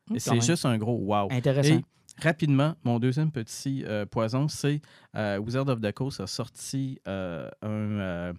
Quand 0.08 0.18
C'est 0.18 0.40
juste 0.40 0.66
un 0.66 0.78
gros 0.78 0.98
wow. 0.98 1.28
Intéressant. 1.32 1.74
Et 1.74 1.84
rapidement, 2.22 2.76
mon 2.84 3.00
deuxième 3.00 3.32
petit 3.32 3.84
euh, 3.84 4.06
poison, 4.06 4.46
c'est 4.46 4.80
euh, 5.16 5.38
Wizard 5.38 5.68
of 5.68 5.80
the 5.80 5.90
Coast 5.90 6.20
a 6.20 6.28
sorti 6.28 7.00
euh, 7.08 7.48
un, 7.62 8.34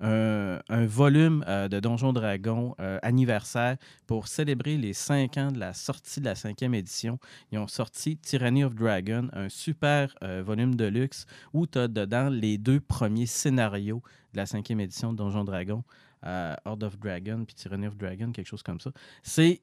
un, 0.00 0.86
volume 0.86 1.44
euh, 1.46 1.68
de 1.68 1.80
Donjon 1.80 2.12
Dragon 2.12 2.74
euh, 2.80 2.98
anniversaire 3.02 3.76
pour 4.06 4.28
célébrer 4.28 4.76
les 4.76 4.92
cinq 4.92 5.36
ans 5.36 5.52
de 5.52 5.58
la 5.58 5.72
sortie 5.74 6.20
de 6.20 6.24
la 6.24 6.34
cinquième 6.34 6.74
édition. 6.74 7.18
Ils 7.52 7.58
ont 7.58 7.66
sorti 7.66 8.16
Tyranny 8.16 8.64
of 8.64 8.74
Dragon, 8.74 9.28
un 9.32 9.48
super 9.48 10.14
euh, 10.22 10.42
volume 10.42 10.74
de 10.74 10.86
luxe 10.86 11.26
où 11.52 11.66
tu 11.66 11.78
as 11.78 11.88
dedans 11.88 12.28
les 12.28 12.58
deux 12.58 12.80
premiers 12.80 13.26
scénarios 13.26 14.02
de 14.32 14.38
la 14.38 14.46
cinquième 14.46 14.80
édition 14.80 15.12
de 15.12 15.18
Donjon 15.18 15.44
Dragon, 15.44 15.84
Horde 16.22 16.84
of 16.84 16.98
Dragon 16.98 17.44
puis 17.44 17.54
Tyranny 17.54 17.86
of 17.86 17.96
Dragon, 17.96 18.30
quelque 18.32 18.46
chose 18.46 18.62
comme 18.62 18.80
ça. 18.80 18.90
C'est 19.22 19.60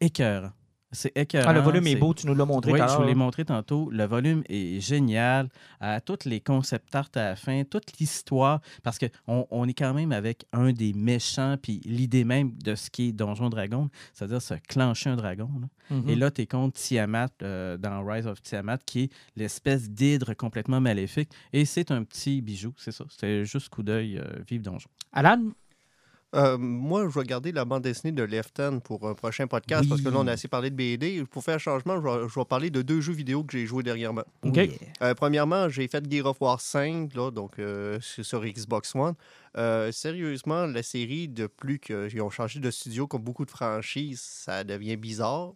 écœurant. 0.00 0.52
C'est 0.96 1.12
écœurant. 1.14 1.50
Ah, 1.50 1.52
le 1.52 1.60
volume 1.60 1.86
est 1.86 1.96
beau, 1.96 2.14
tu 2.14 2.26
nous 2.26 2.34
l'as 2.34 2.46
montré 2.46 2.72
oui, 2.72 2.80
je 2.80 2.96
vous 2.96 3.04
l'ai 3.04 3.14
montré 3.14 3.44
tantôt. 3.44 3.90
Le 3.90 4.04
volume 4.04 4.42
est 4.48 4.80
génial. 4.80 5.50
À 5.78 6.00
toutes 6.00 6.24
les 6.24 6.40
concept 6.40 6.94
art 6.94 7.10
à 7.14 7.20
la 7.20 7.36
fin, 7.36 7.64
toute 7.64 7.98
l'histoire, 7.98 8.60
parce 8.82 8.98
qu'on 8.98 9.46
on 9.50 9.68
est 9.68 9.74
quand 9.74 9.92
même 9.92 10.10
avec 10.10 10.46
un 10.52 10.72
des 10.72 10.94
méchants, 10.94 11.56
puis 11.60 11.80
l'idée 11.84 12.24
même 12.24 12.52
de 12.64 12.74
ce 12.74 12.88
qui 12.88 13.08
est 13.08 13.12
Donjon 13.12 13.50
Dragon, 13.50 13.90
c'est-à-dire 14.14 14.40
se 14.40 14.54
clencher 14.68 15.10
un 15.10 15.16
dragon. 15.16 15.50
là. 15.60 15.68
Mhm. 15.90 16.08
Et 16.08 16.16
là, 16.16 16.30
tu 16.30 16.42
es 16.42 16.46
contre 16.46 16.78
Tiamat 16.80 17.28
euh, 17.42 17.76
dans 17.76 18.04
Rise 18.04 18.26
of 18.26 18.42
Tiamat, 18.42 18.78
qui 18.78 19.02
est 19.02 19.12
l'espèce 19.36 19.90
d'hydre 19.90 20.34
complètement 20.34 20.80
maléfique. 20.80 21.30
Et 21.52 21.64
c'est 21.66 21.90
un 21.90 22.02
petit 22.04 22.40
bijou, 22.40 22.72
c'est 22.78 22.92
ça. 22.92 23.04
C'était 23.10 23.44
juste 23.44 23.68
coup 23.68 23.82
d'œil, 23.82 24.18
euh, 24.18 24.24
vive 24.48 24.62
Donjon. 24.62 24.88
Alan, 25.12 25.42
Euh, 26.36 26.58
moi, 26.58 27.08
je 27.08 27.18
vais 27.18 27.24
garder 27.24 27.50
la 27.50 27.64
bande 27.64 27.82
dessinée 27.82 28.12
de 28.12 28.22
Left 28.22 28.60
Hand 28.60 28.82
pour 28.82 29.08
un 29.08 29.14
prochain 29.14 29.46
podcast 29.46 29.88
parce 29.88 30.02
que 30.02 30.08
là, 30.08 30.18
on 30.18 30.26
a 30.26 30.32
assez 30.32 30.48
parlé 30.48 30.70
de 30.70 30.76
BD. 30.76 31.24
Pour 31.30 31.42
faire 31.42 31.56
un 31.56 31.58
changement, 31.58 31.96
je 31.96 32.02
vais, 32.02 32.28
je 32.28 32.38
vais 32.38 32.44
parler 32.44 32.70
de 32.70 32.82
deux 32.82 33.00
jeux 33.00 33.14
vidéo 33.14 33.42
que 33.42 33.52
j'ai 33.52 33.66
joués 33.66 33.82
dernièrement. 33.82 34.24
OK. 34.42 34.58
Euh, 35.02 35.14
premièrement, 35.14 35.68
j'ai 35.68 35.88
fait 35.88 36.04
Gear 36.10 36.26
of 36.26 36.40
War 36.40 36.60
5, 36.60 37.14
là, 37.14 37.30
donc 37.30 37.58
euh, 37.58 37.98
sur 38.00 38.44
Xbox 38.44 38.94
One. 38.94 39.14
Euh, 39.56 39.90
sérieusement, 39.92 40.66
la 40.66 40.82
série, 40.82 41.28
de 41.28 41.46
plus 41.46 41.78
qu'ils 41.78 42.20
ont 42.20 42.30
changé 42.30 42.60
de 42.60 42.70
studio, 42.70 43.06
comme 43.06 43.22
beaucoup 43.22 43.44
de 43.44 43.50
franchises, 43.50 44.20
ça 44.20 44.64
devient 44.64 44.96
bizarre. 44.96 45.54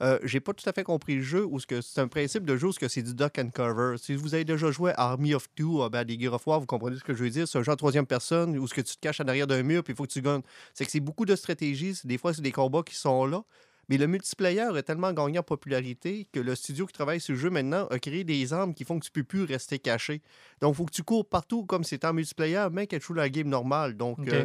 Euh, 0.00 0.18
j'ai 0.22 0.40
pas 0.40 0.52
tout 0.54 0.68
à 0.68 0.72
fait 0.72 0.84
compris 0.84 1.16
le 1.16 1.22
jeu, 1.22 1.44
ou 1.44 1.58
ce 1.58 1.66
que 1.66 1.80
c'est 1.80 2.00
un 2.00 2.08
principe 2.08 2.44
de 2.44 2.56
jeu 2.56 2.68
où 2.68 2.72
ce 2.72 2.78
que 2.78 2.88
c'est 2.88 3.02
du 3.02 3.14
duck 3.14 3.38
and 3.38 3.50
cover. 3.52 3.96
Si 3.98 4.14
vous 4.14 4.34
avez 4.34 4.44
déjà 4.44 4.70
joué 4.70 4.92
à 4.92 5.10
Army 5.10 5.34
of 5.34 5.48
Two, 5.54 5.82
à 5.82 5.88
ben, 5.88 6.04
des 6.04 6.18
Gear 6.18 6.34
of 6.34 6.46
War, 6.46 6.60
vous 6.60 6.66
comprenez 6.66 6.96
ce 6.96 7.04
que 7.04 7.14
je 7.14 7.24
veux 7.24 7.30
dire. 7.30 7.48
C'est 7.48 7.58
un 7.58 7.62
jeu 7.62 7.72
en 7.72 7.76
troisième 7.76 8.06
personne 8.06 8.56
où 8.58 8.66
ce 8.68 8.74
que 8.74 8.80
tu 8.80 8.94
te 8.94 9.00
caches 9.00 9.20
en 9.20 9.28
arrière 9.28 9.46
d'un 9.46 9.62
mur, 9.62 9.82
puis 9.82 9.92
il 9.92 9.96
faut 9.96 10.04
que 10.04 10.12
tu 10.12 10.22
gagnes. 10.22 10.42
C'est 10.74 10.84
que 10.84 10.90
c'est 10.90 11.00
beaucoup 11.00 11.24
de 11.24 11.34
stratégies. 11.34 11.98
Des 12.04 12.18
fois, 12.18 12.32
c'est 12.32 12.42
des 12.42 12.52
combats 12.52 12.82
qui 12.82 12.94
sont 12.94 13.26
là. 13.26 13.42
Mais 13.88 13.96
le 13.96 14.06
multiplayer 14.06 14.68
est 14.76 14.82
tellement 14.82 15.12
gagné 15.12 15.38
en 15.38 15.42
popularité 15.42 16.28
que 16.30 16.40
le 16.40 16.54
studio 16.54 16.86
qui 16.86 16.92
travaille 16.92 17.20
sur 17.20 17.32
le 17.32 17.40
jeu 17.40 17.48
maintenant 17.48 17.86
a 17.86 17.98
créé 17.98 18.22
des 18.22 18.52
armes 18.52 18.74
qui 18.74 18.84
font 18.84 18.98
que 18.98 19.04
tu 19.04 19.10
peux 19.10 19.22
plus 19.22 19.44
rester 19.44 19.78
caché. 19.78 20.20
Donc, 20.60 20.74
il 20.74 20.76
faut 20.76 20.84
que 20.84 20.92
tu 20.92 21.02
cours 21.02 21.26
partout 21.26 21.64
comme 21.64 21.84
c'est 21.84 22.04
en 22.04 22.12
multiplayer, 22.12 22.66
même 22.70 22.86
qu'elle 22.86 23.00
joue 23.00 23.14
la 23.14 23.30
game 23.30 23.48
normale. 23.48 23.96
Donc, 23.96 24.18
euh, 24.28 24.44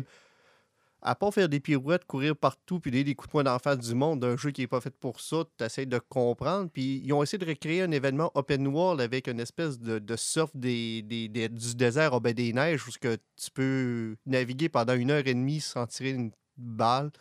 à 1.03 1.15
part 1.15 1.34
faire 1.34 1.49
des 1.49 1.59
pirouettes, 1.59 2.05
courir 2.05 2.35
partout, 2.35 2.80
puis 2.80 2.89
donner 2.89 3.03
des 3.03 3.13
coups 3.15 3.27
de 3.27 3.31
poing 3.31 3.43
d'en 3.43 3.59
face 3.59 3.77
du 3.77 3.93
monde 3.93 4.21
d'un 4.21 4.38
jeu 4.38 4.51
qui 4.51 4.61
n'est 4.61 4.67
pas 4.67 4.81
fait 4.81 4.95
pour 4.97 5.19
ça, 5.19 5.43
tu 5.57 5.63
essaies 5.63 5.85
de 5.85 5.99
comprendre. 5.99 6.69
Puis, 6.71 7.01
ils 7.03 7.13
ont 7.13 7.21
essayé 7.21 7.38
de 7.38 7.45
recréer 7.45 7.81
un 7.81 7.91
événement 7.91 8.31
open 8.35 8.67
world 8.67 9.01
avec 9.01 9.27
une 9.27 9.39
espèce 9.39 9.80
de, 9.80 10.15
surf 10.15 10.49
des, 10.55 11.01
des- 11.01 11.27
du 11.49 11.75
désert 11.75 12.13
au 12.13 12.19
baie 12.19 12.34
des 12.34 12.53
neiges 12.53 12.88
où 12.88 12.91
tu 12.91 13.51
peux 13.53 14.15
naviguer 14.25 14.69
pendant 14.69 14.93
une 14.95 15.11
heure 15.11 15.27
et 15.27 15.34
demie 15.34 15.59
sans 15.59 15.85
tirer 15.88 16.11
une 16.11 16.31
balle. 16.57 17.11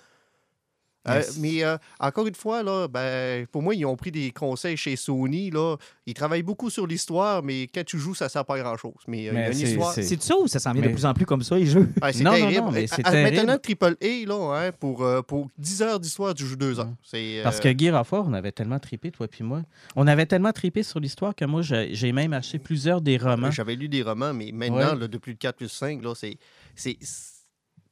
Euh, 1.08 1.20
mais 1.40 1.64
euh, 1.64 1.76
encore 1.98 2.26
une 2.28 2.34
fois, 2.34 2.62
là, 2.62 2.86
ben, 2.86 3.44
pour 3.48 3.60
moi, 3.62 3.74
ils 3.74 3.84
ont 3.84 3.96
pris 3.96 4.12
des 4.12 4.30
conseils 4.30 4.76
chez 4.76 4.94
Sony. 4.94 5.50
Là. 5.50 5.76
Ils 6.06 6.14
travaillent 6.14 6.44
beaucoup 6.44 6.70
sur 6.70 6.86
l'histoire, 6.86 7.42
mais 7.42 7.62
quand 7.74 7.84
tu 7.84 7.98
joues, 7.98 8.14
ça 8.14 8.26
ne 8.26 8.30
sert 8.30 8.44
pas 8.44 8.54
à 8.54 8.60
grand-chose. 8.60 8.92
Mais, 9.08 9.18
euh, 9.18 9.20
il 9.20 9.24
y 9.24 9.28
a 9.30 9.32
Mais 9.32 9.46
une 9.48 9.52
c'est- 9.54 9.62
histoire. 9.70 9.92
c'est- 9.92 10.02
c'est 10.04 10.22
ça 10.22 10.36
ou 10.38 10.46
ça 10.46 10.60
s'en 10.60 10.72
vient 10.72 10.82
de 10.82 10.88
plus 10.88 11.04
en 11.04 11.12
plus 11.12 11.26
comme 11.26 11.42
ça, 11.42 11.56
les 11.58 11.66
jeux? 11.66 11.88
C'est 12.12 12.22
Non, 12.22 12.30
non, 12.30 12.36
terrible. 12.38 12.60
non, 12.66 12.70
mais 12.70 12.86
c'est 12.86 13.04
À- 13.04 13.08
à- 13.08 13.12
terrible. 13.12 13.36
Maintenant, 13.36 13.58
Triple 13.58 13.96
A, 14.00 14.26
là, 14.28 14.56
hein, 14.66 14.70
pour, 14.78 15.02
euh, 15.02 15.22
pour 15.22 15.48
10 15.58 15.82
heures 15.82 15.98
d'histoire, 15.98 16.34
tu 16.34 16.44
joues 16.46 16.56
2 16.56 16.78
heures. 16.78 16.86
Ouais. 16.86 16.92
C'est, 17.02 17.40
Parce 17.42 17.58
euh, 17.58 17.72
que 17.72 17.78
Gear 17.78 18.00
of 18.00 18.12
War, 18.12 18.24
on 18.28 18.32
avait 18.32 18.52
tellement 18.52 18.78
trippé, 18.78 19.10
toi 19.10 19.26
puis 19.26 19.42
moi. 19.42 19.62
On 19.96 20.06
avait 20.06 20.26
tellement 20.26 20.52
trippé 20.52 20.82
sur 20.84 21.00
l'histoire 21.00 21.34
que 21.34 21.44
moi, 21.44 21.62
j'ai 21.62 21.94
j'ai 21.94 22.12
même 22.12 22.32
acheté 22.32 22.58
plusieurs 22.60 23.00
des 23.00 23.16
romans. 23.18 23.50
J'avais 23.50 23.74
lu 23.74 23.88
des 23.88 24.02
romans, 24.02 24.32
mais 24.32 24.52
maintenant, 24.52 24.92
Ouais. 24.94 24.98
là, 25.00 25.08
de 25.08 25.18
plus 25.18 25.34
de 25.34 25.38
4 25.38 25.56
plus 25.56 25.68
5, 25.68 26.02
là, 26.02 26.14
c'est. 26.14 26.36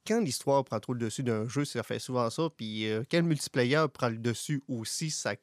Quand 0.07 0.21
l'histoire 0.21 0.65
prend 0.65 0.81
trop 0.81 0.95
le 0.95 1.01
dessus 1.01 1.23
d'un 1.23 1.47
jeu, 1.49 1.65
ça 1.65 1.83
fait 1.83 1.99
souvent 1.99 2.31
ça. 2.31 2.49
Puis 2.57 2.89
euh, 2.89 3.03
quand 3.11 3.19
le 3.19 3.25
multiplayer 3.25 3.85
prend 3.93 4.09
le 4.09 4.19
dessus 4.19 4.63
aussi, 4.69 5.11
ça 5.11 5.35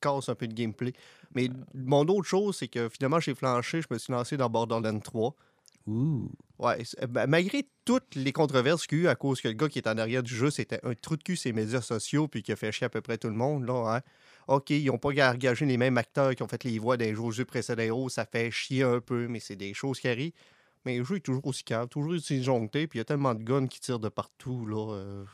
casse 0.00 0.28
un 0.28 0.34
peu 0.34 0.48
de 0.48 0.54
gameplay. 0.54 0.92
Mais 1.34 1.48
mon 1.74 2.02
autre 2.08 2.26
chose, 2.26 2.56
c'est 2.56 2.68
que 2.68 2.88
finalement, 2.88 3.20
j'ai 3.20 3.34
flanché, 3.34 3.82
je 3.82 3.88
me 3.90 3.98
suis 3.98 4.12
lancé 4.12 4.36
dans 4.36 4.50
Borderlands 4.50 5.00
3. 5.00 5.34
Ouh. 5.86 6.30
Ouais, 6.58 6.82
ben, 7.08 7.26
malgré 7.26 7.66
toutes 7.84 8.14
les 8.14 8.32
controverses 8.32 8.86
qu'il 8.86 8.98
y 8.98 9.00
a 9.02 9.04
eu 9.04 9.08
à 9.08 9.14
cause 9.14 9.40
que 9.40 9.48
le 9.48 9.54
gars 9.54 9.68
qui 9.68 9.78
est 9.78 9.88
en 9.88 9.96
arrière 9.96 10.22
du 10.22 10.34
jeu, 10.34 10.50
c'était 10.50 10.80
un 10.84 10.94
trou 10.94 11.16
de 11.16 11.22
cul 11.22 11.36
sur 11.36 11.48
les 11.48 11.54
médias 11.54 11.80
sociaux 11.80 12.28
puis 12.28 12.42
qui 12.42 12.52
a 12.52 12.56
fait 12.56 12.70
chier 12.70 12.84
à 12.84 12.90
peu 12.90 13.00
près 13.00 13.16
tout 13.16 13.28
le 13.28 13.34
monde, 13.34 13.66
là, 13.66 13.96
hein. 13.96 14.00
OK, 14.48 14.70
ils 14.70 14.86
n'ont 14.86 14.98
pas 14.98 15.10
engagé 15.10 15.64
les 15.64 15.76
mêmes 15.76 15.96
acteurs 15.96 16.34
qui 16.34 16.42
ont 16.42 16.48
fait 16.48 16.64
les 16.64 16.78
voix 16.80 16.96
des 16.96 17.14
jeux, 17.14 17.30
jeux 17.30 17.44
précédents. 17.44 17.94
Oh, 17.94 18.08
ça 18.08 18.26
fait 18.26 18.50
chier 18.50 18.82
un 18.82 19.00
peu, 19.00 19.28
mais 19.28 19.38
c'est 19.38 19.54
des 19.54 19.74
choses 19.74 20.00
qui 20.00 20.08
arrivent. 20.08 20.32
Mais 20.84 20.98
le 20.98 21.04
jeu 21.04 21.16
est 21.16 21.20
toujours 21.20 21.46
aussi 21.46 21.64
calme, 21.64 21.88
toujours 21.88 22.12
aussi 22.12 22.38
disjoncté, 22.38 22.86
puis 22.86 22.98
il 22.98 23.00
y 23.00 23.02
a 23.02 23.04
tellement 23.04 23.34
de 23.34 23.42
guns 23.42 23.66
qui 23.66 23.80
tirent 23.80 23.98
de 23.98 24.08
partout, 24.08 24.66
là. 24.66 24.94
euh. 24.94 25.24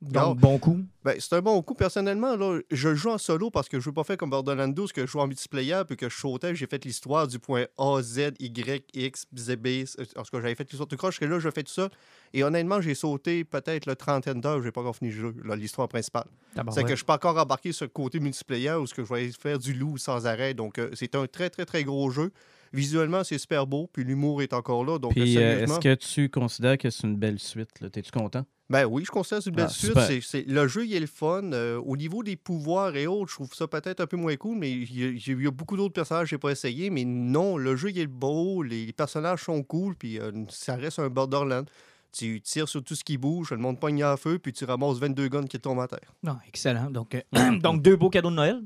Donc, 0.00 0.38
bon 0.38 0.58
coup. 0.58 0.82
Ben, 1.04 1.14
c'est 1.18 1.34
un 1.34 1.42
bon 1.42 1.60
coup. 1.60 1.74
Personnellement, 1.74 2.34
là, 2.34 2.58
je 2.70 2.94
joue 2.94 3.10
en 3.10 3.18
solo 3.18 3.50
parce 3.50 3.68
que 3.68 3.78
je 3.78 3.84
veux 3.84 3.92
pas 3.92 4.02
faire 4.02 4.16
comme 4.16 4.30
Borderlands 4.30 4.68
12, 4.68 4.92
que 4.92 5.02
je 5.02 5.06
joue 5.06 5.20
en 5.20 5.26
multiplayer, 5.26 5.82
puis 5.86 5.96
que 5.98 6.08
je 6.08 6.16
sautais, 6.16 6.54
j'ai 6.54 6.66
fait 6.66 6.82
l'histoire 6.86 7.28
du 7.28 7.38
point 7.38 7.66
A, 7.76 8.00
Z, 8.00 8.32
Y, 8.38 8.86
X, 8.94 9.26
Z, 9.36 9.56
B. 9.56 9.84
En 10.16 10.22
tout 10.22 10.30
cas, 10.30 10.40
j'avais 10.40 10.54
fait 10.54 10.64
l'histoire 10.70 10.88
tout 10.88 10.96
croche, 10.96 11.20
que 11.20 11.26
là, 11.26 11.38
je 11.38 11.50
fais 11.50 11.62
tout 11.62 11.72
ça. 11.72 11.90
Et 12.32 12.42
honnêtement, 12.42 12.80
j'ai 12.80 12.94
sauté 12.94 13.44
peut-être 13.44 13.84
le 13.84 13.94
trentaine 13.94 14.40
d'heures, 14.40 14.62
j'ai 14.62 14.72
pas 14.72 14.80
encore 14.80 14.96
fini 14.96 15.10
le 15.10 15.20
jeu, 15.20 15.34
l'histoire 15.54 15.88
principale. 15.88 16.28
c'est 16.70 16.82
que 16.82 16.90
je 16.90 16.96
suis 16.96 17.04
pas 17.04 17.16
encore 17.16 17.36
embarqué 17.36 17.72
sur 17.72 17.84
le 17.84 17.90
côté 17.90 18.20
multiplayer 18.20 18.72
où 18.72 18.86
ce 18.86 18.94
que 18.94 19.04
je 19.04 19.12
vais 19.12 19.30
faire 19.32 19.58
du 19.58 19.74
loup 19.74 19.98
sans 19.98 20.26
arrêt. 20.26 20.54
Donc, 20.54 20.78
euh, 20.78 20.90
c'est 20.94 21.14
un 21.14 21.26
très, 21.26 21.50
très, 21.50 21.66
très 21.66 21.84
gros 21.84 22.10
jeu. 22.10 22.32
Visuellement, 22.72 23.24
c'est 23.24 23.38
super 23.38 23.66
beau, 23.66 23.88
puis 23.92 24.04
l'humour 24.04 24.42
est 24.42 24.52
encore 24.52 24.84
là. 24.84 24.98
Donc, 24.98 25.12
Puis, 25.12 25.36
euh, 25.36 25.40
euh, 25.40 25.50
sérieusement, 25.52 25.74
est-ce 25.80 25.80
que 25.80 25.94
tu 26.14 26.28
considères 26.28 26.78
que 26.78 26.88
c'est 26.90 27.06
une 27.06 27.16
belle 27.16 27.38
suite? 27.40 27.80
là? 27.80 27.90
T'es-tu 27.90 28.12
content? 28.12 28.44
Ben 28.68 28.84
oui, 28.84 29.04
je 29.04 29.10
considère 29.10 29.38
que 29.38 29.44
c'est 29.44 29.50
une 29.50 29.56
belle 29.56 29.64
Ah, 29.68 29.72
suite. 29.72 29.88
super. 29.88 30.06
C'est- 30.06 30.20
c'est- 30.20 30.46
le 30.48 30.68
jeu, 30.68 30.86
il 30.86 30.94
est 30.94 31.00
le 31.00 31.08
fun. 31.08 31.42
Euh, 31.52 31.80
au 31.84 31.96
niveau 31.96 32.22
des 32.22 32.36
pouvoirs 32.36 32.94
et 32.94 33.08
autres, 33.08 33.30
je 33.30 33.34
trouve 33.34 33.52
ça 33.52 33.66
peut-être 33.66 34.00
un 34.00 34.06
peu 34.06 34.16
moins 34.16 34.36
cool, 34.36 34.56
mais 34.58 34.70
il 34.70 34.96
y 35.00 35.04
a, 35.04 35.08
il 35.08 35.42
y 35.42 35.46
a 35.48 35.50
beaucoup 35.50 35.76
d'autres 35.76 35.92
personnages 35.92 36.26
que 36.26 36.30
j'ai 36.30 36.38
pas 36.38 36.50
essayé. 36.52 36.88
Mais 36.90 37.04
non, 37.04 37.56
le 37.56 37.74
jeu, 37.74 37.90
il 37.90 37.98
est 37.98 38.06
beau, 38.06 38.62
les, 38.62 38.86
les 38.86 38.92
personnages 38.92 39.42
sont 39.42 39.60
cool, 39.64 39.96
puis 39.96 40.20
euh, 40.20 40.30
ça 40.48 40.76
reste 40.76 41.00
un 41.00 41.08
Borderland. 41.08 41.68
Tu 42.12 42.40
tires 42.40 42.68
sur 42.68 42.82
tout 42.84 42.94
ce 42.94 43.02
qui 43.02 43.18
bouge, 43.18 43.50
le 43.50 43.56
monde 43.56 43.80
pogne 43.80 44.04
à 44.04 44.16
feu, 44.16 44.38
puis 44.38 44.52
tu 44.52 44.64
ramasses 44.64 44.98
22 44.98 45.28
guns 45.28 45.46
qui 45.46 45.58
tombent 45.58 45.80
à 45.80 45.88
terre. 45.88 46.14
Non, 46.22 46.36
excellent. 46.46 46.90
Donc, 46.90 47.16
euh, 47.16 47.20
donc, 47.60 47.82
deux 47.82 47.96
beaux 47.96 48.10
cadeaux 48.10 48.30
de 48.30 48.36
Noël? 48.36 48.62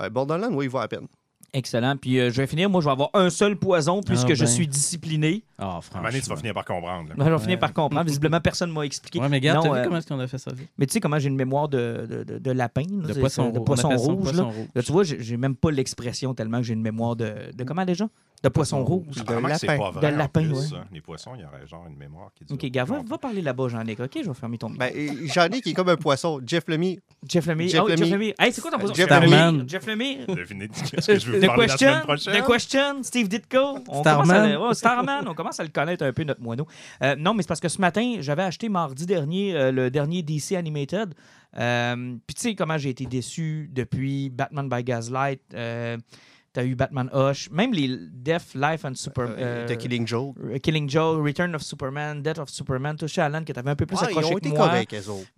Euh, 0.00 0.08
Borderland, 0.08 0.54
oui, 0.54 0.64
il 0.64 0.70
va 0.70 0.82
à 0.82 0.88
peine. 0.88 1.06
Excellent. 1.56 1.96
Puis 1.96 2.18
euh, 2.18 2.30
je 2.30 2.36
vais 2.42 2.46
finir. 2.48 2.68
Moi, 2.68 2.80
je 2.80 2.86
vais 2.86 2.90
avoir 2.92 3.10
un 3.14 3.30
seul 3.30 3.56
poison 3.56 4.00
puisque 4.02 4.30
Ah, 4.30 4.34
je 4.34 4.40
ben. 4.44 4.46
suis 4.50 4.66
discipliné. 4.66 5.44
Ah, 5.56 5.64
moment 5.66 5.80
franchement. 5.80 6.08
tu 6.12 6.28
vas 6.28 6.36
finir 6.36 6.52
par 6.52 6.64
comprendre. 6.64 7.08
là. 7.10 7.14
Ben, 7.16 7.24
je 7.26 7.30
vais 7.30 7.38
finir 7.38 7.58
par 7.60 7.72
comprendre. 7.72 8.04
Visiblement, 8.06 8.40
personne 8.40 8.70
ne 8.70 8.74
m'a 8.74 8.82
expliqué. 8.84 9.20
Ouais, 9.20 9.28
mais 9.28 9.36
regarde, 9.36 9.64
Non, 9.64 9.72
euh, 9.72 9.78
vu 9.78 9.84
comment 9.84 9.96
est-ce 9.98 10.06
qu'on 10.08 10.18
a 10.18 10.26
fait 10.26 10.38
ça? 10.38 10.50
Mais 10.76 10.86
tu 10.86 10.92
sais 10.94 11.00
comment 11.00 11.18
j'ai 11.18 11.28
une 11.28 11.36
mémoire 11.36 11.68
de, 11.68 12.06
de, 12.10 12.24
de- 12.24 12.38
de 12.38 12.50
lapin. 12.50 12.82
là, 12.90 13.06
De 13.14 13.20
poisson, 13.20 13.44
c'est- 13.46 13.52
de 13.52 13.58
rouge. 13.58 13.66
poisson 13.66 13.88
rouge. 13.90 14.22
poisson 14.24 14.36
là. 14.36 14.42
rouge. 14.52 14.66
Là, 14.74 14.82
tu 14.82 14.92
vois, 14.92 15.04
j'ai 15.04 15.22
j'ai 15.22 15.36
même 15.36 15.54
pas 15.54 15.70
l'expression 15.70 16.34
tellement 16.34 16.58
que 16.58 16.64
j'ai 16.64 16.74
une 16.74 16.82
mémoire 16.82 17.14
de. 17.14 17.32
De 17.54 17.64
comment 17.64 17.84
déjà? 17.84 18.08
De 18.44 18.50
poisson 18.50 18.84
rouge. 18.84 19.06
Que 19.08 19.56
c'est 19.56 19.66
lapin. 19.66 19.78
pas 19.78 19.90
vrai. 19.90 20.12
De 20.12 20.16
lapin, 20.18 20.42
plus, 20.42 20.52
ouais. 20.52 20.66
ça. 20.66 20.84
Les 20.92 21.00
poissons, 21.00 21.30
il 21.34 21.40
y 21.40 21.44
aurait 21.46 21.66
genre 21.66 21.86
une 21.88 21.96
mémoire 21.96 22.30
qui 22.34 22.44
dit. 22.44 22.52
Ok, 22.52 22.62
gars, 22.66 22.84
va, 22.84 23.00
va 23.02 23.16
parler 23.16 23.40
là-bas, 23.40 23.68
Jean-Nic. 23.68 23.98
Ok, 23.98 24.10
je 24.16 24.28
vais 24.28 24.34
fermer 24.34 24.58
ton 24.58 24.68
micro. 24.68 24.86
Ben, 24.86 25.50
qui 25.62 25.70
est 25.70 25.72
comme 25.72 25.88
un 25.88 25.96
poisson. 25.96 26.42
Jeff 26.44 26.64
Lemire. 26.68 26.98
Jeff 27.26 27.46
Lemire. 27.46 27.70
Jeff 27.70 27.80
oh, 27.82 27.88
Jeff 27.88 28.00
Lemire. 28.00 28.12
Lemire. 28.18 28.34
Hey, 28.38 28.52
c'est 28.52 28.60
quoi 28.60 28.70
ton 28.70 28.78
poisson? 28.78 28.94
Jeff 28.94 29.08
Lemire. 29.08 29.64
Jeff 29.66 29.86
Lemire. 29.86 30.26
Devinez 30.28 30.68
de 30.68 30.74
ce 30.74 31.06
que 31.06 31.18
je 31.18 31.30
veux 31.30 31.40
The 31.40 31.46
parler 31.46 31.66
la 31.66 31.72
question, 31.72 31.88
semaine 31.88 32.02
prochaine. 32.02 32.42
The 32.42 32.46
question, 32.46 33.02
Steve 33.02 33.28
Ditko. 33.28 33.78
On 33.88 34.00
Starman. 34.02 34.26
commence 34.26 34.30
à 34.30 34.46
le- 34.46 34.58
ouais, 34.60 34.74
Starman, 34.74 35.24
on 35.28 35.34
commence 35.34 35.60
à 35.60 35.62
le 35.62 35.70
connaître 35.70 36.04
un 36.04 36.12
peu, 36.12 36.24
notre 36.24 36.42
moineau. 36.42 36.66
Euh, 37.02 37.16
non, 37.16 37.32
mais 37.32 37.42
c'est 37.42 37.48
parce 37.48 37.60
que 37.60 37.70
ce 37.70 37.80
matin, 37.80 38.16
j'avais 38.20 38.42
acheté 38.42 38.68
mardi 38.68 39.06
dernier 39.06 39.56
euh, 39.56 39.72
le 39.72 39.90
dernier 39.90 40.22
DC 40.22 40.52
Animated. 40.52 41.14
Euh, 41.56 42.16
Puis 42.26 42.34
tu 42.34 42.42
sais 42.42 42.54
comment 42.54 42.76
j'ai 42.76 42.90
été 42.90 43.06
déçu 43.06 43.70
depuis 43.72 44.28
Batman 44.28 44.68
by 44.68 44.84
Gaslight. 44.84 45.40
Euh, 46.56 46.60
T'as 46.60 46.64
eu 46.64 46.76
Batman 46.76 47.10
Hush, 47.12 47.50
même 47.50 47.72
les 47.72 47.88
Death, 48.12 48.54
Life 48.54 48.84
and 48.84 48.94
Super... 48.94 49.24
Euh, 49.28 49.36
euh, 49.38 49.66
The 49.66 49.76
Killing 49.76 50.06
Joke. 50.06 50.36
euh, 50.40 50.58
Killing 50.58 50.88
Joe, 50.88 51.20
Return 51.20 51.52
of 51.54 51.62
Superman, 51.62 52.22
Death 52.22 52.38
of 52.38 52.48
Superman, 52.48 52.96
touché 52.96 53.20
Alan, 53.20 53.42
que 53.42 53.52
t'avais 53.52 53.70
un 53.70 53.74
peu 53.76 53.86
plus 53.86 53.96
Ouais, 53.96 54.02
ils 54.04 54.18
accroché 54.18 54.34
ont 54.34 54.38
que 54.38 54.48
moi. 54.48 54.70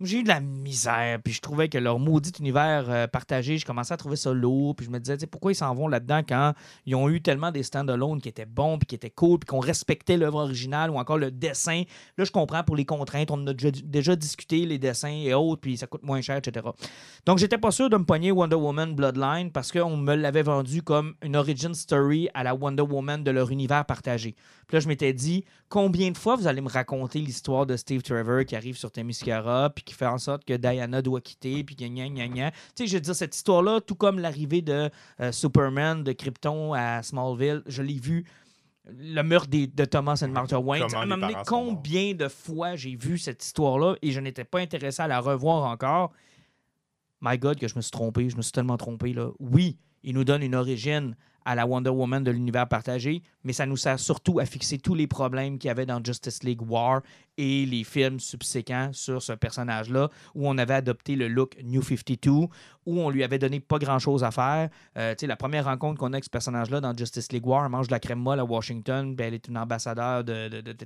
J'ai 0.01 0.19
eu 0.19 0.23
de 0.23 0.27
la 0.27 0.39
misère, 0.39 1.19
puis 1.23 1.33
je 1.33 1.41
trouvais 1.41 1.69
que 1.69 1.77
leur 1.79 1.97
maudit 1.97 2.31
univers 2.39 2.85
euh, 2.89 3.07
partagé, 3.07 3.57
je 3.57 3.65
commençais 3.65 3.93
à 3.93 3.97
trouver 3.97 4.15
ça 4.15 4.31
lourd, 4.31 4.75
puis 4.75 4.85
je 4.85 4.91
me 4.91 4.99
disais, 4.99 5.17
tu 5.17 5.21
sais, 5.21 5.27
pourquoi 5.27 5.51
ils 5.51 5.55
s'en 5.55 5.73
vont 5.73 5.87
là-dedans 5.87 6.21
quand 6.27 6.53
ils 6.85 6.93
ont 6.95 7.09
eu 7.09 7.19
tellement 7.21 7.51
des 7.51 7.63
stand-alone 7.63 8.21
qui 8.21 8.29
étaient 8.29 8.45
bons, 8.45 8.77
puis 8.77 8.85
qui 8.85 8.95
étaient 8.95 9.09
cool, 9.09 9.39
puis 9.39 9.47
qu'on 9.47 9.59
respectait 9.59 10.17
l'œuvre 10.17 10.41
originale 10.43 10.91
ou 10.91 10.97
encore 10.99 11.17
le 11.17 11.31
dessin. 11.31 11.81
Là, 12.17 12.25
je 12.25 12.31
comprends 12.31 12.63
pour 12.63 12.75
les 12.75 12.85
contraintes, 12.85 13.31
on 13.31 13.41
en 13.41 13.47
a 13.47 13.53
déjà, 13.53 13.71
déjà 13.71 14.15
discuté, 14.15 14.65
les 14.67 14.77
dessins 14.77 15.09
et 15.09 15.33
autres, 15.33 15.61
puis 15.61 15.77
ça 15.77 15.87
coûte 15.87 16.03
moins 16.03 16.21
cher, 16.21 16.37
etc. 16.37 16.63
Donc, 17.25 17.39
j'étais 17.39 17.57
pas 17.57 17.71
sûr 17.71 17.89
de 17.89 17.97
me 17.97 18.05
pogner 18.05 18.31
Wonder 18.31 18.55
Woman 18.55 18.93
Bloodline 18.93 19.51
parce 19.51 19.71
qu'on 19.71 19.97
me 19.97 20.13
l'avait 20.13 20.43
vendu 20.43 20.83
comme 20.83 21.06
une 21.23 21.35
origin 21.35 21.73
story 21.73 22.29
à 22.33 22.43
la 22.43 22.53
Wonder 22.55 22.83
Woman 22.83 23.23
de 23.23 23.31
leur 23.31 23.49
univers 23.51 23.85
partagé. 23.85 24.33
Puis 24.67 24.75
là, 24.75 24.79
je 24.79 24.87
m'étais 24.87 25.13
dit, 25.13 25.43
combien 25.69 26.11
de 26.11 26.17
fois 26.17 26.35
vous 26.35 26.47
allez 26.47 26.61
me 26.61 26.69
raconter 26.69 27.19
l'histoire 27.19 27.65
de 27.65 27.75
Steve 27.77 28.01
Trevor 28.01 28.45
qui 28.45 28.55
arrive 28.55 28.77
sur 28.77 28.91
Themyscira, 28.91 29.69
puis 29.69 29.83
qui 29.83 29.93
fait 29.93 30.05
en 30.05 30.17
sorte 30.17 30.43
que 30.45 30.53
Diana 30.55 31.01
doit 31.01 31.21
quitter, 31.21 31.63
puis 31.63 31.75
gna 31.75 31.87
gna 31.89 32.09
gna 32.09 32.27
gna. 32.27 32.51
Tu 32.51 32.57
sais, 32.75 32.87
je 32.87 32.93
veux 32.95 33.01
dire, 33.01 33.15
cette 33.15 33.35
histoire-là, 33.35 33.81
tout 33.81 33.95
comme 33.95 34.19
l'arrivée 34.19 34.61
de 34.61 34.89
euh, 35.21 35.31
Superman, 35.31 36.03
de 36.03 36.11
Krypton 36.11 36.73
à 36.73 37.01
Smallville, 37.03 37.63
je 37.67 37.81
l'ai 37.81 37.99
vu. 37.99 38.25
Le 38.89 39.21
meurtre 39.21 39.49
des- 39.49 39.67
de 39.67 39.83
Thomas 39.83 40.21
and 40.23 40.29
Martha 40.29 40.59
Wayne. 40.59 40.87
Ça 40.87 41.05
m'a 41.05 41.13
amené 41.15 41.33
combien 41.45 42.13
de 42.13 42.29
fois 42.29 42.77
j'ai 42.77 42.95
vu 42.95 43.17
cette 43.17 43.43
histoire-là 43.43 43.95
et 44.01 44.11
je 44.11 44.19
n'étais 44.21 44.45
pas 44.45 44.59
intéressé 44.59 45.01
à 45.01 45.07
la 45.07 45.19
revoir 45.19 45.65
encore? 45.69 46.13
My 47.19 47.37
God, 47.37 47.57
que 47.59 47.67
je 47.67 47.75
me 47.75 47.81
suis 47.81 47.91
trompé. 47.91 48.29
Je 48.29 48.37
me 48.37 48.41
suis 48.41 48.51
tellement 48.51 48.77
trompé. 48.77 49.11
Là. 49.11 49.31
Oui, 49.39 49.77
il 50.03 50.13
nous 50.13 50.23
donne 50.23 50.43
une 50.43 50.55
origine 50.55 51.15
à 51.45 51.55
la 51.55 51.65
Wonder 51.65 51.89
Woman 51.89 52.23
de 52.23 52.31
l'univers 52.31 52.67
partagé, 52.67 53.23
mais 53.47 53.53
ça 53.53 53.65
nous 53.65 53.77
sert 53.77 53.97
surtout 53.99 54.39
à 54.39 54.45
fixer 54.45 54.77
tous 54.77 54.93
les 54.93 55.07
problèmes 55.07 55.57
qu'il 55.57 55.69
y 55.69 55.71
avait 55.71 55.85
dans 55.85 56.03
Justice 56.03 56.43
League 56.43 56.61
War 56.69 57.01
et 57.37 57.65
les 57.65 57.83
films 57.85 58.19
subséquents 58.19 58.89
sur 58.91 59.21
ce 59.21 59.31
personnage-là, 59.31 60.09
où 60.35 60.49
on 60.49 60.57
avait 60.57 60.73
adopté 60.73 61.15
le 61.15 61.27
look 61.29 61.55
New 61.63 61.81
52, 61.81 62.29
où 62.31 62.49
on 62.87 63.09
lui 63.09 63.23
avait 63.23 63.39
donné 63.39 63.59
pas 63.59 63.79
grand-chose 63.79 64.23
à 64.23 64.31
faire. 64.31 64.69
Euh, 64.97 65.11
tu 65.13 65.21
sais, 65.21 65.27
la 65.27 65.35
première 65.37 65.65
rencontre 65.65 65.99
qu'on 65.99 66.07
a 66.07 66.15
avec 66.15 66.25
ce 66.25 66.29
personnage-là 66.29 66.81
dans 66.81 66.95
Justice 66.97 67.31
League 67.31 67.45
War, 67.45 67.63
elle 67.65 67.71
mange 67.71 67.87
de 67.87 67.91
la 67.93 67.99
crème 67.99 68.19
molle 68.19 68.39
à 68.39 68.45
Washington, 68.45 69.15
puis 69.15 69.25
elle 69.25 69.33
est 69.35 69.47
une 69.47 69.57
ambassadeur 69.57 70.23
de, 70.23 70.49
de, 70.49 70.61
de, 70.61 70.73
de 70.73 70.85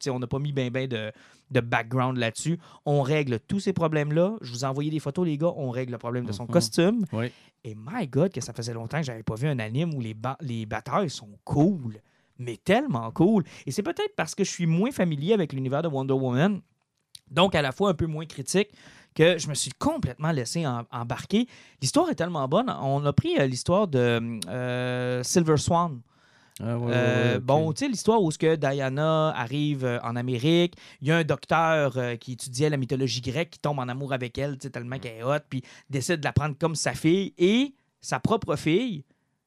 sais, 0.00 0.10
on 0.10 0.18
n'a 0.18 0.26
pas 0.26 0.38
mis 0.38 0.52
ben 0.52 0.70
ben 0.70 0.88
de, 0.88 1.12
de 1.50 1.60
background 1.60 2.16
là-dessus. 2.18 2.58
On 2.84 3.02
règle 3.02 3.38
tous 3.40 3.60
ces 3.60 3.72
problèmes-là. 3.72 4.36
Je 4.40 4.50
vous 4.52 4.64
ai 4.64 4.66
envoyé 4.66 4.90
des 4.90 4.98
photos, 4.98 5.24
les 5.26 5.38
gars. 5.38 5.52
On 5.56 5.70
règle 5.70 5.92
le 5.92 5.98
problème 5.98 6.24
de 6.24 6.32
son 6.32 6.44
Mhm. 6.44 6.50
costume. 6.50 7.04
Oui. 7.12 7.30
Et 7.64 7.74
my 7.74 8.06
God, 8.06 8.32
que 8.32 8.40
ça 8.40 8.52
faisait 8.52 8.72
longtemps 8.74 8.98
que 8.98 9.04
j'avais 9.06 9.22
pas 9.24 9.34
vu 9.34 9.48
un 9.48 9.58
anime 9.58 9.92
où 9.94 10.00
les, 10.00 10.14
ba- 10.14 10.36
les 10.40 10.66
batailles 10.66 11.10
sont 11.10 11.28
cool. 11.44 11.75
Mais 12.38 12.58
tellement 12.58 13.10
cool. 13.12 13.44
Et 13.66 13.70
c'est 13.70 13.82
peut-être 13.82 14.14
parce 14.16 14.34
que 14.34 14.44
je 14.44 14.50
suis 14.50 14.66
moins 14.66 14.90
familier 14.90 15.32
avec 15.32 15.52
l'univers 15.52 15.82
de 15.82 15.88
Wonder 15.88 16.12
Woman, 16.14 16.60
donc 17.30 17.54
à 17.54 17.62
la 17.62 17.72
fois 17.72 17.90
un 17.90 17.94
peu 17.94 18.06
moins 18.06 18.26
critique, 18.26 18.68
que 19.14 19.38
je 19.38 19.48
me 19.48 19.54
suis 19.54 19.70
complètement 19.78 20.30
laissé 20.30 20.66
en- 20.66 20.84
embarquer. 20.92 21.46
L'histoire 21.80 22.10
est 22.10 22.14
tellement 22.14 22.46
bonne. 22.46 22.68
On 22.82 23.04
a 23.06 23.12
pris 23.14 23.38
euh, 23.38 23.46
l'histoire 23.46 23.88
de 23.88 24.20
euh, 24.48 25.22
Silver 25.22 25.56
Swan. 25.56 26.00
Ah, 26.60 26.76
ouais, 26.78 26.92
Euh, 26.94 27.34
ouais. 27.34 27.40
Bon, 27.40 27.72
tu 27.72 27.80
sais, 27.84 27.88
l'histoire 27.88 28.22
où 28.22 28.30
ce 28.30 28.36
que 28.38 28.56
Diana 28.56 29.30
arrive 29.30 30.00
en 30.02 30.16
Amérique, 30.16 30.74
il 31.00 31.08
y 31.08 31.12
a 31.12 31.16
un 31.16 31.24
docteur 31.24 31.98
qui 32.20 32.32
étudiait 32.32 32.68
la 32.70 32.76
mythologie 32.76 33.22
grecque 33.22 33.50
qui 33.50 33.58
tombe 33.58 33.78
en 33.78 33.88
amour 33.88 34.12
avec 34.12 34.36
elle, 34.36 34.58
tellement 34.58 34.98
qu'elle 34.98 35.16
est 35.18 35.22
hot, 35.22 35.40
puis 35.48 35.62
décide 35.88 36.16
de 36.20 36.24
la 36.24 36.32
prendre 36.32 36.54
comme 36.58 36.74
sa 36.74 36.92
fille, 36.92 37.32
et 37.38 37.74
sa 38.02 38.20
propre 38.20 38.56
fille 38.56 39.04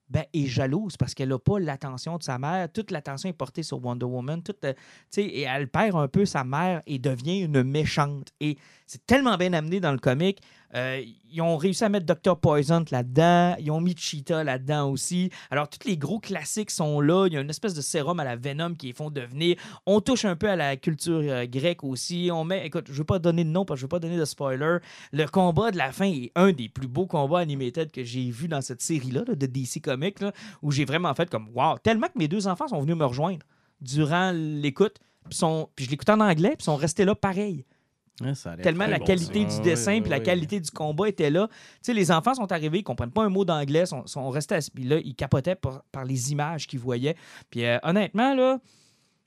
ben, 0.10 0.24
est 0.34 0.46
jalouse 0.46 0.98
parce 0.98 1.14
qu'elle 1.14 1.30
n'a 1.30 1.40
pas 1.40 1.60
l'attention 1.60 2.18
de 2.18 2.24
sa 2.24 2.40
mère. 2.40 2.72
Toute 2.72 2.92
l'attention 2.92 3.30
est 3.30 3.34
portée 3.34 3.64
sur 3.64 3.84
Wonder 3.84 4.06
Woman. 4.06 4.42
Toute, 4.42 4.64
euh, 4.64 4.74
et 5.18 5.42
elle 5.42 5.68
perd 5.68 5.96
un 5.96 6.08
peu 6.08 6.26
sa 6.26 6.44
mère 6.44 6.82
et 6.88 7.00
devient 7.00 7.42
une 7.42 7.64
méchante. 7.64 8.30
Et 8.40 8.58
c'est 8.90 9.06
tellement 9.06 9.38
bien 9.38 9.54
amené 9.54 9.80
dans 9.80 9.92
le 9.92 10.00
comic. 10.00 10.42
Euh, 10.74 11.04
ils 11.32 11.42
ont 11.44 11.58
réussi 11.58 11.84
à 11.84 11.90
mettre 11.90 12.08
Dr. 12.08 12.36
Poison 12.38 12.84
là-dedans. 12.90 13.56
Ils 13.60 13.70
ont 13.70 13.82
mis 13.82 13.96
Cheetah 13.96 14.44
là-dedans 14.44 14.90
aussi. 14.90 15.30
Alors, 15.52 15.70
tous 15.70 15.88
les 15.88 15.96
gros 15.96 16.20
classiques 16.20 16.72
sont 16.72 17.00
là. 17.00 17.28
Il 17.28 17.34
y 17.34 17.38
a 17.38 17.42
une 17.42 17.52
espèce 17.52 17.76
de 17.76 17.82
sérum 17.82 18.20
à 18.20 18.24
la 18.24 18.36
Venom 18.36 18.74
qui 18.74 18.88
les 18.88 18.94
font 18.94 19.12
devenir. 19.12 19.58
On 19.86 20.02
touche 20.02 20.26
un 20.26 20.36
peu 20.36 20.50
à 20.50 20.56
la 20.56 20.76
culture 20.76 21.22
euh, 21.22 21.46
grecque 21.46 21.84
aussi. 21.84 22.32
On 22.34 22.44
met, 22.44 22.66
écoute, 22.66 22.86
je 22.88 22.94
ne 22.94 22.98
veux 22.98 23.04
pas 23.04 23.20
donner 23.20 23.44
de 23.44 23.50
nom 23.50 23.64
parce 23.64 23.78
que 23.78 23.82
je 23.82 23.86
ne 23.86 23.90
veux 23.90 23.90
pas 23.90 24.00
donner 24.00 24.18
de 24.18 24.26
spoiler. 24.26 24.78
Le 25.12 25.26
combat 25.28 25.70
de 25.70 25.78
la 25.78 25.92
fin 25.92 26.06
est 26.06 26.32
un 26.34 26.52
des 26.52 26.68
plus 26.68 26.88
beaux 26.88 27.06
combats 27.06 27.42
animated 27.42 27.92
que 27.92 28.04
j'ai 28.04 28.32
vu 28.32 28.48
dans 28.48 28.62
cette 28.62 28.82
série-là 28.82 29.24
là, 29.28 29.36
de 29.36 29.46
DC 29.46 29.84
Comics, 29.84 30.18
où 30.64 30.72
j'ai 30.72 30.86
vraiment 30.86 31.14
fait 31.14 31.30
comme 31.30 31.50
wow. 31.54 31.78
Tellement 31.78 32.08
que 32.08 32.18
mes 32.18 32.28
deux 32.28 32.48
enfants 32.48 32.68
sont 32.68 32.82
venus 32.82 32.96
me 32.96 33.06
rejoindre 33.06 33.46
durant 33.82 34.32
l'écoute. 34.34 34.98
Puis 35.30 35.86
je 35.86 35.92
l'écoutais 35.92 36.14
en 36.14 36.22
anglais, 36.22 36.56
puis 36.58 36.64
sont 36.64 36.76
restés 36.76 37.06
là 37.06 37.14
pareil. 37.14 37.66
Ouais, 38.22 38.36
ça 38.36 38.56
Tellement 38.58 38.88
la 38.88 39.00
bon, 39.00 39.06
qualité 39.06 39.46
du 39.46 39.56
Ouais, 39.56 39.62
dessin 39.62 39.94
ouais, 39.94 40.02
puis 40.02 40.10
la 40.10 40.20
qualité 40.20 40.60
du 40.60 40.72
combat 40.72 41.08
était 41.08 41.30
là. 41.30 41.48
Tu 41.48 41.56
sais, 41.82 41.94
les 41.94 42.12
enfants 42.12 42.34
sont 42.34 42.52
arrivés, 42.52 42.80
ils 42.80 42.84
comprennent 42.84 43.12
pas 43.12 43.24
un 43.24 43.30
mot 43.30 43.46
d'anglais, 43.46 43.86
sont, 43.86 44.06
sont 44.08 44.30
restés 44.30 44.56
assis. 44.56 44.72
Puis 44.72 44.84
là, 44.84 44.98
ils 45.04 45.16
capotaient 45.16 45.56
par, 45.56 45.84
par 45.92 46.06
les 46.06 46.32
images 46.32 46.68
qu'ils 46.68 46.80
voyaient. 46.80 47.16
Puis 47.50 47.66
euh, 47.66 47.78
honnêtement, 47.84 48.34
là, 48.34 48.60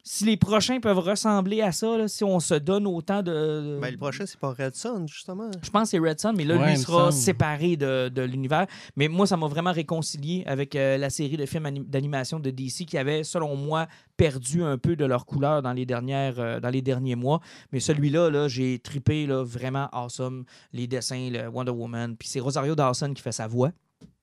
si 0.05 0.25
les 0.25 0.37
prochains 0.37 0.81
peuvent 0.81 0.99
ressembler 0.99 1.61
à 1.63 1.71
ça, 1.71 1.97
là, 1.97 2.09
si 2.09 2.25
on 2.25 2.41
se 2.41 2.55
donne 2.55 2.87
autant 2.89 3.23
de. 3.23 3.79
Ben, 3.81 3.93
le 3.93 3.97
prochain, 3.99 4.27
c'est 4.27 4.39
pas 4.39 4.53
Red 4.53 4.75
Son, 4.75 5.07
justement. 5.07 5.49
Je 5.63 5.71
pense 5.71 5.85
que 5.85 5.89
c'est 5.91 5.99
Red 5.99 6.19
Sun, 6.21 6.35
mais 6.37 6.45
là, 6.45 6.57
Ouais, 6.57 6.67
lui, 6.67 6.73
il 6.73 6.79
sera 6.79 7.11
semble. 7.11 7.13
séparé 7.13 7.77
de, 7.77 8.09
de 8.09 8.23
l'univers. 8.23 8.67
Mais 8.97 9.07
moi, 9.09 9.27
ça 9.29 9.37
m'a 9.37 9.47
vraiment 9.47 9.71
réconcilié 9.73 10.43
avec 10.47 10.75
euh, 10.75 10.99
la 10.99 11.09
série 11.09 11.37
de 11.37 11.47
films 11.47 11.67
anim- 11.67 11.85
d'animation 11.87 12.41
de 12.41 12.51
DC 12.51 12.85
qui 12.85 12.99
avait, 12.99 13.23
selon 13.23 13.55
moi, 13.57 13.87
perdu 14.17 14.63
un 14.65 14.77
peu 14.77 14.97
de 14.97 15.05
leur 15.05 15.25
couleur 15.25 15.63
dans 15.63 15.73
les, 15.73 15.87
dernières, 15.87 16.41
euh, 16.41 16.59
dans 16.61 16.71
les 16.71 16.83
derniers 16.83 17.17
mois. 17.17 17.41
Mais 17.71 17.79
celui-là, 17.81 18.29
là, 18.31 18.49
j'ai 18.49 18.81
tripé 18.81 19.27
là, 19.27 19.45
vraiment 19.45 19.89
awesome. 19.93 20.45
Les 20.73 20.87
dessins, 20.89 21.29
le 21.31 21.49
Wonder 21.49 21.71
Woman. 21.73 22.17
Puis 22.17 22.29
c'est 22.29 22.41
Rosario 22.41 22.75
Dawson 22.75 23.13
qui 23.15 23.23
fait 23.23 23.33
sa 23.33 23.47
voix. 23.47 23.71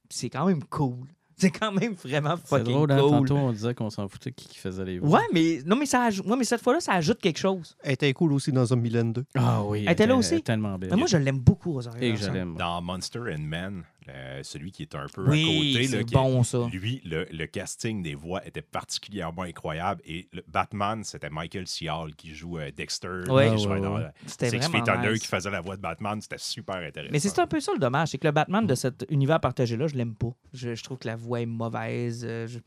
C'est 0.09 0.29
quand 0.29 0.45
même 0.45 0.63
cool. 0.65 1.07
C'est 1.39 1.51
quand 1.51 1.71
même 1.71 1.93
vraiment 1.93 2.35
C'est 2.43 2.47
fucking 2.57 2.73
drôle, 2.73 2.91
hein, 2.91 2.99
cool. 3.01 3.09
tantôt 3.11 3.35
on 3.37 3.51
disait 3.51 3.73
qu'on 3.73 3.89
s'en 3.89 4.07
foutait 4.07 4.31
qui, 4.31 4.47
qui 4.47 4.57
faisait 4.57 4.83
les 4.85 4.99
voix. 4.99 5.19
Ouais, 5.19 5.25
mais, 5.33 5.59
non, 5.65 5.75
mais, 5.75 5.85
ça 5.85 6.09
aj- 6.09 6.21
ouais, 6.27 6.35
mais 6.37 6.43
cette 6.43 6.61
fois-là, 6.61 6.79
ça 6.81 6.93
ajoute 6.93 7.19
quelque 7.19 7.39
chose. 7.39 7.75
Elle 7.83 7.93
était 7.93 8.11
cool 8.13 8.33
aussi 8.33 8.51
dans 8.51 8.65
Zombieland 8.65 9.05
2. 9.05 9.25
Ah 9.35 9.63
oui. 9.63 9.83
Elle 9.85 9.93
était 9.93 10.05
là 10.07 10.15
aussi? 10.15 10.41
tellement 10.41 10.77
belle. 10.77 10.89
Mais 10.91 10.97
moi, 10.97 11.07
je 11.07 11.17
l'aime 11.17 11.39
beaucoup, 11.39 11.71
Rosario 11.73 12.01
Et 12.01 12.11
que 12.13 12.17
Dawson. 12.17 12.27
je 12.27 12.33
l'aime. 12.37 12.55
Dans 12.57 12.81
Monster 12.81 13.19
and 13.19 13.39
Men, 13.41 13.83
le- 14.07 14.43
celui 14.43 14.71
qui 14.71 14.83
est 14.83 14.95
un 14.95 15.05
peu 15.13 15.27
Oui, 15.29 15.73
à 15.73 15.79
côté, 15.81 15.87
là, 15.95 15.99
est- 16.01 16.11
bon, 16.13 16.43
ça. 16.43 16.57
lui, 16.71 17.01
le, 17.05 17.25
le 17.31 17.45
casting 17.47 18.01
des 18.01 18.15
voix 18.15 18.45
était 18.45 18.61
particulièrement 18.61 19.43
incroyable. 19.43 20.01
Et 20.05 20.27
le 20.33 20.43
Batman, 20.47 21.03
c'était 21.03 21.29
Michael 21.29 21.67
C. 21.67 21.89
Hall 21.89 22.15
qui 22.15 22.33
joue 22.33 22.57
euh, 22.59 22.71
Dexter, 22.75 23.07
Ouais. 23.29 23.53
qui 23.55 23.67
Ouais, 23.67 23.79
dans 23.81 23.95
ouais. 23.97 24.03
euh, 24.03 24.09
C'était 24.25 24.49
Six 24.49 24.69
Feet 24.69 24.87
Under, 24.89 25.11
nice. 25.11 25.21
qui 25.21 25.27
faisait 25.27 25.51
la 25.51 25.61
voix 25.61 25.75
de 25.75 25.81
Batman. 25.81 26.19
C'était 26.21 26.37
super 26.37 26.75
intéressant. 26.77 27.11
Mais 27.11 27.19
c'est 27.19 27.37
un 27.39 27.47
peu 27.47 27.59
ça 27.59 27.71
le 27.73 27.79
dommage, 27.79 28.09
c'est 28.09 28.17
que 28.17 28.27
le 28.27 28.31
Batman 28.31 28.65
de 28.65 28.75
cet 28.75 29.05
univers 29.09 29.39
partagé-là, 29.39 29.87
je 29.87 29.95
l'aime 29.95 30.15
pas. 30.15 30.31
Je, 30.53 30.75
je 30.75 30.83
trouve 30.83 30.97
que 30.97 31.07
la 31.07 31.15
voix 31.15 31.41
est 31.41 31.45
mauvaise. 31.45 32.23
euh, 32.27 32.47
je- 32.47 32.59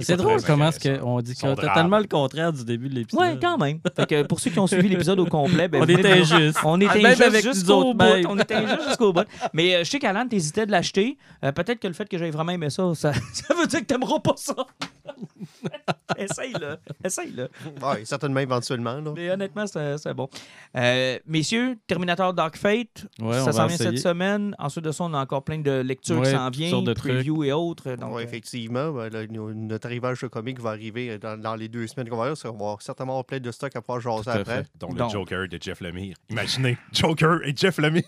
C'est 0.00 0.16
drôle 0.16 0.40
comment 0.42 0.70
qu'on 0.82 1.20
dit 1.20 1.34
Son 1.34 1.54
totalement 1.54 1.98
le 1.98 2.06
contraire 2.06 2.50
du 2.52 2.64
début 2.64 2.88
de 2.88 2.94
l'épisode. 2.94 3.20
Ouais, 3.22 3.38
quand 3.40 3.58
même. 3.58 3.78
Fait 3.96 4.06
que 4.06 4.22
pour 4.22 4.40
ceux 4.40 4.50
qui 4.50 4.58
ont 4.58 4.66
suivi 4.66 4.88
l'épisode 4.88 5.20
au 5.20 5.26
complet, 5.26 5.68
ben, 5.68 5.82
On 5.82 5.86
était 5.86 6.24
juste. 6.24 6.58
On 6.64 6.80
était 6.80 7.00
Même 7.02 7.20
injuste 7.22 7.42
jusqu'au 7.54 7.74
autres 7.74 7.98
bout. 7.98 8.26
On 8.28 8.38
était 8.38 8.54
injuste 8.54 8.88
jusqu'au 8.88 9.12
bout. 9.12 9.26
Mais 9.52 9.74
euh, 9.76 9.84
je 9.84 9.90
sais 9.90 9.98
qu'Alan, 9.98 10.26
t'hésitais 10.26 10.64
de 10.66 10.71
l'acheter. 10.72 11.16
Euh, 11.44 11.52
Peut-être 11.52 11.78
que 11.78 11.86
le 11.86 11.94
fait 11.94 12.08
que 12.08 12.18
j'aille 12.18 12.30
vraiment 12.30 12.52
aimé 12.52 12.68
ça, 12.70 12.94
ça, 12.94 13.12
ça 13.32 13.54
veut 13.54 13.66
dire 13.66 13.80
que 13.80 13.84
t'aimeras 13.84 14.18
pas 14.18 14.34
ça. 14.36 14.54
Essaye-le. 16.16 16.78
Essaye-le. 17.04 17.48
Ouais, 17.82 18.04
certainement 18.04 18.40
éventuellement. 18.40 19.00
Là. 19.00 19.12
Mais 19.14 19.30
honnêtement, 19.30 19.66
c'est 19.66 19.98
c'est 19.98 20.14
bon. 20.14 20.28
Euh, 20.76 21.18
messieurs, 21.26 21.78
Terminator 21.86 22.32
Dark 22.34 22.56
Fate, 22.56 23.06
Ouais, 23.20 23.40
ça 23.40 23.52
s'en 23.52 23.66
vient 23.66 23.76
cette 23.76 23.98
semaine. 23.98 24.54
Ensuite 24.58 24.84
de 24.84 24.92
ça, 24.92 25.04
on 25.04 25.14
a 25.14 25.20
encore 25.20 25.44
plein 25.44 25.58
de 25.58 25.80
lectures 25.80 26.22
qui 26.22 26.30
s'en 26.30 26.50
viennent, 26.50 26.84
de 26.84 26.92
previews 26.92 27.44
et 27.44 27.52
autres. 27.52 27.94
Donc, 27.96 28.14
Ouais, 28.14 28.22
euh, 28.22 28.24
effectivement, 28.24 28.90
ben, 28.92 29.10
notre 29.54 29.86
arrivage 29.86 30.20
de 30.20 30.26
comics 30.28 30.60
va 30.60 30.70
arriver 30.70 31.18
dans, 31.18 31.40
dans 31.40 31.54
les 31.54 31.68
deux 31.68 31.86
semaines 31.86 32.08
qu'on 32.08 32.16
va 32.16 32.26
avoir. 32.30 32.54
On 32.54 32.72
va 32.72 32.76
certainement 32.80 33.12
avoir 33.14 33.24
plein 33.24 33.40
de 33.40 33.50
stocks 33.50 33.74
à 33.76 33.80
pouvoir 33.80 34.00
jaser 34.00 34.22
Tout 34.24 34.30
à 34.30 34.32
après. 34.34 34.56
fait. 34.64 34.70
Dont 34.78 34.88
le 34.92 34.98
Donc. 34.98 35.10
Joker 35.10 35.48
de 35.48 35.58
Jeff 35.60 35.80
Lemire. 35.80 36.16
Imaginez, 36.30 36.78
Joker 36.92 37.38
et 37.44 37.54
Jeff 37.56 37.78
Lemire. 37.78 38.02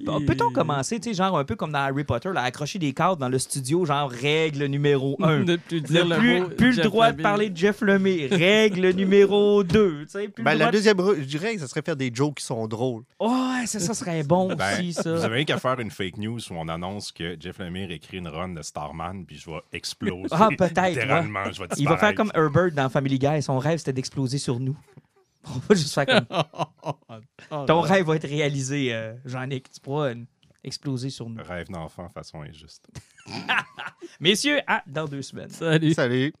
Bon, 0.00 0.20
Peut-on 0.24 0.50
commencer, 0.50 0.98
tu 1.00 1.10
sais, 1.10 1.14
genre 1.14 1.38
un 1.38 1.44
peu 1.44 1.56
comme 1.56 1.72
dans 1.72 1.78
Harry 1.78 2.04
Potter, 2.04 2.30
là, 2.32 2.42
accrocher 2.42 2.78
des 2.78 2.92
cadres 2.92 3.16
dans 3.16 3.28
le 3.28 3.38
studio, 3.38 3.84
genre 3.84 4.10
règle 4.10 4.64
numéro 4.66 5.16
1. 5.22 5.38
Ne 5.46 5.56
plus 5.56 5.80
dire 5.80 6.06
le 6.06 6.16
plus, 6.16 6.40
mot 6.40 6.48
plus 6.48 6.76
le 6.76 6.82
droit 6.82 7.12
de 7.12 7.22
parler 7.22 7.50
de 7.50 7.56
Jeff 7.56 7.80
Lemire. 7.80 8.30
Règle 8.30 8.90
numéro 8.90 9.62
2. 9.62 10.04
Tu 10.04 10.08
sais, 10.08 10.28
plus 10.28 10.42
Ben, 10.42 10.52
le 10.54 10.58
la 10.58 10.66
de- 10.66 10.72
deuxième, 10.72 10.96
dirais 11.24 11.54
que 11.54 11.60
ça 11.60 11.68
serait 11.68 11.82
faire 11.82 11.96
des 11.96 12.10
jokes 12.12 12.36
qui 12.36 12.44
sont 12.44 12.66
drôles. 12.66 13.02
Ouais, 13.20 13.66
ça, 13.66 13.78
ça 13.80 13.94
serait 13.94 14.22
bon 14.24 14.54
Ben, 14.54 14.74
aussi, 14.78 14.92
ça. 14.92 15.14
Vous 15.14 15.24
avez 15.24 15.44
qu'à 15.44 15.58
faire 15.58 15.78
une 15.80 15.90
fake 15.90 16.18
news 16.18 16.38
où 16.50 16.54
on 16.54 16.68
annonce 16.68 17.12
que 17.12 17.36
Jeff 17.38 17.58
Lemire 17.58 17.90
écrit 17.90 18.18
une 18.18 18.28
run 18.28 18.50
de 18.50 18.62
Starman, 18.62 19.24
puis 19.26 19.36
je 19.38 19.50
vais 19.50 19.60
exploser. 19.72 20.28
Ah, 20.32 20.48
peut-être, 20.56 20.88
Littéralement, 20.88 21.50
je 21.52 21.60
vais 21.62 21.68
Il 21.78 21.88
va 21.88 21.96
faire 21.96 22.14
comme 22.14 22.30
Herbert 22.34 22.72
dans 22.72 22.88
Family 22.88 23.18
Guy. 23.18 23.42
Son 23.42 23.58
rêve, 23.58 23.78
c'était 23.78 23.92
d'exploser 23.92 24.38
sur 24.38 24.58
nous. 24.60 24.76
On 25.54 25.58
va 25.58 25.74
juste 25.74 25.94
faire 25.94 26.06
comme. 26.06 26.26
Oh, 27.50 27.64
Ton 27.66 27.80
rêve 27.80 28.06
va 28.06 28.16
être 28.16 28.28
réalisé, 28.28 28.94
euh, 28.94 29.14
Jean-Nic. 29.24 29.70
Tu 29.70 29.80
pourras 29.80 30.10
euh, 30.10 30.24
exploser 30.62 31.10
sur 31.10 31.28
nous. 31.28 31.42
Rêve 31.42 31.68
d'enfant 31.68 32.08
façon 32.08 32.42
injuste. 32.42 32.88
Messieurs, 34.20 34.60
à 34.66 34.82
dans 34.86 35.06
deux 35.06 35.22
semaines. 35.22 35.50
Salut. 35.50 35.94
Salut! 35.94 36.32